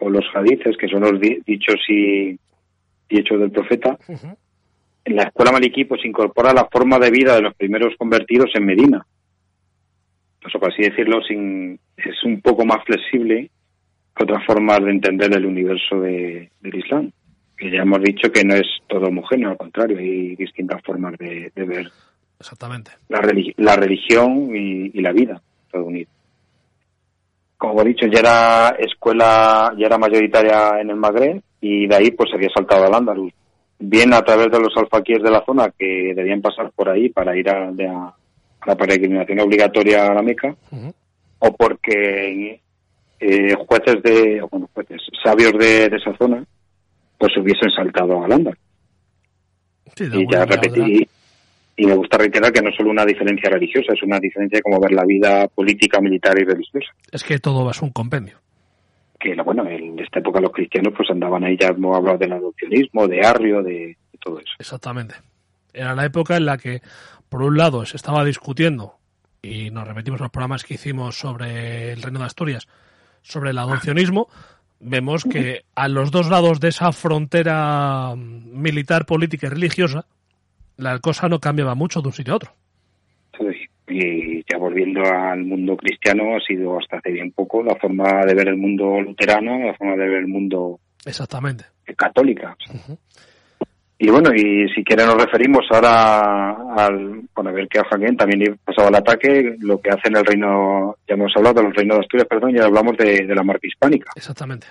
o 0.00 0.10
los 0.10 0.24
hadices, 0.34 0.76
que 0.76 0.88
son 0.88 1.02
los 1.02 1.20
di- 1.20 1.40
dichos 1.46 1.76
y, 1.88 2.30
y 2.30 2.38
hechos 3.18 3.38
del 3.40 3.52
profeta. 3.52 3.96
En 5.04 5.16
la 5.16 5.22
escuela 5.24 5.52
maliquí 5.52 5.84
pues 5.84 6.00
se 6.02 6.08
incorpora 6.08 6.52
la 6.52 6.68
forma 6.70 6.98
de 6.98 7.10
vida 7.10 7.34
de 7.36 7.42
los 7.42 7.54
primeros 7.54 7.94
convertidos 7.96 8.50
en 8.54 8.66
Medina. 8.66 9.06
Eso, 10.46 10.58
por 10.58 10.72
así 10.72 10.82
decirlo, 10.82 11.22
sin, 11.22 11.78
es 11.96 12.24
un 12.24 12.40
poco 12.40 12.64
más 12.64 12.84
flexible 12.84 13.50
otras 14.20 14.44
formas 14.46 14.80
de 14.84 14.90
entender 14.90 15.34
el 15.34 15.46
universo 15.46 16.00
de- 16.00 16.50
del 16.60 16.74
Islam. 16.74 17.10
Que 17.56 17.70
ya 17.70 17.82
hemos 17.82 18.00
dicho 18.02 18.30
que 18.32 18.42
no 18.44 18.54
es 18.54 18.66
todo 18.88 19.06
homogéneo, 19.08 19.50
al 19.50 19.56
contrario, 19.58 19.98
hay 19.98 20.34
distintas 20.36 20.82
formas 20.82 21.16
de, 21.18 21.52
de 21.54 21.64
ver 21.64 21.86
Exactamente. 22.38 22.90
la, 23.08 23.18
religi- 23.20 23.54
la 23.58 23.76
religión 23.76 24.54
y, 24.56 24.90
y 24.98 25.00
la 25.02 25.12
vida, 25.12 25.40
todo 25.70 25.84
unido. 25.84 26.08
Como 27.58 27.82
he 27.82 27.88
dicho, 27.88 28.06
ya 28.06 28.20
era 28.20 28.68
escuela, 28.78 29.74
ya 29.78 29.86
era 29.86 29.98
mayoritaria 29.98 30.80
en 30.80 30.88
el 30.90 30.96
Magreb 30.96 31.42
y 31.60 31.86
de 31.86 31.94
ahí 31.94 32.10
pues 32.12 32.30
se 32.30 32.36
había 32.36 32.48
saltado 32.54 32.86
al 32.86 32.94
Andaluz. 32.94 33.32
Bien 33.78 34.14
a 34.14 34.22
través 34.22 34.50
de 34.50 34.58
los 34.60 34.74
alfaquíes 34.76 35.22
de 35.22 35.30
la 35.30 35.44
zona 35.44 35.70
que 35.78 36.14
debían 36.14 36.40
pasar 36.40 36.70
por 36.74 36.88
ahí 36.88 37.10
para 37.10 37.36
ir 37.36 37.48
a, 37.50 37.70
de 37.72 37.86
a- 37.86 38.14
a 38.62 38.66
la 38.66 38.76
peregrinación 38.76 39.40
obligatoria 39.40 40.06
a 40.06 40.14
la 40.14 40.22
Meca, 40.22 40.54
o 41.40 41.56
porque 41.56 42.60
eh, 43.20 43.54
jueces 43.66 44.02
de, 44.02 44.42
bueno, 44.50 44.68
jueces, 44.72 45.02
sabios 45.22 45.52
de, 45.52 45.88
de 45.88 45.96
esa 45.96 46.16
zona, 46.16 46.44
pues 47.18 47.36
hubiesen 47.36 47.70
saltado 47.70 48.24
al 48.24 48.32
Andaluz 48.32 48.58
Sí, 49.94 50.04
y 50.12 50.32
ya 50.32 50.44
repetí 50.44 51.06
y 51.76 51.86
me 51.86 51.94
gusta 51.94 52.18
reiterar 52.18 52.52
que 52.52 52.60
no 52.60 52.68
es 52.68 52.76
solo 52.76 52.90
una 52.90 53.06
diferencia 53.06 53.48
religiosa, 53.48 53.94
es 53.94 54.02
una 54.02 54.18
diferencia 54.18 54.58
de 54.58 54.62
cómo 54.62 54.78
ver 54.80 54.92
la 54.92 55.04
vida 55.04 55.48
política, 55.48 55.98
militar 56.00 56.38
y 56.38 56.44
religiosa. 56.44 56.88
Es 57.10 57.24
que 57.24 57.38
todo 57.38 57.70
es 57.70 57.80
un 57.80 57.90
compendio. 57.90 58.36
Que 59.18 59.34
bueno, 59.42 59.66
en 59.66 59.98
esta 59.98 60.18
época 60.18 60.40
los 60.40 60.52
cristianos 60.52 60.92
pues 60.94 61.08
andaban 61.10 61.42
ahí, 61.44 61.56
ya 61.58 61.68
hemos 61.68 61.96
hablado 61.96 62.18
del 62.18 62.34
adopcionismo, 62.34 63.08
de 63.08 63.26
arrio, 63.26 63.62
de, 63.62 63.96
de 64.12 64.18
todo 64.22 64.38
eso. 64.38 64.52
Exactamente. 64.58 65.14
Era 65.72 65.94
la 65.94 66.04
época 66.04 66.36
en 66.36 66.44
la 66.44 66.58
que, 66.58 66.82
por 67.30 67.42
un 67.42 67.56
lado, 67.56 67.86
se 67.86 67.96
estaba 67.96 68.24
discutiendo, 68.24 68.96
y 69.40 69.70
nos 69.70 69.88
repetimos 69.88 70.20
los 70.20 70.30
programas 70.30 70.64
que 70.64 70.74
hicimos 70.74 71.18
sobre 71.18 71.92
el 71.92 72.02
Reino 72.02 72.18
de 72.18 72.26
Asturias, 72.26 72.68
sobre 73.22 73.50
el 73.50 73.58
adopcionismo, 73.58 74.28
vemos 74.80 75.24
que 75.24 75.62
a 75.74 75.88
los 75.88 76.10
dos 76.10 76.28
lados 76.28 76.60
de 76.60 76.68
esa 76.68 76.92
frontera 76.92 78.14
militar, 78.16 79.06
política 79.06 79.46
y 79.46 79.50
religiosa, 79.50 80.06
la 80.76 80.98
cosa 80.98 81.28
no 81.28 81.38
cambiaba 81.38 81.74
mucho 81.74 82.00
de 82.00 82.08
un 82.08 82.14
sitio 82.14 82.32
a 82.32 82.36
otro. 82.36 82.52
Sí. 83.38 83.66
Y 83.92 84.44
ya 84.50 84.56
volviendo 84.56 85.02
al 85.02 85.44
mundo 85.44 85.76
cristiano, 85.76 86.36
ha 86.36 86.40
sido 86.40 86.78
hasta 86.78 86.98
hace 86.98 87.10
bien 87.10 87.32
poco 87.32 87.62
la 87.62 87.74
forma 87.74 88.24
de 88.24 88.34
ver 88.34 88.48
el 88.48 88.56
mundo 88.56 89.00
luterano, 89.00 89.58
la 89.66 89.74
forma 89.74 89.96
de 89.96 90.08
ver 90.08 90.18
el 90.18 90.28
mundo 90.28 90.78
Exactamente. 91.04 91.64
católica. 91.96 92.56
Y 94.02 94.08
bueno, 94.08 94.32
y 94.34 94.66
si 94.74 94.82
quieren 94.82 95.08
nos 95.08 95.22
referimos 95.22 95.66
ahora 95.70 96.56
al, 96.74 97.20
bueno, 97.34 97.50
a 97.50 97.52
ver 97.52 97.68
que 97.68 97.80
a 97.80 97.84
Jaquín 97.84 98.16
también 98.16 98.58
pasaba 98.64 98.88
el 98.88 98.94
ataque, 98.94 99.56
lo 99.60 99.78
que 99.78 99.90
hace 99.90 100.08
en 100.08 100.16
el 100.16 100.24
reino, 100.24 100.96
ya 101.06 101.16
hemos 101.16 101.30
hablado 101.36 101.60
del 101.60 101.74
reino 101.74 101.96
de 101.96 102.00
Asturias, 102.00 102.26
perdón, 102.26 102.54
ya 102.54 102.64
hablamos 102.64 102.96
de, 102.96 103.26
de 103.26 103.34
la 103.34 103.42
marca 103.42 103.66
hispánica. 103.66 104.10
Exactamente. 104.16 104.68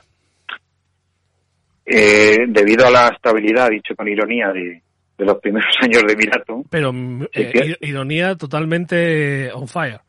Eh, 1.86 2.38
debido 2.48 2.88
a 2.88 2.90
la 2.90 3.10
estabilidad, 3.10 3.70
dicho 3.70 3.96
con 3.96 4.08
ironía, 4.08 4.52
de, 4.52 4.82
de 5.16 5.26
los 5.26 5.38
primeros 5.38 5.76
años 5.84 6.02
de 6.08 6.14
Emirato. 6.14 6.64
Pero 6.68 6.92
eh, 7.32 7.52
pierde. 7.52 7.78
ironía 7.82 8.36
totalmente 8.36 9.52
on 9.54 9.68
fire. 9.68 10.00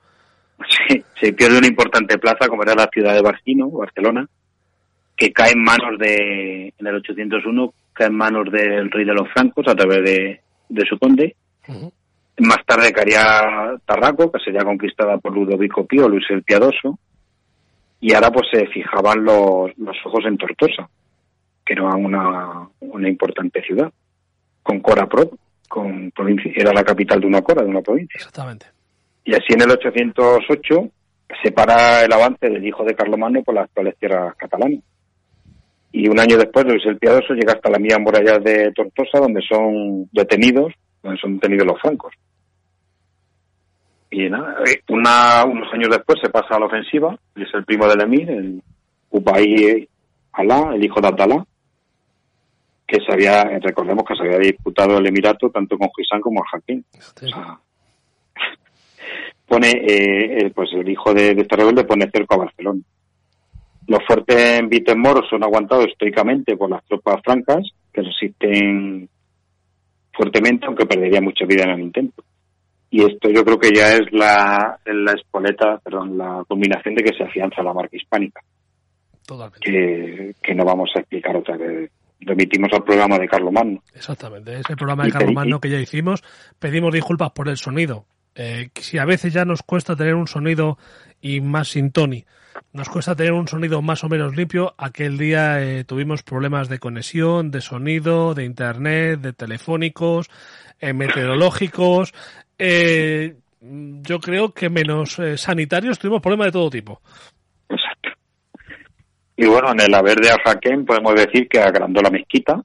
Sí, 0.88 1.04
se 1.20 1.34
pierde 1.34 1.58
una 1.58 1.66
importante 1.66 2.16
plaza 2.16 2.48
como 2.48 2.62
era 2.62 2.74
la 2.74 2.88
ciudad 2.90 3.12
de 3.12 3.20
Barcino, 3.20 3.68
Barcelona, 3.68 4.26
que 5.14 5.30
cae 5.30 5.52
en 5.52 5.62
manos 5.62 5.98
de, 5.98 6.72
en 6.78 6.86
el 6.86 6.94
801, 6.94 7.74
en 8.06 8.14
manos 8.14 8.50
del 8.50 8.90
rey 8.90 9.04
de 9.04 9.14
los 9.14 9.28
francos 9.32 9.66
a 9.68 9.74
través 9.74 10.02
de, 10.04 10.40
de 10.68 10.86
su 10.86 10.98
conde. 10.98 11.36
Más 12.38 12.64
tarde 12.66 12.92
caería 12.92 13.76
Tarraco, 13.84 14.32
que 14.32 14.38
sería 14.40 14.64
conquistada 14.64 15.18
por 15.18 15.34
Ludovico 15.34 15.84
Pío, 15.86 16.08
Luis 16.08 16.24
el 16.30 16.42
Piadoso, 16.42 16.98
y 18.00 18.14
ahora 18.14 18.30
pues 18.30 18.46
se 18.50 18.66
fijaban 18.66 19.24
los, 19.24 19.76
los 19.76 19.96
ojos 20.06 20.24
en 20.26 20.38
Tortosa, 20.38 20.88
que 21.64 21.74
era 21.74 21.84
una, 21.84 22.68
una 22.80 23.08
importante 23.08 23.62
ciudad, 23.62 23.92
con 24.62 24.80
Cora 24.80 25.06
Pro, 25.06 25.30
con 25.68 26.10
provincia, 26.12 26.50
era 26.54 26.72
la 26.72 26.82
capital 26.82 27.20
de 27.20 27.26
una 27.26 27.42
Cora, 27.42 27.62
de 27.62 27.68
una 27.68 27.82
provincia. 27.82 28.16
Exactamente. 28.16 28.66
Y 29.24 29.34
así 29.34 29.52
en 29.52 29.62
el 29.62 29.70
808 29.70 30.90
se 31.42 31.52
para 31.52 32.04
el 32.04 32.12
avance 32.12 32.48
del 32.48 32.66
hijo 32.66 32.84
de 32.84 32.94
Carlomagno 32.94 33.42
por 33.42 33.54
las 33.54 33.64
actuales 33.64 33.96
tierras 33.98 34.34
catalanas. 34.36 34.80
Y 35.92 36.08
un 36.08 36.20
año 36.20 36.36
después, 36.36 36.64
Luis 36.66 36.84
el 36.86 36.98
Piadoso 36.98 37.34
llega 37.34 37.54
hasta 37.54 37.70
la 37.70 37.78
mía 37.78 37.98
muralla 37.98 38.38
de 38.38 38.72
Tortosa, 38.72 39.18
donde 39.18 39.42
son 39.42 40.08
detenidos, 40.12 40.72
donde 41.02 41.18
son 41.20 41.34
detenidos 41.34 41.66
los 41.66 41.80
francos. 41.80 42.14
Y 44.12 44.28
nada, 44.28 44.56
eh, 44.66 44.82
una, 44.88 45.44
unos 45.44 45.72
años 45.72 45.88
después 45.90 46.18
se 46.20 46.30
pasa 46.30 46.56
a 46.56 46.60
la 46.60 46.66
ofensiva, 46.66 47.16
y 47.36 47.42
es 47.42 47.48
el 47.54 47.64
primo 47.64 47.86
del 47.88 48.00
emir, 48.02 48.30
el 48.30 48.62
Ubay 49.10 49.88
Alá, 50.32 50.74
el 50.74 50.84
hijo 50.84 51.00
de 51.00 51.08
Abdalá, 51.08 51.44
que 52.86 52.98
se 53.04 53.12
había, 53.12 53.44
recordemos 53.60 54.04
que 54.04 54.16
se 54.16 54.22
había 54.24 54.38
disputado 54.38 54.98
el 54.98 55.06
emirato 55.06 55.50
tanto 55.50 55.76
con 55.78 55.88
Huizán 55.96 56.20
como 56.20 56.42
con. 56.42 56.84
O 57.24 57.28
sea, 57.28 57.58
pone, 59.46 59.68
eh, 59.70 60.38
el- 60.42 60.52
pues 60.52 60.70
el 60.72 60.88
hijo 60.88 61.12
de, 61.14 61.34
de 61.34 61.42
este 61.42 61.56
rebelde 61.56 61.84
pone 61.84 62.10
cerco 62.10 62.34
a 62.34 62.38
Barcelona. 62.38 62.80
Los 63.86 64.00
fuertes 64.06 64.36
en 64.58 64.68
Vitemoro 64.68 65.22
son 65.28 65.42
aguantados 65.42 65.86
estoicamente 65.86 66.56
por 66.56 66.70
las 66.70 66.84
tropas 66.84 67.20
francas, 67.24 67.66
que 67.92 68.02
resisten 68.02 69.08
fuertemente, 70.12 70.66
aunque 70.66 70.86
perdería 70.86 71.20
mucha 71.20 71.44
vida 71.46 71.64
en 71.64 71.70
el 71.70 71.80
intento. 71.80 72.22
Y 72.90 73.02
esto 73.02 73.30
yo 73.30 73.44
creo 73.44 73.58
que 73.58 73.70
ya 73.74 73.94
es 73.94 74.12
la, 74.12 74.78
la 74.84 75.12
espoleta, 75.12 75.78
perdón, 75.78 76.18
la 76.18 76.44
combinación 76.48 76.94
de 76.94 77.04
que 77.04 77.16
se 77.16 77.22
afianza 77.24 77.62
la 77.62 77.72
marca 77.72 77.96
hispánica, 77.96 78.40
Totalmente. 79.24 79.60
que, 79.60 80.34
que 80.42 80.54
no 80.54 80.64
vamos 80.64 80.90
a 80.96 81.00
explicar 81.00 81.36
otra 81.36 81.56
vez. 81.56 81.90
Remitimos 82.20 82.68
al 82.72 82.84
programa 82.84 83.18
de 83.18 83.28
Carlos 83.28 83.52
Magno. 83.52 83.82
Exactamente. 83.94 84.58
Ese 84.58 84.76
programa 84.76 85.04
de 85.04 85.12
Carlos 85.12 85.32
Magno 85.32 85.60
que 85.60 85.70
ya 85.70 85.78
hicimos, 85.78 86.22
pedimos 86.58 86.92
disculpas 86.92 87.30
por 87.30 87.48
el 87.48 87.56
sonido. 87.56 88.04
Eh, 88.34 88.70
si 88.74 88.98
a 88.98 89.04
veces 89.04 89.32
ya 89.32 89.44
nos 89.44 89.62
cuesta 89.62 89.96
tener 89.96 90.14
un 90.14 90.26
sonido 90.26 90.76
y 91.20 91.40
más 91.40 91.68
sin 91.68 91.92
Tony, 91.92 92.24
nos 92.72 92.88
cuesta 92.88 93.16
tener 93.16 93.32
un 93.32 93.48
sonido 93.48 93.82
más 93.82 94.04
o 94.04 94.08
menos 94.08 94.36
limpio. 94.36 94.74
Aquel 94.78 95.18
día 95.18 95.62
eh, 95.62 95.84
tuvimos 95.84 96.22
problemas 96.22 96.68
de 96.68 96.78
conexión, 96.78 97.50
de 97.50 97.60
sonido, 97.60 98.34
de 98.34 98.44
internet, 98.44 99.20
de 99.20 99.32
telefónicos, 99.32 100.28
eh, 100.80 100.92
meteorológicos. 100.92 102.12
Eh, 102.58 103.36
yo 103.60 104.20
creo 104.20 104.52
que 104.54 104.70
menos 104.70 105.18
eh, 105.18 105.36
sanitarios 105.36 105.98
tuvimos 105.98 106.22
problemas 106.22 106.46
de 106.46 106.52
todo 106.52 106.70
tipo. 106.70 107.00
Exacto. 107.68 108.10
Y 109.36 109.46
bueno, 109.46 109.72
en 109.72 109.80
el 109.80 109.94
haber 109.94 110.16
de 110.18 110.30
Al-Hakem 110.30 110.84
podemos 110.84 111.14
decir 111.14 111.48
que 111.48 111.60
agrandó 111.60 112.00
la 112.02 112.10
mezquita, 112.10 112.62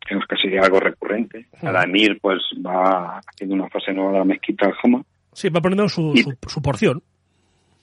que 0.00 0.14
es 0.14 0.40
sería 0.40 0.62
algo 0.62 0.80
recurrente. 0.80 1.46
Cada 1.60 1.84
emir 1.84 2.18
pues 2.20 2.38
va 2.64 3.20
haciendo 3.26 3.54
una 3.56 3.68
fase 3.68 3.92
nueva 3.92 4.12
de 4.12 4.18
la 4.18 4.24
mezquita 4.24 4.66
al 4.66 4.74
Hama 4.82 5.02
Sí, 5.32 5.48
va 5.48 5.60
poniendo 5.60 5.88
su, 5.88 6.12
Y- 6.14 6.22
su, 6.22 6.36
su 6.46 6.60
porción. 6.62 7.02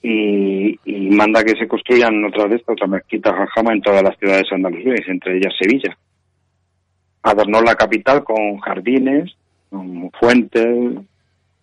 Y, 0.02 0.78
y 0.84 1.10
manda 1.10 1.44
que 1.44 1.56
se 1.56 1.68
construyan 1.68 2.24
otras 2.24 2.50
de 2.50 2.56
estas, 2.56 2.72
otras 2.72 2.90
mezquitas 2.90 3.34
al 3.34 3.48
Hama 3.54 3.72
en 3.72 3.82
todas 3.82 4.02
las 4.02 4.16
ciudades 4.18 4.50
andaluzas, 4.50 5.06
entre 5.08 5.36
ellas 5.36 5.52
Sevilla. 5.58 5.96
Adornó 7.22 7.60
la 7.60 7.74
capital 7.74 8.24
con 8.24 8.58
jardines, 8.58 9.30
con 9.68 10.10
fuentes, 10.12 10.66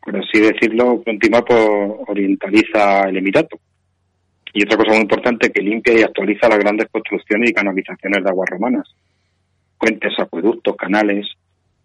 por 0.01 0.15
así 0.15 0.39
decirlo, 0.39 1.03
continuar 1.03 1.43
por 1.43 2.05
orientaliza 2.07 3.09
el 3.09 3.17
Emirato. 3.17 3.59
Y 4.53 4.63
otra 4.63 4.77
cosa 4.77 4.91
muy 4.91 5.01
importante, 5.01 5.51
que 5.51 5.61
limpia 5.61 5.99
y 5.99 6.03
actualiza 6.03 6.47
las 6.47 6.59
grandes 6.59 6.87
construcciones 6.89 7.49
y 7.49 7.53
canalizaciones 7.53 8.23
de 8.23 8.29
aguas 8.29 8.49
romanas. 8.49 8.87
Puentes, 9.77 10.13
acueductos, 10.17 10.75
canales, 10.77 11.27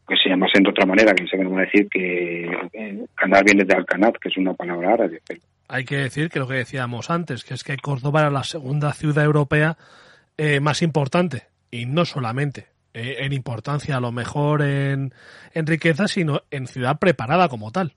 que 0.07 0.16
se 0.16 0.29
llamasen 0.29 0.62
de 0.62 0.70
otra 0.70 0.87
manera, 0.87 1.15
que 1.15 1.27
se 1.27 1.37
van 1.37 1.59
a 1.59 1.62
decir 1.62 1.89
que 1.89 2.45
eh, 2.73 3.05
canal 3.15 3.43
viene 3.45 3.65
de 3.65 3.74
Alcanat, 3.74 4.16
que 4.19 4.29
es 4.29 4.37
una 4.37 4.55
palabra 4.55 4.95
árabe. 4.95 5.20
Hay 5.69 5.85
que 5.85 5.97
decir 5.97 6.29
que 6.29 6.39
lo 6.39 6.47
que 6.49 6.55
decíamos 6.55 7.11
antes, 7.11 7.45
que 7.45 7.55
es 7.55 7.65
que 7.65 7.77
Córdoba 7.79 8.21
era 8.21 8.31
la 8.31 8.45
segunda 8.45 8.93
ciudad 8.93 9.25
europea 9.25 9.77
eh, 10.37 10.61
más 10.61 10.83
importante. 10.83 11.45
Y 11.71 11.87
no 11.87 12.05
solamente 12.05 12.67
eh, 12.93 13.17
en 13.21 13.33
importancia, 13.33 13.97
a 13.97 14.01
lo 14.01 14.13
mejor 14.13 14.61
en, 14.63 15.15
en 15.55 15.67
riqueza, 15.67 16.09
sino 16.09 16.43
en 16.51 16.67
ciudad 16.67 16.99
preparada 16.99 17.49
como 17.49 17.71
tal. 17.73 17.95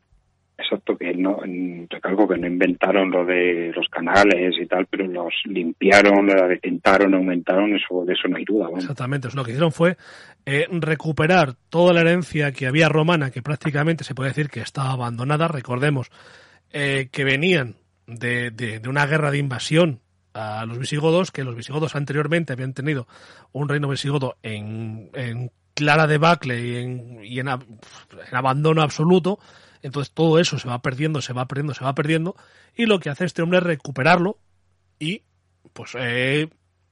Exacto, 0.58 0.98
que 0.98 1.14
no, 1.14 1.44
en- 1.44 1.86
recalco 1.90 2.30
que 2.30 2.38
no 2.38 2.48
inventaron 2.48 3.12
lo 3.12 3.26
de 3.26 3.74
los 3.76 3.90
canales 3.90 4.56
y 4.58 4.66
tal, 4.68 4.86
pero 4.86 5.06
los 5.06 5.34
limpiaron, 5.44 6.28
los 6.28 6.42
adecentaron, 6.42 7.14
aumentaron, 7.14 7.76
eso, 7.76 8.06
de 8.06 8.14
eso 8.14 8.30
no 8.30 8.38
hay 8.38 8.46
duda. 8.46 8.70
Exactamente. 8.78 9.28
Lo 9.36 9.44
que 9.44 9.52
hicieron 9.52 9.74
fue 9.74 9.98
eh, 10.46 10.66
recuperar 10.72 11.56
toda 11.70 11.92
la 11.94 12.00
herencia 12.02 12.54
que 12.54 12.68
había 12.68 12.88
romana, 12.88 13.32
que 13.32 13.42
prácticamente 13.42 14.06
se 14.06 14.16
puede 14.16 14.30
decir 14.30 14.48
que 14.50 14.62
estaba 14.62 14.92
abandonada. 14.92 15.50
Recordemos 15.50 16.10
eh, 16.72 17.10
que 17.12 17.24
venían 17.24 17.78
de, 18.08 18.52
de- 18.52 18.80
una 18.90 19.06
guerra 19.06 19.32
de 19.32 19.38
invasión 19.40 20.02
a 20.34 20.66
los 20.66 20.78
visigodos, 20.78 21.32
que 21.32 21.44
los 21.44 21.56
visigodos 21.56 21.96
anteriormente 21.96 22.54
habían 22.54 22.74
tenido 22.74 23.08
un 23.54 23.70
reino 23.70 23.88
visigodo 23.88 24.38
en, 24.44 25.10
clara 25.74 26.08
debacle 26.08 26.60
y, 26.60 26.76
en, 26.78 27.20
y 27.24 27.40
en, 27.40 27.48
ab- 27.48 27.66
en 28.30 28.36
abandono 28.36 28.82
absoluto. 28.82 29.40
Entonces 29.82 30.14
todo 30.14 30.40
eso 30.40 30.58
se 30.60 30.68
va 30.68 30.82
perdiendo, 30.82 31.22
se 31.22 31.32
va 31.34 31.48
perdiendo, 31.48 31.74
se 31.74 31.86
va 31.86 31.96
perdiendo. 31.96 32.36
Y 32.76 32.86
lo 32.86 33.00
que 33.00 33.10
hace 33.10 33.24
este 33.26 33.42
hombre 33.44 33.60
es 33.60 33.64
recuperarlo 33.64 34.38
y 35.00 35.22
pues 35.74 35.92
eh, 35.98 36.50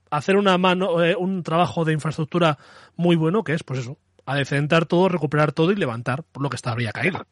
hacer 0.10 0.38
una 0.38 0.58
mano, 0.58 1.04
eh, 1.04 1.16
un 1.16 1.44
trabajo 1.44 1.86
de 1.86 1.94
infraestructura 1.94 2.58
muy 2.96 3.16
bueno, 3.16 3.44
que 3.44 3.54
es, 3.54 3.64
pues 3.64 3.80
eso, 3.80 3.98
adecentar 4.26 4.86
todo, 4.86 5.10
recuperar 5.10 5.52
todo 5.52 5.72
y 5.72 5.76
levantar 5.76 6.24
lo 6.40 6.50
que 6.50 6.58
habría 6.64 6.92
caído. 6.92 7.26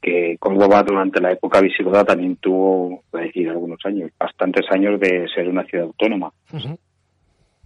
Que 0.00 0.36
Córdoba 0.38 0.82
durante 0.82 1.20
la 1.20 1.32
época 1.32 1.60
visigoda 1.60 2.04
también 2.04 2.36
tuvo, 2.36 3.02
voy 3.10 3.20
a 3.20 3.24
decir, 3.24 3.48
algunos 3.48 3.78
años, 3.84 4.10
bastantes 4.18 4.64
años 4.70 4.98
de 5.00 5.26
ser 5.34 5.48
una 5.48 5.64
ciudad 5.64 5.86
autónoma. 5.86 6.32
Ujú. 6.52 6.78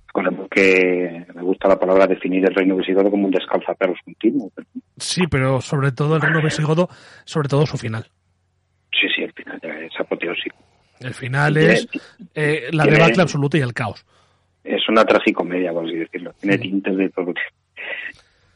Recordemos 0.06 0.48
que 0.48 1.26
me 1.34 1.42
gusta 1.42 1.68
la 1.68 1.78
palabra 1.78 2.06
definir 2.06 2.44
el 2.44 2.54
reino 2.54 2.76
visigodo 2.76 3.10
como 3.10 3.26
un 3.26 3.30
descalzaperros 3.30 3.98
continuo. 4.04 4.50
Sí, 4.96 5.26
pero 5.30 5.60
sobre 5.60 5.92
todo 5.92 6.16
el 6.16 6.22
reino 6.22 6.40
visigodo, 6.42 6.88
sobre 7.24 7.48
todo 7.48 7.66
su 7.66 7.76
final. 7.76 8.06
sí, 8.92 9.06
sí, 9.14 9.24
al 9.24 9.32
final 9.32 9.60
ya 9.62 9.78
es 9.80 10.00
apoteósico. 10.00 10.56
El 11.00 11.12
final 11.12 11.56
es 11.58 11.86
eh, 12.34 12.68
la 12.72 12.86
debacle 12.86 13.22
absoluta 13.22 13.58
y 13.58 13.60
el 13.60 13.74
caos. 13.74 14.06
es 14.64 14.88
una 14.88 15.04
tragicomedia, 15.04 15.72
por 15.72 15.84
así 15.84 15.96
decirlo. 15.96 16.32
Tiene 16.40 16.58
tintes 16.58 16.96
de 16.96 17.10
todo. 17.10 17.34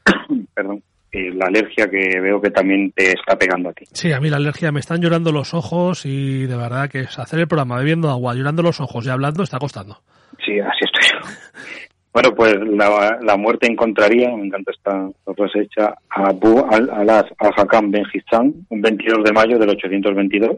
Perdón. 0.54 0.82
Eh, 1.12 1.32
la 1.34 1.46
alergia 1.46 1.90
que 1.90 2.20
veo 2.20 2.40
que 2.40 2.50
también 2.50 2.92
te 2.92 3.12
está 3.12 3.36
pegando 3.36 3.70
a 3.70 3.72
ti. 3.72 3.84
Sí, 3.92 4.12
a 4.12 4.20
mí 4.20 4.30
la 4.30 4.36
alergia 4.36 4.70
me 4.70 4.78
están 4.78 5.00
llorando 5.00 5.32
los 5.32 5.54
ojos 5.54 6.06
y 6.06 6.46
de 6.46 6.56
verdad 6.56 6.88
que 6.88 7.00
es 7.00 7.18
hacer 7.18 7.40
el 7.40 7.48
programa 7.48 7.78
bebiendo 7.78 8.10
agua, 8.10 8.34
llorando 8.34 8.62
los 8.62 8.80
ojos 8.80 9.04
y 9.06 9.10
hablando 9.10 9.42
está 9.42 9.58
costando. 9.58 9.98
Sí, 10.44 10.60
así 10.60 10.84
estoy 10.84 11.10
yo. 11.12 11.26
Bueno, 12.12 12.34
pues 12.34 12.56
la, 12.56 13.20
la 13.22 13.36
muerte 13.36 13.70
encontraría, 13.70 14.36
me 14.36 14.46
encanta 14.46 14.72
esta 14.72 15.08
frase 15.32 15.60
hecha, 15.60 15.94
a 16.08 16.30
Abu 16.30 16.66
al-Alas 16.68 17.26
al-Hakam 17.38 17.92
Ben 17.92 18.04
Hissam, 18.12 18.52
un 18.68 18.80
22 18.80 19.22
de 19.22 19.32
mayo 19.32 19.58
del 19.60 19.70
822, 19.70 20.56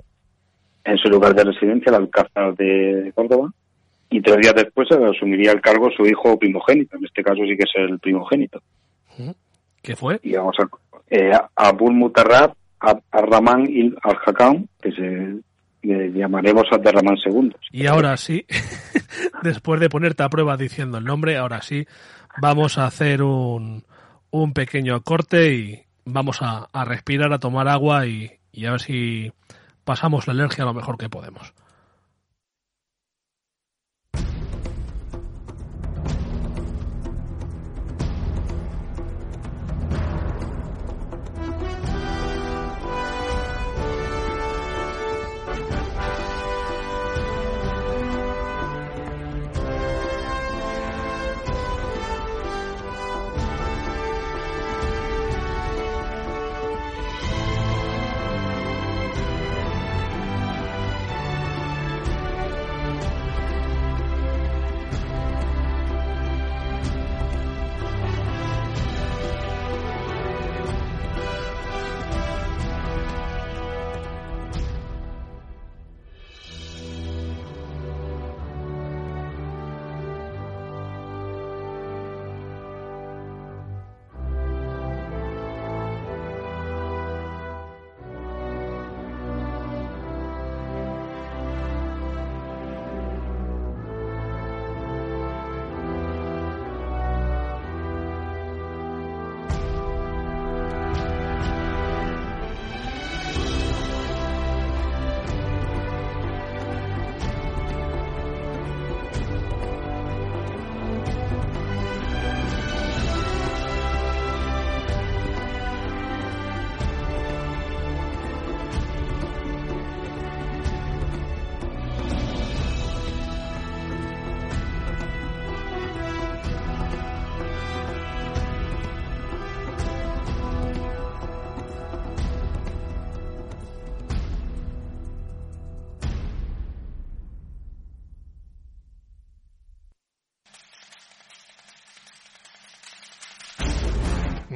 en 0.85 0.97
su 0.97 1.11
lugar 1.11 1.35
de 1.35 1.45
residencia, 1.45 1.91
el 1.91 1.97
Alcázar 1.97 2.55
de 2.57 3.13
Córdoba, 3.15 3.51
y 4.09 4.23
tres 4.23 4.39
días 4.39 4.55
después 4.55 4.91
asumiría 4.93 5.53
el 5.53 5.61
cargo 5.61 5.91
su 5.91 6.07
hijo 6.07 6.39
primogénito, 6.39 6.97
en 6.97 7.05
este 7.05 7.23
caso 7.23 7.43
sí 7.45 7.55
que 7.55 7.65
es 7.65 7.73
el 7.75 7.99
primogénito. 7.99 8.63
¿Qué 9.83 9.97
fue? 9.97 10.21
y 10.23 10.35
vamos 10.35 10.57
a 10.61 10.69
eh, 11.11 11.33
Abul 11.57 11.95
Mutarrab 11.95 12.55
Ar-Rahman 12.81 13.67
il 13.69 13.97
al-Hakam, 14.03 14.67
que 14.81 14.93
se 14.93 15.43
le 15.83 16.13
llamaremos 16.13 16.65
Abderramán 16.71 17.17
II. 17.25 17.55
Y 17.71 17.87
ahora 17.87 18.17
sí, 18.17 18.47
después 19.43 19.81
de 19.81 19.89
ponerte 19.89 20.23
a 20.23 20.29
prueba 20.29 20.57
diciendo 20.57 20.99
el 20.99 21.05
nombre, 21.05 21.37
ahora 21.37 21.63
sí, 21.63 21.87
vamos 22.41 22.79
a 22.79 22.87
hacer 22.87 23.23
un, 23.23 23.85
un 24.31 24.53
pequeño 24.53 25.03
corte 25.03 25.55
y 25.55 25.83
vamos 26.05 26.41
a, 26.43 26.69
a 26.73 26.85
respirar, 26.85 27.33
a 27.33 27.39
tomar 27.39 27.69
agua 27.69 28.07
y, 28.07 28.31
y 28.53 28.67
a 28.67 28.73
ver 28.73 28.81
si 28.81 29.33
pasamos 29.85 30.27
la 30.27 30.33
alergia 30.33 30.65
lo 30.65 30.75
mejor 30.75 30.99
que 30.99 31.09
podemos. 31.09 31.55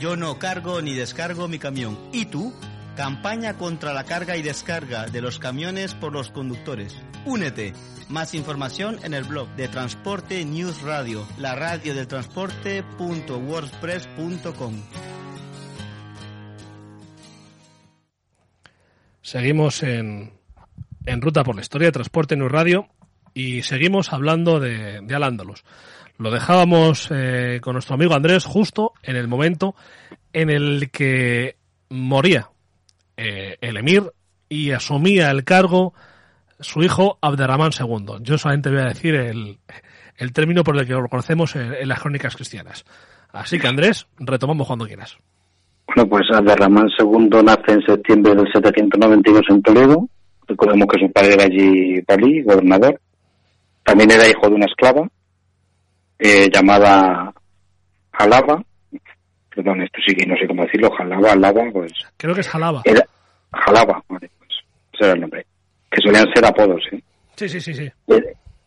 Yo 0.00 0.16
no 0.16 0.38
cargo 0.38 0.80
ni 0.80 0.94
descargo 0.94 1.46
mi 1.46 1.58
camión. 1.58 1.98
¿Y 2.10 2.24
tú? 2.24 2.54
Campaña 2.96 3.58
contra 3.58 3.92
la 3.92 4.04
carga 4.04 4.38
y 4.38 4.42
descarga 4.42 5.04
de 5.04 5.20
los 5.20 5.38
camiones 5.38 5.94
por 5.94 6.14
los 6.14 6.30
conductores. 6.30 6.96
Únete. 7.26 7.74
Más 8.08 8.32
información 8.32 8.98
en 9.02 9.12
el 9.12 9.24
blog 9.24 9.50
de 9.56 9.68
Transporte 9.68 10.42
News 10.46 10.80
Radio, 10.80 11.28
la 11.36 11.54
radio 11.54 11.94
del 11.94 12.08
transporte.wordpress.com. 12.08 14.74
Seguimos 19.20 19.82
en, 19.82 20.32
en 21.04 21.20
ruta 21.20 21.44
por 21.44 21.54
la 21.54 21.60
historia 21.60 21.88
de 21.88 21.92
Transporte 21.92 22.34
en 22.34 22.48
Radio 22.48 22.88
y 23.34 23.60
seguimos 23.62 24.14
hablando 24.14 24.60
de, 24.60 25.02
de 25.02 25.14
Al-Ándalus. 25.14 25.62
Lo 26.20 26.30
dejábamos 26.30 27.08
eh, 27.10 27.60
con 27.62 27.72
nuestro 27.72 27.94
amigo 27.94 28.14
Andrés 28.14 28.44
justo 28.44 28.92
en 29.02 29.16
el 29.16 29.26
momento 29.26 29.74
en 30.34 30.50
el 30.50 30.90
que 30.90 31.56
moría 31.88 32.50
eh, 33.16 33.56
el 33.62 33.78
emir 33.78 34.02
y 34.46 34.72
asumía 34.72 35.30
el 35.30 35.44
cargo 35.44 35.94
su 36.58 36.82
hijo 36.82 37.16
Abderramán 37.22 37.70
II. 37.72 38.18
Yo 38.20 38.36
solamente 38.36 38.68
voy 38.68 38.80
a 38.80 38.88
decir 38.88 39.14
el, 39.14 39.60
el 40.18 40.32
término 40.34 40.62
por 40.62 40.78
el 40.78 40.86
que 40.86 40.92
lo 40.92 41.08
conocemos 41.08 41.56
en, 41.56 41.88
las 41.88 42.00
crónicas 42.00 42.36
cristianas. 42.36 42.84
Así 43.32 43.58
que 43.58 43.68
Andrés, 43.68 44.06
retomamos 44.18 44.66
cuando 44.66 44.86
quieras. 44.86 45.16
Bueno, 45.86 46.06
pues 46.06 46.24
Abderramán 46.34 46.90
II 46.98 47.30
nace 47.42 47.72
en 47.72 47.82
septiembre 47.86 48.34
del 48.34 48.52
792 48.52 49.40
en 49.48 49.62
Toledo. 49.62 50.06
Recordemos 50.46 50.86
que 50.86 51.00
su 51.00 51.10
padre 51.10 51.32
era 51.32 51.44
allí 51.44 52.02
Balí, 52.06 52.42
gobernador. 52.42 53.00
También 53.84 54.10
era 54.10 54.28
hijo 54.28 54.50
de 54.50 54.56
una 54.56 54.66
esclava 54.66 55.08
eh, 56.20 56.48
llamada 56.52 57.32
Jalaba. 58.12 58.62
Perdón, 59.54 59.82
esto 59.82 59.98
sí 60.06 60.14
que 60.14 60.26
no 60.26 60.36
sé 60.36 60.46
cómo 60.46 60.64
decirlo. 60.64 60.90
Jalaba, 60.92 61.32
Alaba, 61.32 61.62
pues. 61.72 61.92
Creo 62.16 62.34
que 62.34 62.40
es 62.42 62.48
Jalaba. 62.48 62.82
Era 62.84 63.04
Jalaba, 63.52 64.02
vale, 64.08 64.30
pues. 64.38 64.50
Ese 64.92 65.04
era 65.04 65.12
el 65.14 65.20
nombre. 65.22 65.44
Que 65.90 66.00
solían 66.02 66.26
ser 66.32 66.44
apodos, 66.44 66.82
¿eh? 66.92 67.02
Sí, 67.36 67.48
sí, 67.48 67.60
sí, 67.60 67.74
sí. 67.74 67.90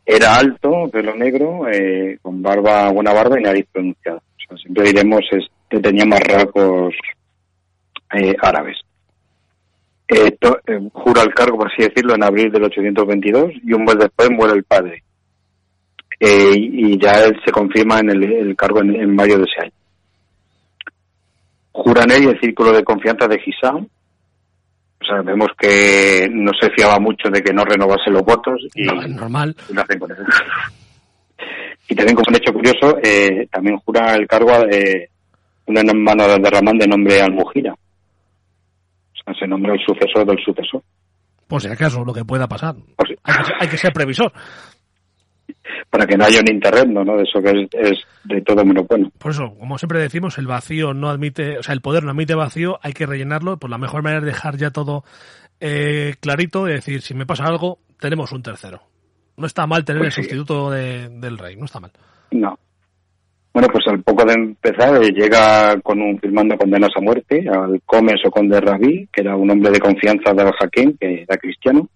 Era 0.06 0.36
alto, 0.36 0.90
pelo 0.92 1.16
negro, 1.16 1.68
eh, 1.72 2.18
con 2.22 2.42
barba, 2.42 2.90
buena 2.92 3.14
barba 3.14 3.40
y 3.40 3.44
nariz 3.44 3.66
pronunciada. 3.72 4.18
O 4.18 4.46
sea, 4.48 4.58
siempre 4.58 4.84
diremos 4.84 5.22
este 5.32 5.80
tenía 5.80 6.06
más 6.06 6.20
rasgos 6.22 6.94
eh, 8.14 8.36
árabes. 8.42 8.78
Eh, 10.10 10.32
to- 10.40 10.60
eh, 10.68 10.80
jura 10.92 11.22
el 11.24 11.34
cargo, 11.34 11.58
por 11.58 11.72
así 11.72 11.84
decirlo, 11.84 12.14
en 12.16 12.24
abril 12.24 12.52
del 12.52 12.64
822 12.66 13.52
y 13.64 13.74
un 13.74 13.86
mes 13.86 13.98
después 13.98 14.30
muere 14.32 14.54
el 14.56 14.64
padre. 14.66 15.02
Eh, 16.26 16.54
y 16.56 16.98
ya 16.98 17.26
él 17.26 17.38
se 17.44 17.52
confirma 17.52 18.00
en 18.00 18.12
el, 18.12 18.24
el 18.24 18.56
cargo 18.56 18.80
en, 18.80 18.96
en 18.96 19.14
mayo 19.14 19.38
de 19.38 19.44
ese 19.44 19.62
año. 19.64 19.74
Jura 21.74 22.04
en 22.04 22.12
él 22.12 22.24
y 22.24 22.28
el 22.28 22.40
círculo 22.40 22.72
de 22.72 22.84
confianza 22.84 23.28
de 23.28 23.40
Gisam. 23.40 23.86
O 25.02 25.06
sea, 25.06 25.22
vemos 25.22 25.50
que 25.60 26.30
no 26.32 26.52
se 26.58 26.70
fiaba 26.70 26.98
mucho 26.98 27.30
de 27.30 27.44
que 27.44 27.52
no 27.52 27.66
renovase 27.66 28.10
los 28.10 28.22
votos 28.22 28.62
y 28.74 28.86
No, 28.86 29.02
es 29.02 29.10
normal. 29.10 29.54
y 29.70 29.78
hacen 29.78 30.00
con 30.00 30.12
él. 30.12 30.18
Y 31.90 31.96
también 31.96 32.16
como 32.16 32.28
un 32.30 32.36
hecho 32.38 32.54
curioso, 32.54 32.98
eh, 33.04 33.46
también 33.52 33.78
jura 33.80 34.16
el 34.16 34.26
cargo 34.26 34.52
de 34.66 35.10
una 35.66 35.82
hermana 35.82 36.38
de 36.38 36.50
Ramán 36.50 36.78
de 36.78 36.88
nombre 36.88 37.22
Almujira. 37.22 37.74
O 37.74 39.24
sea, 39.26 39.34
se 39.38 39.46
nombra 39.46 39.74
el 39.74 39.80
sucesor 39.86 40.26
del 40.26 40.38
sucesor. 40.44 40.82
Por 41.46 41.62
si 41.62 41.68
acaso, 41.68 42.06
lo 42.06 42.14
que 42.14 42.24
pueda 42.24 42.48
pasar. 42.48 42.76
Que, 43.06 43.18
hay 43.60 43.68
que 43.68 43.78
ser 43.78 43.92
previsor. 43.92 44.32
Para 45.90 46.06
que 46.06 46.18
no 46.18 46.26
haya 46.26 46.40
un 46.42 46.52
interregno, 46.54 47.04
¿no? 47.04 47.16
De 47.18 47.24
eso 47.24 47.42
que 47.42 47.50
es, 47.52 47.68
es 47.74 48.00
de 48.26 48.42
todo 48.42 48.64
menos 48.66 48.88
bueno. 48.88 49.12
Por 49.18 49.32
eso, 49.32 49.56
como 49.58 49.78
siempre 49.78 50.00
decimos, 50.00 50.38
el 50.38 50.48
vacío 50.48 50.94
no 50.94 51.10
admite, 51.10 51.58
o 51.60 51.64
sea, 51.64 51.74
el 51.74 51.82
poder 51.82 52.04
no 52.04 52.12
admite 52.12 52.36
vacío, 52.36 52.80
hay 52.82 52.94
que 52.94 53.06
rellenarlo. 53.06 53.58
Pues 53.58 53.72
la 53.72 53.78
mejor 53.78 54.04
manera 54.04 54.20
es 54.20 54.26
dejar 54.26 54.58
ya 54.58 54.72
todo 54.72 55.04
eh, 55.60 56.16
clarito 56.20 56.68
y 56.68 56.74
decir, 56.74 57.02
si 57.02 57.14
me 57.14 57.26
pasa 57.26 57.46
algo, 57.46 57.80
tenemos 58.00 58.32
un 58.32 58.42
tercero. 58.44 58.82
No 59.38 59.48
está 59.48 59.66
mal 59.66 59.84
tener 59.86 60.02
Pues 60.02 60.18
el 60.18 60.24
sí. 60.26 60.30
sustituto 60.30 60.70
de- 60.70 61.10
del 61.10 61.38
rey, 61.38 61.56
no 61.56 61.66
está 61.66 61.80
mal. 61.80 61.92
No. 62.32 62.58
Bueno, 63.54 63.68
pues 63.72 63.86
al 63.88 64.02
poco 64.02 64.26
de 64.26 64.34
empezar 64.34 64.96
eh, 65.04 65.12
llega 65.12 65.80
con 65.82 66.02
un 66.02 66.20
firmando 66.20 66.58
condenas 66.58 66.90
a 66.98 67.02
muerte 67.02 67.46
al 67.48 67.82
Comes 67.86 68.20
o 68.26 68.32
Conde 68.32 68.60
Rabí, 68.60 69.08
que 69.14 69.22
era 69.22 69.36
un 69.36 69.50
hombre 69.52 69.70
de 69.72 69.80
confianza 69.80 70.34
de 70.34 70.42
Al-Hakim, 70.42 70.98
que 71.00 71.22
era 71.22 71.38
cristiano, 71.38 71.88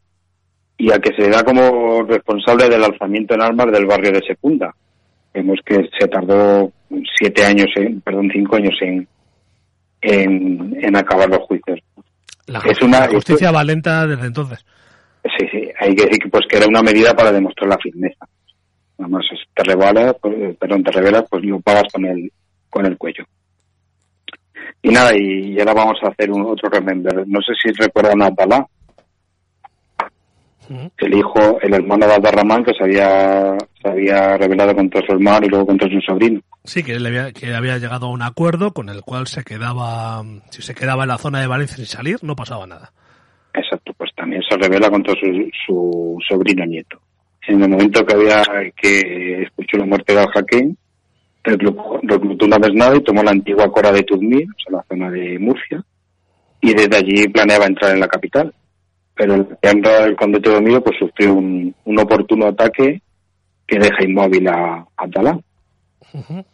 y 0.78 0.92
a 0.92 1.00
que 1.00 1.14
se 1.16 1.30
da 1.30 1.44
como 1.44 2.04
responsable 2.04 2.70
del 2.70 2.84
alzamiento 2.84 3.34
en 3.34 3.42
armas 3.42 3.72
del 3.72 3.86
barrio 3.86 4.12
de 4.12 4.22
Secunda. 4.26 4.74
Vemos 5.34 5.60
que 5.66 5.90
se 6.00 6.08
tardó 6.08 6.72
siete 7.20 7.44
años, 7.46 7.68
en, 7.76 8.02
perdón, 8.02 8.30
cinco 8.32 8.56
años 8.56 8.76
en, 8.82 9.08
en, 10.02 10.78
en 10.84 10.96
acabar 10.96 11.30
los 11.30 11.40
juicios. 11.48 11.80
La, 12.48 12.60
Es 12.60 12.82
una- 12.82 13.08
justicia 13.08 13.52
va 13.52 13.64
lenta 13.64 14.06
desde 14.08 14.28
entonces. 14.28 14.66
Sí, 15.38 15.46
sí, 15.52 15.70
hay 15.80 15.94
que 15.94 16.06
decir 16.06 16.20
que, 16.20 16.30
pues, 16.30 16.46
que 16.50 16.58
era 16.58 16.68
una 16.68 16.82
medida 16.82 17.14
para 17.14 17.32
demostrar 17.32 17.70
la 17.70 17.78
firmeza. 17.78 18.26
Nada 18.98 19.10
más 19.10 19.26
te 19.54 19.64
revela, 19.64 20.14
pues, 20.14 20.56
perdón, 20.58 20.84
te 20.84 20.92
revela, 20.92 21.24
pues 21.24 21.44
lo 21.44 21.60
pagas 21.60 21.84
con 21.92 22.06
el, 22.06 22.32
con 22.70 22.86
el 22.86 22.98
cuello. 22.98 23.26
Y 24.82 24.90
nada, 24.90 25.12
y, 25.16 25.54
y 25.54 25.60
ahora 25.60 25.74
vamos 25.74 25.98
a 26.04 26.08
hacer 26.10 26.32
un 26.32 26.44
otro 26.46 26.70
remember. 26.70 27.28
No 27.28 27.40
sé 27.42 27.54
si 27.62 27.72
recuerdan 27.74 28.22
a 28.22 28.28
Abdalá, 28.28 28.66
El 30.98 31.14
hijo, 31.14 31.60
el 31.62 31.74
hermano 31.74 32.08
de 32.08 32.14
Abdarrahman 32.14 32.64
que 32.64 32.74
se 32.74 32.84
había, 32.84 33.58
se 33.82 33.90
había 33.90 34.38
rebelado 34.38 34.76
contra 34.76 35.02
su 35.06 35.14
hermano 35.14 35.46
y 35.46 35.50
luego 35.50 35.68
contra 35.68 35.90
su 35.90 36.00
sobrino. 36.02 36.42
Sí, 36.64 36.84
que 36.84 36.94
él 36.94 37.06
había, 37.06 37.32
que 37.32 37.54
había 37.54 37.78
llegado 37.78 38.08
a 38.08 38.12
un 38.12 38.22
acuerdo 38.22 38.74
con 38.74 38.90
el 38.90 39.02
cual 39.02 39.28
se 39.28 39.44
quedaba, 39.44 40.24
si 40.50 40.62
se 40.62 40.76
quedaba 40.76 41.04
en 41.04 41.10
la 41.10 41.18
zona 41.18 41.40
de 41.40 41.48
Valencia 41.48 41.78
sin 41.78 41.86
salir, 41.86 42.18
no 42.24 42.36
pasaba 42.36 42.68
nada. 42.68 42.92
Exacto, 43.54 43.94
pues 43.98 44.12
también 44.16 44.42
se 44.48 44.58
revela 44.58 44.90
contra 44.90 45.14
su, 45.14 45.50
su 45.66 46.18
sobrino 46.28 46.66
nieto. 46.66 47.00
En 47.48 47.64
el 47.64 47.70
momento 47.70 48.06
que 48.06 48.14
había 48.14 48.44
que 48.76 49.44
escuchó 49.44 49.78
la 49.78 49.86
muerte 49.86 50.14
de 50.14 50.20
Al-Hakim, 50.20 50.76
reclutó, 51.44 52.00
reclutó 52.04 52.46
una 52.46 52.60
mesnada 52.60 52.96
y 52.96 53.04
tomó 53.04 53.24
la 53.24 53.32
antigua 53.32 53.72
Cora 53.72 53.92
de 53.92 54.04
Turmir, 54.04 54.48
o 54.50 54.60
sea, 54.62 54.78
la 54.78 54.86
zona 54.90 55.10
de 55.10 55.40
Murcia, 55.40 55.84
y 56.62 56.74
desde 56.74 56.98
allí 56.98 57.28
planeaba 57.30 57.66
entrar 57.66 57.94
en 57.94 58.02
la 58.02 58.08
capital. 58.08 58.54
Pero 59.18 59.34
el 59.36 59.48
entrada 59.62 60.06
del 60.06 60.16
conde 60.16 60.40
Teodomiro 60.40 60.84
pues 60.84 60.98
sufrió 61.00 61.34
un, 61.34 61.74
un 61.86 62.00
oportuno 62.00 62.48
ataque 62.48 63.02
que 63.66 63.80
deja 63.80 64.04
inmóvil 64.04 64.48
a 64.48 64.86
Abdalá. 64.96 65.40
Ujú. 66.14 66.46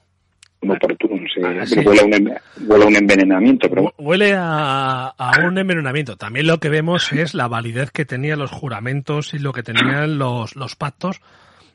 oportuno, 0.62 1.18
no 1.22 1.28
sé, 1.28 1.42
Ah, 1.60 1.66
sí. 1.66 1.80
huele, 1.86 2.00
a 2.02 2.06
un, 2.06 2.68
huele 2.70 2.84
a 2.86 2.88
un 2.88 2.96
envenenamiento, 2.96 3.70
pero 3.70 3.94
Huele 3.98 4.34
a, 4.38 5.08
a 5.18 5.46
un 5.46 5.58
envenenamiento. 5.58 6.16
También 6.16 6.48
lo 6.48 6.60
que 6.60 6.70
vemos 6.70 7.12
es 7.12 7.34
la 7.34 7.48
validez 7.50 7.92
que 7.92 8.06
tenían 8.06 8.40
los 8.40 8.52
juramentos 8.52 9.34
y 9.34 9.40
lo 9.40 9.52
que 9.52 9.62
tenían 9.64 10.18
los, 10.18 10.56
los 10.56 10.76
pactos 10.78 11.22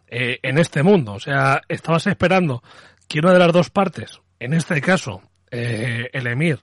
eh, 0.08 0.38
en 0.42 0.58
este 0.58 0.82
mundo. 0.82 1.12
O 1.12 1.20
sea, 1.20 1.60
estabas 1.68 2.06
esperando 2.06 2.62
que 3.08 3.18
una 3.18 3.32
de 3.34 3.38
las 3.38 3.52
dos 3.52 3.68
partes, 3.70 4.20
en 4.40 4.54
este 4.54 4.80
caso 4.80 5.20
eh, 5.50 6.08
el 6.12 6.26
emir, 6.26 6.60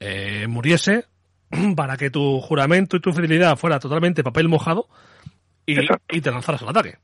eh, 0.00 0.46
muriese 0.48 1.06
para 1.76 1.96
que 1.96 2.10
tu 2.10 2.40
juramento 2.40 2.96
y 2.96 3.00
tu 3.00 3.12
fidelidad 3.12 3.56
fuera 3.56 3.78
totalmente 3.78 4.22
papel 4.24 4.48
mojado 4.48 4.86
y, 5.66 5.76
te 6.20 6.30
lanzaras 6.30 6.62
al 6.62 6.70
ataque. 6.70 6.96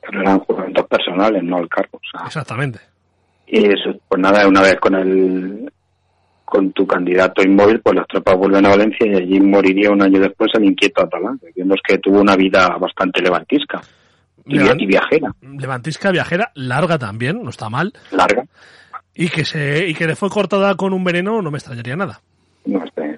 pero 0.00 0.20
eran 0.22 0.40
juramentos 0.40 0.86
personales, 0.88 1.42
no 1.44 1.58
al 1.58 1.68
cargo. 1.68 1.98
O 1.98 2.18
sea, 2.18 2.26
Exactamente. 2.26 2.80
Y 3.46 3.66
eso, 3.66 3.98
pues 4.08 4.20
nada, 4.20 4.46
una 4.48 4.62
vez 4.62 4.76
con 4.80 4.94
el 4.94 5.72
con 6.44 6.70
tu 6.72 6.86
candidato 6.86 7.42
inmóvil, 7.42 7.80
pues 7.80 7.96
las 7.96 8.06
tropas 8.06 8.36
vuelven 8.36 8.66
a 8.66 8.70
Valencia 8.70 9.06
y 9.06 9.14
allí 9.14 9.40
moriría 9.40 9.90
un 9.90 10.02
año 10.02 10.20
después 10.20 10.50
el 10.54 10.64
inquieto 10.64 11.02
Atalán. 11.02 11.40
Vemos 11.56 11.78
que 11.86 11.96
tuvo 11.98 12.20
una 12.20 12.36
vida 12.36 12.68
bastante 12.78 13.22
levantisca 13.22 13.80
y, 14.44 14.58
Levan- 14.58 14.80
y 14.80 14.86
viajera, 14.86 15.34
Levantisca 15.40 16.10
viajera, 16.10 16.50
larga 16.54 16.98
también, 16.98 17.42
no 17.42 17.48
está 17.48 17.70
mal, 17.70 17.92
larga. 18.10 18.44
y 19.14 19.28
que 19.30 19.44
se 19.46 19.86
y 19.88 19.94
que 19.94 20.06
le 20.06 20.14
fue 20.16 20.28
cortada 20.28 20.74
con 20.74 20.92
un 20.92 21.04
veneno 21.04 21.40
no 21.40 21.50
me 21.50 21.56
extrañaría 21.58 21.96
nada. 21.96 22.20
No, 22.66 22.84
este, 22.84 23.11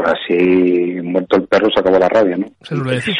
por 0.00 0.08
así 0.08 0.98
muerto 1.02 1.36
el 1.36 1.46
perro 1.46 1.68
se 1.70 1.80
acabó 1.80 1.98
la 1.98 2.08
rabia, 2.08 2.36
¿no? 2.36 2.46
Se 2.62 2.74
suele 2.74 2.92
decir. 2.92 3.16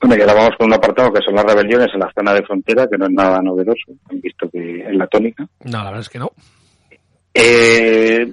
Bueno, 0.00 0.16
y 0.16 0.20
ahora 0.20 0.34
vamos 0.34 0.52
con 0.56 0.68
un 0.68 0.74
apartado 0.74 1.12
que 1.12 1.22
son 1.24 1.34
las 1.34 1.44
rebeliones 1.44 1.88
en 1.92 2.00
la 2.00 2.12
zona 2.14 2.32
de 2.34 2.42
frontera, 2.42 2.86
que 2.86 2.98
no 2.98 3.06
es 3.06 3.12
nada 3.12 3.40
novedoso, 3.42 3.92
han 4.10 4.20
visto 4.20 4.48
que 4.50 4.80
es 4.80 4.94
la 4.94 5.06
tónica. 5.08 5.44
No, 5.64 5.78
la 5.78 5.84
verdad 5.84 6.00
es 6.00 6.08
que 6.08 6.18
no. 6.18 6.30
Eh, 7.34 8.32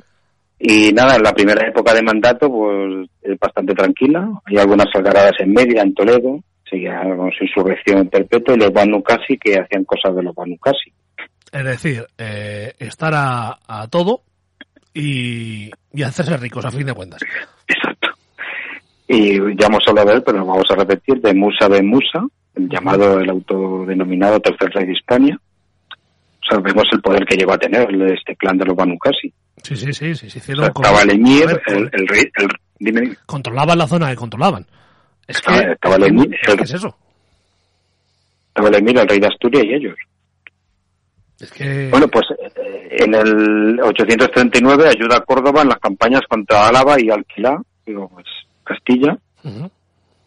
y 0.59 0.91
nada, 0.93 1.15
en 1.15 1.23
la 1.23 1.33
primera 1.33 1.67
época 1.67 1.93
de 1.93 2.03
mandato, 2.03 2.49
pues 2.51 3.09
es 3.21 3.39
bastante 3.39 3.73
tranquila. 3.73 4.29
Hay 4.45 4.57
algunas 4.57 4.87
algaradas 4.93 5.33
en 5.39 5.53
Media, 5.53 5.81
en 5.81 5.93
Toledo, 5.95 6.39
seguía 6.69 7.01
con 7.01 7.31
su 7.31 7.45
insurrección 7.45 8.09
perpetua, 8.09 8.55
y 8.55 8.59
los 8.59 8.71
Banu 8.71 9.01
Qasi 9.01 9.37
que 9.39 9.59
hacían 9.59 9.85
cosas 9.85 10.15
de 10.15 10.23
los 10.23 10.35
Banu 10.35 10.57
Qasi. 10.57 10.93
Es 11.51 11.65
decir, 11.65 12.05
eh, 12.17 12.73
estar 12.77 13.13
a, 13.15 13.57
a 13.67 13.87
todo 13.87 14.21
y, 14.93 15.69
y 15.93 16.03
hacerse 16.03 16.37
ricos 16.37 16.65
a 16.65 16.71
fin 16.71 16.85
de 16.85 16.93
cuentas. 16.93 17.21
Exacto. 17.67 18.09
Y 19.07 19.37
ya 19.59 19.67
hemos 19.67 19.83
hablado 19.87 20.09
de 20.09 20.15
él, 20.15 20.23
pero 20.23 20.45
vamos 20.45 20.65
a 20.69 20.75
repetir, 20.75 21.19
de 21.21 21.33
Musa 21.33 21.67
ben 21.67 21.87
Musa, 21.87 22.23
el 22.55 22.69
llamado, 22.69 23.19
el 23.19 23.29
autodenominado 23.29 24.39
tercer 24.39 24.69
rey 24.71 24.85
de 24.85 24.93
España. 24.93 25.37
O 26.41 26.45
sea, 26.49 26.59
vemos 26.59 26.85
el 26.91 27.01
poder 27.01 27.25
que 27.25 27.35
llegó 27.35 27.53
a 27.53 27.57
tener 27.57 27.87
este 28.11 28.35
clan 28.35 28.57
de 28.57 28.65
los 28.65 28.75
Banu 28.75 28.97
Qasi. 28.97 29.31
Sí, 29.63 29.75
sí, 29.75 29.93
sí, 29.93 30.15
sí, 30.15 30.29
se 30.29 30.37
O 30.37 30.41
hicieron 30.41 30.65
sea, 30.65 30.73
con- 30.73 30.85
estaba 30.85 31.03
el 31.03 31.11
emir, 31.11 31.45
el, 31.67 31.89
el 31.91 32.07
rey, 32.07 32.23
el, 32.35 32.47
dime, 32.79 33.15
controlaban 33.25 33.77
la 33.77 33.87
zona 33.87 34.09
que 34.09 34.15
controlaban. 34.15 34.65
Es 35.27 35.41
que, 35.41 35.51
Estaba- 35.53 35.73
estaba 35.73 35.95
es, 35.95 36.01
el 36.01 36.07
emir, 36.07 36.29
que 36.57 36.63
es 36.63 36.73
eso. 36.73 36.95
estaba 38.47 38.69
el 38.69 38.75
emir, 38.75 38.97
el 38.99 39.07
rey 39.07 39.19
de 39.19 39.27
Asturias 39.27 39.63
y 39.65 39.73
ellos. 39.73 39.95
Es 41.39 41.51
que 41.51 41.89
Bueno, 41.89 42.07
pues 42.09 42.25
eh, 42.55 42.97
en 42.99 43.13
el 43.15 43.79
839 43.81 44.87
ayuda 44.89 45.17
a 45.17 45.21
Córdoba 45.25 45.61
en 45.61 45.69
las 45.69 45.79
campañas 45.79 46.21
contra 46.29 46.67
Álava 46.67 46.99
y 46.99 47.09
Alquilá, 47.09 47.61
digo, 47.85 48.09
pues 48.09 48.25
Castilla, 48.63 49.17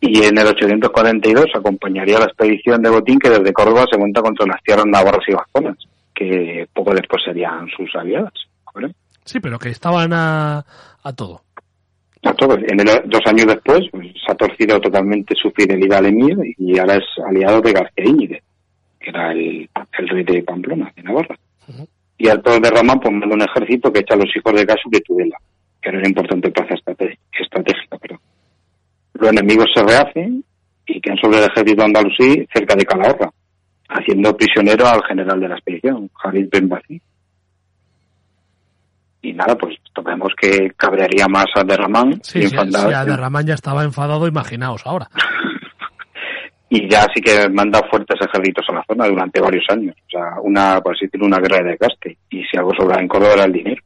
y 0.01 0.23
en 0.25 0.37
el 0.39 0.47
842 0.47 1.47
acompañaría 1.55 2.19
la 2.19 2.25
expedición 2.25 2.83
de 2.83 2.91
Botín 2.91 3.19
que 3.19 3.31
desde 3.31 3.53
Córdoba 3.53 3.85
se 3.91 3.99
monta 3.99 4.21
contra 4.23 4.47
las 4.47 4.63
tierras 4.63 4.87
navarras 4.87 5.23
y 5.29 5.33
vasconas, 5.35 5.77
que 6.15 6.67
poco 6.75 6.93
después 6.95 7.23
serían 7.25 7.69
sus 7.77 7.95
aliadas. 7.95 8.33
¿vale? 8.75 8.95
sí, 9.25 9.39
pero 9.39 9.59
que 9.59 9.69
estaban 9.69 10.13
a, 10.13 10.65
a 11.03 11.13
todo. 11.13 11.43
A 12.25 12.33
todos. 12.35 12.59
En 12.69 12.81
el- 12.81 13.03
dos 13.07 13.21
años 13.27 13.47
después 13.47 13.81
pues, 13.93 14.07
se 14.25 14.33
ha 14.33 14.35
torcido 14.35 14.81
totalmente 14.81 15.35
su 15.41 15.51
fidelidad 15.51 15.99
al 15.99 16.07
emir 16.07 16.37
y 16.59 16.79
ahora 16.79 16.97
es 16.97 17.05
aliado 17.29 17.61
de 17.61 17.73
García 17.73 18.05
Íñiguez, 18.05 18.43
era 19.11 19.33
el, 19.33 19.69
el 19.99 20.09
rey 20.09 20.25
de 20.25 20.43
Pamplona, 20.43 20.93
de 20.97 21.03
Navarra. 21.03 21.37
Y 22.19 22.29
al 22.29 22.41
de 22.43 22.71
Ramán 22.71 23.01
pues 23.01 23.13
manda 23.13 23.35
un 23.35 23.43
ejército 23.43 23.93
que 23.93 24.01
echa 24.01 24.15
a 24.15 24.19
los 24.19 24.31
hijos 24.37 24.53
de 24.55 24.67
Casu 24.67 24.89
de 24.91 25.01
Tudela, 25.01 25.37
que 25.81 25.89
era 25.89 25.99
una 25.99 26.09
importante 26.09 26.51
plaza 26.51 26.75
estratégica. 26.75 27.97
Pero 28.01 28.21
los 29.15 29.31
enemigos 29.31 29.67
se 29.75 29.83
rehacen 29.83 30.45
y 30.87 31.01
quedan 31.01 31.19
sobre 31.19 31.39
el 31.39 31.45
ejército 31.51 31.83
andalusí 31.83 32.47
cerca 32.53 32.75
de 32.77 32.85
Calahorra, 32.85 33.31
haciendo 33.89 34.37
prisionero 34.37 34.87
al 34.87 35.03
general 35.05 35.41
de 35.41 35.49
la 35.49 35.55
expedición, 35.57 36.11
Jalid 36.15 36.49
Ben. 36.51 36.71
Y 39.25 39.33
nada, 39.33 39.57
pues 39.57 39.77
vemos 40.05 40.33
que 40.41 40.71
cabrearía 40.77 41.27
más 41.29 41.47
a 41.55 41.63
Derramán 41.63 42.21
Sí, 42.25 42.41
enfadado- 42.43 42.89
si 42.89 42.95
Aderramán 42.95 43.47
ya 43.47 43.55
estaba 43.55 43.85
enfadado, 43.85 44.27
imaginaos 44.27 44.85
ahora. 44.87 45.09
y 46.75 46.89
ya 46.89 47.07
sí 47.15 47.21
que 47.21 47.49
manda 47.51 47.81
fuertes 47.91 48.19
ejércitos 48.21 48.65
a 48.69 48.73
la 48.75 48.85
zona 48.89 49.07
durante 49.07 49.41
varios 49.41 49.65
años. 49.69 49.95
O 50.07 50.11
sea, 50.11 50.41
una, 50.43 50.81
por 50.81 50.95
así 50.95 51.05
decirlo, 51.07 51.27
una 51.27 51.39
guerra 51.39 51.59
de 51.59 51.71
desgaste. 51.73 52.17
Y 52.31 52.43
si 52.45 52.57
algo 52.57 52.73
sobra 52.75 53.01
en 53.01 53.09
Córdoba 53.09 53.35
era 53.35 53.45
el 53.45 53.53
dinero. 53.53 53.83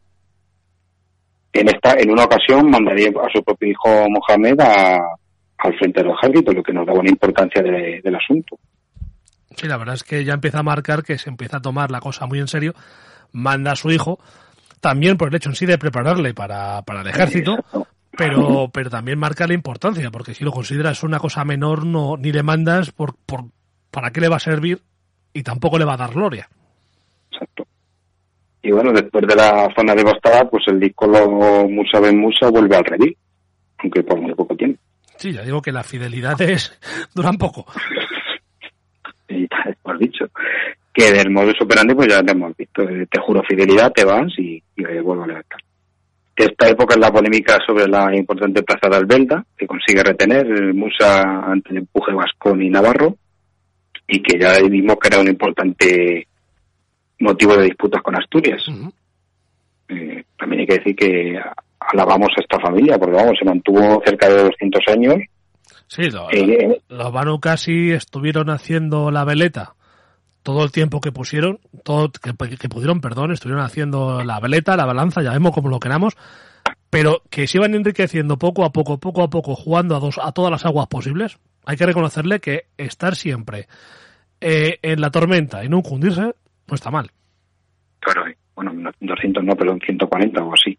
En 1.53 1.69
esta, 1.69 1.95
en 1.99 2.11
una 2.11 2.25
ocasión 2.25 2.71
mandaría 2.71 3.09
a 3.09 3.29
su 3.33 3.43
propio 3.43 3.71
hijo 3.71 3.89
Mohamed 4.11 4.61
a- 4.61 5.17
al 5.59 5.79
frente 5.79 6.03
del 6.03 6.13
ejército, 6.13 6.53
lo 6.53 6.63
que 6.63 6.73
nos 6.73 6.87
da 6.87 6.93
buena 6.93 7.11
importancia 7.11 7.63
de- 7.63 8.01
del 8.05 8.15
asunto. 8.15 8.59
Sí, 9.57 9.67
la 9.67 9.79
verdad 9.79 9.95
es 9.95 10.05
que 10.05 10.23
ya 10.25 10.35
empieza 10.35 10.59
a 10.59 10.63
marcar 10.63 11.03
que 11.03 11.17
se 11.19 11.31
empieza 11.31 11.57
a 11.57 11.63
tomar 11.63 11.91
la 11.91 12.01
cosa 12.01 12.27
muy 12.27 12.39
en 12.41 12.47
serio. 12.49 12.75
Manda 13.33 13.73
a 13.73 13.77
su 13.77 13.91
hijo, 13.91 14.19
también 14.81 15.17
por 15.17 15.29
el 15.29 15.35
hecho 15.35 15.49
en 15.49 15.55
sí 15.57 15.65
de 15.67 15.79
prepararle 15.79 16.35
para, 16.35 16.83
para 16.83 17.01
el 17.01 17.07
ejército. 17.09 17.57
Pero, 18.17 18.69
pero 18.73 18.91
también 18.91 19.19
marca 19.19 19.47
la 19.47 19.55
importancia, 19.55 20.11
porque 20.11 20.35
si 20.35 20.45
lo 20.45 20.51
consideras 20.51 21.03
una 21.03 21.19
cosa 21.19 21.45
menor, 21.45 21.85
no, 21.87 22.17
ni 22.17 22.33
le 22.33 22.43
mandas 22.43 22.91
por, 22.91 23.15
por, 23.27 23.45
para 23.91 24.11
qué 24.11 24.21
le 24.21 24.29
va 24.29 24.37
a 24.37 24.41
servir 24.41 24.81
y 25.33 25.43
tampoco 25.43 25.79
le 25.79 25.85
va 25.85 25.95
a 25.95 25.99
dar 25.99 26.13
gloria. 26.13 26.49
Exacto. 27.31 27.67
Y 28.63 28.73
bueno, 28.73 28.93
después 28.93 29.27
de 29.27 29.37
la 29.37 29.73
zona 29.77 29.95
devastada, 29.95 30.49
pues 30.49 30.65
el 30.69 30.81
díscolo 30.81 31.69
Musa 31.69 32.01
Ben 32.01 32.19
Musa 32.19 32.51
vuelve 32.51 32.77
al 32.77 32.85
redil, 32.85 33.17
aunque 33.79 34.03
por 34.03 34.21
muy 34.21 34.35
poco 34.35 34.57
tiempo. 34.57 34.81
Sí, 35.17 35.33
ya 35.33 35.43
digo 35.43 35.63
que 35.63 35.73
las 35.73 35.87
fidelidades 35.87 36.79
duran 37.15 37.37
poco. 37.37 37.67
y 39.29 39.47
hemos 39.85 39.99
dicho 39.99 40.27
que 40.93 41.13
del 41.13 41.31
modus 41.31 41.61
operandi 41.61 41.95
pues 41.95 42.09
ya 42.09 42.23
te 42.23 42.33
hemos 42.33 42.57
visto 42.57 42.83
eh, 42.83 43.07
te 43.11 43.21
juro 43.21 43.43
fidelidad 43.43 43.93
te 43.93 44.05
vas 44.05 44.33
y, 44.39 44.63
y 44.77 44.83
vuelvo 45.01 45.25
a 45.25 45.27
levantar 45.27 45.61
esta 46.45 46.69
época 46.69 46.95
es 46.95 47.01
la 47.01 47.11
polémica 47.13 47.59
sobre 47.67 47.89
la 47.89 48.15
importante 48.15 48.63
plaza 48.63 48.89
de 48.91 48.97
Albelda 48.97 49.45
que 49.57 49.67
consigue 49.67 50.03
retener 50.03 50.47
eh, 50.47 50.73
Musa 50.73 51.23
ante 51.23 51.71
el 51.71 51.79
empuje 51.79 52.13
vascón 52.13 52.63
y 52.63 52.69
navarro 52.71 53.17
y 54.07 54.23
que 54.23 54.39
ya 54.39 54.61
vimos 54.69 54.97
que 55.01 55.09
era 55.09 55.21
un 55.21 55.29
importante 55.29 56.29
motivo 57.21 57.57
de 57.57 57.65
disputas 57.65 58.03
con 58.03 58.17
Asturias. 58.17 58.63
Eh, 59.89 60.25
también 60.39 60.61
hay 60.61 60.67
que 60.67 60.79
decir 60.79 60.97
que 60.97 61.41
alabamos 61.81 62.29
a 62.37 62.41
esta 62.43 62.59
familia 62.61 62.99
porque 62.99 63.17
vamos 63.17 63.35
se 63.39 63.45
mantuvo 63.45 64.03
cerca 64.05 64.29
de 64.29 64.43
200 64.45 64.81
años. 64.89 65.15
Sí, 65.89 66.11
lo- 66.11 66.31
Eh, 66.33 66.81
los 66.89 67.13
Banu 67.13 67.39
casi 67.41 67.93
estuvieron 67.93 68.51
haciendo 68.51 69.11
la 69.13 69.25
veleta 69.25 69.75
todo 70.47 70.63
el 70.63 70.71
tiempo 70.71 71.01
que 71.01 71.11
pusieron, 71.11 71.59
todo 71.83 72.09
que, 72.13 72.33
que 72.57 72.69
pudieron, 72.69 73.01
perdón, 73.01 73.33
estuvieron 73.33 73.65
haciendo 73.65 74.23
la 74.23 74.39
veleta, 74.39 74.77
la 74.77 74.87
balanza, 74.87 75.21
ya 75.21 75.33
vemos 75.33 75.53
como 75.53 75.69
lo 75.69 75.81
queramos, 75.81 76.17
pero 76.89 77.25
que 77.31 77.49
se 77.49 77.59
iban 77.59 77.75
enriqueciendo 77.75 78.39
poco 78.39 78.65
a 78.65 78.71
poco, 78.71 79.01
poco 79.01 79.25
a 79.25 79.29
poco, 79.29 79.57
jugando 79.57 79.97
a, 79.97 79.99
dos, 79.99 80.21
a 80.23 80.31
todas 80.31 80.53
las 80.53 80.65
aguas 80.65 80.87
posibles. 80.87 81.37
Hay 81.65 81.77
que 81.77 81.85
reconocerle 81.85 82.39
que 82.39 82.67
estar 82.77 83.17
siempre 83.17 83.67
eh, 84.41 84.79
en 84.83 85.01
la 85.01 85.11
tormenta 85.11 85.65
y 85.65 85.69
no 85.69 85.81
hundirse 85.81 86.23
no 86.23 86.75
está 86.77 86.93
mal. 86.93 87.11
Claro, 87.99 88.29
eh, 88.29 88.37
bueno, 88.55 88.73
no, 88.73 88.93
200 89.01 89.43
no, 89.43 89.57
pero 89.57 89.77
140 89.85 90.45
o 90.45 90.55
así. 90.55 90.79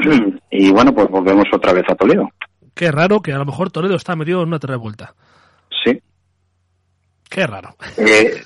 y 0.50 0.70
bueno, 0.70 0.92
pues 0.92 1.08
volvemos 1.08 1.46
otra 1.50 1.72
vez 1.72 1.84
a 1.88 1.94
Toledo. 1.94 2.28
Qué 2.74 2.92
raro 2.92 3.22
que 3.22 3.32
a 3.32 3.38
lo 3.38 3.46
mejor 3.46 3.70
Toledo 3.70 3.96
está 3.96 4.14
metido 4.16 4.42
en 4.42 4.48
una 4.48 4.58
revuelta. 4.58 5.14
Sí. 5.82 5.98
Qué 7.30 7.46
raro. 7.46 7.74
Eh, 7.96 8.42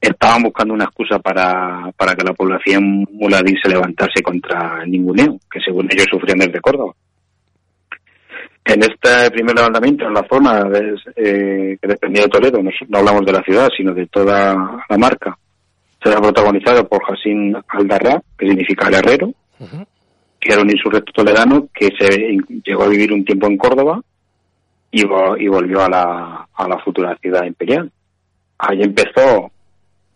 estaban 0.00 0.42
buscando 0.42 0.74
una 0.74 0.84
excusa 0.84 1.18
para, 1.18 1.90
para 1.96 2.14
que 2.14 2.24
la 2.24 2.32
población 2.32 3.06
muladí 3.12 3.54
se 3.62 3.68
levantase 3.68 4.22
contra 4.22 4.82
el 4.82 4.90
ninguneo, 4.90 5.38
que 5.50 5.60
según 5.60 5.88
ellos 5.90 6.06
sufrían 6.10 6.38
desde 6.38 6.60
Córdoba. 6.60 6.94
En 8.64 8.82
este 8.82 9.30
primer 9.30 9.56
levantamiento, 9.56 10.06
en 10.06 10.14
la 10.14 10.26
zona 10.30 10.62
de- 10.64 10.94
eh, 11.16 11.78
que 11.80 11.88
dependía 11.88 12.22
de 12.22 12.28
Toledo, 12.28 12.62
no, 12.62 12.70
no 12.88 12.98
hablamos 12.98 13.24
de 13.26 13.32
la 13.32 13.42
ciudad, 13.42 13.68
sino 13.76 13.92
de 13.94 14.06
toda 14.06 14.54
la 14.88 14.98
marca, 14.98 15.36
será 16.02 16.20
protagonizado 16.20 16.86
por 16.88 17.02
Jacín 17.04 17.56
Aldarra, 17.68 18.22
que 18.38 18.46
significa 18.48 18.88
el 18.88 18.94
herrero, 18.94 19.32
que 20.38 20.52
era 20.52 20.62
un 20.62 20.70
insurrecto 20.70 21.12
toledano 21.12 21.68
que 21.74 21.88
se 21.98 22.36
llegó 22.64 22.84
a 22.84 22.88
vivir 22.88 23.12
un 23.12 23.24
tiempo 23.24 23.46
en 23.46 23.58
Córdoba 23.58 24.00
y, 24.90 25.02
y 25.02 25.48
volvió 25.48 25.82
a 25.82 25.88
la, 25.90 26.48
a 26.54 26.68
la 26.68 26.78
futura 26.78 27.16
ciudad 27.20 27.44
imperial. 27.44 27.90
Ahí 28.58 28.82
empezó 28.82 29.50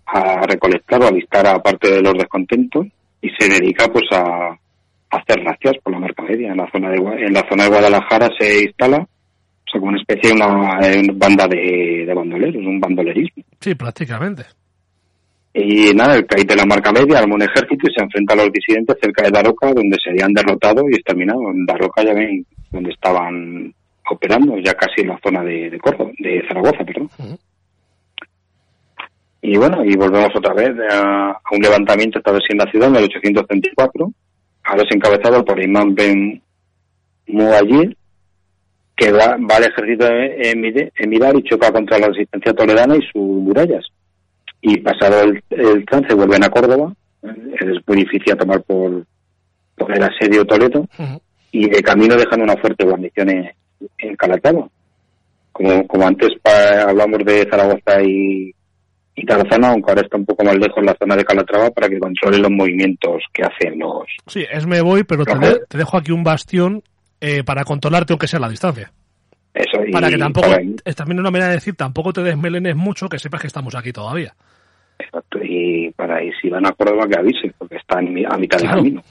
a 0.07 0.47
recolectar 0.47 1.03
o 1.03 1.09
a 1.09 1.11
listar 1.11 1.47
a 1.47 1.63
parte 1.63 1.91
de 1.91 2.03
los 2.03 2.15
descontentos 2.15 2.87
y 3.21 3.31
se 3.39 3.49
dedica 3.49 3.87
pues 3.89 4.05
a, 4.13 4.51
a 4.51 5.17
hacer 5.17 5.43
racias 5.45 5.75
por 5.83 5.93
la 5.93 5.99
marca 5.99 6.23
media. 6.23 6.53
En 6.53 6.59
la 6.59 6.71
zona 6.71 6.91
de, 6.91 6.97
en 6.97 7.33
la 7.33 7.45
zona 7.49 7.65
de 7.65 7.71
Guadalajara 7.71 8.29
se 8.39 8.65
instala 8.65 8.99
o 8.99 9.71
sea, 9.71 9.81
como 9.81 9.89
una 9.89 10.01
especie 10.01 10.31
de 10.31 10.37
una, 10.37 10.79
banda 11.15 11.49
de, 11.49 12.05
de 12.07 12.15
bandoleros, 12.15 12.65
un 12.65 12.81
bandolerismo. 12.81 13.43
Sí, 13.61 13.75
prácticamente. 13.75 14.45
Y 15.57 15.95
nada, 15.95 16.17
el 16.17 16.27
CAI 16.27 16.45
de 16.45 16.57
la 16.57 16.67
marca 16.67 16.91
media 16.91 17.19
arma 17.21 17.37
un 17.37 17.43
ejército 17.43 17.89
y 17.89 17.95
se 17.95 18.03
enfrenta 18.03 18.35
a 18.35 18.39
los 18.39 18.51
disidentes 18.51 18.97
cerca 19.01 19.23
de 19.23 19.31
Daroca, 19.31 19.73
donde 19.73 19.97
serían 20.05 20.33
derrotados 20.33 20.85
y 20.91 20.97
exterminados. 20.97 21.45
En 21.55 21.65
Daroca 21.65 22.03
ya 22.03 22.13
ven 22.13 22.45
donde 22.73 22.91
estaban 22.91 23.73
operando, 24.11 24.59
ya 24.59 24.75
casi 24.75 25.03
en 25.03 25.09
la 25.09 25.21
zona 25.23 25.45
de, 25.45 25.71
de 25.71 25.79
Córdoba, 25.79 26.11
de 26.19 26.43
Zaragoza, 26.49 26.85
perdón. 26.85 27.09
Y 29.47 29.59
bueno, 29.59 29.85
y 29.85 29.95
volvemos 29.95 30.31
otra 30.35 30.55
vez 30.55 30.71
a, 30.91 31.33
a 31.33 31.41
un 31.53 31.61
levantamiento, 31.61 32.19
esta 32.19 32.33
vez 32.33 32.43
en 32.49 32.57
la 32.59 32.71
ciudad, 32.71 32.89
en 32.89 32.97
el 32.97 33.05
834, 33.05 34.11
ahora 34.65 34.83
es 34.83 34.95
encabezado 34.97 35.45
por 35.45 35.63
Imán 35.63 35.95
Ben 35.95 36.41
Muayir, 37.27 37.95
que 38.97 39.13
va, 39.13 39.37
va 39.37 39.57
al 39.57 39.65
ejército 39.65 40.07
emirar 40.97 41.37
y 41.37 41.43
choca 41.43 41.71
contra 41.73 41.99
la 41.99 42.07
resistencia 42.09 42.55
toledana 42.55 42.97
y 42.97 43.01
sus 43.13 43.23
murallas. 43.43 43.85
Y 44.63 44.79
pasado 44.79 45.21
el, 45.25 45.43
el 45.51 45.85
trance 45.85 46.15
vuelven 46.15 46.45
a 46.45 46.49
Córdoba, 46.49 46.95
eh, 47.23 47.55
es 47.61 47.87
muy 47.87 47.99
difícil 47.99 48.33
a 48.33 48.37
tomar 48.37 48.63
por, 48.63 49.05
por 49.77 49.93
el 49.95 50.03
asedio 50.03 50.45
Toledo, 50.47 50.87
y 51.53 51.69
de 51.69 51.83
camino 51.83 52.17
dejan 52.17 52.41
una 52.41 52.57
fuerte 52.57 52.85
guarnición 52.85 53.29
en, 53.31 53.51
en 53.99 54.17
Calatrava. 54.17 54.69
Como, 55.53 55.87
como 55.87 56.07
antes 56.07 56.31
pa- 56.43 56.83
hablamos 56.89 57.19
de 57.25 57.47
Zaragoza 57.51 58.03
y, 58.03 58.53
y 59.17 59.25
Tarazona, 59.25 59.69
aunque 59.71 59.91
ahora 59.91 60.03
está 60.03 60.17
un 60.17 60.27
poco 60.27 60.45
más 60.45 60.57
lejos 60.57 60.83
la 60.85 60.95
zona 60.99 61.15
de 61.17 61.25
Calatrava 61.25 61.71
para 61.71 61.89
que 61.89 61.99
controle 61.99 62.39
los 62.39 62.51
movimientos 62.51 63.23
que 63.33 63.43
hacen 63.45 63.79
los... 63.79 64.03
Sí, 64.27 64.45
es 64.51 64.67
me 64.67 64.81
voy, 64.81 65.05
pero 65.05 65.25
te, 65.25 65.39
de- 65.39 65.61
te 65.69 65.79
dejo 65.79 65.97
aquí 65.97 66.11
un 66.13 66.25
bastión 66.25 66.83
eh, 67.21 67.45
para 67.45 67.65
controlarte 67.65 68.13
aunque 68.13 68.27
sea 68.27 68.41
la 68.41 68.49
distancia. 68.49 68.91
Eso, 69.55 69.85
y 69.87 69.93
Para 69.93 70.09
que 70.11 70.19
tampoco, 70.19 70.49
para- 70.49 70.63
es 70.85 70.97
también 70.97 71.21
una 71.21 71.31
manera 71.31 71.49
de 71.51 71.55
decir, 71.57 71.77
tampoco 71.77 72.13
te 72.13 72.23
desmelenes 72.25 72.75
mucho, 72.75 73.09
que 73.09 73.21
sepas 73.21 73.41
que 73.41 73.47
estamos 73.47 73.75
aquí 73.77 73.93
todavía. 73.93 74.35
exacto, 74.99 75.39
y 75.43 75.91
para 75.93 76.23
ir 76.23 76.33
si 76.43 76.49
van 76.51 76.67
a 76.67 76.73
Córdoba 76.73 77.07
que 77.07 77.17
avisen, 77.19 77.55
porque 77.57 77.77
están 77.77 78.09
a 78.09 78.37
mitad 78.37 78.59
Claro. 78.59 78.75
del 78.83 78.85
camino. 78.85 79.03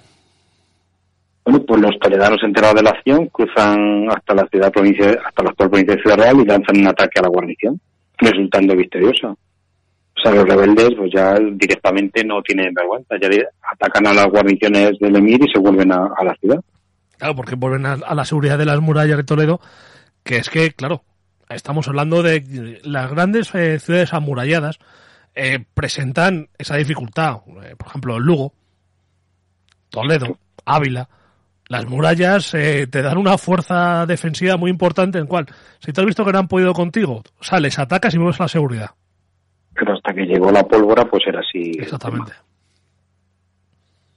Bueno, 1.46 1.64
pues 1.66 1.82
los 1.82 2.00
toledanos 2.00 2.42
enterados 2.44 2.76
de 2.76 2.84
la 2.84 2.90
acción 2.92 3.28
cruzan 3.28 4.10
hasta 4.10 4.34
la 4.34 4.46
ciudad 4.48 4.72
provincia, 4.72 5.18
hasta 5.26 5.44
la 5.44 5.50
actual 5.50 5.70
provincia 5.70 5.96
de 5.96 6.02
Ciudad 6.02 6.18
Real 6.18 6.38
y 6.42 6.46
lanzan 6.46 6.78
un 6.78 6.88
ataque 6.88 7.20
a 7.20 7.24
la 7.24 7.28
guarnición, 7.30 7.80
resultando 8.18 8.76
victoriosa. 8.76 9.36
O 10.16 10.22
sea, 10.22 10.32
los 10.32 10.48
rebeldes 10.48 10.92
pues 10.96 11.12
ya 11.14 11.38
directamente 11.54 12.24
no 12.24 12.42
tienen 12.42 12.74
vergüenza, 12.74 13.16
ya 13.20 13.30
atacan 13.72 14.08
a 14.08 14.14
las 14.14 14.28
guarniciones 14.28 14.98
del 15.00 15.16
emir 15.16 15.44
y 15.44 15.52
se 15.52 15.60
vuelven 15.60 15.92
a, 15.92 16.10
la 16.24 16.36
ciudad. 16.40 16.62
Claro, 17.18 17.36
porque 17.36 17.56
vuelven 17.56 17.86
a, 17.86 17.94
a 17.94 18.16
la 18.16 18.26
seguridad 18.26 18.58
de 18.58 18.66
las 18.66 18.80
murallas 18.80 19.18
de 19.18 19.24
Toledo, 19.24 19.60
que 20.24 20.38
es 20.38 20.50
que, 20.50 20.72
claro, 20.72 21.04
estamos 21.50 21.88
hablando 21.88 22.24
de 22.24 22.80
las 22.84 23.10
grandes 23.10 23.54
eh, 23.56 23.80
ciudades 23.80 24.14
amuralladas, 24.14 24.80
eh, 25.36 25.64
presentan 25.74 26.50
esa 26.58 26.76
dificultad. 26.76 27.38
Eh, 27.64 27.76
por 27.78 27.88
ejemplo, 27.88 28.20
Lugo, 28.20 28.54
Toledo, 29.90 30.38
Ávila. 30.66 31.10
Las 31.70 31.86
murallas 31.88 32.54
eh, 32.54 32.88
te 32.88 33.02
dan 33.02 33.18
una 33.18 33.38
fuerza 33.38 34.06
defensiva 34.06 34.58
muy 34.58 34.70
importante 34.70 35.18
en 35.18 35.28
cual, 35.28 35.48
si 35.80 35.92
te 35.92 36.02
has 36.02 36.06
visto 36.06 36.26
que 36.26 36.32
no 36.32 36.40
han 36.40 36.48
podido 36.48 36.74
contigo, 36.74 37.24
sales, 37.40 37.80
atacas 37.80 38.14
y 38.14 38.18
vuelves 38.18 38.40
a 38.42 38.44
la 38.44 38.50
seguridad. 38.50 38.92
Pero 39.76 39.94
hasta 39.94 40.14
que 40.14 40.26
llegó 40.26 40.52
la 40.52 40.64
pólvora, 40.64 41.06
pues 41.06 41.24
era 41.28 41.40
así. 41.40 41.72
el 41.76 41.82
Exactamente. 41.84 42.32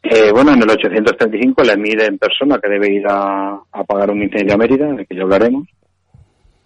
Eh, 0.02 0.30
bueno, 0.32 0.52
en 0.52 0.62
el 0.62 0.70
835 0.70 1.62
el 1.62 1.70
emir 1.70 2.00
en 2.00 2.18
persona 2.18 2.58
que 2.62 2.68
debe 2.70 2.92
ir 2.94 3.04
a, 3.08 3.58
apagar 3.72 4.10
un 4.10 4.22
incendio 4.22 4.54
a 4.54 4.58
Mérida, 4.58 4.86
de 4.92 5.04
que 5.04 5.16
ya 5.16 5.22
hablaremos. 5.22 5.66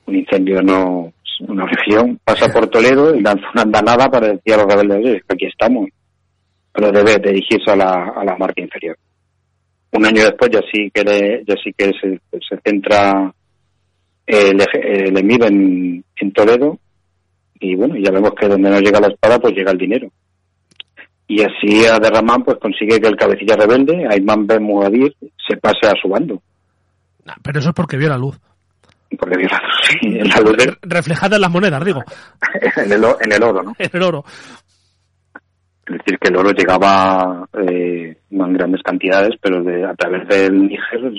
Un 0.06 0.14
incendio 0.16 0.60
no 0.62 1.12
una 1.48 1.64
región, 1.64 2.20
pasa 2.22 2.52
por 2.52 2.66
Toledo 2.68 3.14
y 3.14 3.22
lanza 3.22 3.46
una 3.54 3.62
andanada 3.62 4.10
para 4.10 4.28
decir 4.28 4.52
a 4.52 4.58
los 4.58 4.66
rebeldes 4.66 4.98
"Oye, 4.98 5.20
que 5.26 5.34
aquí 5.34 5.46
estamos. 5.46 5.88
Pero 6.70 6.92
debe 6.92 7.16
dirigirse 7.18 7.70
a 7.70 7.76
la, 7.76 8.12
a 8.14 8.22
la 8.24 8.36
marca 8.36 8.60
inferior. 8.60 8.98
Un 9.92 10.04
año 10.04 10.22
después 10.24 10.50
ya 10.52 10.60
sí 10.70 10.90
que, 10.92 11.02
le- 11.02 11.42
ya 11.46 11.54
sí 11.64 11.72
que 11.76 11.92
se, 11.98 12.20
se 12.46 12.60
centra 12.62 13.32
el, 14.26 14.58
eje- 14.60 15.08
el 15.08 15.16
emir 15.16 15.42
en, 15.44 16.04
en 16.16 16.32
Toledo 16.32 16.78
y 17.60 17.76
bueno, 17.76 17.94
ya 17.96 18.10
vemos 18.10 18.32
que 18.34 18.48
donde 18.48 18.70
no 18.70 18.80
llega 18.80 19.00
la 19.00 19.08
espada 19.08 19.38
pues 19.38 19.54
llega 19.54 19.70
el 19.70 19.78
dinero. 19.78 20.08
Y 21.28 21.42
así 21.42 21.86
a 21.86 21.98
Derramán 22.00 22.42
pues 22.42 22.58
consigue 22.58 23.00
que 23.00 23.06
el 23.06 23.16
cabecilla 23.16 23.54
rebelde, 23.54 24.04
Ayman 24.10 24.46
Ben 24.46 24.62
Muadir, 24.64 25.14
se 25.48 25.56
pase 25.58 25.86
a 25.86 25.94
su 26.00 26.08
bando. 26.08 26.42
Nah, 27.24 27.34
Pero 27.42 27.60
eso 27.60 27.68
es 27.68 27.74
porque 27.74 27.96
vio 27.96 28.08
la 28.08 28.18
luz. 28.18 28.36
Porque 29.18 29.36
vio 29.36 29.48
la, 29.48 29.60
sí, 29.82 29.98
en 30.18 30.28
la 30.28 30.40
luz 30.40 30.56
del- 30.56 30.76
Reflejada 30.82 31.36
en 31.36 31.42
las 31.42 31.50
monedas, 31.50 31.84
digo, 31.84 32.02
en, 32.76 32.92
el, 32.92 33.04
en 33.20 33.32
el 33.32 33.42
oro, 33.42 33.62
¿no? 33.62 33.72
en 33.78 33.90
el 33.92 34.02
oro. 34.02 34.24
Es 35.86 35.98
decir, 35.98 36.18
que 36.20 36.28
el 36.28 36.36
oro 36.36 36.50
llegaba 36.52 37.48
eh, 37.68 38.16
no 38.30 38.46
en 38.46 38.52
grandes 38.54 38.82
cantidades, 38.82 39.32
pero 39.40 39.62
de, 39.62 39.84
a 39.84 39.94
través 39.94 40.26
del 40.28 40.66
Níger 40.68 41.12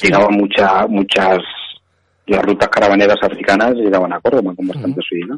llegaban 0.00 0.34
mucha, 0.36 0.86
muchas, 0.86 1.38
las 2.26 2.42
rutas 2.42 2.68
caravaneras 2.68 3.18
africanas 3.22 3.74
llegaban 3.74 4.12
a 4.12 4.20
Córdoba 4.20 4.54
con 4.56 4.66
bastante 4.66 5.00
subida. 5.02 5.36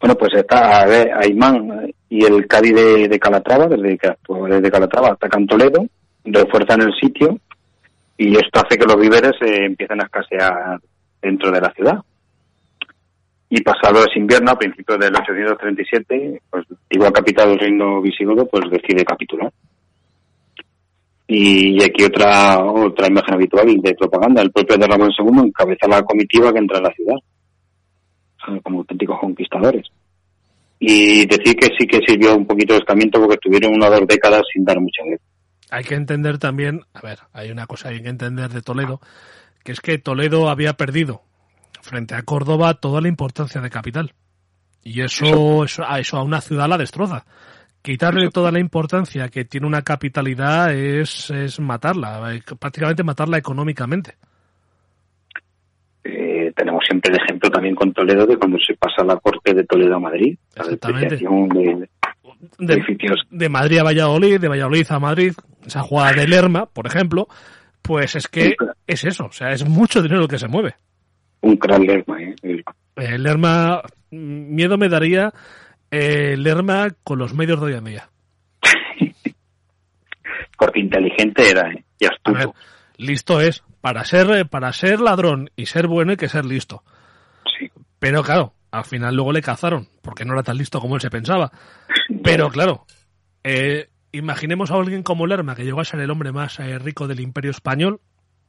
Bueno, 0.00 0.16
pues 0.16 0.34
está 0.34 0.84
Aymán 1.20 1.92
y 2.08 2.24
el 2.24 2.46
Cádiz 2.46 2.74
de, 2.74 3.08
de 3.08 3.18
Calatrava, 3.18 3.66
desde, 3.68 3.98
desde 4.48 4.70
Calatrava 4.70 5.12
atacan 5.12 5.46
Toledo, 5.46 5.86
refuerzan 6.24 6.82
el 6.82 6.92
sitio 6.94 7.38
y 8.16 8.34
esto 8.34 8.60
hace 8.60 8.78
que 8.78 8.86
los 8.86 9.00
víveres 9.00 9.32
eh, 9.40 9.66
empiecen 9.66 10.00
a 10.00 10.04
escasear 10.04 10.80
dentro 11.20 11.50
de 11.50 11.60
la 11.60 11.72
ciudad. 11.72 11.98
Y 13.48 13.60
pasado 13.62 14.00
ese 14.00 14.18
invierno, 14.18 14.52
a 14.52 14.58
principios 14.58 14.98
del 14.98 15.14
837, 15.14 16.42
pues 16.48 16.66
igual 16.90 17.12
capital 17.12 17.50
del 17.50 17.58
reino 17.58 18.00
visigodo, 18.00 18.46
pues 18.46 18.64
decide 18.70 19.04
capitular. 19.04 19.52
Y 21.34 21.82
aquí 21.82 22.04
otra 22.04 22.62
otra 22.62 23.06
imagen 23.06 23.34
habitual 23.34 23.74
de 23.80 23.94
propaganda. 23.94 24.42
El 24.42 24.52
propio 24.52 24.76
de 24.76 24.86
Ramón 24.86 25.10
II 25.18 25.46
encabeza 25.46 25.88
la 25.88 26.02
comitiva 26.02 26.52
que 26.52 26.58
entra 26.58 26.76
a 26.76 26.82
la 26.82 26.92
ciudad, 26.92 27.16
como 28.62 28.80
auténticos 28.80 29.18
conquistadores. 29.18 29.86
Y 30.78 31.24
decir 31.24 31.56
que 31.56 31.68
sí 31.78 31.86
que 31.86 32.00
sirvió 32.06 32.36
un 32.36 32.46
poquito 32.46 32.74
de 32.74 32.80
escamiento 32.80 33.18
porque 33.18 33.36
estuvieron 33.36 33.72
una 33.74 33.88
o 33.88 33.90
dos 33.92 34.06
décadas 34.06 34.42
sin 34.52 34.62
dar 34.62 34.78
mucha 34.78 35.02
guerra. 35.04 35.22
hay 35.70 35.84
que 35.84 35.94
entender 35.94 36.38
también, 36.38 36.82
a 36.92 37.00
ver, 37.00 37.20
hay 37.32 37.50
una 37.50 37.66
cosa 37.66 37.88
que 37.88 37.94
hay 37.94 38.02
que 38.02 38.10
entender 38.10 38.50
de 38.50 38.60
Toledo, 38.60 39.00
que 39.64 39.72
es 39.72 39.80
que 39.80 39.96
Toledo 39.96 40.50
había 40.50 40.74
perdido 40.74 41.22
frente 41.80 42.14
a 42.14 42.24
Córdoba 42.24 42.74
toda 42.74 43.00
la 43.00 43.08
importancia 43.08 43.62
de 43.62 43.70
capital. 43.70 44.12
Y 44.84 45.00
eso, 45.00 45.64
eso, 45.64 45.82
a 45.86 45.98
eso 45.98 46.18
a 46.18 46.24
una 46.24 46.42
ciudad 46.42 46.68
la 46.68 46.76
destroza. 46.76 47.24
Quitarle 47.82 48.30
toda 48.30 48.52
la 48.52 48.60
importancia 48.60 49.28
que 49.28 49.44
tiene 49.44 49.66
una 49.66 49.82
capitalidad 49.82 50.72
es, 50.72 51.30
es 51.30 51.58
matarla, 51.58 52.32
eh, 52.34 52.40
prácticamente 52.58 53.02
matarla 53.02 53.38
económicamente. 53.38 54.14
Eh, 56.04 56.52
tenemos 56.56 56.82
siempre 56.88 57.12
el 57.14 57.20
ejemplo 57.22 57.50
también 57.50 57.74
con 57.74 57.92
Toledo 57.92 58.26
de 58.26 58.36
cuando 58.36 58.58
se 58.58 58.74
pasa 58.74 59.04
la 59.04 59.16
corte 59.16 59.54
de 59.54 59.64
Toledo 59.64 59.96
a 59.96 60.00
Madrid, 60.00 60.36
la 60.56 60.64
de, 62.58 62.76
De, 63.30 63.48
Madrid 63.48 63.78
a 63.78 63.84
Valladolid, 63.84 64.40
de 64.40 64.48
Valladolid 64.48 64.86
a 64.90 64.98
Madrid, 64.98 65.32
esa 65.64 65.80
jugada 65.82 66.12
de 66.12 66.26
Lerma, 66.28 66.66
por 66.66 66.86
ejemplo, 66.86 67.28
pues 67.82 68.16
es 68.16 68.26
que 68.28 68.54
es 68.86 69.04
eso, 69.04 69.26
o 69.26 69.32
sea, 69.32 69.50
es 69.52 69.68
mucho 69.68 70.02
dinero 70.02 70.22
el 70.22 70.28
que 70.28 70.38
se 70.38 70.48
mueve. 70.48 70.74
un 71.40 71.56
gran 71.56 71.82
lerma, 71.84 72.22
¿eh? 72.22 72.34
El- 72.42 72.64
Eh, 72.96 73.18
Lerma, 73.18 73.80
mm, 74.10 74.54
miedo 74.54 74.76
me 74.76 74.88
daría 74.88 75.32
eh, 75.92 76.36
Lerma 76.36 76.88
con 77.04 77.18
los 77.18 77.34
medios 77.34 77.60
de 77.60 77.66
hoy 77.66 77.74
en 77.74 77.84
día. 77.84 78.08
porque 80.58 80.80
inteligente 80.80 81.50
era 81.50 81.70
¿eh? 81.70 81.84
y 81.98 82.04
ver, 82.04 82.12
astuto. 82.12 82.54
listo 82.96 83.40
es, 83.40 83.62
para 83.80 84.04
ser, 84.04 84.30
eh, 84.30 84.44
para 84.44 84.72
ser 84.72 85.00
ladrón 85.00 85.50
y 85.54 85.66
ser 85.66 85.86
bueno 85.86 86.12
hay 86.12 86.16
que 86.16 86.28
ser 86.28 86.46
listo. 86.46 86.82
Sí. 87.58 87.70
Pero 87.98 88.22
claro, 88.22 88.54
al 88.70 88.84
final 88.84 89.14
luego 89.14 89.32
le 89.32 89.42
cazaron, 89.42 89.86
porque 90.00 90.24
no 90.24 90.32
era 90.32 90.42
tan 90.42 90.56
listo 90.56 90.80
como 90.80 90.94
él 90.94 91.00
se 91.02 91.10
pensaba. 91.10 91.52
Pero 92.24 92.48
claro, 92.50 92.86
eh, 93.44 93.90
imaginemos 94.12 94.70
a 94.70 94.76
alguien 94.76 95.02
como 95.02 95.26
Lerma, 95.26 95.54
que 95.54 95.64
llegó 95.64 95.80
a 95.82 95.84
ser 95.84 96.00
el 96.00 96.10
hombre 96.10 96.32
más 96.32 96.58
eh, 96.58 96.78
rico 96.78 97.06
del 97.06 97.20
imperio 97.20 97.50
español, 97.50 98.00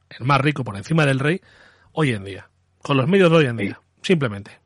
el 0.10 0.26
más 0.26 0.40
rico 0.40 0.64
por 0.64 0.78
encima 0.78 1.06
del 1.06 1.20
rey, 1.20 1.42
hoy 1.92 2.12
en 2.12 2.24
día, 2.24 2.50
con 2.82 2.96
los 2.96 3.08
medios 3.08 3.30
de 3.32 3.38
hoy 3.38 3.46
en 3.48 3.58
día, 3.58 3.82
simplemente. 4.02 4.63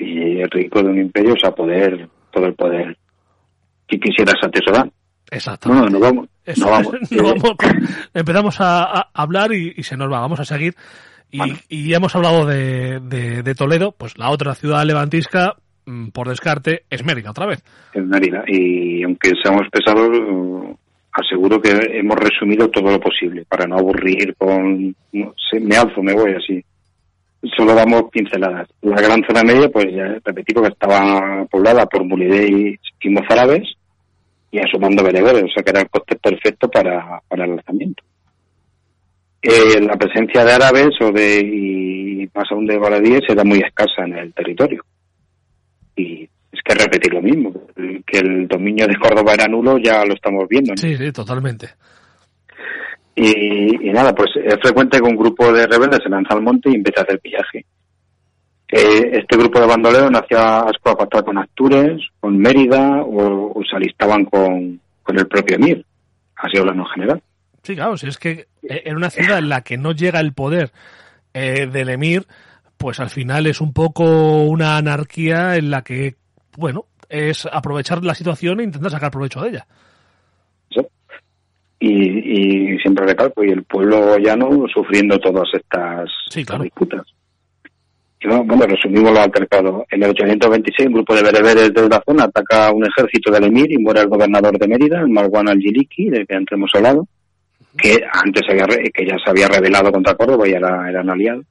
Y 0.00 0.40
el 0.40 0.50
rico 0.50 0.82
de 0.82 0.88
un 0.88 0.98
imperio, 0.98 1.34
o 1.34 1.38
sea, 1.38 1.50
poder, 1.52 2.08
todo 2.32 2.46
el 2.46 2.54
poder 2.54 2.96
que 3.86 3.98
quisieras 3.98 4.36
atesorar. 4.42 4.90
Exactamente. 5.30 5.82
Bueno, 5.82 5.98
nos 5.98 6.08
vamos. 6.08 6.28
Eso, 6.44 6.60
nos 6.62 6.70
vamos. 6.70 6.94
nos 7.10 7.22
vamos 7.22 7.56
con- 7.56 7.88
empezamos 8.14 8.60
a, 8.60 8.82
a 9.00 9.10
hablar 9.14 9.52
y, 9.52 9.74
y 9.76 9.82
se 9.82 9.96
nos 9.96 10.10
va, 10.10 10.20
vamos 10.20 10.40
a 10.40 10.44
seguir. 10.44 10.74
Y, 11.32 11.88
ya 11.88 11.98
hemos 11.98 12.14
hablado 12.16 12.44
de, 12.46 12.98
de- 13.00 13.42
de 13.44 13.54
Toledo, 13.54 13.92
pues 13.96 14.18
la 14.18 14.30
otra 14.30 14.54
ciudad 14.56 14.84
levantisca, 14.84 15.54
mm, 15.86 16.08
por 16.08 16.28
descarte, 16.28 16.82
es 16.90 17.04
Mérida 17.04 17.30
otra 17.30 17.46
vez. 17.46 17.62
Es 17.92 18.04
Mérida. 18.04 18.42
Y 18.48 19.02
aunque 19.04 19.30
seamos 19.40 19.68
pesados, 19.70 20.08
uh, 20.10 20.76
aseguro 21.12 21.60
que 21.60 21.70
hemos 21.98 22.16
resumido 22.16 22.68
todo 22.68 22.90
lo 22.90 22.98
posible 22.98 23.44
para 23.48 23.66
no 23.68 23.76
aburrir 23.76 24.34
con... 24.36 24.94
no 25.12 25.34
sé, 25.50 25.60
me 25.60 25.76
alzo, 25.76 26.02
me 26.02 26.14
voy 26.14 26.32
así. 26.32 26.64
Solo 27.56 27.74
damos 27.74 28.04
pinceladas. 28.10 28.68
La 28.82 29.00
gran 29.00 29.22
zona 29.26 29.42
media, 29.42 29.68
pues 29.70 29.86
ya 29.94 30.04
repetí, 30.24 30.52
porque 30.52 30.72
estaba 30.72 31.46
poblada 31.46 31.86
por 31.86 32.04
mulidés 32.04 32.78
y 33.02 33.08
mozárabes 33.08 33.76
y 34.50 34.58
asomando 34.58 35.02
bereberes, 35.02 35.44
o 35.44 35.48
sea 35.48 35.62
que 35.62 35.70
era 35.70 35.80
el 35.80 35.88
coste 35.88 36.16
perfecto 36.16 36.68
para, 36.68 37.20
para 37.28 37.44
el 37.44 37.56
lanzamiento. 37.56 38.02
Eh, 39.42 39.80
la 39.80 39.96
presencia 39.96 40.44
de 40.44 40.52
árabes 40.52 40.90
o 41.00 41.10
de 41.12 41.40
y 41.40 42.28
más 42.34 42.44
aún 42.50 42.66
de 42.66 42.76
baladíes 42.76 43.22
era 43.28 43.44
muy 43.44 43.60
escasa 43.60 44.04
en 44.04 44.18
el 44.18 44.34
territorio. 44.34 44.84
Y 45.96 46.28
es 46.52 46.60
que 46.64 46.74
repetir 46.74 47.14
lo 47.14 47.22
mismo, 47.22 47.52
que 48.06 48.18
el 48.18 48.48
dominio 48.48 48.86
de 48.86 48.96
Córdoba 48.96 49.32
era 49.34 49.46
nulo 49.46 49.78
ya 49.78 50.04
lo 50.04 50.14
estamos 50.14 50.46
viendo. 50.48 50.76
sí, 50.76 51.12
totalmente. 51.12 51.68
Y, 53.14 53.90
nada, 53.92 54.14
pues 54.14 54.30
es 54.36 54.56
frecuente 54.62 54.98
que 54.98 55.08
un 55.08 55.16
grupo 55.16 55.52
de 55.52 55.66
rebeldes 55.66 56.00
se 56.02 56.08
lanza 56.08 56.34
al 56.34 56.42
monte 56.42 56.70
y 56.70 56.74
empieza 56.74 57.00
a 57.00 57.04
hacer 57.04 57.20
pillaje. 57.20 57.66
Eh, 58.68 59.10
este 59.12 59.36
grupo 59.36 59.60
de 59.60 59.66
bandoleros 59.66 60.10
hacía 60.14 60.60
asco 60.60 60.90
a 60.90 60.96
pactar 60.96 61.24
con 61.24 61.36
Astures, 61.36 62.02
con 62.20 62.38
Mérida 62.38 63.02
o, 63.02 63.52
o 63.58 63.64
se 63.68 63.76
alistaban 63.76 64.24
con, 64.24 64.80
con 65.02 65.18
el 65.18 65.26
propio 65.26 65.56
Emir, 65.56 65.84
así 66.36 66.56
hablando 66.56 66.84
en 66.84 66.88
general. 66.88 67.22
Sí, 67.62 67.74
claro, 67.74 67.96
si 67.96 68.06
es 68.06 68.16
que 68.16 68.46
en 68.62 68.96
una 68.96 69.10
ciudad 69.10 69.38
en 69.38 69.48
la 69.48 69.62
que 69.62 69.76
no 69.76 69.92
llega 69.92 70.20
el 70.20 70.32
poder 70.32 70.72
eh, 71.34 71.66
del 71.66 71.90
emir, 71.90 72.26
pues 72.76 73.00
al 73.00 73.10
final 73.10 73.46
es 73.46 73.60
un 73.60 73.72
poco 73.72 74.44
una 74.44 74.76
anarquía 74.76 75.56
en 75.56 75.70
la 75.70 75.82
que, 75.82 76.16
bueno, 76.56 76.86
es 77.08 77.46
aprovechar 77.46 78.02
la 78.04 78.14
situación 78.14 78.60
e 78.60 78.64
intentar 78.64 78.90
sacar 78.90 79.10
provecho 79.10 79.42
de 79.42 79.50
ella. 79.50 79.66
Y, 81.82 82.74
y 82.74 82.78
siempre 82.80 83.06
recalco, 83.06 83.42
y 83.42 83.48
el 83.50 83.62
pueblo 83.64 84.18
llano 84.18 84.66
sufriendo 84.72 85.18
todas 85.18 85.48
estas 85.54 86.10
Sí, 86.28 86.44
claro. 86.44 86.62
disputas. 86.62 87.06
Y 88.22 88.26
bueno, 88.28 88.44
bueno, 88.44 88.66
resumimos 88.66 89.12
los 89.12 89.18
altercados. 89.20 89.84
En 89.90 90.02
el 90.02 90.10
826, 90.10 90.88
un 90.88 90.92
grupo 90.92 91.14
de 91.14 91.22
bereberes 91.22 91.72
de 91.72 91.88
la 91.88 92.02
zona 92.06 92.24
ataca 92.24 92.66
a 92.68 92.72
un 92.72 92.84
ejército 92.86 93.30
del 93.32 93.44
emir 93.44 93.72
y 93.72 93.78
muere 93.78 94.00
el 94.00 94.08
gobernador 94.08 94.58
de 94.58 94.68
Mérida, 94.68 95.00
el 95.00 95.08
Marwan 95.08 95.48
al-Jiliki, 95.48 96.10
del 96.10 96.26
que 96.26 96.34
antes 96.34 96.52
hemos 96.54 96.70
hablado, 96.74 97.08
que 97.78 97.98
antes 98.12 98.42
había 98.50 98.66
re- 98.66 98.90
que 98.92 99.06
ya 99.06 99.16
se 99.24 99.30
había 99.30 99.48
rebelado 99.48 99.90
contra 99.90 100.14
Córdoba 100.16 100.46
y 100.46 100.52
era, 100.52 100.86
eran 100.90 101.08
aliados. 101.08 101.46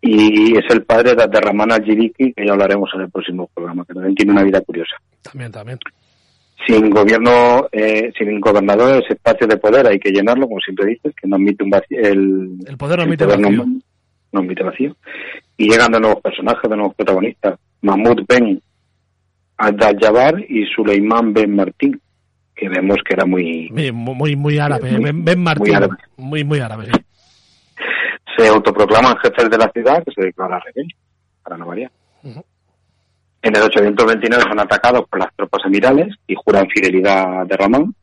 Y 0.00 0.56
es 0.56 0.64
el 0.70 0.84
padre 0.84 1.14
de 1.16 1.24
Abderrahman 1.24 1.72
al-Jiliki, 1.72 2.32
que 2.32 2.46
ya 2.46 2.52
hablaremos 2.52 2.88
en 2.94 3.00
el 3.00 3.10
próximo 3.10 3.50
programa, 3.52 3.84
que 3.84 3.94
también 3.94 4.14
tiene 4.14 4.30
una 4.30 4.44
vida 4.44 4.60
curiosa. 4.60 4.94
También, 5.22 5.50
también. 5.50 5.78
Sin 6.66 6.90
gobierno, 6.90 7.68
eh, 7.72 8.12
sin 8.16 8.40
gobernador, 8.40 9.02
ese 9.02 9.14
espacio 9.14 9.46
de 9.46 9.56
poder 9.58 9.86
hay 9.86 9.98
que 9.98 10.10
llenarlo, 10.10 10.46
como 10.48 10.60
siempre 10.60 10.86
dices, 10.86 11.14
que 11.20 11.28
no 11.28 11.36
admite 11.36 11.62
un 11.64 11.70
vacío, 11.70 11.98
el, 12.00 12.58
El 12.66 12.76
poder 12.76 12.98
no 12.98 13.02
el 13.04 13.08
admite 13.08 13.24
poder 13.24 13.40
vacío. 13.40 13.64
no 14.32 14.40
admite 14.40 14.62
vacío. 14.64 14.96
Y 15.58 15.68
llegan 15.70 15.92
de 15.92 16.00
nuevos 16.00 16.20
personajes, 16.22 16.68
de 16.70 16.76
nuevos 16.76 16.94
protagonistas. 16.94 17.58
Mahmoud 17.82 18.22
Ben 18.28 18.60
Abdal-Jabbar 19.58 20.44
y 20.48 20.64
Suleiman 20.66 21.32
Ben 21.32 21.54
Martín, 21.54 22.00
que 22.54 22.68
vemos 22.68 22.96
que 23.06 23.14
era 23.14 23.26
muy... 23.26 23.68
Muy, 23.70 23.92
muy, 23.92 24.36
muy 24.36 24.58
árabe. 24.58 24.92
Muy- 24.92 25.04
Ben, 25.04 25.24
Ben 25.24 25.42
Martín. 25.42 25.66
muy 25.66 25.74
árabe. 25.74 25.96
Muy, 26.16 26.44
muy 26.44 26.58
árabe, 26.60 26.86
sí. 26.86 27.00
Se 28.36 28.48
autoproclaman 28.48 29.16
jefes 29.18 29.48
de 29.50 29.58
la 29.58 29.70
ciudad, 29.72 30.02
que 30.04 30.12
se 30.14 30.26
declara 30.26 30.58
rebelde, 30.60 30.94
para 31.42 31.56
no 31.56 31.66
variar. 31.66 31.90
Ujú. 32.22 32.44
En 33.42 33.56
el 33.56 33.62
829 33.62 34.44
son 34.48 34.60
atacados 34.60 35.08
por 35.08 35.20
las 35.20 35.34
tropas 35.36 35.62
emirales 35.66 36.14
y 36.26 36.34
juran 36.34 36.68
fidelidad 36.68 37.46
de 37.46 37.56
Ramán, 37.56 37.94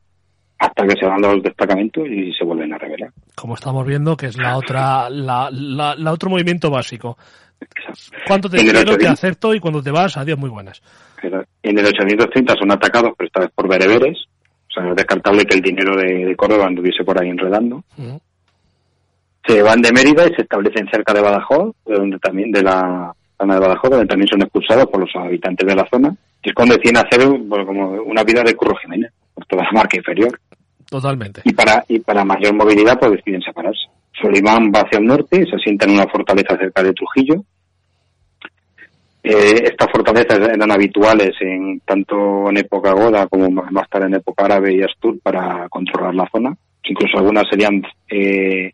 hasta 0.58 0.86
que 0.86 0.96
se 0.98 1.06
van 1.06 1.22
los 1.22 1.44
destacamentos 1.44 2.08
y 2.08 2.32
se 2.34 2.46
vuelven 2.46 2.74
a 2.74 2.78
rebelar. 2.78 3.12
Como 3.36 3.56
estamos 3.56 3.86
viendo, 3.86 4.16
que 4.16 4.28
es 4.28 4.38
la 4.38 4.58
otra, 4.58 5.10
la, 5.10 5.50
la, 5.52 5.96
la 5.96 6.12
otro 6.12 6.30
movimiento 6.30 6.70
básico. 6.70 7.18
¿Cuánto 8.28 8.50
te 8.50 8.58
quiero, 8.58 8.80
te 8.84 8.92
800. 8.92 9.12
acepto 9.12 9.54
y 9.54 9.60
cuando 9.60 9.82
te 9.82 9.92
vas, 9.92 10.18
adiós, 10.18 10.38
muy 10.38 10.50
buenas. 10.50 10.82
En 11.62 11.78
el 11.78 11.86
830 11.86 12.56
son 12.60 12.72
atacados, 12.72 13.14
pero 13.18 13.28
esta 13.28 13.42
vez 13.42 13.52
por 13.54 13.68
bereberes. 13.68 14.18
O 14.70 14.74
sea, 14.74 14.84
no 14.84 14.90
es 14.90 14.96
descartable 14.96 15.46
que 15.46 15.56
el 15.56 15.62
dinero 15.62 15.96
de, 15.96 16.26
de 16.26 16.36
Córdoba 16.36 16.66
anduviese 16.68 17.04
por 17.04 17.22
ahí 17.22 17.30
enredando. 17.30 17.84
Se 19.46 19.62
van 19.62 19.82
de 19.82 19.92
Mérida 19.92 20.26
y 20.26 20.34
se 20.36 20.42
establecen 20.42 20.88
cerca 20.92 21.14
de 21.14 21.22
Badajoz, 21.22 21.76
de 21.86 21.96
donde 21.96 22.18
también 22.20 22.52
de 22.52 22.64
la 22.64 23.14
zona 23.38 23.56
de 23.56 23.60
Badajoz, 23.60 23.92
donde 23.92 24.08
también 24.08 24.28
son 24.28 24.42
expulsados 24.42 24.86
por 24.88 25.00
los 25.00 25.10
habitantes 25.16 25.68
de 25.68 25.76
la 25.76 25.88
zona. 25.90 26.16
Y 26.44 26.50
es 26.50 26.56
cuando 26.56 26.76
deciden 26.76 26.98
hacer 26.98 27.28
bueno, 27.28 27.66
como 27.66 27.92
una 28.04 28.24
vida 28.24 28.44
de 28.44 28.56
Curro 28.56 28.76
Jiménez, 28.76 29.12
por 29.34 29.46
toda 29.46 29.64
la 29.64 29.72
marca 29.72 29.98
inferior. 29.98 30.40
Totalmente. 30.90 31.42
Y 31.46 31.54
para, 31.54 31.84
y 31.88 32.00
para 32.00 32.24
mayor 32.24 32.54
movilidad, 32.54 33.00
pues 33.00 33.14
deciden 33.14 33.42
separarse. 33.42 33.88
Solimán 34.22 34.72
va 34.74 34.82
hacia 34.82 35.00
el 35.00 35.06
norte 35.06 35.42
y 35.42 35.50
se 35.50 35.56
asienta 35.56 35.86
en 35.86 35.94
una 35.94 36.08
fortaleza 36.08 36.58
cerca 36.58 36.84
de 36.84 36.94
Trujillo. 36.94 37.44
Eh, 39.24 39.64
estas 39.64 39.90
fortalezas 39.90 40.38
eran 40.38 40.70
habituales 40.70 41.32
en 41.40 41.80
tanto 41.80 42.50
en 42.50 42.58
época 42.58 42.92
goda 42.92 43.26
como 43.28 43.50
más 43.50 43.90
tarde 43.90 44.08
en 44.08 44.16
época 44.16 44.46
árabe 44.46 44.76
y 44.76 44.84
astur 44.84 45.18
para 45.22 45.70
controlar 45.70 46.14
la 46.14 46.30
zona. 46.30 46.56
Incluso 46.84 47.18
algunas 47.18 47.46
serían 47.50 47.82
eh, 48.10 48.74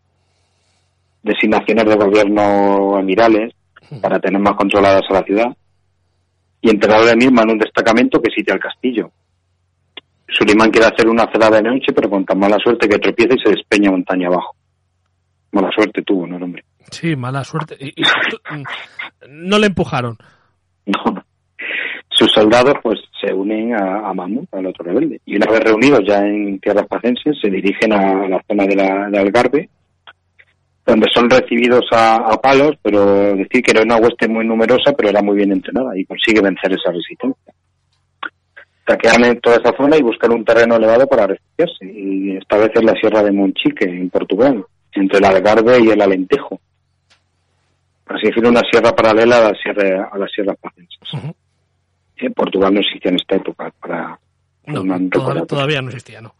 designaciones 1.22 1.84
de 1.84 1.94
gobierno 1.94 2.98
emirales 2.98 3.54
para 4.00 4.18
tener 4.20 4.40
más 4.40 4.54
controladas 4.54 5.02
a 5.08 5.14
la 5.14 5.22
ciudad. 5.22 5.56
Y 6.60 6.70
enterado 6.70 7.06
de 7.06 7.16
mí 7.16 7.28
manda 7.30 7.52
un 7.52 7.58
destacamento 7.58 8.20
que 8.20 8.30
sitia 8.34 8.54
el 8.54 8.60
castillo. 8.60 9.10
Sulimán 10.28 10.70
quiere 10.70 10.86
hacer 10.86 11.08
una 11.08 11.30
celada 11.32 11.56
de 11.56 11.62
noche, 11.62 11.92
pero 11.94 12.08
con 12.08 12.24
tan 12.24 12.38
mala 12.38 12.56
suerte 12.62 12.88
que 12.88 12.98
tropieza 12.98 13.34
y 13.34 13.40
se 13.42 13.50
despeña 13.50 13.90
montaña 13.90 14.28
abajo. 14.28 14.54
Mala 15.52 15.70
suerte 15.74 16.02
tuvo, 16.02 16.26
¿no, 16.26 16.36
hombre? 16.36 16.64
Sí, 16.90 17.16
mala 17.16 17.42
suerte. 17.44 17.76
Y- 17.80 17.92
mm, 18.54 18.62
no 19.28 19.58
le 19.58 19.66
empujaron. 19.66 20.16
No. 20.86 21.22
Sus 22.08 22.32
soldados 22.32 22.74
pues 22.82 22.98
se 23.20 23.32
unen 23.32 23.74
a, 23.74 24.08
a 24.08 24.10
al 24.10 24.66
otro 24.66 24.84
rebelde. 24.84 25.20
Y 25.24 25.36
una 25.36 25.50
vez 25.50 25.60
reunidos 25.60 26.00
ya 26.06 26.18
en 26.18 26.58
tierras 26.58 26.86
pacenses, 26.86 27.38
se 27.40 27.48
dirigen 27.48 27.92
a 27.92 28.26
la 28.28 28.42
zona 28.48 28.64
de, 28.66 28.74
la, 28.76 29.08
de 29.08 29.18
Algarve, 29.18 29.70
donde 30.86 31.06
son 31.14 31.28
recibidos 31.30 31.84
a, 31.92 32.16
a 32.16 32.40
palos, 32.40 32.72
pero 32.82 33.34
decir 33.36 33.62
que 33.62 33.70
era 33.72 33.82
una 33.82 33.96
hueste 33.96 34.26
muy 34.28 34.44
numerosa, 34.46 34.92
pero 34.96 35.10
era 35.10 35.22
muy 35.22 35.36
bien 35.36 35.52
entrenada 35.52 35.96
y 35.96 36.04
consigue 36.04 36.40
vencer 36.40 36.72
esa 36.72 36.90
resistencia. 36.90 37.52
Saquean 38.86 39.24
en 39.24 39.40
toda 39.40 39.56
esa 39.56 39.76
zona 39.76 39.96
y 39.96 40.02
buscan 40.02 40.32
un 40.32 40.44
terreno 40.44 40.74
elevado 40.76 41.06
para 41.06 41.28
refugiarse. 41.28 41.84
Y 41.84 42.36
esta 42.36 42.56
vez 42.56 42.70
es 42.74 42.82
la 42.82 42.94
Sierra 42.94 43.22
de 43.22 43.30
Monchique, 43.30 43.84
en 43.84 44.10
Portugal, 44.10 44.64
entre 44.92 45.18
el 45.18 45.24
Algarve 45.24 45.78
y 45.80 45.90
el 45.90 46.00
Alentejo. 46.00 46.60
Así 48.06 48.26
decirlo, 48.26 48.48
una 48.48 48.62
sierra 48.68 48.90
paralela 48.90 49.36
a 49.36 49.52
la 49.52 49.54
sierra, 49.54 50.08
a 50.10 50.18
las 50.18 50.32
sierras. 50.32 50.56
Ujú. 51.12 51.32
En 52.16 52.32
Portugal 52.34 52.74
no 52.74 52.80
existía 52.80 53.10
en 53.10 53.16
esta 53.16 53.36
época 53.36 53.72
para 53.80 54.18
No, 54.66 54.82
recordatorio. 54.82 55.46
todavía 55.46 55.80
no 55.80 55.88
existía, 55.90 56.20
¿no? 56.20 56.34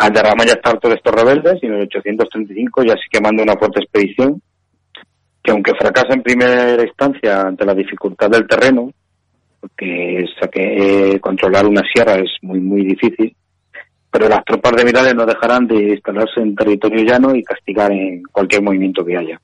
Alderrama 0.00 0.46
ya 0.46 0.54
está 0.54 0.70
harto 0.70 0.88
de 0.88 0.94
estos 0.94 1.14
rebeldes 1.14 1.62
y 1.62 1.66
en 1.66 1.74
el 1.74 1.82
835 1.82 2.84
ya 2.84 2.94
sí 2.94 3.02
que 3.10 3.20
manda 3.20 3.42
una 3.42 3.56
fuerte 3.56 3.80
expedición 3.80 4.40
que 5.42 5.50
aunque 5.50 5.74
fracasa 5.74 6.14
en 6.14 6.22
primera 6.22 6.82
instancia 6.82 7.42
ante 7.42 7.66
la 7.66 7.74
dificultad 7.74 8.30
del 8.30 8.46
terreno, 8.46 8.90
porque 9.60 10.24
eh, 10.54 11.20
controlar 11.20 11.66
una 11.66 11.82
sierra 11.92 12.14
es 12.16 12.30
muy 12.40 12.60
muy 12.60 12.82
difícil, 12.82 13.34
pero 14.10 14.26
las 14.28 14.42
tropas 14.44 14.72
de 14.72 14.84
Mirales 14.84 15.14
no 15.14 15.26
dejarán 15.26 15.66
de 15.66 15.90
instalarse 15.90 16.40
en 16.40 16.54
territorio 16.54 17.04
llano 17.04 17.34
y 17.34 17.42
castigar 17.42 17.92
en 17.92 18.22
cualquier 18.24 18.62
movimiento 18.62 19.04
que 19.04 19.18
haya. 19.18 19.40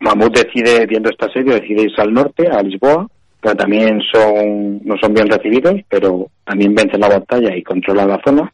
Mahmud 0.00 0.32
decide, 0.32 0.84
viendo 0.86 1.08
este 1.08 1.24
asedio, 1.24 1.54
decide 1.54 1.84
irse 1.84 2.00
al 2.02 2.12
norte, 2.12 2.46
a 2.46 2.62
Lisboa, 2.62 3.06
pero 3.44 3.56
también 3.56 4.00
son 4.10 4.80
no 4.84 4.96
son 4.96 5.12
bien 5.12 5.28
recibidos, 5.28 5.74
pero 5.86 6.28
también 6.46 6.74
vencen 6.74 6.98
la 7.00 7.08
batalla 7.10 7.54
y 7.54 7.62
controlan 7.62 8.08
la 8.08 8.20
zona. 8.24 8.50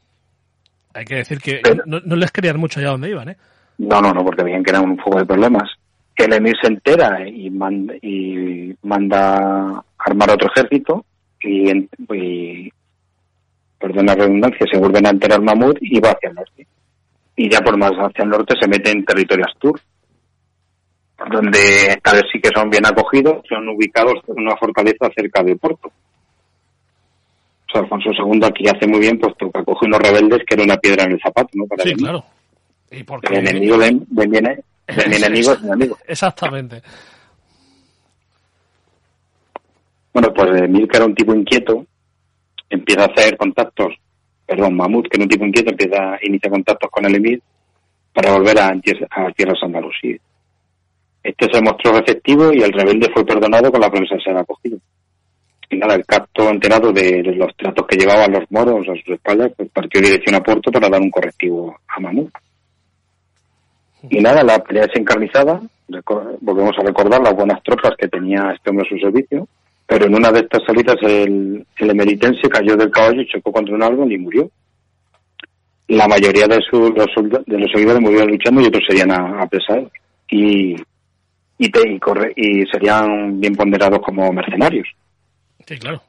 Hay 0.94 1.04
que 1.04 1.14
decir 1.14 1.38
que 1.38 1.60
Pero- 1.62 1.84
no, 1.86 2.00
no 2.04 2.16
les 2.16 2.32
querían 2.32 2.58
mucho 2.58 2.80
allá 2.80 2.88
donde 2.90 3.10
iban, 3.10 3.28
¿eh? 3.28 3.36
No, 3.78 4.00
no, 4.02 4.12
no, 4.12 4.24
porque 4.24 4.42
veían 4.42 4.64
que 4.64 4.70
era 4.70 4.80
un 4.80 4.98
fuego 4.98 5.20
de 5.20 5.26
problemas. 5.26 5.70
El 6.16 6.32
emir 6.32 6.54
se 6.60 6.66
entera 6.66 7.26
y 7.26 7.48
manda, 7.50 7.94
y 8.02 8.74
manda 8.82 9.82
armar 9.98 10.30
otro 10.32 10.48
ejército 10.54 11.04
y, 11.40 11.70
y 12.12 12.70
perdón 13.78 14.06
la 14.06 14.14
redundancia, 14.16 14.66
se 14.70 14.76
vuelven 14.78 15.06
a 15.06 15.10
enterar 15.10 15.40
Mahmud 15.40 15.76
y 15.80 16.00
va 16.00 16.10
hacia 16.10 16.30
el 16.30 16.34
norte. 16.34 16.66
Y 17.36 17.48
ya 17.48 17.60
por 17.60 17.76
más 17.78 17.92
hacia 17.92 18.24
el 18.24 18.30
norte 18.30 18.54
se 18.60 18.66
mete 18.68 18.90
en 18.90 19.04
territorio 19.04 19.46
Astur, 19.46 19.80
donde 21.28 21.58
esta 21.88 22.12
vez 22.14 22.24
sí 22.32 22.40
que 22.40 22.50
son 22.54 22.70
bien 22.70 22.86
acogidos, 22.86 23.44
son 23.48 23.68
ubicados 23.68 24.14
en 24.28 24.40
una 24.42 24.56
fortaleza 24.56 25.10
cerca 25.14 25.42
de 25.42 25.56
Porto. 25.56 25.88
O 25.88 27.72
sea, 27.72 27.82
Alfonso 27.82 28.10
II 28.10 28.40
aquí 28.44 28.64
hace 28.68 28.86
muy 28.86 29.00
bien, 29.00 29.18
puesto 29.18 29.50
que 29.50 29.58
acoge 29.60 29.86
unos 29.86 30.00
rebeldes 30.00 30.42
que 30.46 30.54
era 30.54 30.64
una 30.64 30.76
piedra 30.76 31.04
en 31.04 31.12
el 31.12 31.20
zapato, 31.20 31.50
¿no? 31.54 31.66
Para 31.66 31.84
Sí, 31.84 31.94
claro. 31.94 32.24
Y 32.90 33.04
porque... 33.04 33.34
el 33.34 33.48
enemigo 33.48 33.78
de, 33.78 33.86
de 34.08 34.26
mi, 34.26 34.38
de 34.38 35.08
mi 35.08 35.16
enemigo 35.16 35.52
es 35.52 35.62
mi 35.62 35.70
amigo. 35.70 35.98
Exactamente. 36.06 36.82
Bueno, 40.12 40.34
pues 40.34 40.60
Emir, 40.62 40.88
que 40.88 40.96
era 40.96 41.06
un 41.06 41.14
tipo 41.14 41.34
inquieto, 41.34 41.86
empieza 42.68 43.02
a 43.02 43.06
hacer 43.06 43.36
contactos, 43.36 43.94
perdón, 44.44 44.74
Mahmud, 44.74 45.04
que 45.04 45.16
era 45.16 45.24
un 45.24 45.28
tipo 45.28 45.44
inquieto, 45.44 45.70
empieza 45.70 46.14
a 46.14 46.18
iniciar 46.22 46.50
contactos 46.50 46.90
con 46.90 47.04
el 47.04 47.14
Emir 47.14 47.40
para 48.12 48.32
volver 48.32 48.58
a, 48.58 48.68
a 48.70 49.32
tierras 49.32 49.62
andalusíes. 49.62 50.20
Este 51.22 51.46
se 51.52 51.60
mostró 51.60 51.92
receptivo 51.92 52.52
y 52.52 52.62
el 52.62 52.72
rebelde 52.72 53.10
fue 53.12 53.24
perdonado 53.24 53.70
con 53.70 53.80
la 53.80 53.90
promesa 53.90 54.14
de 54.14 54.22
ser 54.22 54.36
acogido. 54.36 54.78
Y 55.68 55.76
nada, 55.76 55.94
el 55.94 56.04
capto 56.04 56.48
enterado 56.48 56.92
de, 56.92 57.22
los 57.22 57.54
tratos 57.56 57.86
que 57.86 57.96
llevaban 57.96 58.32
los 58.32 58.50
moros 58.50 58.88
a 58.88 58.94
sus 58.94 59.14
espaldas, 59.14 59.52
pues 59.56 59.70
partió 59.70 60.00
dirección 60.00 60.34
a 60.34 60.42
Puerto 60.42 60.70
para 60.72 60.88
dar 60.88 61.00
un 61.00 61.10
correctivo 61.10 61.76
a 61.86 62.00
Mahmud. 62.00 62.28
Y 64.08 64.18
nada, 64.20 64.42
la 64.42 64.58
pelea 64.58 64.84
es 64.84 64.96
encarnizada, 64.98 65.60
volvemos 66.40 66.76
a 66.78 66.82
recordar 66.82 67.20
las 67.20 67.34
buenas 67.34 67.62
tropas 67.62 67.92
que 67.96 68.08
tenía 68.08 68.52
este 68.52 68.70
hombre 68.70 68.86
a 68.86 68.88
su 68.88 68.98
servicio, 68.98 69.46
pero 69.86 70.06
en 70.06 70.14
una 70.14 70.32
de 70.32 70.40
estas 70.40 70.64
salidas 70.64 70.96
el, 71.02 71.64
el 71.76 71.90
emeritense 71.90 72.48
cayó 72.48 72.76
del 72.76 72.90
caballo 72.90 73.20
y 73.20 73.28
chocó 73.28 73.52
contra 73.52 73.74
un 73.74 73.82
árbol 73.82 74.10
y 74.10 74.18
murió. 74.18 74.50
La 75.88 76.08
mayoría 76.08 76.46
de, 76.46 76.60
sus, 76.68 76.90
los, 76.94 77.44
de 77.46 77.58
los 77.58 77.70
seguidores 77.70 78.00
murieron 78.00 78.30
luchando 78.30 78.60
y 78.60 78.66
otros 78.66 78.84
serían 78.88 79.10
apresados. 79.10 79.90
Y, 80.30 80.76
y, 81.62 81.70
te, 81.70 81.86
y, 81.86 81.98
corre, 81.98 82.32
y 82.34 82.64
serían 82.72 83.38
bien 83.38 83.54
ponderados 83.54 84.00
como 84.00 84.32
mercenarios. 84.32 84.88
Sí, 85.66 85.76
claro. 85.76 86.00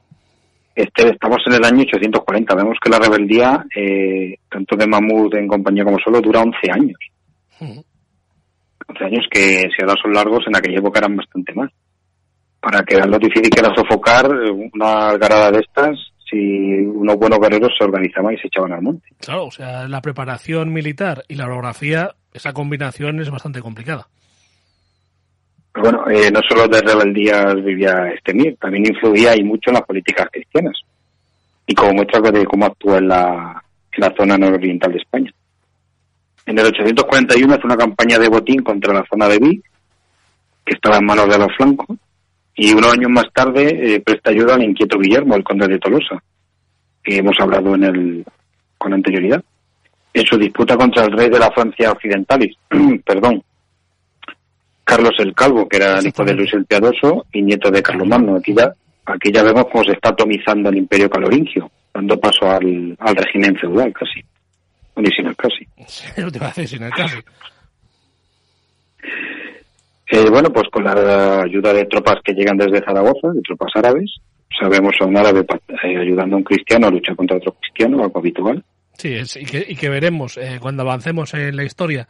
Este, 0.74 1.10
estamos 1.10 1.42
en 1.46 1.52
el 1.52 1.64
año 1.64 1.82
840. 1.82 2.54
Vemos 2.54 2.78
que 2.82 2.88
la 2.88 2.98
rebeldía, 2.98 3.62
eh, 3.76 4.38
tanto 4.48 4.76
de 4.76 4.86
Mahmud 4.86 5.34
en 5.34 5.46
compañía 5.46 5.84
como 5.84 5.98
solo, 5.98 6.22
dura 6.22 6.40
11 6.40 6.56
años. 6.72 6.96
11 7.60 9.04
años 9.04 9.26
que 9.30 9.68
si 9.68 9.82
ahora 9.82 9.94
son 10.02 10.14
largos, 10.14 10.42
en 10.46 10.56
aquella 10.56 10.78
época 10.78 11.00
eran 11.00 11.16
bastante 11.16 11.52
más. 11.52 11.70
Para 12.58 12.82
que 12.82 12.96
lo 12.96 13.18
difícil 13.18 13.50
que 13.50 13.60
era 13.60 13.74
sofocar 13.74 14.30
una 14.72 15.10
algarada 15.10 15.50
de 15.50 15.58
estas 15.58 15.98
si 16.30 16.38
unos 16.38 17.16
buenos 17.16 17.38
guerreros 17.40 17.72
se 17.76 17.84
organizaban 17.84 18.32
y 18.32 18.38
se 18.38 18.46
echaban 18.46 18.72
al 18.72 18.80
monte. 18.80 19.06
Claro, 19.20 19.44
o 19.44 19.50
sea, 19.50 19.86
la 19.86 20.00
preparación 20.00 20.72
militar 20.72 21.24
y 21.28 21.34
la 21.34 21.44
orografía, 21.44 22.14
esa 22.32 22.54
combinación 22.54 23.20
es 23.20 23.28
bastante 23.28 23.60
complicada. 23.60 24.08
Bueno, 25.74 26.08
eh, 26.10 26.30
no 26.30 26.40
solo 26.48 26.68
de 26.68 26.80
rebeldías 26.80 27.54
vivía 27.62 28.08
este 28.14 28.34
mir, 28.34 28.56
también 28.56 28.86
influía 28.86 29.34
y 29.36 29.42
mucho 29.42 29.70
en 29.70 29.74
las 29.74 29.84
políticas 29.84 30.28
cristianas. 30.30 30.78
Y 31.66 31.74
como 31.74 31.94
muestra 31.94 32.20
de 32.20 32.44
cómo 32.44 32.66
actúa 32.66 32.98
en 32.98 33.08
la, 33.08 33.62
la 33.96 34.14
zona 34.16 34.36
nororiental 34.36 34.92
de 34.92 34.98
España. 34.98 35.32
En 36.44 36.58
el 36.58 36.66
841 36.66 37.54
hace 37.54 37.66
una 37.66 37.76
campaña 37.76 38.18
de 38.18 38.28
botín 38.28 38.62
contra 38.62 38.92
la 38.92 39.04
zona 39.08 39.28
de 39.28 39.38
Vic, 39.38 39.64
que 40.64 40.74
estaba 40.74 40.98
en 40.98 41.06
manos 41.06 41.28
de 41.28 41.38
los 41.38 41.56
flancos, 41.56 41.96
y 42.54 42.72
unos 42.72 42.92
años 42.92 43.10
más 43.10 43.32
tarde 43.32 43.94
eh, 43.94 44.00
presta 44.00 44.30
ayuda 44.30 44.54
al 44.54 44.62
inquieto 44.64 44.98
Guillermo, 44.98 45.36
el 45.36 45.44
conde 45.44 45.68
de 45.68 45.78
Tolosa, 45.78 46.22
que 47.02 47.16
hemos 47.16 47.38
hablado 47.40 47.74
en 47.74 47.84
el, 47.84 48.24
con 48.76 48.92
anterioridad, 48.92 49.42
en 50.12 50.26
su 50.26 50.36
disputa 50.36 50.76
contra 50.76 51.04
el 51.04 51.12
rey 51.12 51.30
de 51.30 51.38
la 51.38 51.50
Francia 51.50 51.92
Occidentalis, 51.92 52.56
perdón, 53.04 53.42
Carlos 54.92 55.14
el 55.20 55.34
Calvo, 55.34 55.66
que 55.66 55.78
era 55.78 55.98
el 55.98 56.06
hijo 56.06 56.22
de 56.22 56.34
Luis 56.34 56.52
el 56.52 56.66
Piadoso 56.66 57.24
y 57.32 57.40
nieto 57.40 57.70
de 57.70 57.82
Carlomagno. 57.82 58.36
Aquí 58.36 58.54
ya, 58.54 58.74
aquí 59.06 59.32
ya 59.32 59.42
vemos 59.42 59.64
cómo 59.72 59.82
se 59.84 59.92
está 59.92 60.10
atomizando 60.10 60.68
el 60.68 60.76
imperio 60.76 61.08
caloringio, 61.08 61.70
dando 61.94 62.20
paso 62.20 62.50
al, 62.50 62.94
al 62.98 63.16
régimen 63.16 63.56
feudal 63.56 63.90
casi. 63.94 64.20
Sin 65.16 65.26
el 65.26 65.34
casi. 65.34 65.66
te 66.14 66.36
iba 66.36 66.46
a 66.46 66.48
decir 66.48 66.68
sin 66.68 66.82
el 66.82 66.90
casi. 66.90 67.16
Eh, 70.10 70.28
bueno, 70.28 70.50
pues 70.52 70.68
con 70.70 70.84
la 70.84 71.40
ayuda 71.40 71.72
de 71.72 71.86
tropas 71.86 72.16
que 72.22 72.34
llegan 72.34 72.58
desde 72.58 72.84
Zaragoza, 72.84 73.28
de 73.32 73.40
tropas 73.40 73.72
árabes, 73.74 74.10
sabemos 74.60 74.92
a 75.00 75.06
un 75.06 75.16
árabe 75.16 75.46
eh, 75.84 75.98
ayudando 75.98 76.36
a 76.36 76.38
un 76.38 76.44
cristiano 76.44 76.88
a 76.88 76.90
luchar 76.90 77.16
contra 77.16 77.38
otro 77.38 77.52
cristiano, 77.52 78.02
algo 78.02 78.18
habitual. 78.18 78.62
Sí, 78.98 79.16
y, 79.36 79.44
que, 79.46 79.64
y, 79.66 79.74
que, 79.74 79.88
veremos 79.88 80.36
eh, 80.36 80.58
cuando 80.60 80.82
avancemos 80.82 81.32
en 81.32 81.56
la 81.56 81.64
historia, 81.64 82.06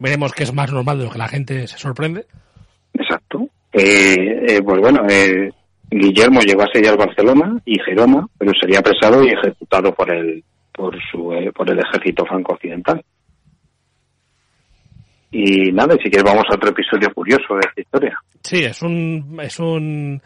veremos 0.00 0.32
que 0.32 0.42
es 0.42 0.52
más 0.52 0.72
normal 0.72 0.98
de 0.98 1.04
lo 1.04 1.10
que 1.10 1.18
la 1.18 1.28
gente 1.28 1.66
se 1.68 1.78
sorprende. 1.78 2.26
Exacto. 2.92 3.48
pues 3.70 4.80
bueno, 4.80 5.02
Guillermo 5.90 6.40
llegó 6.40 6.62
a 6.62 6.72
sellar 6.72 6.96
Barcelona 6.96 7.56
y 7.64 7.78
Gerona, 7.84 8.26
pero 8.36 8.52
sería 8.60 8.80
apresado 8.80 9.22
y 9.22 9.28
ejecutado 9.28 9.94
por 9.94 10.10
el 10.12 10.42
por 10.72 10.96
su 11.10 11.32
por 11.54 11.70
el 11.70 11.78
ejército 11.78 12.24
franco 12.26 12.54
occidental. 12.54 13.04
Y 15.32 15.70
nada, 15.72 15.94
si 15.94 16.10
quieres 16.10 16.24
vamos 16.24 16.44
a 16.50 16.56
otro 16.56 16.70
episodio 16.70 17.12
curioso 17.14 17.54
de 17.54 17.68
esta 17.68 17.80
historia. 17.80 18.18
Sí, 18.42 18.64
es 18.64 18.82
un, 18.82 19.38
es 19.40 19.60
un, 19.60 20.20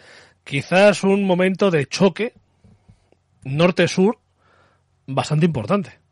quizás 0.45 1.05
un 1.05 1.27
momento 1.27 1.71
de 1.71 1.87
choque 1.87 2.33
norte-sur 3.45 4.19
bastante 5.07 5.45
importante. 5.45 6.04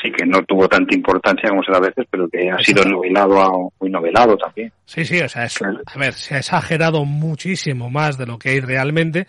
Sí, 0.00 0.10
que 0.12 0.24
no 0.24 0.42
tuvo 0.44 0.66
tanta 0.66 0.94
importancia 0.94 1.50
como 1.50 1.62
se 1.62 1.72
da 1.72 1.78
a 1.78 1.82
veces, 1.82 2.06
pero 2.10 2.28
que 2.28 2.50
ha 2.50 2.58
sido 2.58 2.84
novelado, 2.84 3.72
muy 3.80 3.90
novelado 3.90 4.36
también. 4.36 4.72
Sí, 4.86 5.04
sí, 5.04 5.20
o 5.20 5.28
sea, 5.28 5.44
es, 5.44 5.60
a 5.60 5.98
ver, 5.98 6.14
se 6.14 6.36
ha 6.36 6.38
exagerado 6.38 7.04
muchísimo 7.04 7.90
más 7.90 8.16
de 8.16 8.26
lo 8.26 8.38
que 8.38 8.50
hay 8.50 8.60
realmente, 8.60 9.26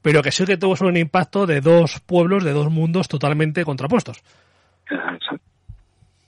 pero 0.00 0.22
que 0.22 0.30
sí 0.30 0.44
que 0.44 0.56
tuvo 0.56 0.74
un 0.86 0.96
impacto 0.96 1.46
de 1.46 1.60
dos 1.60 2.00
pueblos, 2.00 2.44
de 2.44 2.52
dos 2.52 2.70
mundos 2.70 3.08
totalmente 3.08 3.64
contrapuestos. 3.64 4.22
Exacto. 4.88 5.40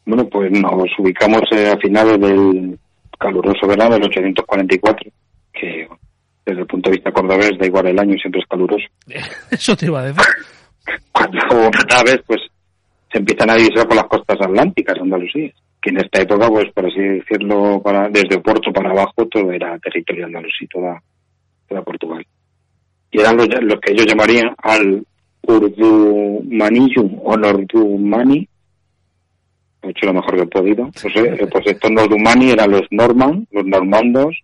Bueno, 0.07 0.29
pues 0.29 0.51
nos 0.51 0.99
ubicamos 0.99 1.43
eh, 1.53 1.71
a 1.71 1.79
finales 1.79 2.21
del 2.21 2.79
caluroso 3.19 3.67
verano 3.67 3.95
del 3.95 4.05
844, 4.05 5.11
que 5.53 5.89
desde 6.45 6.61
el 6.61 6.67
punto 6.67 6.91
de 6.91 6.97
vista 6.97 7.13
cordobés 7.13 7.57
da 7.59 7.67
igual 7.67 7.87
el 7.87 7.99
año, 7.99 8.17
siempre 8.19 8.41
es 8.41 8.47
caluroso. 8.49 8.85
Eso 9.51 9.77
te 9.77 9.87
iba 9.87 10.01
a 10.01 10.05
decir. 10.05 10.23
Cuando 11.13 11.71
cada 11.89 12.03
vez 12.03 12.21
pues 12.27 12.41
se 13.15 13.21
empiezan 13.21 13.49
a 13.51 13.55
divisar 13.55 13.87
por 13.87 13.95
las 13.95 14.09
costas 14.09 14.41
atlánticas 14.41 14.99
Andalucía, 15.01 15.53
que 15.81 15.91
en 15.91 15.99
esta 15.99 16.21
época, 16.21 16.49
pues 16.49 16.73
por 16.75 16.87
así 16.87 17.01
decirlo, 17.01 17.81
para, 17.81 18.09
desde 18.09 18.35
Oporto 18.35 18.73
para 18.73 18.91
abajo 18.91 19.29
todo 19.31 19.53
era 19.53 19.79
territorio 19.79 20.27
andaluzí, 20.27 20.67
toda, 20.67 21.01
toda 21.69 21.83
Portugal. 21.83 22.27
Y 23.13 23.21
eran 23.21 23.37
los, 23.37 23.47
los 23.63 23.81
que 23.81 23.93
ellos 23.93 24.07
llamarían 24.09 24.53
al 24.59 25.07
Urdumaniyum 25.43 27.21
o 27.23 27.37
Nordumani, 27.37 28.49
he 29.83 29.91
hecho 29.91 30.07
lo 30.07 30.15
mejor 30.15 30.35
que 30.35 30.43
he 30.43 30.47
podido. 30.47 30.91
Pues, 30.91 31.17
eh, 31.17 31.47
pues 31.53 31.67
estos 31.67 31.91
Nordumani 31.93 32.51
eran 32.51 32.73
los 32.73 32.83
Norman, 32.91 33.47
los 33.53 33.65
normandos, 33.65 34.35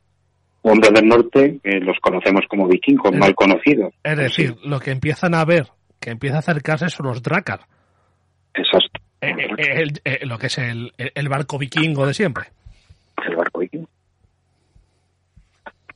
hombres 0.62 0.92
del 0.92 1.08
norte, 1.08 1.58
que 1.64 1.80
los 1.80 1.98
conocemos 2.00 2.42
como 2.48 2.68
vikingos, 2.68 3.16
mal 3.16 3.34
conocidos. 3.34 3.92
Es 4.04 4.16
decir, 4.16 4.54
lo 4.62 4.78
que 4.78 4.92
empiezan 4.92 5.34
a 5.34 5.44
ver, 5.44 5.66
que 5.98 6.10
empieza 6.10 6.36
a 6.36 6.40
acercarse 6.40 6.88
son 6.88 7.06
los 7.06 7.20
Drakkar. 7.20 7.62
Exacto. 8.54 9.00
Eh, 9.20 10.24
lo 10.24 10.38
que 10.38 10.46
es 10.46 10.58
el, 10.58 10.92
el 10.96 11.28
barco 11.28 11.58
vikingo 11.58 12.06
de 12.06 12.14
siempre. 12.14 12.44
El 13.26 13.36
barco 13.36 13.60
vikingo 13.60 13.88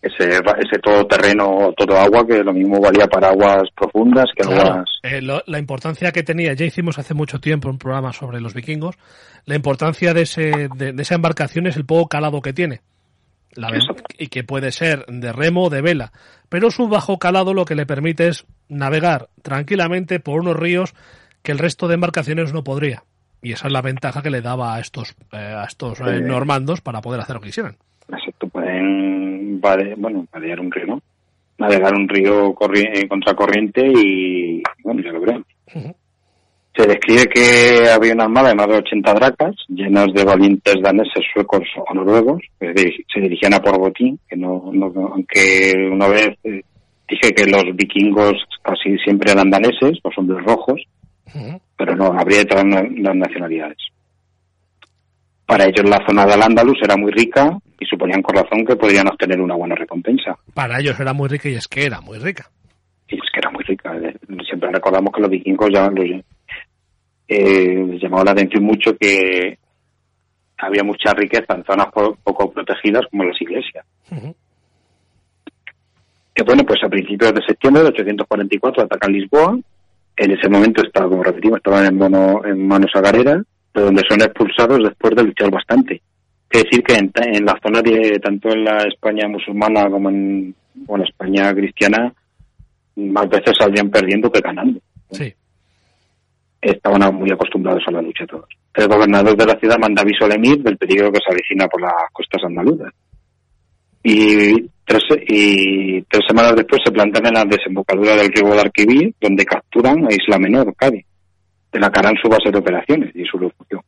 ese, 0.05 0.29
ese 0.29 0.79
todo 0.83 1.07
terreno, 1.07 1.73
todo 1.77 1.99
agua, 1.99 2.27
que 2.27 2.43
lo 2.43 2.53
mismo 2.53 2.81
valía 2.81 3.07
para 3.07 3.29
aguas 3.29 3.63
profundas 3.75 4.27
que 4.37 4.43
aguas... 4.43 4.85
Eh, 5.03 5.21
la 5.23 5.59
importancia 5.59 6.13
que 6.13 6.23
tenía, 6.23 6.53
ya 6.53 6.67
hicimos 6.67 6.99
hace 6.99 7.15
mucho 7.15 7.41
tiempo 7.41 7.71
un 7.71 7.79
programa 7.79 8.13
sobre 8.13 8.41
los 8.41 8.55
vikingos, 8.55 8.97
la 9.47 9.55
importancia 9.55 10.13
de, 10.13 10.23
ese, 10.23 10.69
de, 10.77 10.95
esa 10.99 11.15
embarcación 11.15 11.67
es 11.67 11.77
el 11.77 11.87
poco 11.87 12.09
calado 12.09 12.43
que 12.43 12.53
tiene. 12.53 12.81
La 13.55 13.71
y 14.19 14.27
que 14.27 14.43
puede 14.43 14.73
ser 14.73 15.07
de 15.07 15.33
remo 15.33 15.65
o 15.65 15.71
de 15.71 15.81
vela. 15.81 16.13
Pero 16.49 16.71
su 16.71 16.89
bajo 16.89 17.19
calado 17.19 17.55
lo 17.55 17.65
que 17.65 17.77
le 17.77 17.87
permite 17.87 18.27
es 18.27 18.47
navegar 18.69 19.29
tranquilamente 19.43 20.19
por 20.19 20.41
unos 20.41 20.57
ríos 20.57 20.95
que 21.45 21.53
el 21.53 21.59
resto 21.59 21.87
de 21.87 21.95
embarcaciones 21.95 22.53
no 22.53 22.65
podría. 22.65 23.05
Y 23.43 23.53
esa 23.53 23.67
es 23.67 23.73
la 23.73 23.83
ventaja 23.83 24.23
que 24.23 24.31
le 24.31 24.41
daba 24.41 24.75
a 24.75 24.81
estos, 24.81 25.15
eh, 25.31 25.37
a 25.37 25.65
estos 25.65 26.01
eh, 26.01 26.21
normandos 26.23 26.81
para 26.81 27.03
poder 27.03 27.21
hacer 27.21 27.35
lo 27.35 27.41
que 27.43 27.49
quisieran. 27.49 27.77
Exacto, 28.09 28.49
pueden 28.49 29.61
bueno, 29.61 30.27
vadear 30.33 30.61
un 30.61 30.73
río, 30.73 30.87
¿no? 30.87 31.03
Navegar 31.59 31.95
un 31.95 32.09
río 32.09 32.55
corri 32.55 33.07
contracorriente 33.07 33.87
y, 33.87 34.63
bueno, 34.83 35.03
ya 35.03 35.13
lo 35.13 35.21
veremos. 35.21 35.47
Se 36.77 36.87
describe 36.87 37.27
que 37.27 37.89
había 37.95 38.15
una 38.15 38.25
armada 38.25 38.49
de 38.49 38.55
más 38.57 38.67
de 38.67 38.79
80 38.79 39.15
dracas, 39.15 39.55
llenas 39.69 40.13
de 40.13 40.25
valientes 40.25 40.75
daneses, 40.83 41.25
suecos 41.33 41.63
o 41.77 41.95
noruegos, 41.95 42.43
que 42.59 42.75
se 43.13 43.21
dirigían 43.21 43.55
a 43.55 43.61
por 43.61 43.79
botín, 43.79 44.19
que 44.29 44.37
no, 44.37 44.71
no 44.73 44.87
aunque 45.13 45.89
una 45.93 46.09
vez 46.09 46.37
eh, 46.43 46.63
dije 47.09 47.33
que 47.35 47.47
los 47.47 47.65
vikingos 47.77 48.35
casi 48.63 48.99
siempre 48.99 49.31
eran 49.31 49.51
daneses, 49.51 50.01
los 50.03 50.19
hombres 50.19 50.45
rojos, 50.45 50.83
pero 51.77 51.97
no, 51.97 52.07
habría 52.19 52.39
de 52.39 52.45
todas 52.45 52.65
las 52.65 53.17
nacionalidades. 53.17 53.79
Para 55.47 55.65
ellos 55.65 55.89
la 55.89 56.05
zona 56.07 56.25
del 56.25 56.43
Andalus 56.43 56.79
era 56.83 56.97
muy 56.97 57.13
rica 57.13 57.59
y 57.79 57.85
suponían 57.85 58.23
con 58.23 58.37
razón 58.37 58.65
que 58.65 58.77
podrían 58.77 59.09
obtener 59.09 59.41
una 59.41 59.55
buena 59.55 59.75
recompensa. 59.75 60.37
Para 60.55 60.81
ellos 60.81 60.99
era 60.99 61.13
muy 61.13 61.29
rica 61.29 61.49
y 61.49 61.55
es 61.55 61.69
que 61.69 61.85
era 61.85 62.01
muy 62.01 62.19
rica. 62.19 62.51
Y 63.09 63.17
es 63.17 63.31
que 63.33 63.41
era 63.41 63.51
muy 63.51 63.63
rica. 63.65 63.95
Eh, 63.97 64.17
siempre 64.49 64.71
recordamos 64.73 65.13
que 65.13 65.21
los 65.21 65.31
vikingos 65.31 65.69
ya 65.73 65.91
eh, 67.29 67.85
les 67.87 68.03
llamaba 68.03 68.25
la 68.25 68.31
atención 68.33 68.65
mucho 68.65 68.97
que 68.97 69.59
había 70.59 70.83
mucha 70.83 71.13
riqueza 71.13 71.55
en 71.55 71.65
zonas 71.65 71.89
poco 71.93 72.51
protegidas 72.51 73.03
como 73.11 73.25
las 73.25 73.41
iglesias. 73.41 73.85
Que 76.35 76.43
bueno, 76.43 76.65
pues 76.65 76.83
a 76.83 76.89
principios 76.89 77.33
de 77.33 77.43
septiembre 77.47 77.83
de 77.83 77.89
844 77.91 78.85
atacan 78.85 79.13
Lisboa. 79.13 79.59
En 80.17 80.31
ese 80.31 80.49
momento 80.49 80.83
estaba, 80.83 81.09
como 81.09 81.23
repetimos, 81.23 81.59
estaban 81.59 81.87
en, 81.87 81.97
mono, 81.97 82.45
en 82.45 82.67
manos 82.67 82.91
agareras, 82.95 83.43
de 83.75 83.83
donde 83.83 84.03
son 84.09 84.23
expulsados 84.23 84.79
después 84.79 85.15
de 85.17 85.25
luchar 85.25 85.51
bastante. 85.51 86.01
Es 86.51 86.63
decir, 86.63 86.85
que 86.85 86.95
en, 86.95 87.11
en 87.17 87.45
la 87.45 87.59
zona 87.61 87.83
de, 87.83 88.21
tanto 88.21 88.51
en 88.51 88.65
la 88.65 88.79
España 88.85 89.27
musulmana 89.27 89.91
como 89.91 90.09
en, 90.09 90.55
España 91.03 91.53
cristiana, 91.53 92.13
más 92.97 93.29
veces 93.29 93.57
saldrían 93.59 93.91
perdiendo 93.91 94.31
que 94.31 94.41
ganando. 94.41 94.81
Sí. 95.11 95.35
Estaban 96.61 97.15
muy 97.15 97.31
acostumbrados 97.33 97.83
a 97.87 97.91
la 97.91 98.03
lucha 98.03 98.27
todos. 98.27 98.49
El 98.73 98.89
gobernador 98.89 99.37
de 99.37 99.47
la 99.47 99.59
ciudad 99.59 99.79
manda 99.79 100.03
aviso 100.03 100.25
al 100.25 100.33
emir 100.33 100.63
del 100.63 100.77
peligro 100.77 101.11
que 101.11 101.21
se 101.21 101.33
avecina 101.33 101.67
por 101.67 101.81
las 101.81 101.93
costas 102.13 102.43
andaluzas. 102.45 102.93
Y 104.07 104.69
tres, 104.85 105.03
y 105.27 106.03
tres 106.03 106.23
semanas 106.29 106.55
después 106.57 106.83
se 106.85 106.93
plantan 106.93 107.27
en 107.27 107.35
la 107.35 107.45
desembocadura 107.45 108.15
del 108.17 108.31
río 108.31 108.47
Guadalquivir, 108.47 109.15
donde 109.19 109.45
capturan 109.45 110.05
a 110.05 110.15
Isla 110.15 110.39
Menor, 110.39 110.75
Cádiz. 110.77 111.07
De 111.73 111.81
la 111.81 111.91
que 111.91 111.99
harán 111.99 112.15
su 112.23 112.29
base 112.29 112.51
de 112.53 112.59
operaciones 112.59 113.11
y 113.17 113.25
su 113.25 113.39
refugio. 113.39 113.83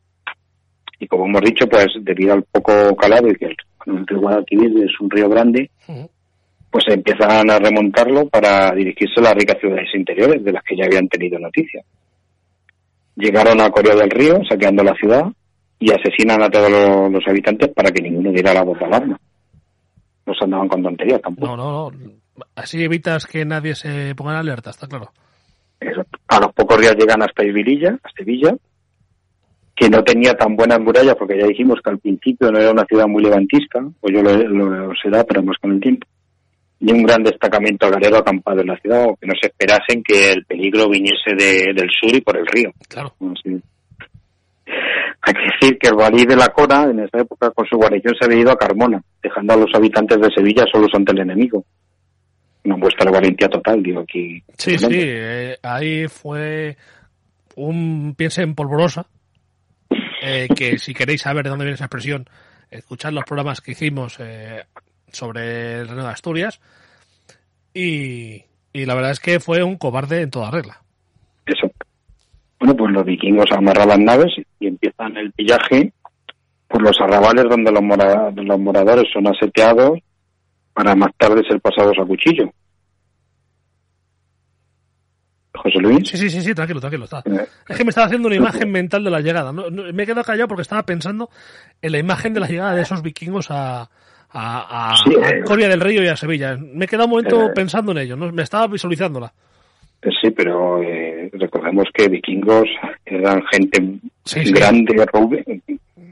Y 0.99 1.07
como 1.07 1.27
hemos 1.27 1.43
dicho, 1.43 1.69
pues 1.69 1.89
debido 2.01 2.33
al 2.33 2.43
poco 2.45 2.97
calado 2.97 3.29
y 3.29 3.35
que 3.35 3.45
el, 3.45 3.57
el 3.87 4.07
río 4.07 4.21
Guadalquivir 4.21 4.85
es 4.85 4.99
un 4.99 5.11
río 5.11 5.29
grande, 5.29 5.71
pues 6.71 6.85
empiezan 6.89 7.51
a 7.51 7.59
remontarlo 7.59 8.27
para 8.29 8.73
dirigirse 8.73 9.21
a 9.21 9.25
las 9.25 9.35
ricas 9.35 9.59
ciudades 9.61 9.89
interiores 9.95 10.43
de 10.43 10.53
las 10.53 10.65
que 10.65 10.77
ya 10.77 10.87
habían 10.87 11.09
tenido 11.09 11.39
noticia. 11.39 11.83
Llegaron 13.17 13.61
a 13.61 13.71
Corea 13.71 13.95
del 13.95 14.11
Río, 14.11 14.41
saqueando 14.49 14.83
la 14.83 14.95
ciudad, 14.95 15.25
y 15.79 15.91
asesinan 15.91 16.43
a 16.43 16.51
todos 16.51 16.71
los, 16.71 17.13
los 17.13 17.29
habitantes 17.29 17.69
para 17.69 17.91
que 17.91 18.03
ninguno 18.03 18.33
diera 18.33 18.55
la 18.55 18.63
voz 18.63 18.79
de 18.79 18.85
alarma. 18.87 19.21
No 20.27 20.35
se 20.35 20.45
andaban 20.45 20.69
con 20.69 20.83
tonterías 20.83 21.23
tampoco. 21.23 21.57
No, 21.57 21.57
no, 21.57 21.91
no. 21.91 22.13
Así 22.55 22.83
evitas 22.83 23.27
que 23.27 23.45
nadie 23.45 23.75
se 23.75 24.15
ponga 24.15 24.33
en 24.33 24.39
alerta, 24.39 24.71
está 24.71 24.87
claro. 24.87 25.13
Eso. 25.81 26.03
A 26.29 26.41
los 26.41 26.53
pocos 26.53 26.79
días 26.81 26.95
llegan 26.99 27.23
hasta 27.23 27.43
Sevilla, 27.43 27.99
a 28.03 28.11
Sevilla, 28.17 28.55
que 29.75 29.89
no 29.91 30.03
tenía 30.03 30.35
tan 30.35 30.57
buenas 30.57 30.81
murallas, 30.81 31.15
porque 31.19 31.39
ya 31.39 31.47
dijimos 31.47 31.79
que 31.85 31.91
al 31.91 31.99
principio 31.99 32.51
no 32.51 32.59
era 32.59 32.71
una 32.71 32.85
ciudad 32.87 33.07
muy 33.07 33.23
levantista, 33.23 33.81
pues 34.01 34.15
yo 34.15 34.23
lo, 34.23 34.35
lo 34.37 34.93
será, 35.03 35.23
pero 35.25 35.43
más 35.43 35.57
con 35.61 35.73
el 35.73 35.81
tiempo. 35.81 36.07
Ni 36.81 36.93
un 36.93 37.05
gran 37.05 37.23
destacamento 37.23 37.87
agarero 37.87 38.19
acampado 38.19 38.61
en 38.61 38.67
la 38.69 38.77
ciudad, 38.79 39.05
o 39.07 39.17
que 39.17 39.27
no 39.27 39.33
se 39.41 39.49
esperasen 39.49 40.03
que 40.03 40.33
el 40.33 40.45
peligro 40.45 40.89
viniese 40.89 41.35
de- 41.37 41.73
del 41.75 41.89
sur 41.91 42.15
y 42.15 42.21
por 42.21 42.37
el 42.37 42.47
río. 42.47 42.71
Claro. 42.89 43.15
Así. 43.21 43.61
Hay 45.23 45.35
que 45.35 45.41
decir 45.41 45.79
que 45.79 45.89
el 45.89 45.95
valí 45.95 46.25
de 46.25 46.37
la 46.37 46.49
Cora, 46.49 46.85
en 46.85 47.01
esa 47.01 47.19
época, 47.19 47.51
con 47.51 47.67
su 47.67 47.77
guarnición 47.77 48.15
se 48.19 48.27
había 48.27 48.43
ido 48.43 48.53
a 48.53 48.59
Carmona, 48.59 49.03
dejando 49.23 49.55
a 49.55 49.57
los 49.57 49.75
habitantes 49.75 50.21
de 50.21 50.31
Sevilla 50.31 50.65
solos 50.73 50.91
ante 50.95 51.13
el 51.13 51.21
enemigo. 51.21 51.65
Una 52.65 52.77
muestra 52.77 53.11
de 53.11 53.17
valentía 53.17 53.49
total, 53.49 53.83
digo 53.83 54.01
aquí. 54.01 54.43
Sí, 54.57 54.79
sí, 54.79 54.87
eh, 54.91 55.57
ahí 55.63 56.09
fue 56.09 56.77
un 57.57 58.15
piense 58.17 58.43
en 58.43 58.55
polvorosa, 58.55 59.07
eh, 60.23 60.49
que 60.55 60.79
si 60.79 60.93
queréis 60.93 61.23
saber 61.23 61.45
de 61.45 61.51
dónde 61.51 61.65
viene 61.65 61.77
esa 61.77 61.85
expresión, 61.85 62.29
escuchad 62.71 63.13
los 63.13 63.25
programas 63.25 63.61
que 63.61 63.73
hicimos 63.73 64.19
eh, 64.21 64.65
sobre 65.11 65.81
el 65.81 65.89
Reino 65.89 66.05
de 66.05 66.11
Asturias, 66.11 66.61
y, 67.73 68.43
y 68.73 68.85
la 68.85 68.95
verdad 68.95 69.13
es 69.13 69.21
que 69.21 69.41
fue 69.41 69.63
un 69.63 69.77
cobarde 69.77 70.23
en 70.23 70.31
toda 70.31 70.51
regla. 70.51 70.83
Eso. 71.47 71.71
Bueno, 72.59 72.77
pues 72.77 72.93
los 72.93 73.05
vikingos 73.05 73.51
amarran 73.53 73.89
las 73.89 73.99
naves 73.99 74.33
y 74.61 74.67
empiezan 74.69 75.17
el 75.17 75.33
pillaje 75.33 75.93
por 76.69 76.83
los 76.83 77.01
arrabales 77.01 77.45
donde 77.49 77.71
los, 77.73 77.83
mora- 77.83 78.31
los 78.35 78.59
moradores 78.59 79.05
son 79.13 79.27
aseteados 79.29 79.99
para 80.73 80.95
más 80.95 81.11
tarde 81.17 81.43
ser 81.49 81.61
pasados 81.61 81.97
a 82.01 82.05
cuchillo. 82.05 82.51
José 85.55 85.79
Luis. 85.79 86.07
Sí, 86.09 86.17
sí, 86.19 86.29
sí, 86.29 86.43
sí, 86.43 86.55
tranquilo, 86.55 86.81
tranquilo. 86.81 87.05
Está. 87.05 87.23
Eh, 87.25 87.47
Es 87.69 87.77
que 87.77 87.85
me 87.85 87.89
estaba 87.91 88.07
haciendo 88.07 88.29
una 88.29 88.37
imagen 88.37 88.71
mental 88.71 89.03
de 89.03 89.11
la 89.11 89.21
llegada. 89.21 89.53
No, 89.53 89.71
no, 89.71 89.91
me 89.93 90.03
he 90.03 90.07
quedado 90.07 90.23
callado 90.25 90.49
porque 90.49 90.63
estaba 90.63 90.83
pensando 90.85 91.31
en 91.81 91.93
la 91.93 91.99
imagen 91.99 92.35
de 92.35 92.41
la 92.41 92.47
llegada 92.47 92.75
de 92.75 92.83
esos 92.83 93.01
vikingos 93.03 93.51
a, 93.51 93.83
a, 94.31 94.93
a, 94.93 94.97
Sí, 94.99 95.15
a 95.17 95.31
eh. 95.31 95.43
Coria 95.45 95.69
del 95.69 95.81
Río 95.81 96.03
y 96.03 96.09
a 96.09 96.17
Sevilla. 96.17 96.59
Me 96.61 96.85
he 96.85 96.89
quedado 96.89 97.07
un 97.07 97.11
momento 97.13 97.47
Eh. 97.47 97.53
pensando 97.55 97.93
en 97.93 97.99
ello, 97.99 98.17
¿no? 98.17 98.31
me 98.33 98.43
estaba 98.43 98.67
visualizándola. 98.67 99.33
Sí, 100.21 100.31
pero 100.31 100.83
eh, 100.83 101.31
recordemos 101.67 101.89
que 101.93 102.09
vikingos 102.09 102.69
eran 103.05 103.43
gente 103.47 103.83
Sí, 104.25 104.45
sí. 104.45 104.53
grande, 104.53 105.07
rubia, 105.13 105.45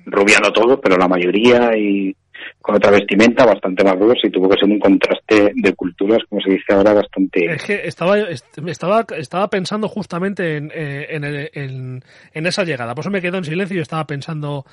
rubia 0.07 0.39
no 0.43 0.53
todo, 0.53 0.81
pero 0.81 0.97
la 0.97 1.09
mayoría 1.09 1.77
y 1.77 2.15
con 2.61 2.77
otra 2.77 2.91
vestimenta 2.91 3.45
bastante 3.47 3.83
más 3.85 3.97
rudos 3.99 4.19
y 4.23 4.31
tuvo 4.31 4.49
que 4.49 4.59
ser 4.59 4.69
un 4.69 4.79
contraste 4.79 5.53
de 5.55 5.73
culturas, 5.75 6.19
como 6.29 6.41
se 6.43 6.51
dice 6.51 6.73
ahora, 6.73 6.93
bastante... 6.95 7.47
Es 7.47 7.65
que 7.65 7.81
estaba, 7.87 8.19
est- 8.19 8.59
estaba, 8.67 9.05
estaba 9.17 9.49
pensando 9.49 9.89
justamente 9.89 10.57
en, 10.57 10.71
eh, 10.75 11.07
en, 11.11 11.25
el- 11.25 11.51
en- 11.55 12.05
en 12.33 12.47
esa 12.47 12.65
llegada. 12.65 12.95
Por 12.95 13.03
eso 13.03 13.11
me 13.11 13.21
quedo 13.23 13.39
en 13.39 13.45
silencio 13.45 13.79
y 13.79 13.81
estaba 13.81 14.07
pensando 14.07 14.65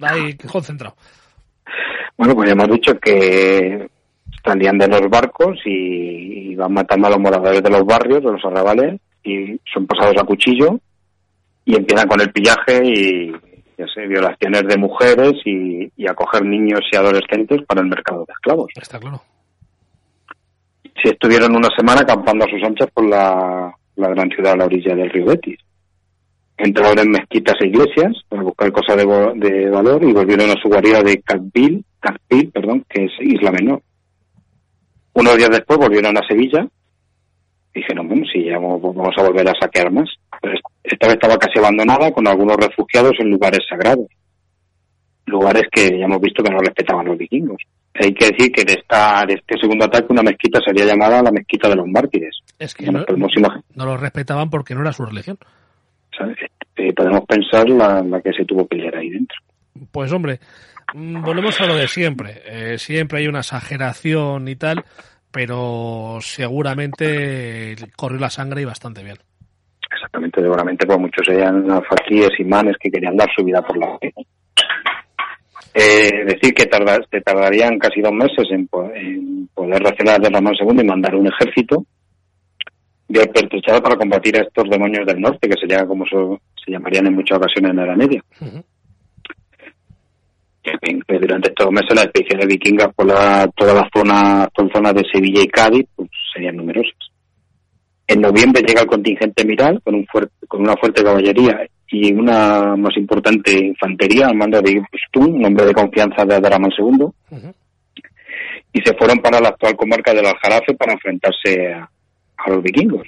ahí 0.00 0.34
concentrado. 0.34 0.96
Bueno, 2.16 2.34
pues 2.34 2.48
ya 2.48 2.52
hemos 2.52 2.68
dicho 2.70 2.98
que 2.98 3.88
salían 4.44 4.78
de 4.78 4.88
los 4.88 5.08
barcos 5.10 5.58
y, 5.64 6.50
y 6.50 6.54
van 6.54 6.72
matando 6.72 7.08
a 7.08 7.10
los 7.10 7.20
moradores 7.20 7.62
de 7.62 7.70
los 7.70 7.84
barrios, 7.84 8.22
de 8.24 8.32
los 8.32 8.44
arrabales, 8.44 9.00
y 9.26 9.60
son 9.72 9.86
pasados 9.86 10.14
a 10.18 10.24
cuchillo 10.24 10.78
y 11.64 11.74
empiezan 11.74 12.08
con 12.08 12.20
el 12.20 12.32
pillaje 12.32 12.80
y, 12.84 13.32
ya 13.76 13.86
sé, 13.92 14.06
violaciones 14.06 14.62
de 14.66 14.76
mujeres 14.78 15.34
y, 15.44 15.90
y 15.96 16.08
acoger 16.08 16.44
niños 16.44 16.80
y 16.90 16.96
adolescentes 16.96 17.62
para 17.66 17.80
el 17.80 17.88
mercado 17.88 18.24
de 18.26 18.32
esclavos. 18.32 18.70
Está 18.76 18.98
claro. 18.98 19.20
Sí 21.02 21.10
estuvieron 21.10 21.54
una 21.54 21.68
semana 21.76 22.02
acampando 22.02 22.44
a 22.44 22.48
sus 22.48 22.62
anchas 22.62 22.88
por 22.94 23.06
la, 23.06 23.74
la 23.96 24.08
gran 24.08 24.30
ciudad 24.30 24.52
a 24.52 24.56
la 24.56 24.64
orilla 24.64 24.94
del 24.94 25.10
río 25.10 25.26
Betis. 25.26 25.58
Entraron 26.56 26.98
en 27.00 27.10
mezquitas 27.10 27.56
e 27.60 27.66
iglesias 27.66 28.16
para 28.28 28.42
buscar 28.42 28.72
cosas 28.72 28.96
de, 28.96 29.04
de 29.36 29.68
valor 29.68 30.02
y 30.04 30.12
volvieron 30.12 30.50
a 30.50 30.60
su 30.62 30.68
guarida 30.68 31.02
de 31.02 31.20
Catbil, 31.20 31.84
perdón, 32.50 32.84
que 32.88 33.04
es 33.04 33.12
Isla 33.20 33.50
Menor. 33.50 33.82
Unos 35.12 35.36
días 35.36 35.50
después 35.50 35.78
volvieron 35.78 36.16
a 36.16 36.26
Sevilla 36.26 36.66
dijeron, 37.80 38.08
bueno, 38.08 38.24
si 38.32 38.44
ya 38.44 38.58
vamos, 38.58 39.14
a 39.18 39.22
volver 39.22 39.48
a 39.48 39.54
saquear 39.60 39.90
más. 39.92 40.08
Pero 40.40 40.54
est- 40.54 40.64
esta 40.84 41.06
vez 41.06 41.14
estaba 41.14 41.36
casi 41.38 41.58
abandonada 41.58 42.10
con 42.12 42.26
algunos 42.28 42.56
refugiados 42.56 43.12
en 43.18 43.30
lugares 43.30 43.60
sagrados. 43.68 44.06
Lugares 45.26 45.64
que 45.72 45.98
ya 45.98 46.04
hemos 46.04 46.20
visto 46.20 46.42
que 46.42 46.50
no 46.52 46.58
respetaban 46.60 47.06
los 47.06 47.18
vikingos. 47.18 47.60
Hay 47.94 48.12
que 48.14 48.30
decir 48.30 48.52
que 48.52 48.64
de, 48.64 48.74
esta, 48.74 49.24
de 49.26 49.34
este 49.34 49.58
segundo 49.60 49.86
ataque 49.86 50.06
una 50.10 50.22
mezquita 50.22 50.60
sería 50.64 50.84
llamada 50.84 51.22
la 51.22 51.32
mezquita 51.32 51.68
de 51.68 51.76
los 51.76 51.86
mártires. 51.88 52.38
Es 52.58 52.74
que 52.74 52.86
no, 52.92 53.04
no 53.74 53.84
lo 53.86 53.96
respetaban 53.96 54.50
porque 54.50 54.74
no 54.74 54.82
era 54.82 54.92
su 54.92 55.04
religión. 55.04 55.38
¿sabes? 56.16 56.36
Eh, 56.76 56.92
podemos 56.92 57.22
pensar 57.26 57.68
la, 57.68 58.02
la 58.02 58.20
que 58.20 58.32
se 58.32 58.44
tuvo 58.44 58.66
que 58.68 58.76
liar 58.76 58.96
ahí 58.96 59.10
dentro. 59.10 59.36
Pues 59.90 60.12
hombre, 60.12 60.38
mm, 60.94 61.22
volvemos 61.22 61.60
a 61.60 61.66
lo 61.66 61.74
de 61.74 61.88
siempre. 61.88 62.42
Eh, 62.46 62.78
siempre 62.78 63.18
hay 63.18 63.26
una 63.26 63.40
exageración 63.40 64.46
y 64.48 64.56
tal, 64.56 64.84
pero 65.36 66.16
seguramente 66.22 67.76
corrió 67.94 68.18
la 68.18 68.30
sangre 68.30 68.62
y 68.62 68.64
bastante 68.64 69.04
bien. 69.04 69.18
Exactamente, 69.92 70.40
seguramente 70.40 70.86
pues 70.86 70.98
muchos 70.98 71.28
eran 71.28 71.66
fakíes 71.84 72.30
y 72.38 72.44
manes 72.44 72.74
que 72.80 72.90
querían 72.90 73.18
dar 73.18 73.28
su 73.36 73.44
vida 73.44 73.60
por 73.60 73.76
la 73.76 73.98
fe. 73.98 74.14
Eh, 75.74 76.24
decir 76.24 76.54
que 76.54 76.62
se 76.62 77.20
tardarían 77.20 77.78
casi 77.78 78.00
dos 78.00 78.12
meses 78.14 78.46
en, 78.50 78.66
en 78.94 79.46
poder 79.52 79.82
reaccionar 79.82 80.18
de 80.22 80.30
Ramón 80.30 80.54
II 80.58 80.80
y 80.80 80.84
mandar 80.86 81.14
un 81.14 81.26
ejército 81.26 81.84
bien 83.06 83.30
pertrechado 83.30 83.82
para 83.82 83.96
combatir 83.96 84.38
a 84.38 84.42
estos 84.42 84.70
demonios 84.70 85.06
del 85.06 85.20
norte, 85.20 85.50
que 85.50 85.60
sería 85.60 85.86
como 85.86 86.06
so- 86.06 86.40
se 86.64 86.72
llamarían 86.72 87.08
en 87.08 87.14
muchas 87.14 87.36
ocasiones 87.36 87.72
en 87.72 87.76
la 87.76 87.84
Edad 87.84 87.96
Media. 87.96 88.22
Ujú. 88.40 88.64
En 90.66 90.78
fin, 90.80 91.02
que 91.06 91.18
durante 91.18 91.50
estos 91.50 91.70
meses 91.70 91.94
las 91.94 92.06
expediciones 92.06 92.46
vikingas 92.48 92.92
por 92.94 93.06
la, 93.06 93.48
toda 93.56 93.72
la 93.72 93.88
zona, 93.94 94.48
toda 94.52 94.68
la 94.68 94.74
zona 94.74 94.92
de 94.92 95.04
Sevilla 95.12 95.40
y 95.40 95.46
Cádiz 95.46 95.86
pues, 95.94 96.10
serían 96.34 96.56
numerosas. 96.56 96.96
En 98.08 98.20
noviembre 98.20 98.62
llega 98.66 98.82
el 98.82 98.86
contingente 98.88 99.44
Miral 99.44 99.80
con, 99.82 99.94
un 99.94 100.06
fuerte, 100.06 100.46
con 100.48 100.62
una 100.62 100.74
fuerte 100.76 101.04
caballería 101.04 101.66
y 101.88 102.12
una 102.12 102.74
más 102.76 102.96
importante 102.96 103.52
infantería 103.52 104.26
al 104.26 104.36
mando 104.36 104.60
de 104.60 104.72
Ibstun, 104.72 105.34
un 105.36 105.44
hombre 105.44 105.66
de 105.66 105.72
confianza 105.74 106.24
de 106.24 106.34
Abderramán 106.34 106.72
II, 106.76 107.06
y 108.72 108.80
se 108.84 108.94
fueron 108.94 109.18
para 109.18 109.40
la 109.40 109.50
actual 109.50 109.76
comarca 109.76 110.12
del 110.12 110.26
Aljarafe 110.26 110.74
para 110.74 110.94
enfrentarse 110.94 111.72
a, 111.72 111.88
a 112.36 112.50
los 112.50 112.62
vikingos. 112.62 113.06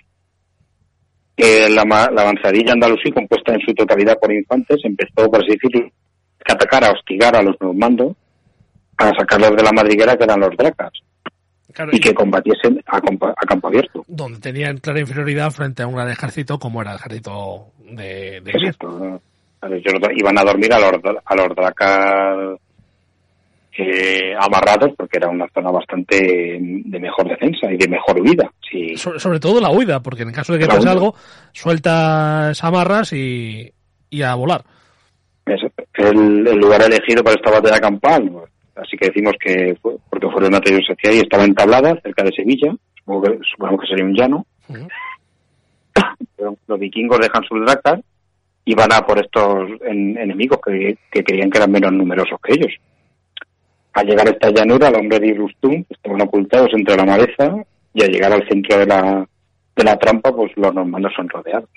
Eh, 1.36 1.68
la, 1.70 1.84
la 1.84 2.22
avanzadilla 2.22 2.72
andalusí, 2.72 3.10
compuesta 3.10 3.54
en 3.54 3.60
su 3.60 3.74
totalidad 3.74 4.18
por 4.20 4.32
infantes, 4.32 4.78
empezó, 4.84 5.30
por 5.30 5.40
así 5.40 5.52
decirlo, 5.52 5.90
a 6.52 6.54
atacar, 6.54 6.84
a 6.84 6.90
hostigar 6.92 7.36
a 7.36 7.42
los 7.42 7.56
normandos, 7.60 8.16
a 8.96 9.10
sacarlos 9.18 9.50
de 9.56 9.62
la 9.62 9.72
madriguera 9.72 10.16
que 10.16 10.24
eran 10.24 10.40
los 10.40 10.56
dracas, 10.56 10.92
Claro, 11.72 11.90
y 11.94 12.00
que 12.00 12.14
combatiesen 12.14 12.82
a, 12.86 12.96
a 12.96 13.46
campo 13.46 13.68
abierto. 13.68 14.04
donde 14.08 14.40
tenían 14.40 14.78
clara 14.78 15.00
inferioridad 15.00 15.50
frente 15.50 15.82
a 15.82 15.86
un 15.86 15.94
gran 15.94 16.08
ejército 16.10 16.58
como 16.58 16.80
era 16.82 16.92
el 16.92 16.96
ejército 16.98 17.66
de, 17.90 18.40
de. 18.40 18.50
Exacto. 18.50 19.20
Ellos 19.62 19.94
iban 20.16 20.38
a 20.38 20.44
dormir 20.44 20.72
a 20.72 20.78
los, 20.78 20.92
a 21.24 21.34
los 21.34 21.48
dracas 21.54 22.58
eh, 23.76 24.32
amarrados 24.38 24.92
porque 24.96 25.18
era 25.18 25.28
una 25.28 25.46
zona 25.54 25.70
bastante 25.70 26.16
de 26.60 26.98
mejor 27.00 27.28
defensa 27.28 27.70
y 27.70 27.76
de 27.76 27.88
mejor 27.88 28.20
huida. 28.20 28.50
Sí. 28.68 28.96
Sobre, 28.96 29.20
sobre 29.20 29.38
todo 29.40 29.60
la 29.60 29.70
huida, 29.70 30.00
porque 30.00 30.22
en 30.22 30.32
caso 30.32 30.52
de 30.52 30.60
que 30.60 30.66
pase 30.66 30.88
algo, 30.88 31.14
sueltas 31.52 32.62
amarras 32.64 33.12
y, 33.12 33.72
y 34.10 34.22
a 34.22 34.34
volar. 34.34 34.64
Eso, 35.50 35.68
el, 35.94 36.46
el 36.46 36.56
lugar 36.58 36.82
elegido 36.82 37.22
para 37.24 37.36
esta 37.36 37.50
batalla 37.50 37.80
campal, 37.80 38.30
así 38.76 38.96
que 38.96 39.08
decimos 39.08 39.34
que 39.40 39.76
fue 39.80 39.96
porque 40.10 40.28
fue 40.30 40.46
una 40.46 40.60
tradición 40.60 40.94
social 40.96 41.14
y 41.14 41.18
estaba 41.18 41.44
entablada 41.44 41.98
cerca 42.02 42.22
de 42.24 42.32
Sevilla, 42.32 42.74
supongo 42.98 43.22
que, 43.22 43.38
supongo 43.50 43.78
que 43.78 43.86
sería 43.86 44.04
un 44.04 44.14
llano. 44.14 44.46
Pero 46.36 46.56
Los 46.66 46.78
vikingos 46.78 47.18
dejan 47.18 47.42
sus 47.44 47.60
dracas 47.64 48.00
y 48.64 48.74
van 48.74 48.92
a 48.92 49.00
por 49.06 49.18
estos 49.18 49.68
en- 49.86 50.16
enemigos 50.18 50.58
que, 50.64 50.96
que 51.10 51.24
creían 51.24 51.50
que 51.50 51.58
eran 51.58 51.72
menos 51.72 51.92
numerosos 51.92 52.38
que 52.42 52.52
ellos. 52.54 52.72
Al 53.94 54.06
llegar 54.06 54.28
a 54.28 54.30
esta 54.30 54.50
llanura, 54.50 54.88
el 54.88 54.96
hombre 54.96 55.18
de 55.18 55.28
Irustum 55.28 55.84
estaban 55.88 56.20
ocultados 56.22 56.68
entre 56.74 56.96
la 56.96 57.04
maleza 57.04 57.54
y 57.94 58.02
al 58.04 58.10
llegar 58.10 58.32
al 58.32 58.46
centro 58.48 58.78
de 58.78 58.86
la, 58.86 59.26
de 59.74 59.84
la 59.84 59.96
trampa, 59.98 60.30
pues 60.36 60.52
los 60.56 60.72
normandos 60.74 61.12
son 61.16 61.28
rodeados. 61.28 61.68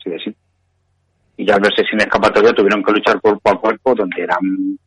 Así 0.00 0.10
de 0.10 0.18
simple. 0.18 0.40
Y 1.40 1.46
ya 1.46 1.54
al 1.54 1.60
verse 1.62 1.82
sin 1.88 1.98
escapatoria 2.00 2.52
tuvieron 2.52 2.82
que 2.82 2.92
luchar 2.92 3.18
cuerpo 3.20 3.50
a 3.50 3.58
cuerpo, 3.58 3.94
donde 3.94 4.22
eran, 4.22 4.38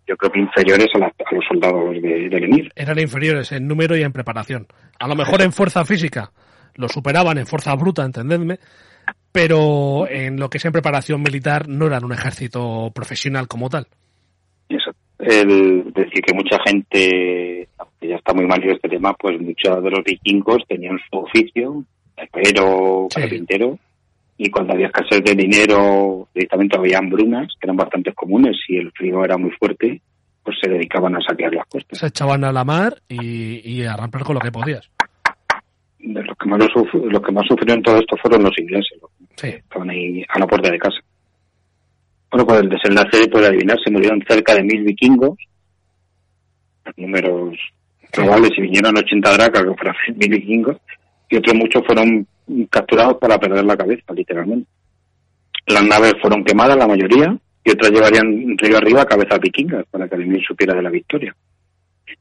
yo 0.06 0.16
creo 0.16 0.32
que 0.32 0.40
inferiores 0.40 0.88
a, 0.94 1.00
la- 1.00 1.08
a 1.08 1.36
los 1.36 1.44
soldados 1.50 2.00
de, 2.00 2.28
emir. 2.28 2.72
Eran 2.76 3.00
inferiores 3.00 3.52
en 3.54 3.68
número 3.68 3.98
y 3.98 4.04
en 4.04 4.12
preparación. 4.14 4.68
A 5.00 5.08
lo 5.08 5.16
mejor 5.16 5.42
en 5.42 5.52
fuerza 5.52 5.84
física 5.84 6.32
lo 6.76 6.88
superaban 6.90 7.40
en 7.40 7.48
fuerza 7.48 7.74
bruta, 7.76 8.04
entendedme, 8.06 8.60
pero 9.32 10.08
en 10.08 10.40
lo 10.40 10.48
que 10.50 10.58
es 10.60 10.66
en 10.66 10.72
preparación 10.74 11.24
militar 11.24 11.68
no 11.68 11.88
eran 11.88 12.06
un 12.06 12.14
ejército 12.14 12.92
profesional 12.94 13.48
como 13.48 13.70
tal. 13.70 13.88
Eso. 14.70 14.92
El 15.20 15.92
decir 15.94 16.22
que 16.22 16.34
mucha 16.36 16.58
gente, 16.68 17.68
que 18.00 18.08
ya 18.08 18.16
está 18.18 18.34
muy 18.34 18.46
mal 18.46 18.62
este 18.64 18.90
tema, 18.90 19.14
pues 19.14 19.40
muchos 19.42 19.84
de 19.84 19.90
los 19.90 20.04
vikingos 20.04 20.58
tenían 20.68 21.00
su 21.10 21.18
oficio, 21.18 21.84
herrero, 22.16 23.08
Sí. 23.10 23.22
carpintero, 23.22 23.80
y 24.46 24.50
cuando 24.52 24.74
había 24.74 24.88
escasez 24.88 25.24
de 25.24 25.36
dinero, 25.36 26.28
directamente 26.34 26.78
había 26.78 26.98
hambrunas, 26.98 27.48
que 27.60 27.66
eran 27.66 27.78
bastante 27.78 28.14
comunes, 28.14 28.58
y 28.68 28.78
el 28.78 28.92
frío 28.92 29.24
era 29.24 29.38
muy 29.38 29.52
fuerte, 29.52 30.02
pues 30.44 30.58
se 30.62 30.70
dedicaban 30.70 31.16
a 31.16 31.20
saquear 31.22 31.54
las 31.54 31.66
costas. 31.68 31.98
Se 32.00 32.08
echaban 32.08 32.44
a 32.44 32.52
la 32.52 32.64
mar 32.66 33.02
y, 33.08 33.62
y 33.64 33.86
a 33.86 33.96
rampear 33.96 34.24
con 34.26 34.36
lo 34.36 34.42
que 34.42 34.52
podías. 34.52 34.90
De 36.00 36.22
Los 36.22 36.38
que, 36.38 36.50
más 36.50 36.60
los 36.60 37.22
que 37.22 37.32
más 37.32 37.46
sufrieron 37.48 37.82
todo 37.82 37.98
esto 37.98 38.18
fueron 38.22 38.44
los 38.44 38.52
ingleses, 38.60 38.98
los 39.02 39.10
Sí. 39.38 39.50
que 39.52 39.58
estaban 39.58 39.90
ahí 39.90 40.24
a 40.28 40.38
la 40.40 40.46
puerta 40.46 40.70
de 40.70 40.78
casa. 40.78 40.98
Bueno, 42.30 42.46
pues 42.46 42.62
el 42.62 42.70
desenlace 42.70 43.28
puede 43.30 43.48
adivinar, 43.48 43.78
se 43.84 43.90
murieron 43.92 44.22
cerca 44.28 44.54
de 44.56 44.64
mil 44.64 44.84
vikingos, 44.84 45.38
números 46.98 47.58
probables, 48.12 48.52
y 48.58 48.62
vinieron 48.62 48.98
80 48.98 49.34
dracas, 49.34 49.64
que 49.64 49.74
fueron 49.76 49.96
mil 50.18 50.30
vikingos, 50.30 50.78
y 51.34 51.38
otros 51.38 51.56
muchos 51.56 51.84
fueron 51.86 52.28
capturados 52.70 53.18
para 53.18 53.40
perder 53.40 53.66
la 53.66 53.76
cabeza, 53.78 54.14
literalmente. 54.14 54.70
Las 55.66 55.84
naves 55.84 56.14
fueron 56.22 56.44
quemadas, 56.44 56.78
la 56.78 56.88
mayoría, 56.88 57.36
y 57.64 57.72
otras 57.72 57.92
llevarían 57.92 58.58
río 58.58 58.78
arriba 58.78 59.06
cabezas 59.06 59.40
vikingas, 59.40 59.86
para 59.90 60.08
que 60.08 60.16
el 60.16 60.24
emir 60.24 60.44
supiera 60.46 60.76
de 60.76 60.82
la 60.84 60.90
victoria. 60.90 61.36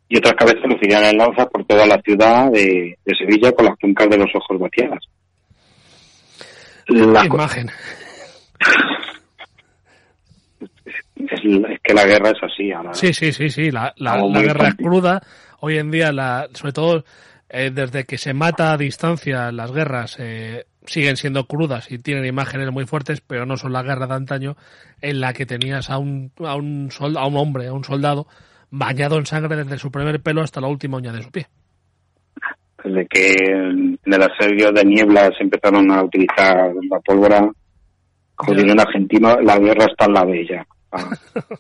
Y 0.09 0.17
otras 0.19 0.35
cabezas 0.35 0.63
lucirían 0.65 1.05
en 1.05 1.19
lanzas 1.19 1.47
por 1.49 1.65
toda 1.67 1.85
la 1.87 2.01
ciudad 2.03 2.51
de, 2.53 2.97
de 3.05 3.15
Sevilla 3.17 3.53
con 3.53 3.67
las 3.67 3.77
cuencas 3.79 4.09
de 4.09 4.19
los 4.19 4.31
ojos 4.35 4.59
vaciadas. 4.59 5.01
La 6.87 7.25
Imagen. 7.27 7.69
es, 11.17 11.41
es 11.45 11.81
que 11.83 11.95
la 11.95 12.05
guerra 12.07 12.31
es 12.31 12.43
así. 12.43 12.73
ahora. 12.73 12.95
Sí, 12.95 13.13
sí, 13.13 13.33
sí, 13.33 13.51
sí. 13.51 13.71
La, 13.71 13.93
la- 13.97 14.17
la 14.25 14.41
guerra 14.43 14.69
es 14.69 14.75
cruda. 14.77 15.23
Hoy 15.61 15.79
en 15.79 15.91
día, 15.91 16.13
la, 16.13 16.49
sobre 16.55 16.73
todo 16.73 17.05
eh, 17.53 17.71
desde 17.71 18.05
que 18.05 18.19
se 18.19 18.35
mata 18.35 18.73
a 18.73 18.77
distancia, 18.77 19.53
las 19.53 19.71
guerras 19.73 20.17
eh, 20.19 20.65
siguen 20.87 21.17
siendo 21.17 21.47
crudas 21.47 21.91
y 21.93 21.99
tienen 21.99 22.25
imágenes 22.25 22.71
muy 22.73 22.87
fuertes, 22.87 23.21
pero 23.21 23.47
no 23.47 23.57
son 23.57 23.73
la 23.73 23.83
guerra 23.83 24.07
de 24.07 24.15
antaño 24.15 24.57
en 25.01 25.21
la 25.21 25.33
que 25.33 25.47
tenías 25.47 25.91
a 25.91 25.99
un, 25.99 26.33
a 26.45 26.57
un, 26.57 26.91
sol- 26.91 27.17
a 27.17 27.27
un 27.27 27.37
hombre, 27.37 27.69
a 27.69 27.73
un 27.73 27.85
soldado, 27.85 28.27
bañado 28.71 29.19
en 29.19 29.27
sangre 29.27 29.55
desde 29.57 29.79
su 29.79 29.91
primer 29.93 30.21
pelo 30.23 30.41
hasta 30.43 30.61
la 30.61 30.69
última 30.69 30.97
uña 30.97 31.13
de 31.13 31.23
su 31.23 31.31
pie. 31.31 31.47
Desde 32.83 33.07
que 33.07 33.35
en 33.45 33.99
el 34.07 34.23
asedio 34.23 34.73
de 34.73 34.85
niebla 34.85 35.31
se 35.37 35.45
empezaron 35.45 35.89
a 35.93 36.03
utilizar 36.03 36.73
la 36.91 36.99
pólvora, 37.01 37.49
diría 38.57 38.73
un 38.73 38.81
argentino, 38.81 39.41
la 39.41 39.59
guerra 39.59 39.85
está 39.85 40.07
en 40.07 40.15
la 40.15 40.25
bella. 40.25 40.67
Ah. 40.91 41.11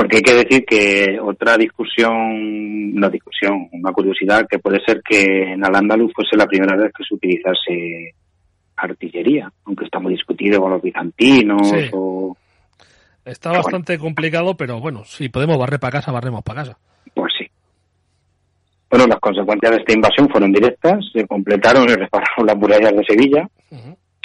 Porque 0.00 0.16
hay 0.16 0.22
que 0.22 0.32
decir 0.34 0.64
que 0.64 1.20
otra 1.20 1.58
discusión, 1.58 2.10
una 2.96 3.10
discusión, 3.10 3.68
una 3.70 3.92
curiosidad, 3.92 4.46
que 4.48 4.58
puede 4.58 4.80
ser 4.82 5.02
que 5.06 5.52
en 5.52 5.62
Al-Ándalus 5.62 6.14
fuese 6.14 6.38
la 6.38 6.46
primera 6.46 6.74
vez 6.74 6.90
que 6.96 7.04
se 7.04 7.14
utilizase 7.14 8.14
artillería, 8.76 9.52
aunque 9.66 9.84
está 9.84 9.98
muy 9.98 10.14
discutido 10.14 10.58
con 10.62 10.70
los 10.70 10.80
bizantinos 10.80 11.68
Sí. 11.68 11.90
o 11.92 12.34
Está 13.26 13.52
bastante 13.52 13.98
complicado, 13.98 14.56
pero 14.56 14.80
bueno, 14.80 15.04
si 15.04 15.28
podemos 15.28 15.58
barrer 15.58 15.78
para 15.78 15.92
casa, 15.92 16.12
barremos 16.12 16.42
para 16.44 16.62
casa. 16.62 16.78
Pues 17.12 17.34
sí. 17.38 17.46
Bueno, 18.88 19.06
las 19.06 19.20
consecuencias 19.20 19.72
de 19.72 19.78
esta 19.80 19.92
invasión 19.92 20.30
fueron 20.30 20.50
directas, 20.50 21.04
se 21.12 21.26
completaron 21.26 21.84
y 21.90 21.94
repararon 21.94 22.46
las 22.46 22.56
murallas 22.56 22.96
de 22.96 23.04
Sevilla, 23.04 23.46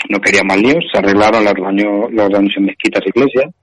no 0.10 0.22
querían 0.22 0.48
más 0.48 0.58
líos, 0.58 0.86
se 0.90 1.00
arreglaron 1.00 1.44
los 1.44 1.54
daños, 1.54 2.14
los 2.14 2.30
daños 2.30 2.54
en 2.56 2.64
mezquitas 2.64 3.04
e 3.06 3.10
iglesias. 3.10 3.54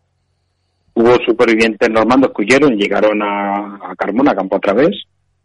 Hubo 1.03 1.17
supervivientes 1.27 1.91
normandos 1.91 2.31
que 2.31 2.43
huyeron 2.43 2.75
y 2.75 2.77
llegaron 2.77 3.21
a, 3.23 3.75
a 3.91 3.97
Carmona, 3.97 4.37
campo 4.37 4.57
otra 4.57 4.73
vez, 4.73 4.91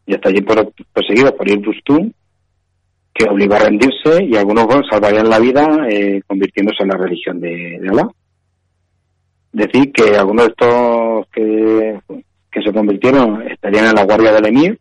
y 0.06 0.14
hasta 0.14 0.30
allí 0.30 0.44
fueron 0.44 0.72
perseguidos 0.94 1.32
por 1.32 1.50
Irrustum, 1.50 2.12
que 3.12 3.26
obligó 3.28 3.56
a 3.56 3.60
rendirse 3.60 4.24
y 4.24 4.36
algunos 4.36 4.66
bueno, 4.68 4.84
salvarían 4.88 5.28
la 5.28 5.40
vida 5.40 5.66
eh, 5.90 6.22
convirtiéndose 6.28 6.84
en 6.84 6.90
la 6.90 6.98
religión 6.98 7.40
de, 7.40 7.80
de 7.82 7.90
Alá. 7.90 8.08
Decir 9.52 9.92
que 9.92 10.16
algunos 10.16 10.46
de 10.46 10.52
estos 10.52 11.28
que, 11.34 12.00
que 12.52 12.62
se 12.62 12.72
convirtieron 12.72 13.42
estarían 13.50 13.88
en 13.88 13.96
la 13.96 14.06
guardia 14.06 14.34
del 14.34 14.46
emir, 14.46 14.80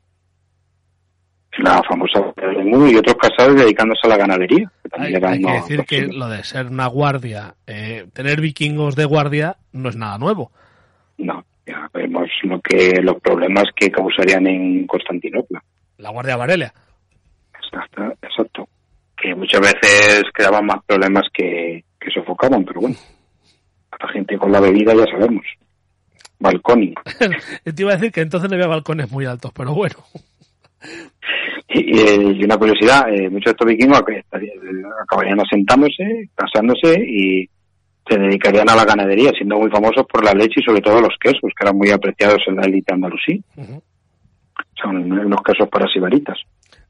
la 1.58 1.82
famosa 1.88 2.20
guardia 2.20 2.48
del 2.48 2.68
emir, 2.68 2.94
y 2.94 2.96
otros 2.98 3.16
casados 3.16 3.56
dedicándose 3.56 4.00
a 4.04 4.08
la 4.08 4.18
ganadería. 4.18 4.70
que 4.82 4.88
también 4.90 5.24
Hay, 5.24 5.42
que 5.42 5.52
decir 5.52 5.84
que 5.86 6.06
lo 6.08 6.28
de 6.28 6.44
ser 6.44 6.66
una 6.66 6.88
guardia, 6.88 7.54
eh, 7.66 8.06
tener 8.12 8.42
vikingos 8.42 8.94
de 8.96 9.06
guardia, 9.06 9.56
no 9.72 9.88
es 9.88 9.96
nada 9.96 10.18
nuevo. 10.18 10.52
No, 11.18 11.44
ya 11.66 11.88
vemos 11.94 12.28
lo 12.42 12.60
que 12.60 13.00
los 13.02 13.20
problemas 13.20 13.64
que 13.74 13.90
causarían 13.90 14.46
en 14.46 14.86
Constantinopla. 14.86 15.62
La 15.98 16.10
guardia 16.10 16.36
Varelia. 16.36 16.72
Exacto, 17.62 18.02
exacto. 18.22 18.68
Que 19.16 19.34
muchas 19.34 19.60
veces 19.60 20.24
creaban 20.32 20.66
más 20.66 20.84
problemas 20.86 21.24
que, 21.32 21.84
que 21.98 22.10
sofocaban, 22.10 22.64
pero 22.64 22.80
bueno. 22.82 22.96
A 23.92 24.06
la 24.06 24.12
gente 24.12 24.36
con 24.36 24.52
la 24.52 24.60
bebida 24.60 24.94
ya 24.94 25.04
sabemos. 25.10 25.44
Balconi. 26.38 26.92
Te 27.64 27.82
iba 27.82 27.92
a 27.92 27.96
decir 27.96 28.12
que 28.12 28.20
entonces 28.20 28.50
no 28.50 28.56
había 28.56 28.66
balcones 28.68 29.10
muy 29.10 29.24
altos, 29.24 29.52
pero 29.54 29.72
bueno. 29.74 29.96
Y, 31.68 31.98
y- 31.98 32.40
y 32.40 32.44
una 32.44 32.58
curiosidad, 32.58 33.08
eh, 33.12 33.28
muchos 33.30 33.46
de 33.46 33.50
estos 33.52 33.66
vikingos 33.66 34.00
acabarían 35.02 35.40
asentándose, 35.40 36.28
casándose 36.34 36.94
y 37.06 37.48
se 38.08 38.18
dedicarían 38.18 38.68
a 38.70 38.76
la 38.76 38.84
ganadería, 38.84 39.30
siendo 39.36 39.58
muy 39.58 39.70
famosos 39.70 40.06
por 40.06 40.24
la 40.24 40.32
leche 40.32 40.60
y 40.60 40.62
sobre 40.62 40.80
todo 40.80 41.00
los 41.00 41.14
quesos, 41.20 41.40
que 41.42 41.64
eran 41.64 41.76
muy 41.76 41.90
apreciados 41.90 42.40
en 42.46 42.56
la 42.56 42.62
élite 42.62 42.94
andalusí. 42.94 43.42
Son 44.80 45.10
unos 45.12 45.40
quesos 45.42 45.68
para 45.68 45.86
sibaritas. 45.88 46.38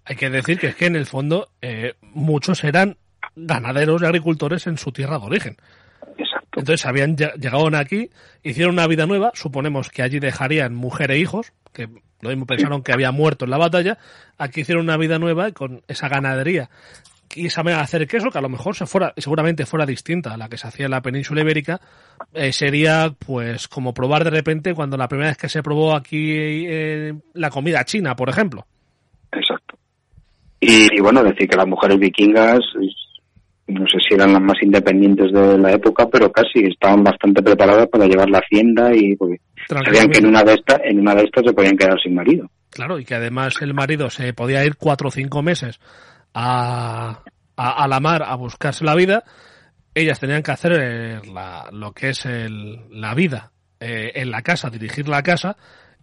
Hay 0.05 0.17
que 0.17 0.31
decir 0.31 0.59
que 0.59 0.69
es 0.69 0.77
que 0.77 0.87
en 0.87 0.97
el 0.97 1.07
fondo 1.07 1.49
eh, 1.63 1.95
muchos 2.03 2.63
eran 2.65 2.97
ganaderos 3.35 4.03
y 4.03 4.05
agricultores 4.07 4.67
en 4.67 4.79
su 4.79 4.93
tierra 4.93 5.19
de 5.19 5.27
origen. 5.27 5.57
Exacto. 6.19 6.61
Entonces 6.61 6.87
habían 6.87 7.17
lle- 7.17 7.35
llegado 7.35 7.69
aquí, 7.77 8.11
hicieron 8.43 8.75
una 8.75 8.87
vida 8.87 9.07
nueva, 9.07 9.33
suponemos 9.35 9.91
que 9.91 10.03
allí 10.03 10.19
dejarían 10.21 10.75
mujer 10.75 11.11
e 11.11 11.19
hijos, 11.19 11.53
que 11.73 11.89
lo 12.21 12.31
mismo 12.31 12.47
pensaron 12.47 12.83
que 12.83 12.93
había 12.93 13.11
muerto 13.13 13.45
en 13.45 13.51
la 13.51 13.59
batalla, 13.59 13.99
aquí 14.39 14.61
hicieron 14.63 14.85
una 14.85 14.97
vida 14.97 15.19
nueva 15.19 15.49
y 15.49 15.53
con 15.53 15.83
esa 15.89 16.09
ganadería 16.09 16.71
y 17.37 17.47
esa 17.47 17.63
manera 17.63 17.79
de 17.79 17.85
hacer 17.85 18.07
queso, 18.09 18.31
que 18.31 18.39
a 18.39 18.43
lo 18.43 18.49
mejor 18.49 18.75
se 18.75 18.87
fuera, 18.87 19.13
seguramente 19.17 19.67
fuera 19.67 19.85
distinta 19.85 20.33
a 20.33 20.37
la 20.37 20.49
que 20.49 20.57
se 20.57 20.67
hacía 20.67 20.87
en 20.87 20.93
la 20.93 21.03
península 21.03 21.43
ibérica, 21.43 21.81
eh, 22.33 22.53
sería 22.53 23.13
pues 23.25 23.69
como 23.69 23.93
probar 23.93 24.25
de 24.25 24.31
repente 24.31 24.75
cuando 24.75 24.97
la 24.97 25.07
primera 25.07 25.29
vez 25.29 25.37
que 25.37 25.49
se 25.49 25.63
probó 25.63 25.95
aquí 25.95 26.65
eh, 26.67 27.13
la 27.35 27.51
comida 27.51 27.85
china, 27.85 28.17
por 28.17 28.31
ejemplo. 28.31 28.67
Exacto. 29.33 29.77
Y, 30.61 30.97
y 30.97 31.01
bueno, 31.01 31.23
decir 31.23 31.49
que 31.49 31.57
las 31.57 31.67
mujeres 31.67 31.99
vikingas, 31.99 32.61
no 33.67 33.87
sé 33.87 33.99
si 34.09 34.15
eran 34.15 34.33
las 34.33 34.43
más 34.43 34.57
independientes 34.63 35.31
de 35.33 35.59
la 35.59 35.73
época, 35.73 36.09
pero 36.09 36.33
casi 36.33 36.61
estaban 36.61 37.05
bastante 37.05 37.43
preparadas 37.43 37.89
para 37.89 38.07
llevar 38.07 38.31
la 38.31 38.39
hacienda 38.39 38.95
y 38.95 39.15
porque 39.17 39.41
sabían 39.69 40.09
que 40.09 40.19
en 40.19 40.27
una 40.27 40.43
de 40.43 40.55
estas, 40.55 40.81
en 40.85 41.01
una 41.01 41.15
de 41.15 41.25
estas 41.25 41.45
se 41.47 41.53
podían 41.53 41.77
quedar 41.77 42.01
sin 42.01 42.15
marido. 42.15 42.49
Claro, 42.71 42.99
y 42.99 43.05
que 43.05 43.15
además 43.15 43.61
el 43.61 43.75
marido 43.75 44.11
se 44.11 44.33
podía 44.33 44.65
ir 44.65 44.77
cuatro 44.77 45.09
o 45.09 45.11
cinco 45.11 45.43
meses 45.43 45.81
a, 46.39 47.23
a, 47.57 47.85
a 47.85 47.89
la 47.89 48.01
mar 48.01 48.23
a 48.23 48.35
buscarse 48.35 48.85
la 48.85 48.95
vida. 48.95 49.25
Ellas 49.95 50.21
tenían 50.21 50.43
que 50.43 50.51
hacer 50.53 50.73
eh, 50.79 51.21
la- 51.33 51.71
lo 51.73 51.93
que 51.93 52.11
es 52.11 52.27
el- 52.27 52.83
la 52.91 53.15
vida 53.15 53.53
eh, 53.81 54.13
en 54.17 54.31
la 54.31 54.43
casa, 54.43 54.69
dirigir 54.71 55.09
la 55.09 55.23
casa, 55.23 55.57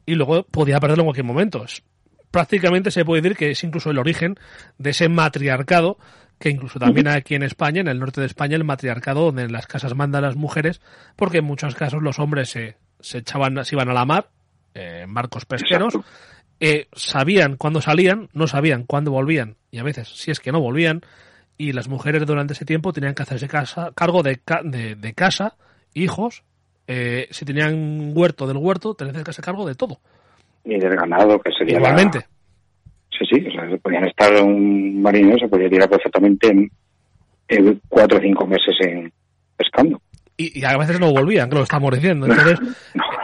y 0.06 0.16
luego 0.16 0.44
podía 0.44 0.80
perderlo 0.80 1.04
en 1.04 1.08
cualquier 1.08 1.26
momento. 1.26 1.64
Es- 1.64 1.84
prácticamente 2.32 2.90
se 2.90 3.06
puede 3.06 3.22
decir 3.22 3.38
que 3.38 3.52
es 3.52 3.64
incluso 3.64 3.92
el 3.92 4.00
origen 4.00 4.36
de 4.80 4.90
ese 4.90 5.08
matriarcado 5.10 5.98
que 6.40 6.50
incluso 6.50 6.78
también 6.80 7.08
aquí 7.08 7.36
en 7.36 7.44
España, 7.44 7.80
en 7.82 7.88
el 7.88 8.00
norte 8.00 8.20
de 8.20 8.28
España, 8.28 8.56
el 8.58 8.64
matriarcado 8.66 9.22
donde 9.26 9.44
en 9.44 9.52
las 9.54 9.66
casas 9.68 9.96
mandan 9.96 10.24
las 10.24 10.36
mujeres, 10.36 10.82
porque 11.16 11.38
en 11.38 11.46
muchos 11.46 11.76
casos 11.76 12.02
los 12.02 12.18
hombres 12.20 12.50
se, 12.50 12.76
se 13.00 13.20
echaban, 13.20 13.64
se 13.64 13.76
iban 13.76 13.88
a 13.90 13.94
la 13.94 14.04
mar, 14.04 14.30
eh, 14.74 15.02
en 15.04 15.14
barcos 15.14 15.46
pesqueros, 15.46 15.94
Exacto. 15.94 16.10
Eh, 16.66 16.88
sabían 16.94 17.58
cuándo 17.58 17.82
salían, 17.82 18.30
no 18.34 18.48
sabían 18.48 18.84
cuándo 18.86 19.12
volvían, 19.12 19.58
y 19.70 19.80
a 19.80 19.84
veces, 19.84 20.08
si 20.08 20.32
es 20.32 20.40
que 20.40 20.54
no 20.54 20.62
volvían, 20.62 21.02
y 21.58 21.74
las 21.74 21.90
mujeres 21.90 22.26
durante 22.26 22.54
ese 22.54 22.64
tiempo 22.64 22.94
tenían 22.94 23.16
que 23.16 23.24
hacerse 23.24 23.50
casa, 23.50 23.92
cargo 23.94 24.24
de, 24.24 24.40
de, 24.64 24.96
de 24.96 25.14
casa, 25.14 25.58
hijos, 25.94 26.44
eh, 26.88 27.28
si 27.32 27.44
tenían 27.44 28.14
huerto 28.16 28.48
del 28.48 28.58
huerto, 28.58 28.94
tenían 28.96 29.14
que 29.16 29.22
hacerse 29.22 29.42
cargo 29.42 29.68
de 29.68 29.76
todo. 29.76 30.00
Y 30.64 30.80
del 30.80 30.96
ganado, 30.96 31.38
que 31.40 31.52
sería 31.52 31.74
la- 31.74 31.90
Igualmente. 31.90 32.28
Sí, 33.10 33.26
sí, 33.30 33.46
o 33.48 33.52
sea, 33.52 33.70
se 33.70 33.78
podían 33.80 34.06
estar 34.06 34.34
un 34.42 35.02
marinero, 35.02 35.38
se 35.40 35.48
podía 35.50 35.70
tirar 35.70 35.90
perfectamente 35.90 36.48
en, 36.48 36.72
en 37.50 37.82
cuatro 37.90 38.18
o 38.20 38.22
cinco 38.22 38.48
meses 38.48 38.74
en 38.80 39.12
pescando. 39.58 40.02
Y, 40.36 40.60
y 40.60 40.66
a 40.66 40.78
veces 40.78 41.00
no 41.00 41.12
volvían, 41.12 41.50
que 41.50 41.56
lo 41.56 41.64
estamos 41.64 41.94
diciendo. 41.94 42.26
Entonces, 42.26 42.60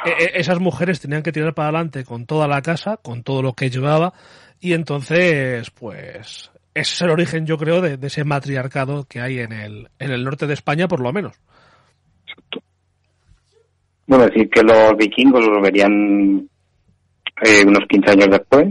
e- 0.05 0.23
e- 0.23 0.39
esas 0.39 0.59
mujeres 0.59 0.99
tenían 0.99 1.23
que 1.23 1.31
tirar 1.31 1.53
para 1.53 1.69
adelante 1.69 2.03
con 2.03 2.25
toda 2.25 2.47
la 2.47 2.61
casa, 2.61 2.97
con 2.97 3.23
todo 3.23 3.41
lo 3.41 3.53
que 3.53 3.69
llevaba, 3.69 4.13
y 4.59 4.73
entonces, 4.73 5.71
pues, 5.71 6.51
ese 6.73 6.93
es 6.93 7.01
el 7.01 7.09
origen, 7.09 7.45
yo 7.45 7.57
creo, 7.57 7.81
de, 7.81 7.97
de 7.97 8.07
ese 8.07 8.23
matriarcado 8.23 9.05
que 9.05 9.21
hay 9.21 9.39
en 9.39 9.53
el, 9.53 9.89
en 9.99 10.11
el 10.11 10.23
norte 10.23 10.47
de 10.47 10.53
España, 10.53 10.87
por 10.87 10.99
lo 10.99 11.11
menos. 11.11 11.39
Bueno, 14.05 14.25
decir 14.25 14.49
que 14.49 14.63
los 14.63 14.97
vikingos 14.97 15.45
los 15.45 15.61
verían 15.61 16.49
eh, 17.43 17.63
unos 17.65 17.83
15 17.87 18.11
años 18.11 18.27
después 18.31 18.67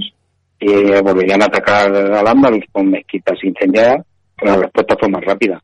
y 0.60 0.70
eh, 0.70 1.01
volverían 1.01 1.43
a 1.43 1.47
atacar 1.47 1.94
al 1.94 2.66
con 2.73 2.90
mezquitas 2.90 3.39
incendiadas, 3.43 4.05
pero 4.36 4.52
la 4.52 4.62
respuesta 4.62 4.97
fue 4.98 5.09
más 5.09 5.24
rápida. 5.24 5.62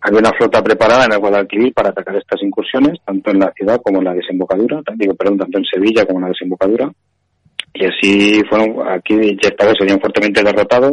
Había 0.00 0.20
una 0.20 0.32
flota 0.32 0.62
preparada 0.62 1.06
en 1.06 1.12
el 1.12 1.18
Guadalquivir 1.18 1.74
para 1.74 1.90
atacar 1.90 2.14
estas 2.16 2.40
incursiones, 2.42 2.98
tanto 3.04 3.30
en 3.30 3.40
la 3.40 3.52
ciudad 3.52 3.80
como 3.82 3.98
en 3.98 4.04
la 4.04 4.14
desembocadura, 4.14 4.80
digo, 4.94 5.14
perdón, 5.14 5.38
tanto 5.38 5.58
en 5.58 5.64
Sevilla 5.64 6.04
como 6.06 6.18
en 6.18 6.24
la 6.24 6.28
desembocadura. 6.28 6.90
Y 7.74 7.84
así 7.84 8.42
fueron, 8.48 8.88
aquí 8.88 9.14
ya 9.42 9.66
vez 9.66 9.74
serían 9.78 10.00
fuertemente 10.00 10.42
derrotados 10.42 10.92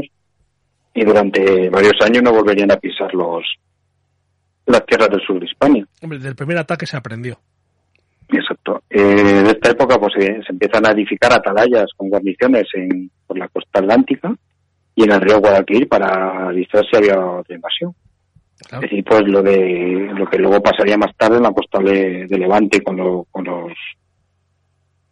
y 0.94 1.04
durante 1.04 1.70
varios 1.70 1.94
años 2.04 2.24
no 2.24 2.32
volverían 2.32 2.72
a 2.72 2.78
pisar 2.78 3.14
los 3.14 3.44
las 4.66 4.86
tierras 4.86 5.10
del 5.10 5.22
sur 5.22 5.40
de 5.40 5.46
España. 5.46 5.86
Hombre, 6.02 6.18
del 6.18 6.36
primer 6.36 6.58
ataque 6.58 6.88
se 6.88 6.98
aprendió. 6.98 7.38
Exacto. 8.30 8.82
Eh, 8.90 9.00
de 9.00 9.52
esta 9.52 9.72
época 9.72 10.00
pues 10.00 10.14
eh, 10.18 10.42
se 10.46 10.52
empiezan 10.52 10.88
a 10.88 10.92
edificar 10.92 11.32
atalayas 11.32 11.86
con 11.96 12.10
guarniciones 12.10 12.64
en, 12.74 13.12
por 13.28 13.38
la 13.38 13.48
costa 13.50 13.80
atlántica 13.80 14.34
y 14.96 15.04
en 15.04 15.12
el 15.12 15.22
río 15.22 15.40
Guadalquivir 15.40 15.88
para 15.88 16.48
avisar 16.48 16.84
si 16.90 16.98
había 16.98 17.20
otra 17.20 17.56
invasión. 17.56 17.94
Claro. 18.70 18.82
Decir, 18.82 19.04
pues 19.04 19.22
lo 19.28 19.42
de 19.42 20.10
lo 20.16 20.26
que 20.28 20.38
luego 20.38 20.62
pasaría 20.62 20.98
más 20.98 21.16
tarde 21.18 21.38
en 21.38 21.44
la 21.44 21.52
costa 21.52 21.80
de, 21.80 22.26
de 22.26 22.38
Levante 22.38 22.82
con, 22.82 22.96
lo- 22.98 23.26
con 23.30 23.44
los 23.44 23.72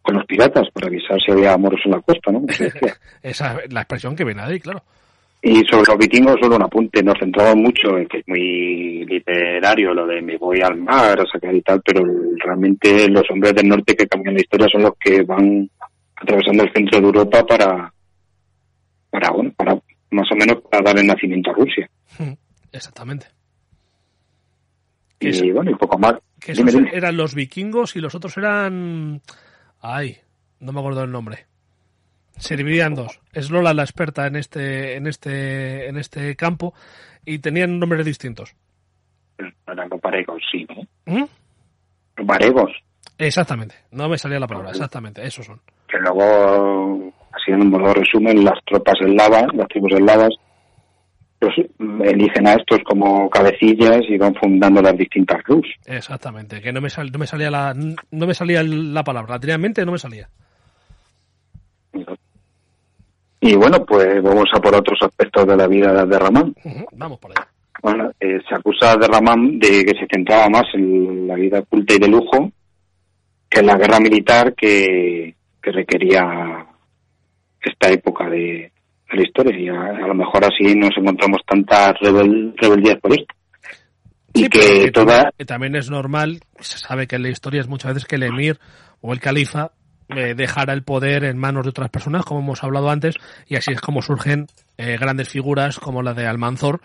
con 0.02 0.15
los 0.15 0.26
piratas 0.26 0.68
para 0.74 0.88
avisar 0.88 1.18
si 1.26 1.32
había 1.32 1.57
moros 1.57 1.80
en 1.86 1.91
la 1.91 2.02
costa, 2.02 2.32
¿no? 2.32 2.41
Esa 3.22 3.57
es 3.64 3.72
la 3.72 3.82
expresión 3.82 4.15
que 4.15 4.26
de 4.26 4.41
ahí, 4.41 4.60
claro. 4.60 4.82
Y 5.41 5.56
sobre 5.70 5.84
los 5.90 5.98
vikingos, 5.98 6.38
solo 6.41 6.56
un 6.56 6.64
apunte. 6.64 7.03
Nos 7.03 7.18
centramos 7.20 7.56
mucho 7.57 7.98
en 7.98 8.07
que 8.07 8.20
es 8.20 8.28
muy 8.28 9.06
literario 9.06 9.94
lo 9.94 10.06
de 10.07 10.22
me 10.22 10.38
voy 10.38 10.61
al 10.61 10.78
mar 10.78 11.20
a 11.20 11.26
sacar 11.32 11.53
y 11.53 11.61
tal, 11.61 11.82
pero 11.86 12.02
realmente 12.38 13.10
los 13.10 13.24
hombres 13.30 13.53
del 13.53 13.68
norte 13.68 13.94
que 13.95 14.07
cambian 14.07 14.36
la 14.36 14.41
historia 14.41 14.68
son 14.72 14.84
los 14.84 14.94
que 14.98 15.22
van 15.24 15.70
atravesando 16.15 16.64
el 16.64 16.72
centro 16.74 16.99
de 16.99 17.06
Europa 17.07 17.45
para, 17.45 17.94
para, 19.10 19.32
bueno, 19.32 19.52
para 19.57 19.74
más 20.11 20.32
o 20.32 20.36
menos 20.36 20.61
para 20.70 20.84
dar 20.84 20.98
el 20.99 21.07
nacimiento 21.07 21.52
a 21.52 21.56
Rusia. 21.56 21.90
Exactamente. 22.74 23.28
Y 25.20 25.30
Eso- 25.30 25.45
bueno, 25.54 25.72
y 25.72 25.76
poco 25.76 25.98
más. 25.98 26.16
Que 26.40 26.52
Dime, 26.54 26.72
esos 26.72 26.84
dime. 26.84 26.98
eran 26.98 27.16
los 27.16 27.34
vikingos 27.36 27.95
y 27.95 28.02
los 28.02 28.14
otros 28.16 28.36
eran... 28.38 29.22
Ay, 29.80 30.18
no 30.60 30.74
me 30.74 30.80
acuerdo 30.82 31.04
el 31.04 31.12
nombre. 31.12 31.45
Se 32.38 32.58
dividían 32.58 32.95
dos. 32.95 33.22
Es 33.32 33.50
Lola 33.50 33.74
la 33.74 33.84
experta 33.84 34.28
en 34.28 34.36
este, 34.36 34.95
en 34.98 35.08
este, 35.08 35.88
en 35.88 35.98
este 35.98 36.36
campo 36.36 36.74
y 37.26 37.40
tenían 37.40 37.80
nombres 37.80 38.06
distintos. 38.06 38.56
Eran 39.68 39.88
los 39.90 40.02
varegos, 40.02 40.41
sí, 40.52 40.66
¿no? 40.68 40.84
¿Mm? 41.06 41.26
Varegos, 42.26 42.72
Exactamente. 43.18 43.76
No 43.91 44.10
me 44.10 44.18
salía 44.18 44.40
la 44.40 44.48
palabra. 44.48 44.72
Exactamente. 44.72 45.26
Esos 45.26 45.45
son. 45.45 45.62
que 45.88 45.98
luego, 46.00 47.14
así 47.32 47.52
en 47.52 47.62
un 47.62 47.70
modo 47.70 47.94
resumen, 47.94 48.44
las 48.44 48.58
tropas 48.66 48.95
eslavas, 49.02 49.45
las 49.54 49.68
tribus 49.68 49.94
eslavas, 49.94 50.30
pues 51.44 51.68
eligen 52.10 52.48
a 52.48 52.53
estos 52.53 52.80
como 52.86 53.30
cabecillas 53.30 54.02
y 54.07 54.18
van 54.18 54.34
fundando 54.36 54.82
las 54.82 54.98
distintas 54.98 55.44
rus. 55.44 55.68
Exactamente. 55.86 56.61
Que 56.61 56.72
no 56.72 56.80
me, 56.80 56.90
sal- 56.90 57.11
no 57.11 57.20
me 57.20 57.28
salía 57.28 57.52
la, 57.52 57.74
no 57.74 58.28
me 58.28 58.34
salía 58.34 58.64
la 58.64 59.03
palabra. 59.03 59.34
La 59.36 59.40
tenía 59.40 59.56
en 59.56 59.61
mente, 59.61 59.86
no 59.86 59.91
me 59.91 59.98
salía. 59.99 60.30
Y 63.41 63.56
bueno, 63.56 63.86
pues 63.86 64.22
vamos 64.24 64.45
a 64.53 64.60
por 64.61 64.74
otros 64.76 64.99
aspectos 65.02 65.45
de 65.45 65.57
la 65.57 65.68
vida 65.68 66.06
de 66.06 66.20
Ramán. 66.20 66.56
Ujú. 66.64 66.86
Vamos 66.94 67.20
por 67.20 67.32
allá. 67.32 67.48
Bueno, 67.82 68.11
eh, 68.20 68.40
se 68.48 68.56
acusa 68.56 68.95
de 68.95 69.07
Ramán 69.07 69.60
de 69.60 69.84
que 69.84 69.99
se 69.99 70.07
centraba 70.10 70.48
más 70.48 70.64
en 70.74 71.28
la 71.28 71.36
vida 71.36 71.61
culta 71.64 71.94
y 71.94 71.99
de 71.99 72.07
lujo 72.07 72.49
que 73.49 73.60
en 73.60 73.65
la 73.68 73.76
guerra 73.78 73.99
militar 73.99 74.53
que, 74.56 75.36
que 75.61 75.72
requería 75.72 76.65
esta 77.61 77.90
época 77.90 78.30
de, 78.30 78.72
de 79.14 79.22
la 79.22 79.27
historia. 79.27 79.57
Y 79.57 79.68
a, 79.69 80.03
a 80.03 80.07
lo 80.07 80.14
mejor 80.14 80.44
así 80.44 80.76
nos 80.76 80.91
encontramos 80.98 81.41
tantas 81.45 81.94
rebel, 82.02 82.53
rebeldías 82.57 82.99
por 82.99 83.14
esto. 83.14 83.34
Y 84.34 84.49
que 84.49 84.91
toda... 84.91 85.31
también, 85.45 85.76
es 85.76 85.91
normal, 85.91 86.40
se 86.60 86.80
sabe 86.80 87.06
que 87.07 87.18
en 87.18 87.23
la 87.23 87.30
historia 87.30 87.61
es 87.61 87.68
muchas 87.68 87.94
veces 87.94 88.07
que 88.07 88.15
el 88.15 88.23
emir 88.23 88.60
o 88.99 89.14
el 89.14 89.19
califa 89.19 89.72
eh, 90.10 90.34
dejara 90.34 90.73
el 90.73 90.84
poder 90.84 91.23
en 91.23 91.38
manos 91.38 91.64
de 91.64 91.69
otras 91.69 91.90
personas, 91.90 92.26
como 92.26 92.40
hemos 92.40 92.64
hablado 92.64 92.90
antes, 92.90 93.15
y 93.48 93.56
así 93.56 93.72
es 93.72 93.80
como 93.80 94.02
surgen 94.02 94.48
eh, 94.77 94.98
grandes 94.99 95.30
figuras 95.30 95.80
como 95.80 96.02
la 96.02 96.15
de 96.15 96.26
Almanzor, 96.26 96.81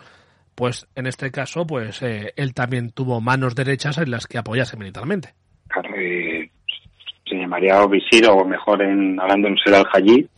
pues 0.55 0.87
en 0.95 1.07
este 1.07 1.31
caso, 1.31 1.67
pues 1.67 2.03
eh, 2.03 2.33
él 2.37 2.53
también 2.53 2.91
tuvo 2.91 3.21
manos 3.21 3.55
derechas 3.55 3.97
en 3.97 4.11
las 4.11 4.27
que 4.27 4.39
apoyase 4.39 4.77
militarmente. 4.77 5.35
claro, 5.69 5.89
eh, 5.97 6.51
se 7.27 7.37
llamaría 7.37 7.83
o 7.83 7.89
visir 7.89 8.27
o 8.29 8.45
mejor 8.45 8.83
en 8.83 9.19
hablando 9.21 9.49
en 9.49 9.57
ser 9.59 9.75
al. 9.75 10.29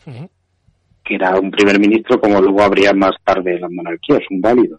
Que 1.11 1.17
era 1.17 1.37
un 1.41 1.51
primer 1.51 1.81
ministro 1.81 2.21
como 2.21 2.41
luego 2.41 2.63
habría 2.63 2.93
más 2.93 3.17
tarde 3.25 3.59
las 3.59 3.71
monarquías, 3.71 4.21
un 4.31 4.41
válido, 4.41 4.79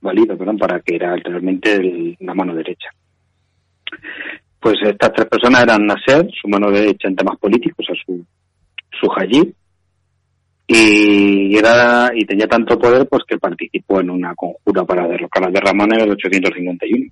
válido, 0.00 0.38
perdón, 0.38 0.58
para 0.58 0.78
que 0.80 0.94
era 0.94 1.14
el- 1.16 2.16
la 2.20 2.34
mano 2.34 2.54
derecha. 2.54 2.88
Pues 4.60 4.76
estas 4.84 5.12
tres 5.12 5.26
personas 5.26 5.64
eran 5.64 5.84
Nasser, 5.86 6.28
su 6.40 6.46
mano 6.46 6.70
derecha 6.70 7.08
en 7.08 7.16
temas 7.16 7.36
políticos, 7.38 7.84
o 7.90 7.92
sea, 7.94 8.02
su, 8.06 8.24
su 9.00 9.10
Hayy, 9.16 9.52
y 10.68 11.56
era 11.56 12.12
y 12.14 12.24
tenía 12.24 12.46
tanto 12.46 12.78
poder 12.78 13.08
pues 13.08 13.24
que 13.26 13.38
participó 13.38 14.00
en 14.00 14.10
una 14.10 14.34
conjura 14.36 14.84
para 14.84 15.08
derrocar 15.08 15.48
a 15.48 15.50
Derramán 15.50 15.92
en 15.94 16.00
el 16.02 16.10
851. 16.12 17.06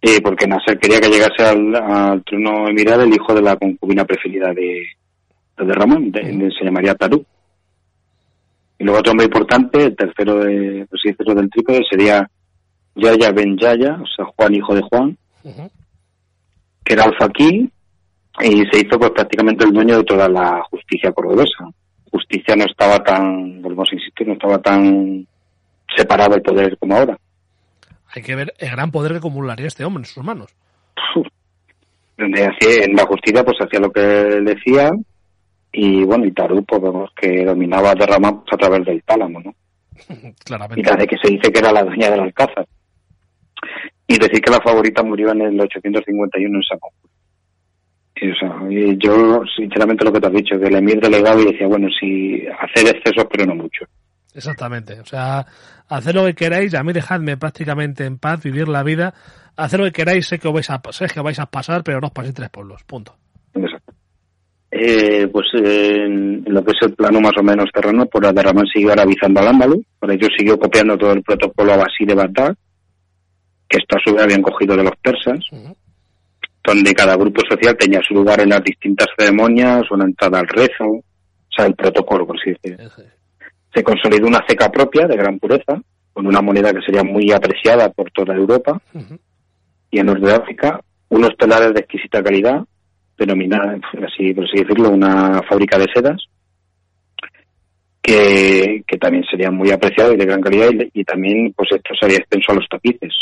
Eh, 0.00 0.20
porque 0.22 0.46
Nasser 0.46 0.78
quería 0.78 1.00
que 1.00 1.08
llegase 1.10 1.44
al, 1.44 1.74
al 1.76 2.24
trono 2.24 2.66
emiral 2.68 3.02
el 3.02 3.14
hijo 3.14 3.34
de 3.34 3.42
la 3.42 3.56
concubina 3.56 4.04
preferida 4.06 4.52
de, 4.54 4.82
de 5.62 5.68
Derramán, 5.68 6.10
de- 6.10 6.20
de- 6.22 6.50
se 6.50 6.64
llamaría 6.64 6.94
Tarú. 6.94 7.24
Y 8.78 8.84
luego 8.84 8.98
otro 9.00 9.12
hombre 9.12 9.26
importante, 9.26 9.84
el 9.84 9.96
tercero 9.96 10.36
de 10.40 10.86
los 10.90 11.00
hijos 11.06 11.34
del 11.34 11.50
trípode, 11.50 11.82
sería 11.88 12.28
Yaya 12.96 13.30
Ben 13.32 13.56
Yaya, 13.56 13.98
o 14.02 14.06
sea, 14.06 14.24
Juan 14.36 14.54
hijo 14.54 14.74
de 14.74 14.82
Juan, 14.82 15.16
que 16.84 16.94
era 16.94 17.04
alfaquí 17.04 17.70
y 18.40 18.64
se 18.72 18.80
hizo 18.80 18.98
pues 18.98 19.10
prácticamente 19.12 19.64
el 19.64 19.72
dueño 19.72 19.98
de 19.98 20.04
toda 20.04 20.28
la 20.28 20.62
justicia 20.70 21.12
cordobesa. 21.12 21.68
Justicia 22.10 22.56
no 22.56 22.64
estaba 22.64 23.02
tan, 23.02 23.62
volvemos 23.62 23.88
a 23.90 23.94
insistir, 23.94 24.26
no 24.26 24.34
estaba 24.34 24.58
tan 24.58 25.26
separado 25.96 26.34
el 26.34 26.42
poder 26.42 26.76
como 26.78 26.96
ahora. 26.96 27.16
Hay 28.14 28.22
que 28.22 28.34
ver 28.34 28.52
el 28.58 28.70
gran 28.70 28.90
poder 28.90 29.12
que 29.12 29.18
acumularía 29.18 29.66
este 29.68 29.84
hombre 29.84 30.02
en 30.02 30.06
sus 30.06 30.24
manos. 30.24 30.54
Uf. 31.16 31.26
Donde 32.18 32.44
hacía, 32.44 32.84
en 32.84 32.94
la 32.94 33.06
justicia 33.06 33.42
pues 33.44 33.56
hacía 33.60 33.80
lo 33.80 33.90
que 33.90 34.00
decía 34.00 34.90
y 35.72 36.04
bueno, 36.04 36.26
y 36.26 36.32
Tarú 36.32 36.64
pues 36.64 36.82
vemos 36.82 37.10
que 37.16 37.44
dominaba 37.44 37.90
a 37.90 37.94
Derramán 37.94 38.42
pues, 38.42 38.52
a 38.52 38.56
través 38.58 38.84
del 38.84 39.02
tálamo, 39.02 39.40
¿no? 39.40 39.54
Y 40.08 40.32
Claramente. 40.44 40.82
tras 40.82 40.98
de 40.98 41.06
que 41.06 41.16
se 41.22 41.32
dice 41.32 41.50
que 41.50 41.58
era 41.58 41.72
la 41.72 41.84
dueña 41.84 42.10
del 42.10 42.20
Alcázar. 42.20 42.66
Y 44.06 44.18
decir 44.18 44.40
que 44.40 44.50
la 44.50 44.60
favorita 44.60 45.02
murió 45.02 45.30
en 45.32 45.42
el 45.42 45.60
851 45.60 46.56
en 46.56 46.62
Sapón. 46.62 46.90
Y, 48.16 48.30
o 48.30 48.34
sea, 48.34 48.70
y 48.70 48.98
yo, 48.98 49.42
sinceramente, 49.56 50.04
lo 50.04 50.12
que 50.12 50.20
te 50.20 50.26
has 50.26 50.32
dicho, 50.32 50.58
que 50.58 50.66
el 50.66 50.76
emir 50.76 51.00
delegado 51.00 51.40
y 51.40 51.52
decía, 51.52 51.66
bueno, 51.66 51.88
sí, 51.98 52.44
hacer 52.60 52.94
excesos, 52.94 53.26
pero 53.30 53.46
no 53.46 53.54
mucho. 53.54 53.86
Exactamente. 54.34 55.00
O 55.00 55.06
sea, 55.06 55.46
hacer 55.88 56.14
lo 56.14 56.24
que 56.26 56.34
queráis, 56.34 56.74
a 56.74 56.82
mí 56.82 56.92
dejadme 56.92 57.36
prácticamente 57.36 58.04
en 58.04 58.18
paz, 58.18 58.42
vivir 58.42 58.68
la 58.68 58.82
vida, 58.82 59.14
hacer 59.56 59.80
lo 59.80 59.86
que 59.86 59.92
queráis, 59.92 60.26
sé 60.26 60.38
que 60.38 60.48
vais 60.48 60.68
a, 60.70 60.80
sé 60.90 61.06
que 61.06 61.20
vais 61.20 61.38
a 61.38 61.46
pasar, 61.46 61.82
pero 61.82 62.00
no 62.00 62.08
os 62.08 62.12
paséis 62.12 62.34
tres 62.34 62.50
pueblos, 62.50 62.82
punto. 62.84 63.16
Eh, 64.74 65.28
pues 65.28 65.48
en, 65.52 66.42
en 66.46 66.54
lo 66.54 66.64
que 66.64 66.70
es 66.70 66.78
el 66.80 66.94
plano 66.94 67.20
más 67.20 67.32
o 67.38 67.42
menos 67.42 67.66
terreno, 67.74 68.06
por 68.06 68.24
Adarramán 68.24 68.64
siguió 68.72 68.92
arabizando 68.92 69.40
al 69.40 69.48
Ándalus, 69.48 69.84
por 69.98 70.10
ello 70.10 70.28
siguió 70.34 70.58
copiando 70.58 70.96
todo 70.96 71.12
el 71.12 71.22
protocolo 71.22 71.74
abasí 71.74 72.06
de 72.06 72.14
Bagdad, 72.14 72.56
que 73.68 73.76
esto 73.76 73.98
a 73.98 74.00
su 74.02 74.14
vez 74.14 74.24
habían 74.24 74.40
cogido 74.40 74.74
de 74.74 74.84
los 74.84 74.96
persas, 74.96 75.44
donde 76.64 76.94
cada 76.94 77.16
grupo 77.16 77.42
social 77.46 77.76
tenía 77.76 78.00
su 78.00 78.14
lugar 78.14 78.40
en 78.40 78.48
las 78.48 78.64
distintas 78.64 79.08
ceremonias, 79.18 79.82
una 79.90 80.06
entrada 80.06 80.38
al 80.38 80.48
rezo, 80.48 80.84
o 80.84 81.02
sea, 81.54 81.66
el 81.66 81.74
protocolo, 81.74 82.26
por 82.26 82.36
así 82.40 82.52
decirlo. 82.52 82.90
Se 83.74 83.82
consolidó 83.82 84.26
una 84.26 84.42
ceca 84.48 84.70
propia 84.70 85.06
de 85.06 85.16
gran 85.16 85.38
pureza, 85.38 85.82
con 86.14 86.26
una 86.26 86.40
moneda 86.40 86.72
que 86.72 86.80
sería 86.80 87.02
muy 87.02 87.30
apreciada 87.30 87.90
por 87.90 88.10
toda 88.10 88.34
Europa, 88.34 88.80
y 89.90 89.98
en 89.98 90.06
Norte 90.06 90.26
de 90.26 90.34
África 90.34 90.80
unos 91.10 91.36
telares 91.36 91.74
de 91.74 91.80
exquisita 91.80 92.22
calidad, 92.22 92.64
denominada, 93.18 93.78
así 94.06 94.34
por 94.34 94.44
así 94.44 94.58
decirlo, 94.58 94.90
una 94.90 95.40
fábrica 95.48 95.78
de 95.78 95.86
sedas, 95.94 96.22
que, 98.02 98.82
que 98.86 98.98
también 98.98 99.24
sería 99.30 99.50
muy 99.50 99.70
apreciado 99.70 100.12
y 100.12 100.16
de 100.16 100.26
gran 100.26 100.40
calidad, 100.40 100.70
y, 100.72 101.00
y 101.00 101.04
también 101.04 101.52
pues 101.56 101.70
esto 101.72 101.94
sería 102.00 102.18
extenso 102.18 102.52
a 102.52 102.56
los 102.56 102.68
tapices. 102.68 103.14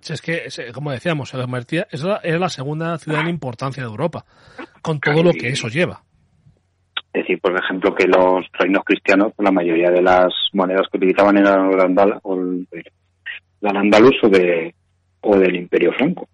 Si 0.00 0.12
es 0.12 0.22
que, 0.22 0.48
como 0.72 0.92
decíamos, 0.92 1.28
se 1.28 1.38
convertía, 1.38 1.86
es 1.90 2.04
la, 2.04 2.20
era 2.22 2.38
la 2.38 2.48
segunda 2.48 2.98
ciudad 2.98 3.22
en 3.22 3.28
importancia 3.28 3.82
de 3.82 3.88
Europa, 3.88 4.24
con 4.80 5.00
todo 5.00 5.22
lo 5.22 5.32
que 5.32 5.48
eso 5.48 5.68
lleva. 5.68 6.02
Es 7.12 7.22
decir, 7.22 7.40
por 7.40 7.58
ejemplo, 7.58 7.94
que 7.94 8.06
los 8.06 8.46
reinos 8.52 8.84
cristianos, 8.84 9.32
la 9.38 9.50
mayoría 9.50 9.90
de 9.90 10.02
las 10.02 10.32
monedas 10.52 10.86
que 10.90 10.98
utilizaban 10.98 11.38
eran 11.38 11.70
del 11.70 13.76
andaluz 13.76 14.14
o, 14.22 14.28
de, 14.28 14.74
o 15.20 15.36
del 15.36 15.56
imperio 15.56 15.92
franco. 15.94 16.28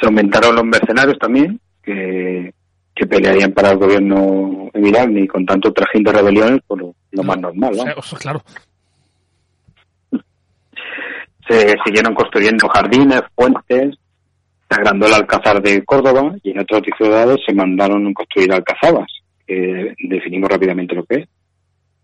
Se 0.00 0.06
aumentaron 0.06 0.54
los 0.54 0.64
mercenarios 0.64 1.18
también, 1.18 1.60
que, 1.82 2.52
que 2.94 3.06
pelearían 3.06 3.52
para 3.52 3.70
el 3.70 3.78
gobierno 3.78 4.70
en 4.72 4.86
Irán 4.86 5.16
y 5.16 5.26
con 5.26 5.46
tanto 5.46 5.72
trajín 5.72 6.02
de 6.02 6.12
rebeliones, 6.12 6.60
pues 6.66 6.80
lo, 6.80 6.94
lo 7.12 7.22
más 7.22 7.38
normal. 7.38 7.76
¿no? 7.76 7.82
O 7.82 7.84
sea, 7.84 7.94
o 7.96 8.02
sea, 8.02 8.18
claro. 8.18 8.42
Se 11.48 11.76
siguieron 11.84 12.14
construyendo 12.14 12.68
jardines, 12.68 13.22
puentes, 13.34 13.96
se 14.68 14.74
agrandó 14.74 15.06
el 15.06 15.14
Alcázar 15.14 15.62
de 15.62 15.82
Córdoba 15.84 16.34
y 16.42 16.50
en 16.50 16.60
otras 16.60 16.82
ciudades 16.96 17.38
se 17.46 17.54
mandaron 17.54 18.12
construir 18.12 18.52
alcazabas, 18.52 19.06
que 19.46 19.94
definimos 19.98 20.50
rápidamente 20.50 20.94
lo 20.94 21.04
que 21.04 21.20
es. 21.20 21.28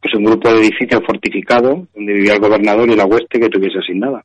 Es 0.03 0.15
un 0.15 0.25
grupo 0.25 0.51
de 0.51 0.61
edificios 0.61 1.03
fortificados 1.07 1.81
donde 1.95 2.13
vivía 2.13 2.35
el 2.35 2.41
gobernador 2.41 2.89
y 2.89 2.97
la 2.97 3.05
hueste 3.05 3.41
que 3.41 3.49
tuviese 3.49 3.79
asignada. 3.79 4.25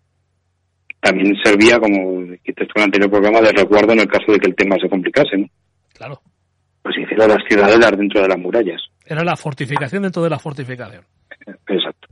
También 1.02 1.36
servía, 1.44 1.80
como 1.80 2.22
dijiste 2.24 2.64
en 2.64 2.70
el 2.76 2.84
anterior 2.84 3.10
programa, 3.10 3.42
de 3.42 3.52
recuerdo 3.54 3.94
en 3.94 4.00
el 4.02 4.08
caso 4.08 4.32
de 4.32 4.40
que 4.40 4.48
el 4.50 4.56
tema 4.56 4.76
se 4.82 4.90
complicase, 4.90 5.38
¿no? 5.38 5.48
Claro. 5.94 6.22
Pues 6.84 6.96
hicieron 6.98 7.30
las 7.30 7.40
ciudadelas 7.48 7.92
dentro 7.98 8.22
de 8.22 8.28
las 8.28 8.38
murallas. 8.38 8.82
Era 9.06 9.24
la 9.24 9.36
fortificación 9.36 10.04
dentro 10.04 10.22
de 10.24 10.30
la 10.30 10.40
fortificación. 10.40 11.04
Exacto. 11.68 12.08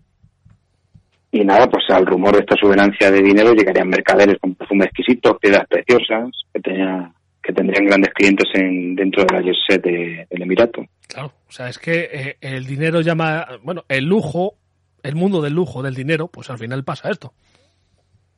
Y 1.31 1.43
nada, 1.43 1.69
pues 1.69 1.83
al 1.89 2.05
rumor 2.05 2.33
de 2.33 2.39
esta 2.39 2.55
subvenancia 2.55 3.11
de 3.11 3.21
dinero 3.21 3.53
llegarían 3.53 3.89
mercaderes 3.89 4.37
con 4.39 4.55
perfumes 4.55 4.87
exquisitos, 4.87 5.37
piedras 5.39 5.67
preciosas, 5.67 6.29
que, 6.53 6.59
tenía, 6.61 7.13
que 7.43 7.53
tendrían 7.53 7.85
grandes 7.85 8.13
clientes 8.13 8.47
en, 8.53 8.95
dentro 8.95 9.23
de 9.25 9.35
la 9.35 9.41
jet 9.43 9.55
set 9.67 9.83
de- 9.83 10.25
del 10.29 10.41
Emirato. 10.41 10.85
Claro. 11.07 11.33
O 11.47 11.51
sea, 11.51 11.67
es 11.69 11.77
que 11.77 12.09
eh, 12.11 12.37
el 12.41 12.65
dinero 12.65 13.01
llama. 13.01 13.45
Bueno, 13.63 13.83
el 13.89 14.05
lujo, 14.05 14.55
el 15.03 15.15
mundo 15.15 15.41
del 15.41 15.53
lujo, 15.53 15.83
del 15.83 15.95
dinero, 15.95 16.27
pues 16.29 16.49
al 16.49 16.57
final 16.57 16.83
pasa 16.83 17.09
esto. 17.09 17.33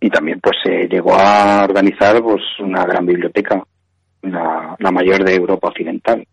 Y 0.02 0.10
también 0.10 0.40
pues 0.40 0.56
se 0.64 0.88
llegó 0.88 1.14
a 1.16 1.64
organizar 1.66 2.22
pues 2.24 2.42
una 2.60 2.86
gran 2.86 3.06
biblioteca, 3.06 3.62
la, 4.22 4.76
la 4.80 4.92
mayor 4.92 5.24
de 5.24 5.36
Europa 5.36 5.68
Occidental, 5.70 6.26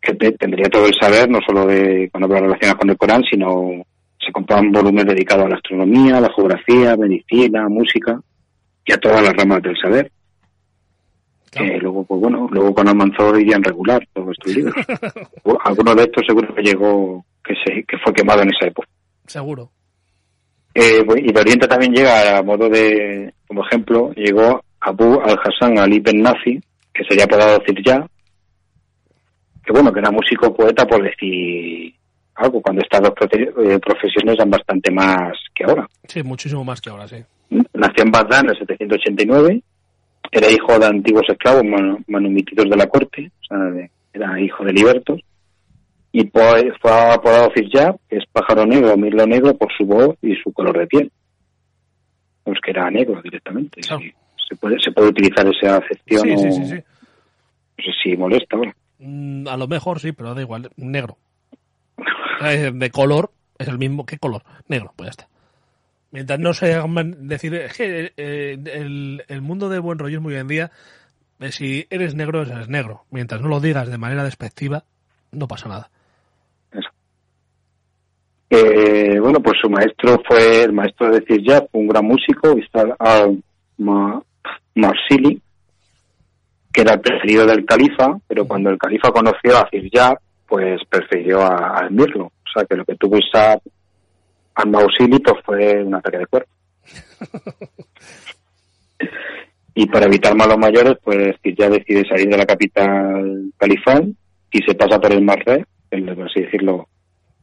que 0.00 0.14
te- 0.14 0.32
tendría 0.32 0.68
todo 0.68 0.86
el 0.86 0.94
saber, 0.94 1.28
no 1.28 1.38
solo 1.46 1.66
de 1.66 2.08
con 2.12 2.22
obras 2.22 2.42
relacionadas 2.42 2.78
con 2.80 2.90
el 2.90 2.96
Corán, 2.96 3.22
sino 3.28 3.82
se 4.18 4.32
compraban 4.32 4.70
volúmenes 4.70 5.06
dedicados 5.14 5.46
a 5.46 5.48
la 5.48 5.56
astronomía, 5.56 6.18
a 6.18 6.20
la 6.20 6.32
geografía, 6.34 6.96
medicina, 6.96 7.68
música 7.68 8.20
y 8.84 8.92
a 8.92 8.98
todas 8.98 9.22
las 9.22 9.32
ramas 9.34 9.62
del 9.62 9.76
saber. 9.76 10.10
Claro. 11.50 11.66
que 11.72 11.78
luego, 11.78 12.04
pues 12.04 12.20
bueno, 12.20 12.46
luego 12.52 12.72
con 12.72 12.86
Almanzor 12.86 13.40
irían 13.40 13.64
regular 13.64 14.06
todos 14.12 14.30
estos 14.38 14.54
libros. 14.54 14.74
Alguno 15.64 15.96
de 15.96 16.02
estos 16.04 16.24
seguro 16.24 16.54
que 16.54 16.62
llegó, 16.62 17.24
que 17.44 17.54
se, 17.64 17.82
que 17.82 17.98
fue 17.98 18.12
quemado 18.12 18.42
en 18.42 18.50
esa 18.50 18.68
época. 18.68 18.86
Seguro. 19.26 19.70
Eh, 20.74 21.02
y 21.16 21.32
de 21.32 21.40
Oriente 21.40 21.66
también 21.66 21.92
llega 21.92 22.38
a 22.38 22.42
modo 22.42 22.68
de, 22.68 23.32
como 23.46 23.64
ejemplo, 23.66 24.12
llegó 24.14 24.62
Abu 24.80 25.20
al-Hassan 25.20 25.78
Ali 25.78 25.98
Ben 26.00 26.22
Nafi, 26.22 26.60
que 26.94 27.04
sería 27.04 27.24
apodado 27.24 27.60
Zirya, 27.66 28.06
que 29.64 29.72
bueno, 29.72 29.92
que 29.92 30.00
era 30.00 30.10
músico 30.10 30.54
poeta 30.54 30.86
por 30.86 31.02
decir 31.02 31.94
algo, 32.36 32.62
cuando 32.62 32.82
estas 32.82 33.00
dos 33.02 33.12
eh, 33.32 33.78
profesiones 33.80 34.34
eran 34.34 34.50
bastante 34.50 34.90
más 34.90 35.32
que 35.54 35.64
ahora. 35.64 35.86
Sí, 36.08 36.22
muchísimo 36.22 36.64
más 36.64 36.80
que 36.80 36.90
ahora, 36.90 37.06
sí. 37.06 37.16
Nació 37.50 38.04
en 38.04 38.10
Bagdad 38.12 38.40
en 38.44 38.50
el 38.50 38.58
789, 38.58 39.62
era 40.32 40.50
hijo 40.50 40.78
de 40.78 40.86
antiguos 40.86 41.24
esclavos 41.28 41.64
manu- 41.64 42.02
manumitidos 42.06 42.70
de 42.70 42.76
la 42.76 42.86
corte, 42.86 43.30
o 43.40 43.44
sea, 43.44 43.88
era 44.14 44.40
hijo 44.40 44.64
de 44.64 44.72
libertos, 44.72 45.20
y 46.12 46.24
pues 46.24 46.64
fue 46.80 46.90
apodado 46.92 47.50
Fizyab, 47.52 47.98
que 48.08 48.16
es 48.16 48.24
pájaro 48.32 48.66
negro 48.66 48.96
mirlo 48.96 49.26
negro 49.26 49.54
por 49.56 49.68
su 49.76 49.84
voz 49.84 50.16
y 50.22 50.34
su 50.36 50.52
color 50.52 50.78
de 50.78 50.86
piel. 50.86 51.12
Pues 52.44 52.58
que 52.64 52.70
era 52.72 52.90
negro 52.90 53.20
directamente. 53.22 53.80
Claro. 53.82 54.00
sí. 54.02 54.12
Se 54.48 54.56
puede, 54.56 54.80
se 54.80 54.90
puede 54.90 55.08
utilizar 55.10 55.46
esa 55.46 55.76
acepción 55.76 56.22
Sí, 56.22 56.32
o 56.32 56.38
sí, 56.38 56.52
sí, 56.52 56.66
sí. 56.66 56.74
no 56.74 57.84
sé 57.84 57.90
si 58.02 58.16
molesta 58.16 58.56
ahora. 58.56 58.74
Mm, 58.98 59.46
a 59.46 59.56
lo 59.56 59.68
mejor 59.68 60.00
sí, 60.00 60.10
pero 60.10 60.34
da 60.34 60.40
igual. 60.42 60.68
Negro. 60.76 61.16
Eh, 62.42 62.72
De 62.74 62.90
color, 62.90 63.30
es 63.58 63.68
el 63.68 63.78
mismo. 63.78 64.04
¿Qué 64.04 64.18
color? 64.18 64.42
Negro, 64.66 64.92
pues 64.96 65.06
ya 65.06 65.10
está. 65.10 65.28
Mientras 66.10 66.40
no 66.40 66.52
se 66.54 66.74
hagan 66.74 67.28
decir. 67.28 67.54
Es 67.54 67.76
que 67.76 68.12
eh, 68.16 68.58
el, 68.74 69.22
el 69.28 69.40
mundo 69.42 69.68
del 69.68 69.82
buen 69.82 69.98
rollismo 70.00 70.28
hoy 70.28 70.36
en 70.36 70.48
día, 70.48 70.72
eh, 71.38 71.52
si 71.52 71.86
eres 71.90 72.16
negro, 72.16 72.42
eres 72.42 72.68
negro. 72.68 73.04
Mientras 73.10 73.40
no 73.40 73.46
lo 73.48 73.60
digas 73.60 73.88
de 73.88 73.98
manera 73.98 74.24
despectiva, 74.24 74.82
no 75.30 75.46
pasa 75.46 75.68
nada. 75.68 75.90
Eh, 78.52 79.20
bueno, 79.20 79.38
pues 79.40 79.60
su 79.62 79.70
maestro 79.70 80.20
fue 80.26 80.64
el 80.64 80.72
maestro 80.72 81.08
de 81.12 81.22
Fizyab, 81.22 81.68
un 81.72 81.86
gran 81.86 82.04
músico, 82.04 82.58
Isaac 82.58 82.96
al-Marsili, 82.98 83.40
que 86.72 86.80
era 86.80 86.94
el 86.94 87.00
preferido 87.00 87.46
del 87.46 87.64
califa, 87.64 88.18
pero 88.26 88.48
cuando 88.48 88.70
el 88.70 88.78
califa 88.78 89.12
conoció 89.12 89.56
a 89.56 89.66
Fizyab, 89.66 90.18
pues 90.48 90.80
prefirió 90.88 91.42
a, 91.42 91.78
a. 91.78 91.86
O 91.86 92.30
sea, 92.52 92.64
que 92.68 92.74
lo 92.74 92.84
que 92.84 92.96
tuvo 92.96 93.18
Isaac 93.18 93.62
al-Mausili 94.56 95.20
pues 95.20 95.40
fue 95.44 95.84
un 95.84 95.94
ataque 95.94 96.18
de 96.18 96.26
cuerpo. 96.26 96.50
y 99.74 99.86
para 99.86 100.06
evitar 100.06 100.34
malos 100.34 100.58
mayores, 100.58 100.96
pues 101.04 101.36
Fizyab 101.40 101.70
decide 101.70 102.04
salir 102.08 102.28
de 102.28 102.36
la 102.36 102.46
capital 102.46 103.52
califal 103.56 104.12
y 104.50 104.58
se 104.62 104.74
pasa 104.74 105.00
por 105.00 105.12
el 105.12 105.22
Mar 105.22 105.40
Re, 105.46 105.64
el, 105.92 106.16
por 106.16 106.26
así 106.26 106.40
decirlo, 106.40 106.88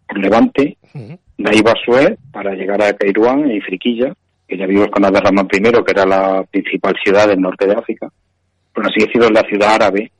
por 0.08 0.18
Levante, 0.20 0.78
de 0.94 1.50
ahí 1.50 1.62
va 1.62 1.74
Suez 1.86 2.18
para 2.32 2.54
llegar 2.54 2.82
a 2.82 2.94
Kairouan 2.94 3.52
y 3.52 3.62
Friquilla, 3.62 4.14
que 4.48 4.58
ya 4.58 4.66
vimos 4.66 4.88
con 4.90 5.04
Abderrahman 5.06 5.48
I, 5.52 5.60
que 5.62 5.92
era 5.92 6.06
la 6.06 6.44
principal 6.50 6.96
ciudad 7.04 7.28
del 7.28 7.42
norte 7.42 7.68
de 7.68 7.74
África. 7.74 8.10
Por 8.74 8.86
así 8.86 9.00
decirlo, 9.06 9.26
es 9.26 9.32
la 9.34 9.48
ciudad 9.48 9.76
árabe, 9.76 10.12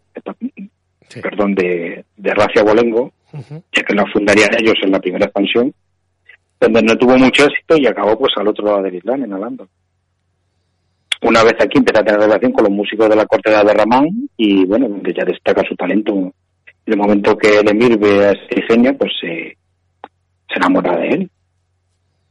Sí. 1.10 1.22
perdón, 1.22 1.56
de, 1.56 2.04
de 2.18 2.34
Racia 2.34 2.64
Bolengo, 2.64 3.14
ya 3.72 3.82
que 3.84 3.96
la 3.96 4.06
fundarían 4.12 4.50
ellos 4.60 4.76
en 4.84 4.92
la 4.92 5.00
primera 5.00 5.24
expansión, 5.26 5.74
donde 6.60 6.82
no 6.82 6.98
tuvo 6.98 7.18
mucho 7.18 7.46
éxito 7.46 7.78
y 7.78 7.88
acabó 7.88 8.18
pues 8.20 8.34
al 8.36 8.48
otro 8.50 8.66
lado 8.66 8.82
del 8.82 8.96
Islam, 8.96 9.24
en 9.24 9.32
Alando. 9.32 9.70
Una 11.22 11.44
vez 11.44 11.54
aquí 11.60 11.78
empieza 11.78 12.02
a 12.02 12.04
tener 12.04 12.20
relación 12.20 12.52
con 12.52 12.66
los 12.66 12.74
músicos 12.74 13.10
de 13.10 13.16
la 13.16 13.26
corte 13.26 13.50
de 13.50 13.56
Abderrahman 13.56 14.08
y 14.36 14.66
bueno, 14.66 14.88
donde 14.90 15.14
ya 15.14 15.24
destaca 15.24 15.64
su 15.68 15.76
talento. 15.76 16.12
En 16.14 16.34
el 16.94 16.98
momento 16.98 17.38
que 17.38 17.60
el 17.60 17.70
emir 17.70 17.98
ve 17.98 18.26
a 18.26 18.32
este 18.32 18.62
diseño, 18.62 18.96
pues 18.98 19.12
se 19.20 19.58
se 20.48 20.56
enamora 20.56 20.98
de 20.98 21.08
él 21.10 21.32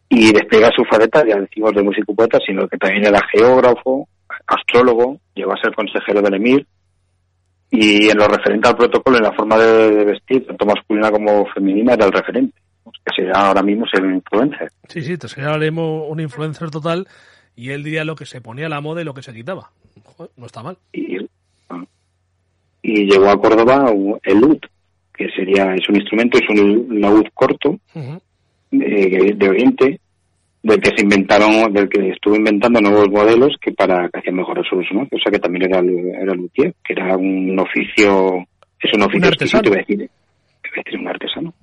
y 0.09 0.33
despliega 0.33 0.71
su 0.75 0.85
faceta, 0.85 1.27
ya 1.27 1.41
decimos 1.41 1.73
de 1.75 1.83
músico 1.83 2.15
poeta, 2.15 2.39
sino 2.47 2.69
que 2.69 2.77
también 2.77 3.07
era 3.07 3.21
geógrafo, 3.33 4.09
astrólogo, 4.47 5.19
llegó 5.35 5.53
a 5.53 5.61
ser 5.61 5.75
consejero 5.75 6.23
del 6.23 6.35
emir 6.35 6.67
y 7.71 8.09
en 8.09 8.17
lo 8.17 8.29
referente 8.29 8.69
al 8.69 8.77
protocolo, 8.77 9.17
en 9.17 9.25
la 9.25 9.33
forma 9.33 9.59
de, 9.59 9.91
de 9.91 10.05
vestir, 10.05 10.47
tanto 10.47 10.65
masculina 10.65 11.11
como 11.11 11.47
femenina, 11.47 11.95
era 11.95 12.07
el 12.07 12.13
referente, 12.13 12.59
que 12.85 13.15
sería 13.15 13.33
ahora 13.33 13.63
mismo 13.63 13.87
ser 13.87 14.05
un 14.05 14.15
influencer. 14.15 14.71
Sí, 14.89 15.03
sí, 15.03 15.19
te 15.19 15.29
sería 15.29 15.55
un 15.55 16.21
influencer 16.21 16.71
total 16.71 17.09
y 17.57 17.71
él 17.71 17.83
diría 17.83 18.05
lo 18.05 18.15
que 18.15 18.27
se 18.27 18.41
ponía 18.41 18.67
a 18.67 18.71
la 18.71 18.81
moda 18.81 19.01
y 19.01 19.05
lo 19.05 19.15
que 19.15 19.23
se 19.23 19.35
quitaba. 19.35 19.71
Joder, 20.05 20.31
no 20.37 20.47
está 20.47 20.63
mal. 20.63 20.79
Y, 20.93 21.19
y 22.83 23.11
llegó 23.11 23.29
a 23.31 23.41
Córdoba 23.41 23.91
el 24.23 24.45
ud, 24.45 24.59
que 25.17 25.29
sería, 25.31 25.75
es 25.75 25.89
un 25.89 25.97
instrumento, 25.97 26.39
es 26.39 26.49
un 26.49 27.01
laúd 27.01 27.27
corto, 27.35 27.79
de, 28.71 29.35
de 29.37 29.49
Oriente 29.49 30.01
del 30.67 30.81
que 30.81 30.91
se 30.97 31.03
inventaron, 31.03 31.73
del 31.73 31.89
que 31.89 32.09
estuvo 32.09 32.35
inventando 32.35 32.81
nuevos 32.81 33.09
modelos 33.09 33.55
que 33.61 33.71
para 33.73 34.09
que 34.09 34.19
hacían 34.19 34.35
mejor 34.35 34.57
resolución, 34.57 35.09
o 35.13 35.19
sea 35.19 35.31
que 35.31 35.39
también 35.39 35.71
era 35.71 35.79
era 35.79 36.35
luthier, 36.35 36.75
que 36.85 36.93
era 36.93 37.17
un 37.17 37.57
oficio, 37.59 38.45
es 38.81 38.93
un 38.93 39.03
oficio 39.03 39.29
artesano. 39.29 39.63
iba 39.69 39.77
a 39.77 39.79
decir, 39.79 40.01
iba 40.01 40.11
a 40.75 40.83
decir 40.85 41.01
un 41.01 41.09
artesano. 41.09 41.55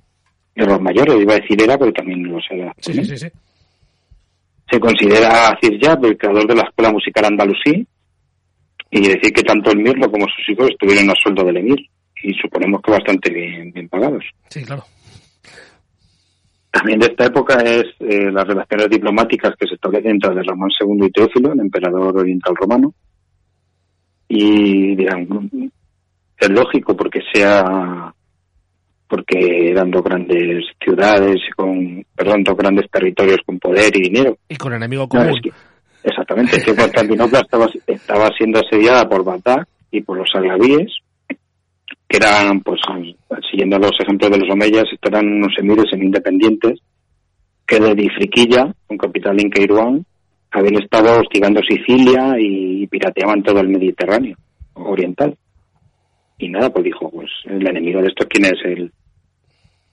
De 0.54 0.64
los 0.64 0.80
mayores, 0.80 1.16
iba 1.20 1.34
a 1.34 1.38
decir 1.38 1.62
era, 1.62 1.76
pero 1.76 1.92
también 1.92 2.22
lo 2.22 2.40
será. 2.40 2.72
Sí, 2.78 2.94
sí, 2.94 3.04
sí, 3.04 3.16
sí. 3.18 3.28
Se 4.70 4.80
considera 4.80 5.48
a 5.48 5.58
Cirjab 5.60 6.02
el 6.06 6.16
creador 6.16 6.46
de 6.46 6.54
la 6.54 6.62
escuela 6.62 6.90
musical 6.90 7.26
andalusí 7.26 7.86
y 8.90 9.00
decir 9.00 9.32
que 9.34 9.42
tanto 9.42 9.70
el 9.70 9.80
Mirlo 9.80 10.10
como 10.10 10.26
sus 10.28 10.48
hijos 10.48 10.70
estuvieron 10.70 11.10
a 11.10 11.14
sueldo 11.22 11.44
del 11.44 11.58
Emir 11.58 11.90
y 12.24 12.32
suponemos 12.34 12.80
que 12.82 12.90
bastante 12.90 13.30
bien, 13.32 13.70
bien 13.72 13.88
pagados. 13.88 14.24
Sí, 14.48 14.64
claro. 14.64 14.84
También 16.70 16.98
de 16.98 17.06
esta 17.06 17.26
época 17.26 17.54
es 17.62 17.84
eh, 18.00 18.30
las 18.32 18.46
relaciones 18.48 18.88
diplomáticas 18.90 19.54
que 19.58 19.68
se 19.68 19.74
establecen 19.74 20.12
entre 20.12 20.42
Ramón 20.42 20.70
II 20.80 21.06
y 21.06 21.10
Teófilo, 21.10 21.52
el 21.52 21.60
emperador 21.60 22.16
oriental 22.18 22.54
romano. 22.56 22.92
Y 24.26 24.96
dirán, 24.96 25.28
es 26.38 26.50
lógico 26.50 26.96
porque 26.96 27.20
sea 27.32 28.12
porque 29.06 29.68
eran 29.70 29.90
dos 29.90 30.02
grandes 30.02 30.64
ciudades 30.82 31.36
con 31.54 32.04
perdón 32.16 32.42
dos 32.42 32.56
grandes 32.56 32.90
territorios 32.90 33.38
con 33.46 33.58
poder 33.60 33.94
y 33.96 34.00
dinero 34.00 34.38
Y 34.48 34.56
con 34.56 34.72
enemigo 34.72 35.02
No, 35.02 35.08
común. 35.08 35.28
es 35.28 35.40
que- 35.42 36.08
exactamente 36.08 36.56
es 36.56 36.64
que 36.64 36.74
Constantinopla 36.74 37.40
estaba 37.40 37.66
estaba 37.86 38.28
siendo 38.36 38.58
asediada 38.60 39.06
por 39.08 39.22
Bagdad 39.22 39.68
y 39.92 40.00
por 40.00 40.16
los 40.18 40.28
alabíes 40.34 40.90
que 42.14 42.24
eran 42.24 42.60
pues 42.60 42.80
siguiendo 43.50 43.78
los 43.78 43.98
ejemplos 44.00 44.30
de 44.30 44.38
los 44.38 44.50
omeyas 44.50 44.84
estos 44.84 45.10
eran 45.10 45.26
unos 45.26 45.52
emires 45.58 45.86
independientes 45.92 46.80
que 47.66 47.80
desde 47.80 48.04
Ifriquilla 48.04 48.72
con 48.86 48.98
capital 48.98 49.40
en 49.40 49.50
Kairouan 49.50 50.04
habían 50.52 50.80
estado 50.80 51.20
hostigando 51.20 51.60
Sicilia 51.68 52.36
y 52.38 52.86
pirateaban 52.86 53.42
todo 53.42 53.58
el 53.60 53.68
Mediterráneo 53.68 54.36
oriental 54.74 55.36
y 56.38 56.48
nada, 56.48 56.70
pues 56.70 56.84
dijo, 56.84 57.10
pues 57.10 57.30
el 57.44 57.66
enemigo 57.66 58.00
de 58.00 58.08
esto, 58.08 58.26
¿quién 58.28 58.46
es? 58.46 58.60
El, 58.64 58.92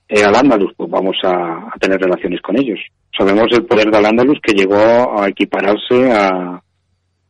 el 0.07 0.23
Al-Ándalus, 0.23 0.73
pues 0.75 0.89
vamos 0.89 1.15
a, 1.23 1.69
a 1.73 1.73
tener 1.79 1.99
relaciones 1.99 2.41
con 2.41 2.59
ellos. 2.59 2.79
Sabemos 3.15 3.47
el 3.51 3.65
poder 3.65 3.89
de 3.89 3.97
Al-Ándalus 3.97 4.39
que 4.41 4.53
llegó 4.53 5.19
a 5.19 5.29
equipararse 5.29 6.11
a, 6.11 6.61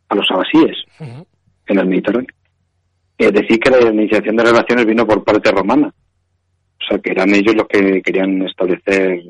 a 0.08 0.14
los 0.14 0.26
abasíes 0.30 0.76
en 0.98 1.78
el 1.78 1.86
Mediterráneo. 1.86 2.28
Es 3.18 3.32
decir, 3.32 3.58
que 3.60 3.70
la 3.70 3.90
iniciación 3.90 4.36
de 4.36 4.42
relaciones 4.44 4.86
vino 4.86 5.06
por 5.06 5.22
parte 5.24 5.50
romana. 5.52 5.88
O 5.88 6.84
sea, 6.88 6.98
que 6.98 7.12
eran 7.12 7.32
ellos 7.34 7.54
los 7.54 7.68
que 7.68 8.02
querían 8.02 8.42
establecer 8.42 9.22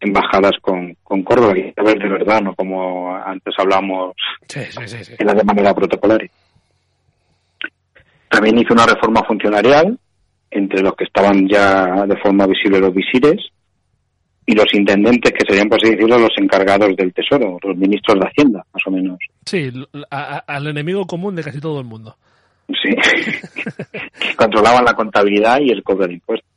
embajadas 0.00 0.52
con, 0.60 0.94
con 1.02 1.24
Córdoba, 1.24 1.58
y 1.58 1.72
a 1.76 1.82
ver 1.82 1.98
de 1.98 2.08
verdad, 2.08 2.40
no 2.40 2.54
como 2.54 3.12
antes 3.16 3.52
hablamos 3.58 4.14
Sí, 4.46 4.60
sí, 4.70 4.86
sí, 4.86 5.04
sí. 5.04 5.12
era 5.18 5.34
de 5.34 5.42
manera 5.42 5.74
protocolaria. 5.74 6.30
También 8.28 8.58
hizo 8.58 8.74
una 8.74 8.86
reforma 8.86 9.24
funcionarial 9.24 9.98
entre 10.50 10.82
los 10.82 10.94
que 10.94 11.04
estaban 11.04 11.48
ya 11.48 12.06
de 12.06 12.16
forma 12.18 12.46
visible 12.46 12.78
los 12.80 12.94
visires 12.94 13.40
y 14.46 14.54
los 14.54 14.66
intendentes 14.72 15.32
que 15.32 15.44
serían, 15.46 15.68
por 15.68 15.78
así 15.82 15.90
decirlo, 15.92 16.18
los 16.18 16.30
encargados 16.38 16.94
del 16.96 17.12
tesoro, 17.12 17.58
los 17.62 17.76
ministros 17.76 18.18
de 18.20 18.26
Hacienda, 18.28 18.64
más 18.72 18.82
o 18.86 18.90
menos. 18.90 19.18
Sí, 19.44 19.70
a- 20.10 20.36
a- 20.36 20.38
al 20.38 20.66
enemigo 20.68 21.06
común 21.06 21.34
de 21.36 21.42
casi 21.42 21.60
todo 21.60 21.80
el 21.80 21.86
mundo. 21.86 22.16
Sí, 22.68 22.94
que 24.20 24.34
controlaban 24.36 24.84
la 24.84 24.94
contabilidad 24.94 25.58
y 25.60 25.70
el 25.70 25.82
cobro 25.82 26.06
de 26.06 26.14
impuestos. 26.14 26.48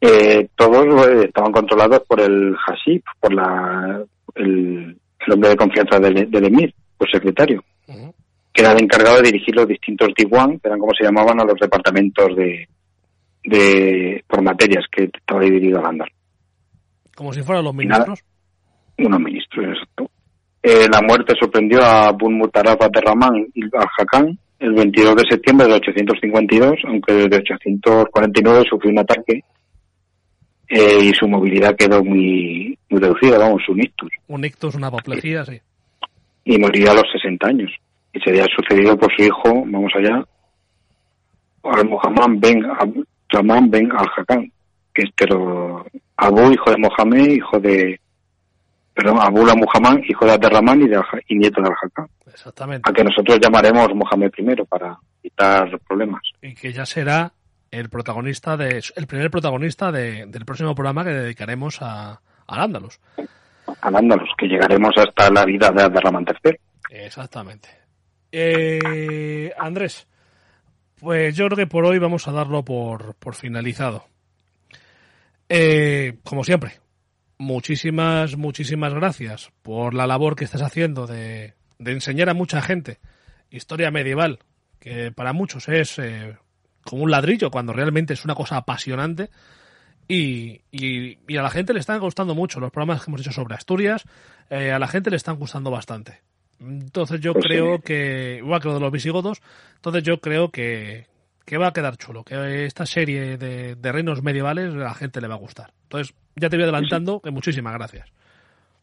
Eh, 0.00 0.48
todos 0.54 1.08
eh, 1.08 1.24
estaban 1.26 1.52
controlados 1.52 2.00
por 2.06 2.20
el 2.20 2.54
Hasib, 2.66 3.02
por 3.20 3.32
la, 3.32 4.04
el, 4.34 4.96
el 5.26 5.32
hombre 5.32 5.50
de 5.50 5.56
confianza 5.56 5.98
del, 5.98 6.30
del 6.30 6.44
emir, 6.44 6.74
por 6.96 7.10
secretario. 7.10 7.62
Que 8.52 8.62
era 8.62 8.72
el 8.72 8.82
encargado 8.82 9.16
de 9.18 9.30
dirigir 9.30 9.54
los 9.54 9.68
distintos 9.68 10.08
diwan, 10.16 10.58
que 10.58 10.68
eran 10.68 10.80
como 10.80 10.92
se 10.94 11.04
llamaban 11.04 11.40
a 11.40 11.44
los 11.44 11.58
departamentos 11.60 12.34
de, 12.34 12.68
de 13.44 14.24
por 14.26 14.42
materias 14.42 14.84
que 14.90 15.04
estaba 15.04 15.40
dividido 15.42 15.78
al 15.78 15.86
andar. 15.86 16.08
Como 17.14 17.32
si 17.32 17.42
fueran 17.42 17.64
los 17.64 17.74
nada. 17.74 17.84
ministros. 18.04 18.24
Unos 18.98 19.20
ministros, 19.20 19.64
exacto. 19.66 20.10
Eh, 20.62 20.88
la 20.92 21.00
muerte 21.02 21.34
sorprendió 21.38 21.82
a 21.82 22.10
Bun 22.12 22.34
Mutarab 22.34 22.82
Aterramán 22.82 23.46
y 23.54 23.62
al-Hakam 23.64 24.36
el 24.58 24.72
22 24.72 25.16
de 25.16 25.24
septiembre 25.30 25.66
de 25.66 25.74
852, 25.74 26.76
aunque 26.84 27.14
desde 27.14 27.36
849 27.54 28.64
sufrió 28.68 28.92
un 28.92 28.98
ataque 28.98 29.44
eh, 30.68 30.98
y 31.02 31.12
su 31.14 31.28
movilidad 31.28 31.76
quedó 31.76 32.02
muy, 32.04 32.78
muy 32.90 33.00
reducida, 33.00 33.38
vamos, 33.38 33.62
un 33.68 33.80
ictus. 33.80 34.10
Un 34.26 34.44
ictus, 34.44 34.74
una 34.74 34.88
apoplejía, 34.88 35.44
sí. 35.44 35.60
y 36.44 36.58
moriría 36.58 36.90
a 36.90 36.94
los 36.94 37.10
60 37.12 37.46
años. 37.46 37.72
Y 38.12 38.20
sería 38.20 38.44
sucedido 38.54 38.98
por 38.98 39.14
su 39.14 39.22
hijo, 39.22 39.64
vamos 39.66 39.92
allá, 39.94 40.24
Al-Muhammad 41.62 42.38
ben 42.38 42.62
ben 43.70 43.92
Al-Hakam, 43.92 44.50
que 44.94 45.02
es 45.02 45.10
pero 45.16 45.84
Abu, 46.16 46.52
hijo 46.52 46.70
de 46.70 46.78
Mohamed, 46.78 47.30
hijo 47.30 47.58
de. 47.60 48.00
Perdón, 48.98 49.18
Abu 49.20 49.46
la 49.46 49.54
Muhammad, 49.54 49.98
hijo 50.08 50.24
de 50.26 50.32
Abdurrahman 50.32 50.82
y, 50.82 50.88
de 50.88 50.96
Al- 50.96 51.04
y 51.28 51.36
nieto 51.36 51.62
de 51.62 51.68
Al-Hakam. 51.68 52.08
Exactamente. 52.26 52.90
A 52.90 52.92
que 52.92 53.04
nosotros 53.04 53.38
llamaremos 53.40 53.94
Mohamed 53.94 54.30
primero 54.32 54.64
para 54.64 54.98
evitar 55.22 55.70
problemas. 55.86 56.22
Y 56.42 56.52
que 56.54 56.72
ya 56.72 56.84
será 56.84 57.32
el 57.70 57.90
protagonista 57.90 58.56
de 58.56 58.82
el 58.96 59.06
primer 59.06 59.30
protagonista 59.30 59.92
de- 59.92 60.26
del 60.26 60.44
próximo 60.44 60.74
programa 60.74 61.04
que 61.04 61.10
dedicaremos 61.10 61.80
a 61.80 62.20
al 62.48 62.60
Ándalus. 62.60 62.98
Al 63.82 63.94
Andalus, 63.94 64.30
que 64.36 64.46
llegaremos 64.48 64.92
hasta 64.96 65.30
la 65.30 65.44
vida 65.44 65.70
de 65.70 65.82
Abdurrahman 65.84 66.24
III. 66.42 66.56
Exactamente. 66.90 67.68
Eh, 68.32 69.52
Andrés, 69.58 70.08
pues 70.98 71.36
yo 71.36 71.46
creo 71.46 71.56
que 71.56 71.66
por 71.68 71.84
hoy 71.84 72.00
vamos 72.00 72.26
a 72.26 72.32
darlo 72.32 72.64
por, 72.64 73.14
por 73.14 73.36
finalizado. 73.36 74.06
Eh, 75.48 76.18
como 76.24 76.42
siempre, 76.42 76.72
muchísimas, 77.38 78.36
muchísimas 78.36 78.92
gracias 78.94 79.50
por 79.62 79.94
la 79.94 80.06
labor 80.06 80.36
que 80.36 80.44
estás 80.44 80.62
haciendo 80.62 81.06
de, 81.06 81.54
de 81.78 81.92
enseñar 81.92 82.28
a 82.28 82.34
mucha 82.34 82.60
gente 82.62 82.98
historia 83.50 83.90
medieval, 83.90 84.40
que 84.78 85.10
para 85.12 85.32
muchos 85.32 85.68
es 85.68 85.98
eh, 85.98 86.36
como 86.84 87.04
un 87.04 87.10
ladrillo, 87.10 87.50
cuando 87.50 87.72
realmente 87.72 88.12
es 88.14 88.24
una 88.24 88.34
cosa 88.34 88.56
apasionante. 88.58 89.30
Y, 90.10 90.62
y- 90.70 91.18
y 91.28 91.36
a 91.36 91.42
la 91.42 91.50
gente 91.50 91.74
le 91.74 91.80
están 91.80 92.00
gustando 92.00 92.34
mucho 92.34 92.60
los 92.60 92.70
programas 92.70 93.04
que 93.04 93.10
hemos 93.10 93.20
hecho 93.20 93.32
sobre 93.32 93.54
Asturias, 93.54 94.04
eh, 94.48 94.72
a 94.72 94.78
la 94.78 94.88
gente 94.88 95.10
le 95.10 95.16
están 95.16 95.36
gustando 95.36 95.70
bastante. 95.70 96.22
Entonces 96.60 97.20
yo 97.20 97.34
Pues 97.34 97.44
creo 97.46 97.76
sí. 97.76 97.82
que, 97.84 98.36
igual 98.38 98.60
que 98.60 98.68
lo 98.68 98.74
de 98.74 98.80
los 98.80 98.90
visigodos, 98.92 99.40
entonces 99.76 100.02
yo 100.02 100.20
creo 100.20 100.50
que, 100.50 101.06
que 101.44 101.58
va 101.58 101.68
a 101.68 101.72
quedar 101.72 101.96
chulo, 101.98 102.24
que 102.24 102.64
esta 102.64 102.86
serie 102.86 103.36
de, 103.36 103.74
de 103.76 103.92
reinos 103.92 104.22
medievales 104.22 104.72
a 104.74 104.78
la 104.78 104.94
gente 104.94 105.20
le 105.20 105.28
va 105.28 105.34
a 105.34 105.38
gustar. 105.38 105.72
Entonces 105.84 106.14
ya 106.40 106.48
te 106.48 106.56
voy 106.56 106.64
adelantando 106.64 107.20
que 107.20 107.30
muchísimas 107.30 107.74
gracias. 107.74 108.08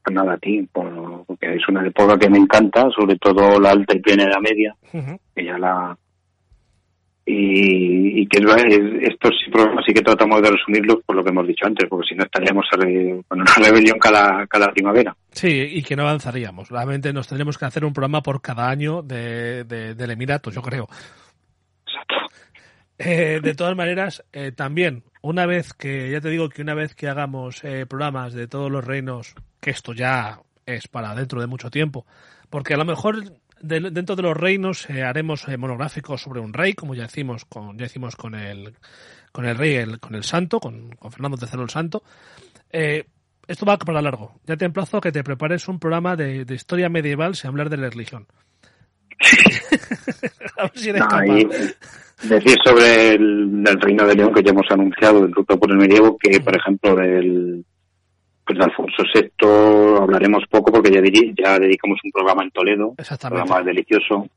Pues 0.04 0.14
nada, 0.16 0.34
a 0.34 0.38
ti, 0.38 0.68
por- 0.72 1.26
porque 1.26 1.56
es 1.56 1.68
una 1.68 1.86
época 1.86 2.18
que 2.20 2.30
me 2.30 2.38
encanta, 2.38 2.88
sobre 2.96 3.16
todo 3.18 3.60
la 3.60 3.72
alta 3.72 3.96
y 3.96 4.00
plena 4.00 4.24
edad 4.26 4.40
media. 4.42 4.76
Ujú. 4.94 5.20
que 5.36 5.44
ya 5.46 5.58
la 5.58 5.98
y, 7.28 8.22
y 8.22 8.28
que 8.28 8.38
es- 8.38 8.66
es- 8.76 9.14
estos 9.14 9.32
programas 9.52 9.84
sí 9.88 9.94
que 9.96 10.02
tratamos 10.04 10.44
de 10.44 10.52
resumirlos 10.52 10.98
por 11.06 11.16
lo 11.16 11.24
que 11.24 11.32
hemos 11.32 11.48
dicho 11.48 11.66
antes, 11.66 11.90
porque 11.90 12.10
si 12.10 12.16
no 12.16 12.24
estaríamos 12.24 12.66
con 13.28 13.42
una 13.42 13.52
rebelión 13.58 13.98
cada, 13.98 14.46
cada 14.46 14.68
primavera. 14.72 15.16
Sí, 15.32 15.48
y 15.72 15.82
que 15.82 15.96
no 15.96 16.04
avanzaríamos. 16.04 16.70
Realmente 16.70 17.12
nos 17.14 17.28
tendremos 17.28 17.58
que 17.58 17.66
hacer 17.66 17.84
un 17.84 17.94
programa 17.94 18.22
por 18.22 18.42
cada 18.44 18.70
año 18.70 19.02
de, 19.02 19.64
de- 19.64 19.96
del 19.96 20.12
Emirato, 20.12 20.52
yo 20.52 20.62
creo. 20.62 20.88
Exacto. 21.88 22.16
Eh, 23.00 23.40
de 23.42 23.56
todas 23.56 23.76
maneras, 23.76 24.24
eh, 24.32 24.52
también, 24.52 25.04
una 25.30 25.46
vez 25.46 25.74
que, 25.74 26.12
ya 26.12 26.22
te 26.22 26.30
digo 26.30 26.50
que 26.50 26.62
una 26.62 26.74
vez 26.74 26.94
que 26.96 27.08
hagamos 27.08 27.64
eh, 27.64 27.86
programas 27.86 28.34
de 28.34 28.48
todos 28.48 28.72
los 28.72 28.84
reinos, 28.86 29.34
que 29.60 29.72
esto 29.72 29.94
ya 29.94 30.40
es 30.66 30.88
para 30.88 31.16
dentro 31.16 31.42
de 31.42 31.48
mucho 31.48 31.70
tiempo, 31.72 32.06
porque 32.50 32.74
a 32.74 32.78
lo 32.78 32.86
mejor 32.86 33.24
de- 33.62 33.90
dentro 33.92 34.16
de 34.16 34.22
los 34.22 34.38
reinos 34.38 34.90
eh, 34.90 35.04
haremos 35.04 35.48
eh, 35.48 35.58
monográficos 35.58 36.22
sobre 36.22 36.40
un 36.42 36.54
rey, 36.54 36.74
como 36.74 36.94
ya 36.96 37.06
hicimos 37.06 37.46
con, 37.46 37.78
ya 37.78 37.86
hicimos 37.86 38.16
con 38.16 38.36
el, 38.36 38.76
con 39.32 39.46
el 39.46 39.58
rey, 39.58 39.76
el- 39.76 40.00
con 40.00 40.14
el 40.16 40.24
santo, 40.24 40.60
con, 40.60 40.92
con 40.92 41.12
Fernando 41.12 41.38
III 41.42 41.62
el 41.64 41.70
Santo. 41.70 42.04
Eh, 42.72 43.06
esto 43.48 43.66
va 43.66 43.78
para 43.78 44.02
largo. 44.02 44.40
Ya 44.46 44.58
te 44.58 44.66
emplazo 44.66 44.98
a 44.98 45.02
que 45.02 45.12
te 45.12 45.24
prepares 45.24 45.68
un 45.68 45.80
programa 45.80 46.16
de, 46.16 46.46
de 46.46 46.56
historia 46.56 46.90
medieval 46.90 47.36
sin 47.36 47.50
hablar 47.50 47.70
de 47.70 47.78
la 47.78 47.90
religión. 47.90 48.28
a 50.58 50.64
ver 50.64 50.72
si 50.76 50.90
eres 50.90 51.02
capaz. 51.04 51.26
Decir 52.30 52.56
sobre 52.64 53.12
el, 53.14 53.64
el 53.66 53.82
Reino 53.82 54.06
de 54.06 54.16
León 54.16 54.34
que 54.34 54.44
ya 54.44 54.52
hemos 54.52 54.70
anunciado 54.70 55.22
del 55.22 55.34
Ruta 55.34 55.56
por 55.58 55.72
el 55.72 55.78
Medievo, 55.78 56.18
que 56.18 56.40
por 56.40 56.56
ejemplo 56.56 56.96
del 56.96 57.64
pues, 58.46 58.60
de 58.60 58.66
Alfonso 58.66 59.04
VI 59.14 60.02
hablaremos 60.04 60.44
poco 60.50 60.72
porque 60.72 60.92
ya, 60.92 61.02
dedicamos 61.60 62.00
un 62.04 62.12
programa 62.12 62.44
en 62.44 62.52
Toledo, 62.52 62.88
un 62.90 62.96
programa 63.46 63.64
delicioso. 63.64 64.28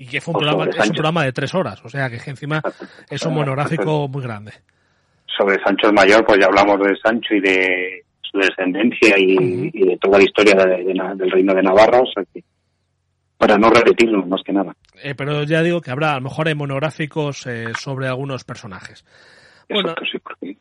Y 0.00 0.06
que 0.06 0.20
fue 0.20 0.32
un 0.34 0.40
programa, 0.40 0.64
es 0.70 0.88
un 0.88 0.92
programa 0.94 1.24
de 1.24 1.32
tres 1.32 1.54
horas, 1.54 1.84
o 1.84 1.88
sea 1.88 2.08
que 2.08 2.18
encima 2.30 2.62
es 3.10 3.22
un 3.26 3.34
monográfico 3.34 4.06
muy 4.08 4.22
grande. 4.22 4.52
Sobre 5.36 5.60
Sancho 5.64 5.88
el 5.88 5.92
Mayor, 5.94 6.24
pues 6.24 6.38
ya 6.40 6.46
hablamos 6.46 6.78
de 6.86 6.96
Sancho 7.02 7.34
y 7.34 7.40
de 7.40 8.04
su 8.22 8.38
descendencia 8.38 9.18
y, 9.18 9.70
y 9.72 9.86
de 9.86 9.96
toda 10.00 10.18
la 10.18 10.24
historia 10.24 10.54
de- 10.54 10.84
de 10.84 10.94
Na- 10.94 11.14
del 11.14 11.30
reino 11.30 11.52
de 11.54 11.62
Navarra, 11.62 12.00
o 12.00 12.06
sea 12.06 12.22
que 12.32 12.42
para 13.38 13.56
no 13.56 13.70
repetirlo 13.70 14.26
más 14.26 14.42
que 14.44 14.52
nada. 14.52 14.74
Eh, 15.02 15.14
pero 15.14 15.44
ya 15.44 15.62
digo 15.62 15.80
que 15.80 15.90
habrá, 15.90 16.12
a 16.12 16.16
lo 16.16 16.22
mejor 16.22 16.48
hay 16.48 16.54
monográficos 16.54 17.46
eh, 17.46 17.68
sobre 17.78 18.08
algunos 18.08 18.44
personajes. 18.44 19.04
Bueno, 19.70 19.90
Exacto, 19.90 20.04
sí, 20.12 20.18
porque- 20.18 20.56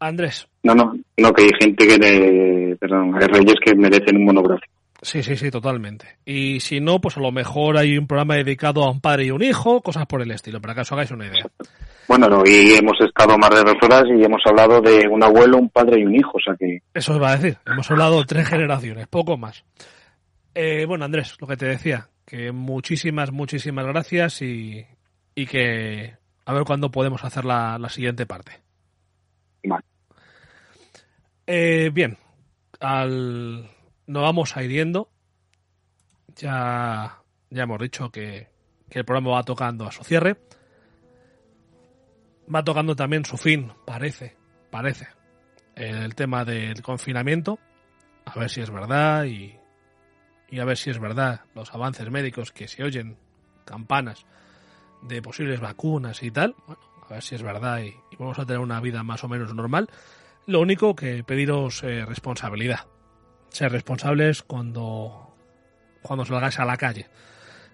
Andrés, 0.00 0.48
No, 0.64 0.74
no, 0.74 0.94
no, 1.16 1.32
que 1.32 1.42
hay 1.42 1.50
gente 1.60 1.86
que, 1.86 1.96
de, 1.96 2.76
perdón, 2.80 3.14
hay 3.14 3.28
reyes 3.28 3.54
que 3.64 3.74
merecen 3.76 4.16
un 4.16 4.24
monográfico. 4.24 4.72
sí, 5.00 5.22
sí, 5.22 5.36
sí, 5.36 5.48
totalmente. 5.50 6.16
Y 6.24 6.58
si 6.58 6.80
no, 6.80 7.00
pues 7.00 7.16
a 7.16 7.20
lo 7.20 7.30
mejor 7.30 7.76
hay 7.76 7.96
un 7.98 8.08
programa 8.08 8.34
dedicado 8.34 8.82
a 8.82 8.90
un 8.90 9.00
padre 9.00 9.26
y 9.26 9.30
un 9.30 9.42
hijo, 9.44 9.80
cosas 9.80 10.06
por 10.06 10.20
el 10.22 10.30
estilo, 10.32 10.60
para 10.60 10.74
que 10.74 10.80
os 10.80 10.90
hagáis 10.92 11.10
una 11.12 11.26
idea. 11.26 11.46
Bueno, 12.08 12.28
no, 12.28 12.42
y 12.44 12.74
hemos 12.74 13.00
estado 13.00 13.38
más 13.38 13.50
de 13.50 13.62
dos 13.62 13.76
horas 13.80 14.02
y 14.08 14.24
hemos 14.24 14.42
hablado 14.44 14.80
de 14.80 15.06
un 15.08 15.22
abuelo, 15.22 15.58
un 15.58 15.68
padre 15.68 16.00
y 16.00 16.04
un 16.04 16.16
hijo, 16.16 16.32
o 16.34 16.40
sea 16.40 16.56
que 16.58 16.78
Eso 16.94 17.12
os 17.12 17.22
va 17.22 17.30
a 17.32 17.36
decir. 17.36 17.58
Hemos 17.64 17.88
hablado 17.90 18.24
tres 18.24 18.48
generaciones, 18.48 19.06
poco 19.06 19.36
más. 19.36 19.64
Eh, 20.54 20.84
bueno, 20.86 21.04
Andrés, 21.04 21.36
lo 21.40 21.46
que 21.46 21.56
te 21.56 21.66
decía, 21.66 22.08
que 22.32 22.50
muchísimas, 22.50 23.30
muchísimas 23.30 23.84
gracias 23.84 24.40
y, 24.40 24.86
y 25.34 25.44
que 25.44 26.16
a 26.46 26.54
ver 26.54 26.64
cuándo 26.64 26.90
podemos 26.90 27.22
hacer 27.24 27.44
la, 27.44 27.78
la 27.78 27.90
siguiente 27.90 28.24
parte. 28.24 28.52
Vale. 29.62 29.84
Eh, 31.46 31.90
bien, 31.92 32.16
al, 32.80 33.68
nos 34.06 34.22
vamos 34.22 34.56
a 34.56 34.62
ir 34.62 34.70
yendo. 34.70 35.10
Ya, 36.36 37.22
ya 37.50 37.62
hemos 37.64 37.78
dicho 37.78 38.10
que, 38.10 38.48
que 38.88 39.00
el 39.00 39.04
programa 39.04 39.32
va 39.32 39.42
tocando 39.42 39.86
a 39.86 39.92
su 39.92 40.02
cierre. 40.02 40.38
Va 42.52 42.64
tocando 42.64 42.96
también 42.96 43.26
su 43.26 43.36
fin, 43.36 43.74
parece, 43.84 44.38
parece, 44.70 45.06
el 45.74 46.14
tema 46.14 46.46
del 46.46 46.80
confinamiento. 46.80 47.58
A 48.24 48.38
ver 48.38 48.48
si 48.48 48.62
es 48.62 48.70
verdad 48.70 49.24
y, 49.26 49.54
y 50.52 50.60
a 50.60 50.66
ver 50.66 50.76
si 50.76 50.90
es 50.90 50.98
verdad 50.98 51.40
los 51.54 51.72
avances 51.74 52.10
médicos 52.10 52.52
que 52.52 52.68
se 52.68 52.84
oyen, 52.84 53.16
campanas 53.64 54.26
de 55.00 55.22
posibles 55.22 55.60
vacunas 55.60 56.22
y 56.22 56.30
tal. 56.30 56.54
Bueno, 56.66 56.82
a 57.08 57.14
ver 57.14 57.22
si 57.22 57.34
es 57.34 57.42
verdad 57.42 57.80
y, 57.80 57.94
vamos 58.18 58.38
a 58.38 58.44
tener 58.44 58.60
una 58.60 58.78
vida 58.78 59.02
más 59.02 59.24
o 59.24 59.28
menos 59.28 59.54
normal. 59.54 59.88
Lo 60.46 60.60
único 60.60 60.94
que 60.94 61.24
pediros 61.24 61.82
eh, 61.84 62.04
responsabilidad. 62.04 62.86
Ser 63.48 63.72
responsables 63.72 64.42
cuando, 64.42 65.34
cuando 66.02 66.26
salgáis 66.26 66.58
a 66.60 66.66
la 66.66 66.76
calle. 66.76 67.08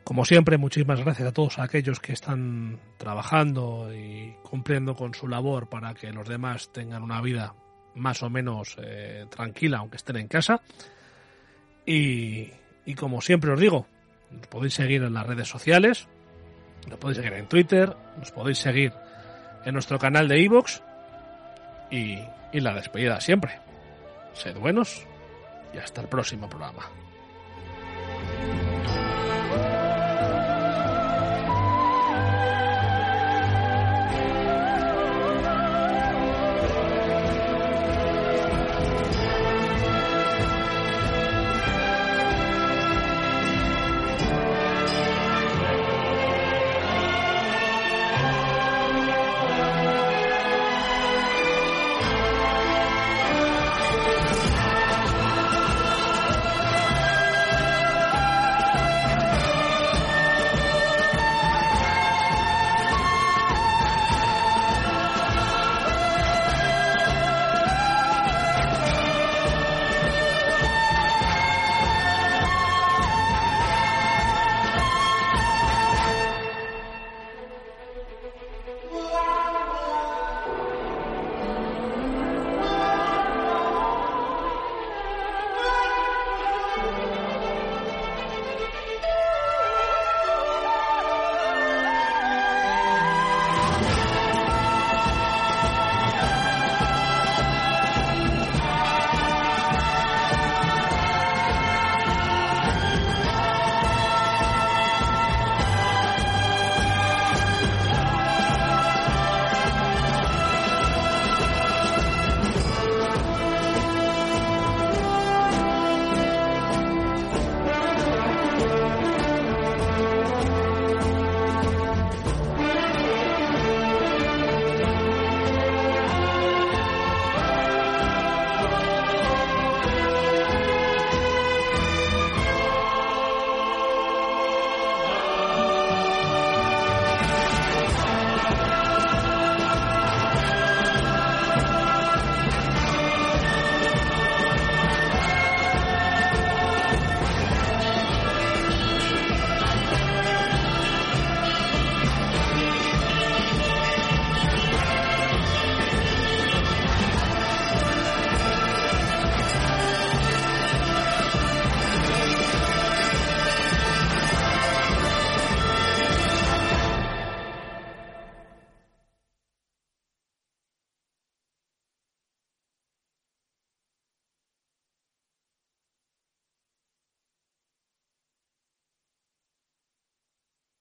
Como 0.04 0.24
siempre, 0.24 0.56
muchísimas 0.56 1.00
gracias 1.00 1.28
a 1.28 1.32
todos 1.32 1.58
aquellos 1.58 1.98
que 1.98 2.12
están 2.12 2.78
trabajando 2.96 3.92
y 3.92 4.36
cumpliendo 4.44 4.94
con 4.94 5.14
su 5.14 5.26
labor 5.26 5.68
para 5.68 5.94
que 5.94 6.12
los 6.12 6.28
demás 6.28 6.72
tengan 6.72 7.02
una 7.02 7.20
vida 7.20 7.56
más 7.96 8.22
o 8.22 8.30
menos 8.30 8.76
eh, 8.80 9.26
tranquila, 9.28 9.78
aunque 9.78 9.96
estén 9.96 10.16
en 10.16 10.28
casa. 10.28 10.62
Y, 11.84 12.52
y 12.88 12.94
como 12.94 13.20
siempre 13.20 13.52
os 13.52 13.60
digo, 13.60 13.86
nos 14.30 14.46
podéis 14.46 14.72
seguir 14.72 15.02
en 15.02 15.12
las 15.12 15.26
redes 15.26 15.46
sociales, 15.46 16.08
nos 16.88 16.98
podéis 16.98 17.18
seguir 17.18 17.34
en 17.34 17.46
Twitter, 17.46 17.94
nos 18.16 18.32
podéis 18.32 18.60
seguir 18.60 18.94
en 19.66 19.74
nuestro 19.74 19.98
canal 19.98 20.26
de 20.26 20.40
iVoox 20.40 20.80
y, 21.90 22.18
y 22.50 22.60
la 22.60 22.72
despedida 22.72 23.20
siempre. 23.20 23.60
Sed 24.32 24.56
buenos 24.56 25.06
y 25.74 25.76
hasta 25.76 26.00
el 26.00 26.08
próximo 26.08 26.48
programa. 26.48 26.88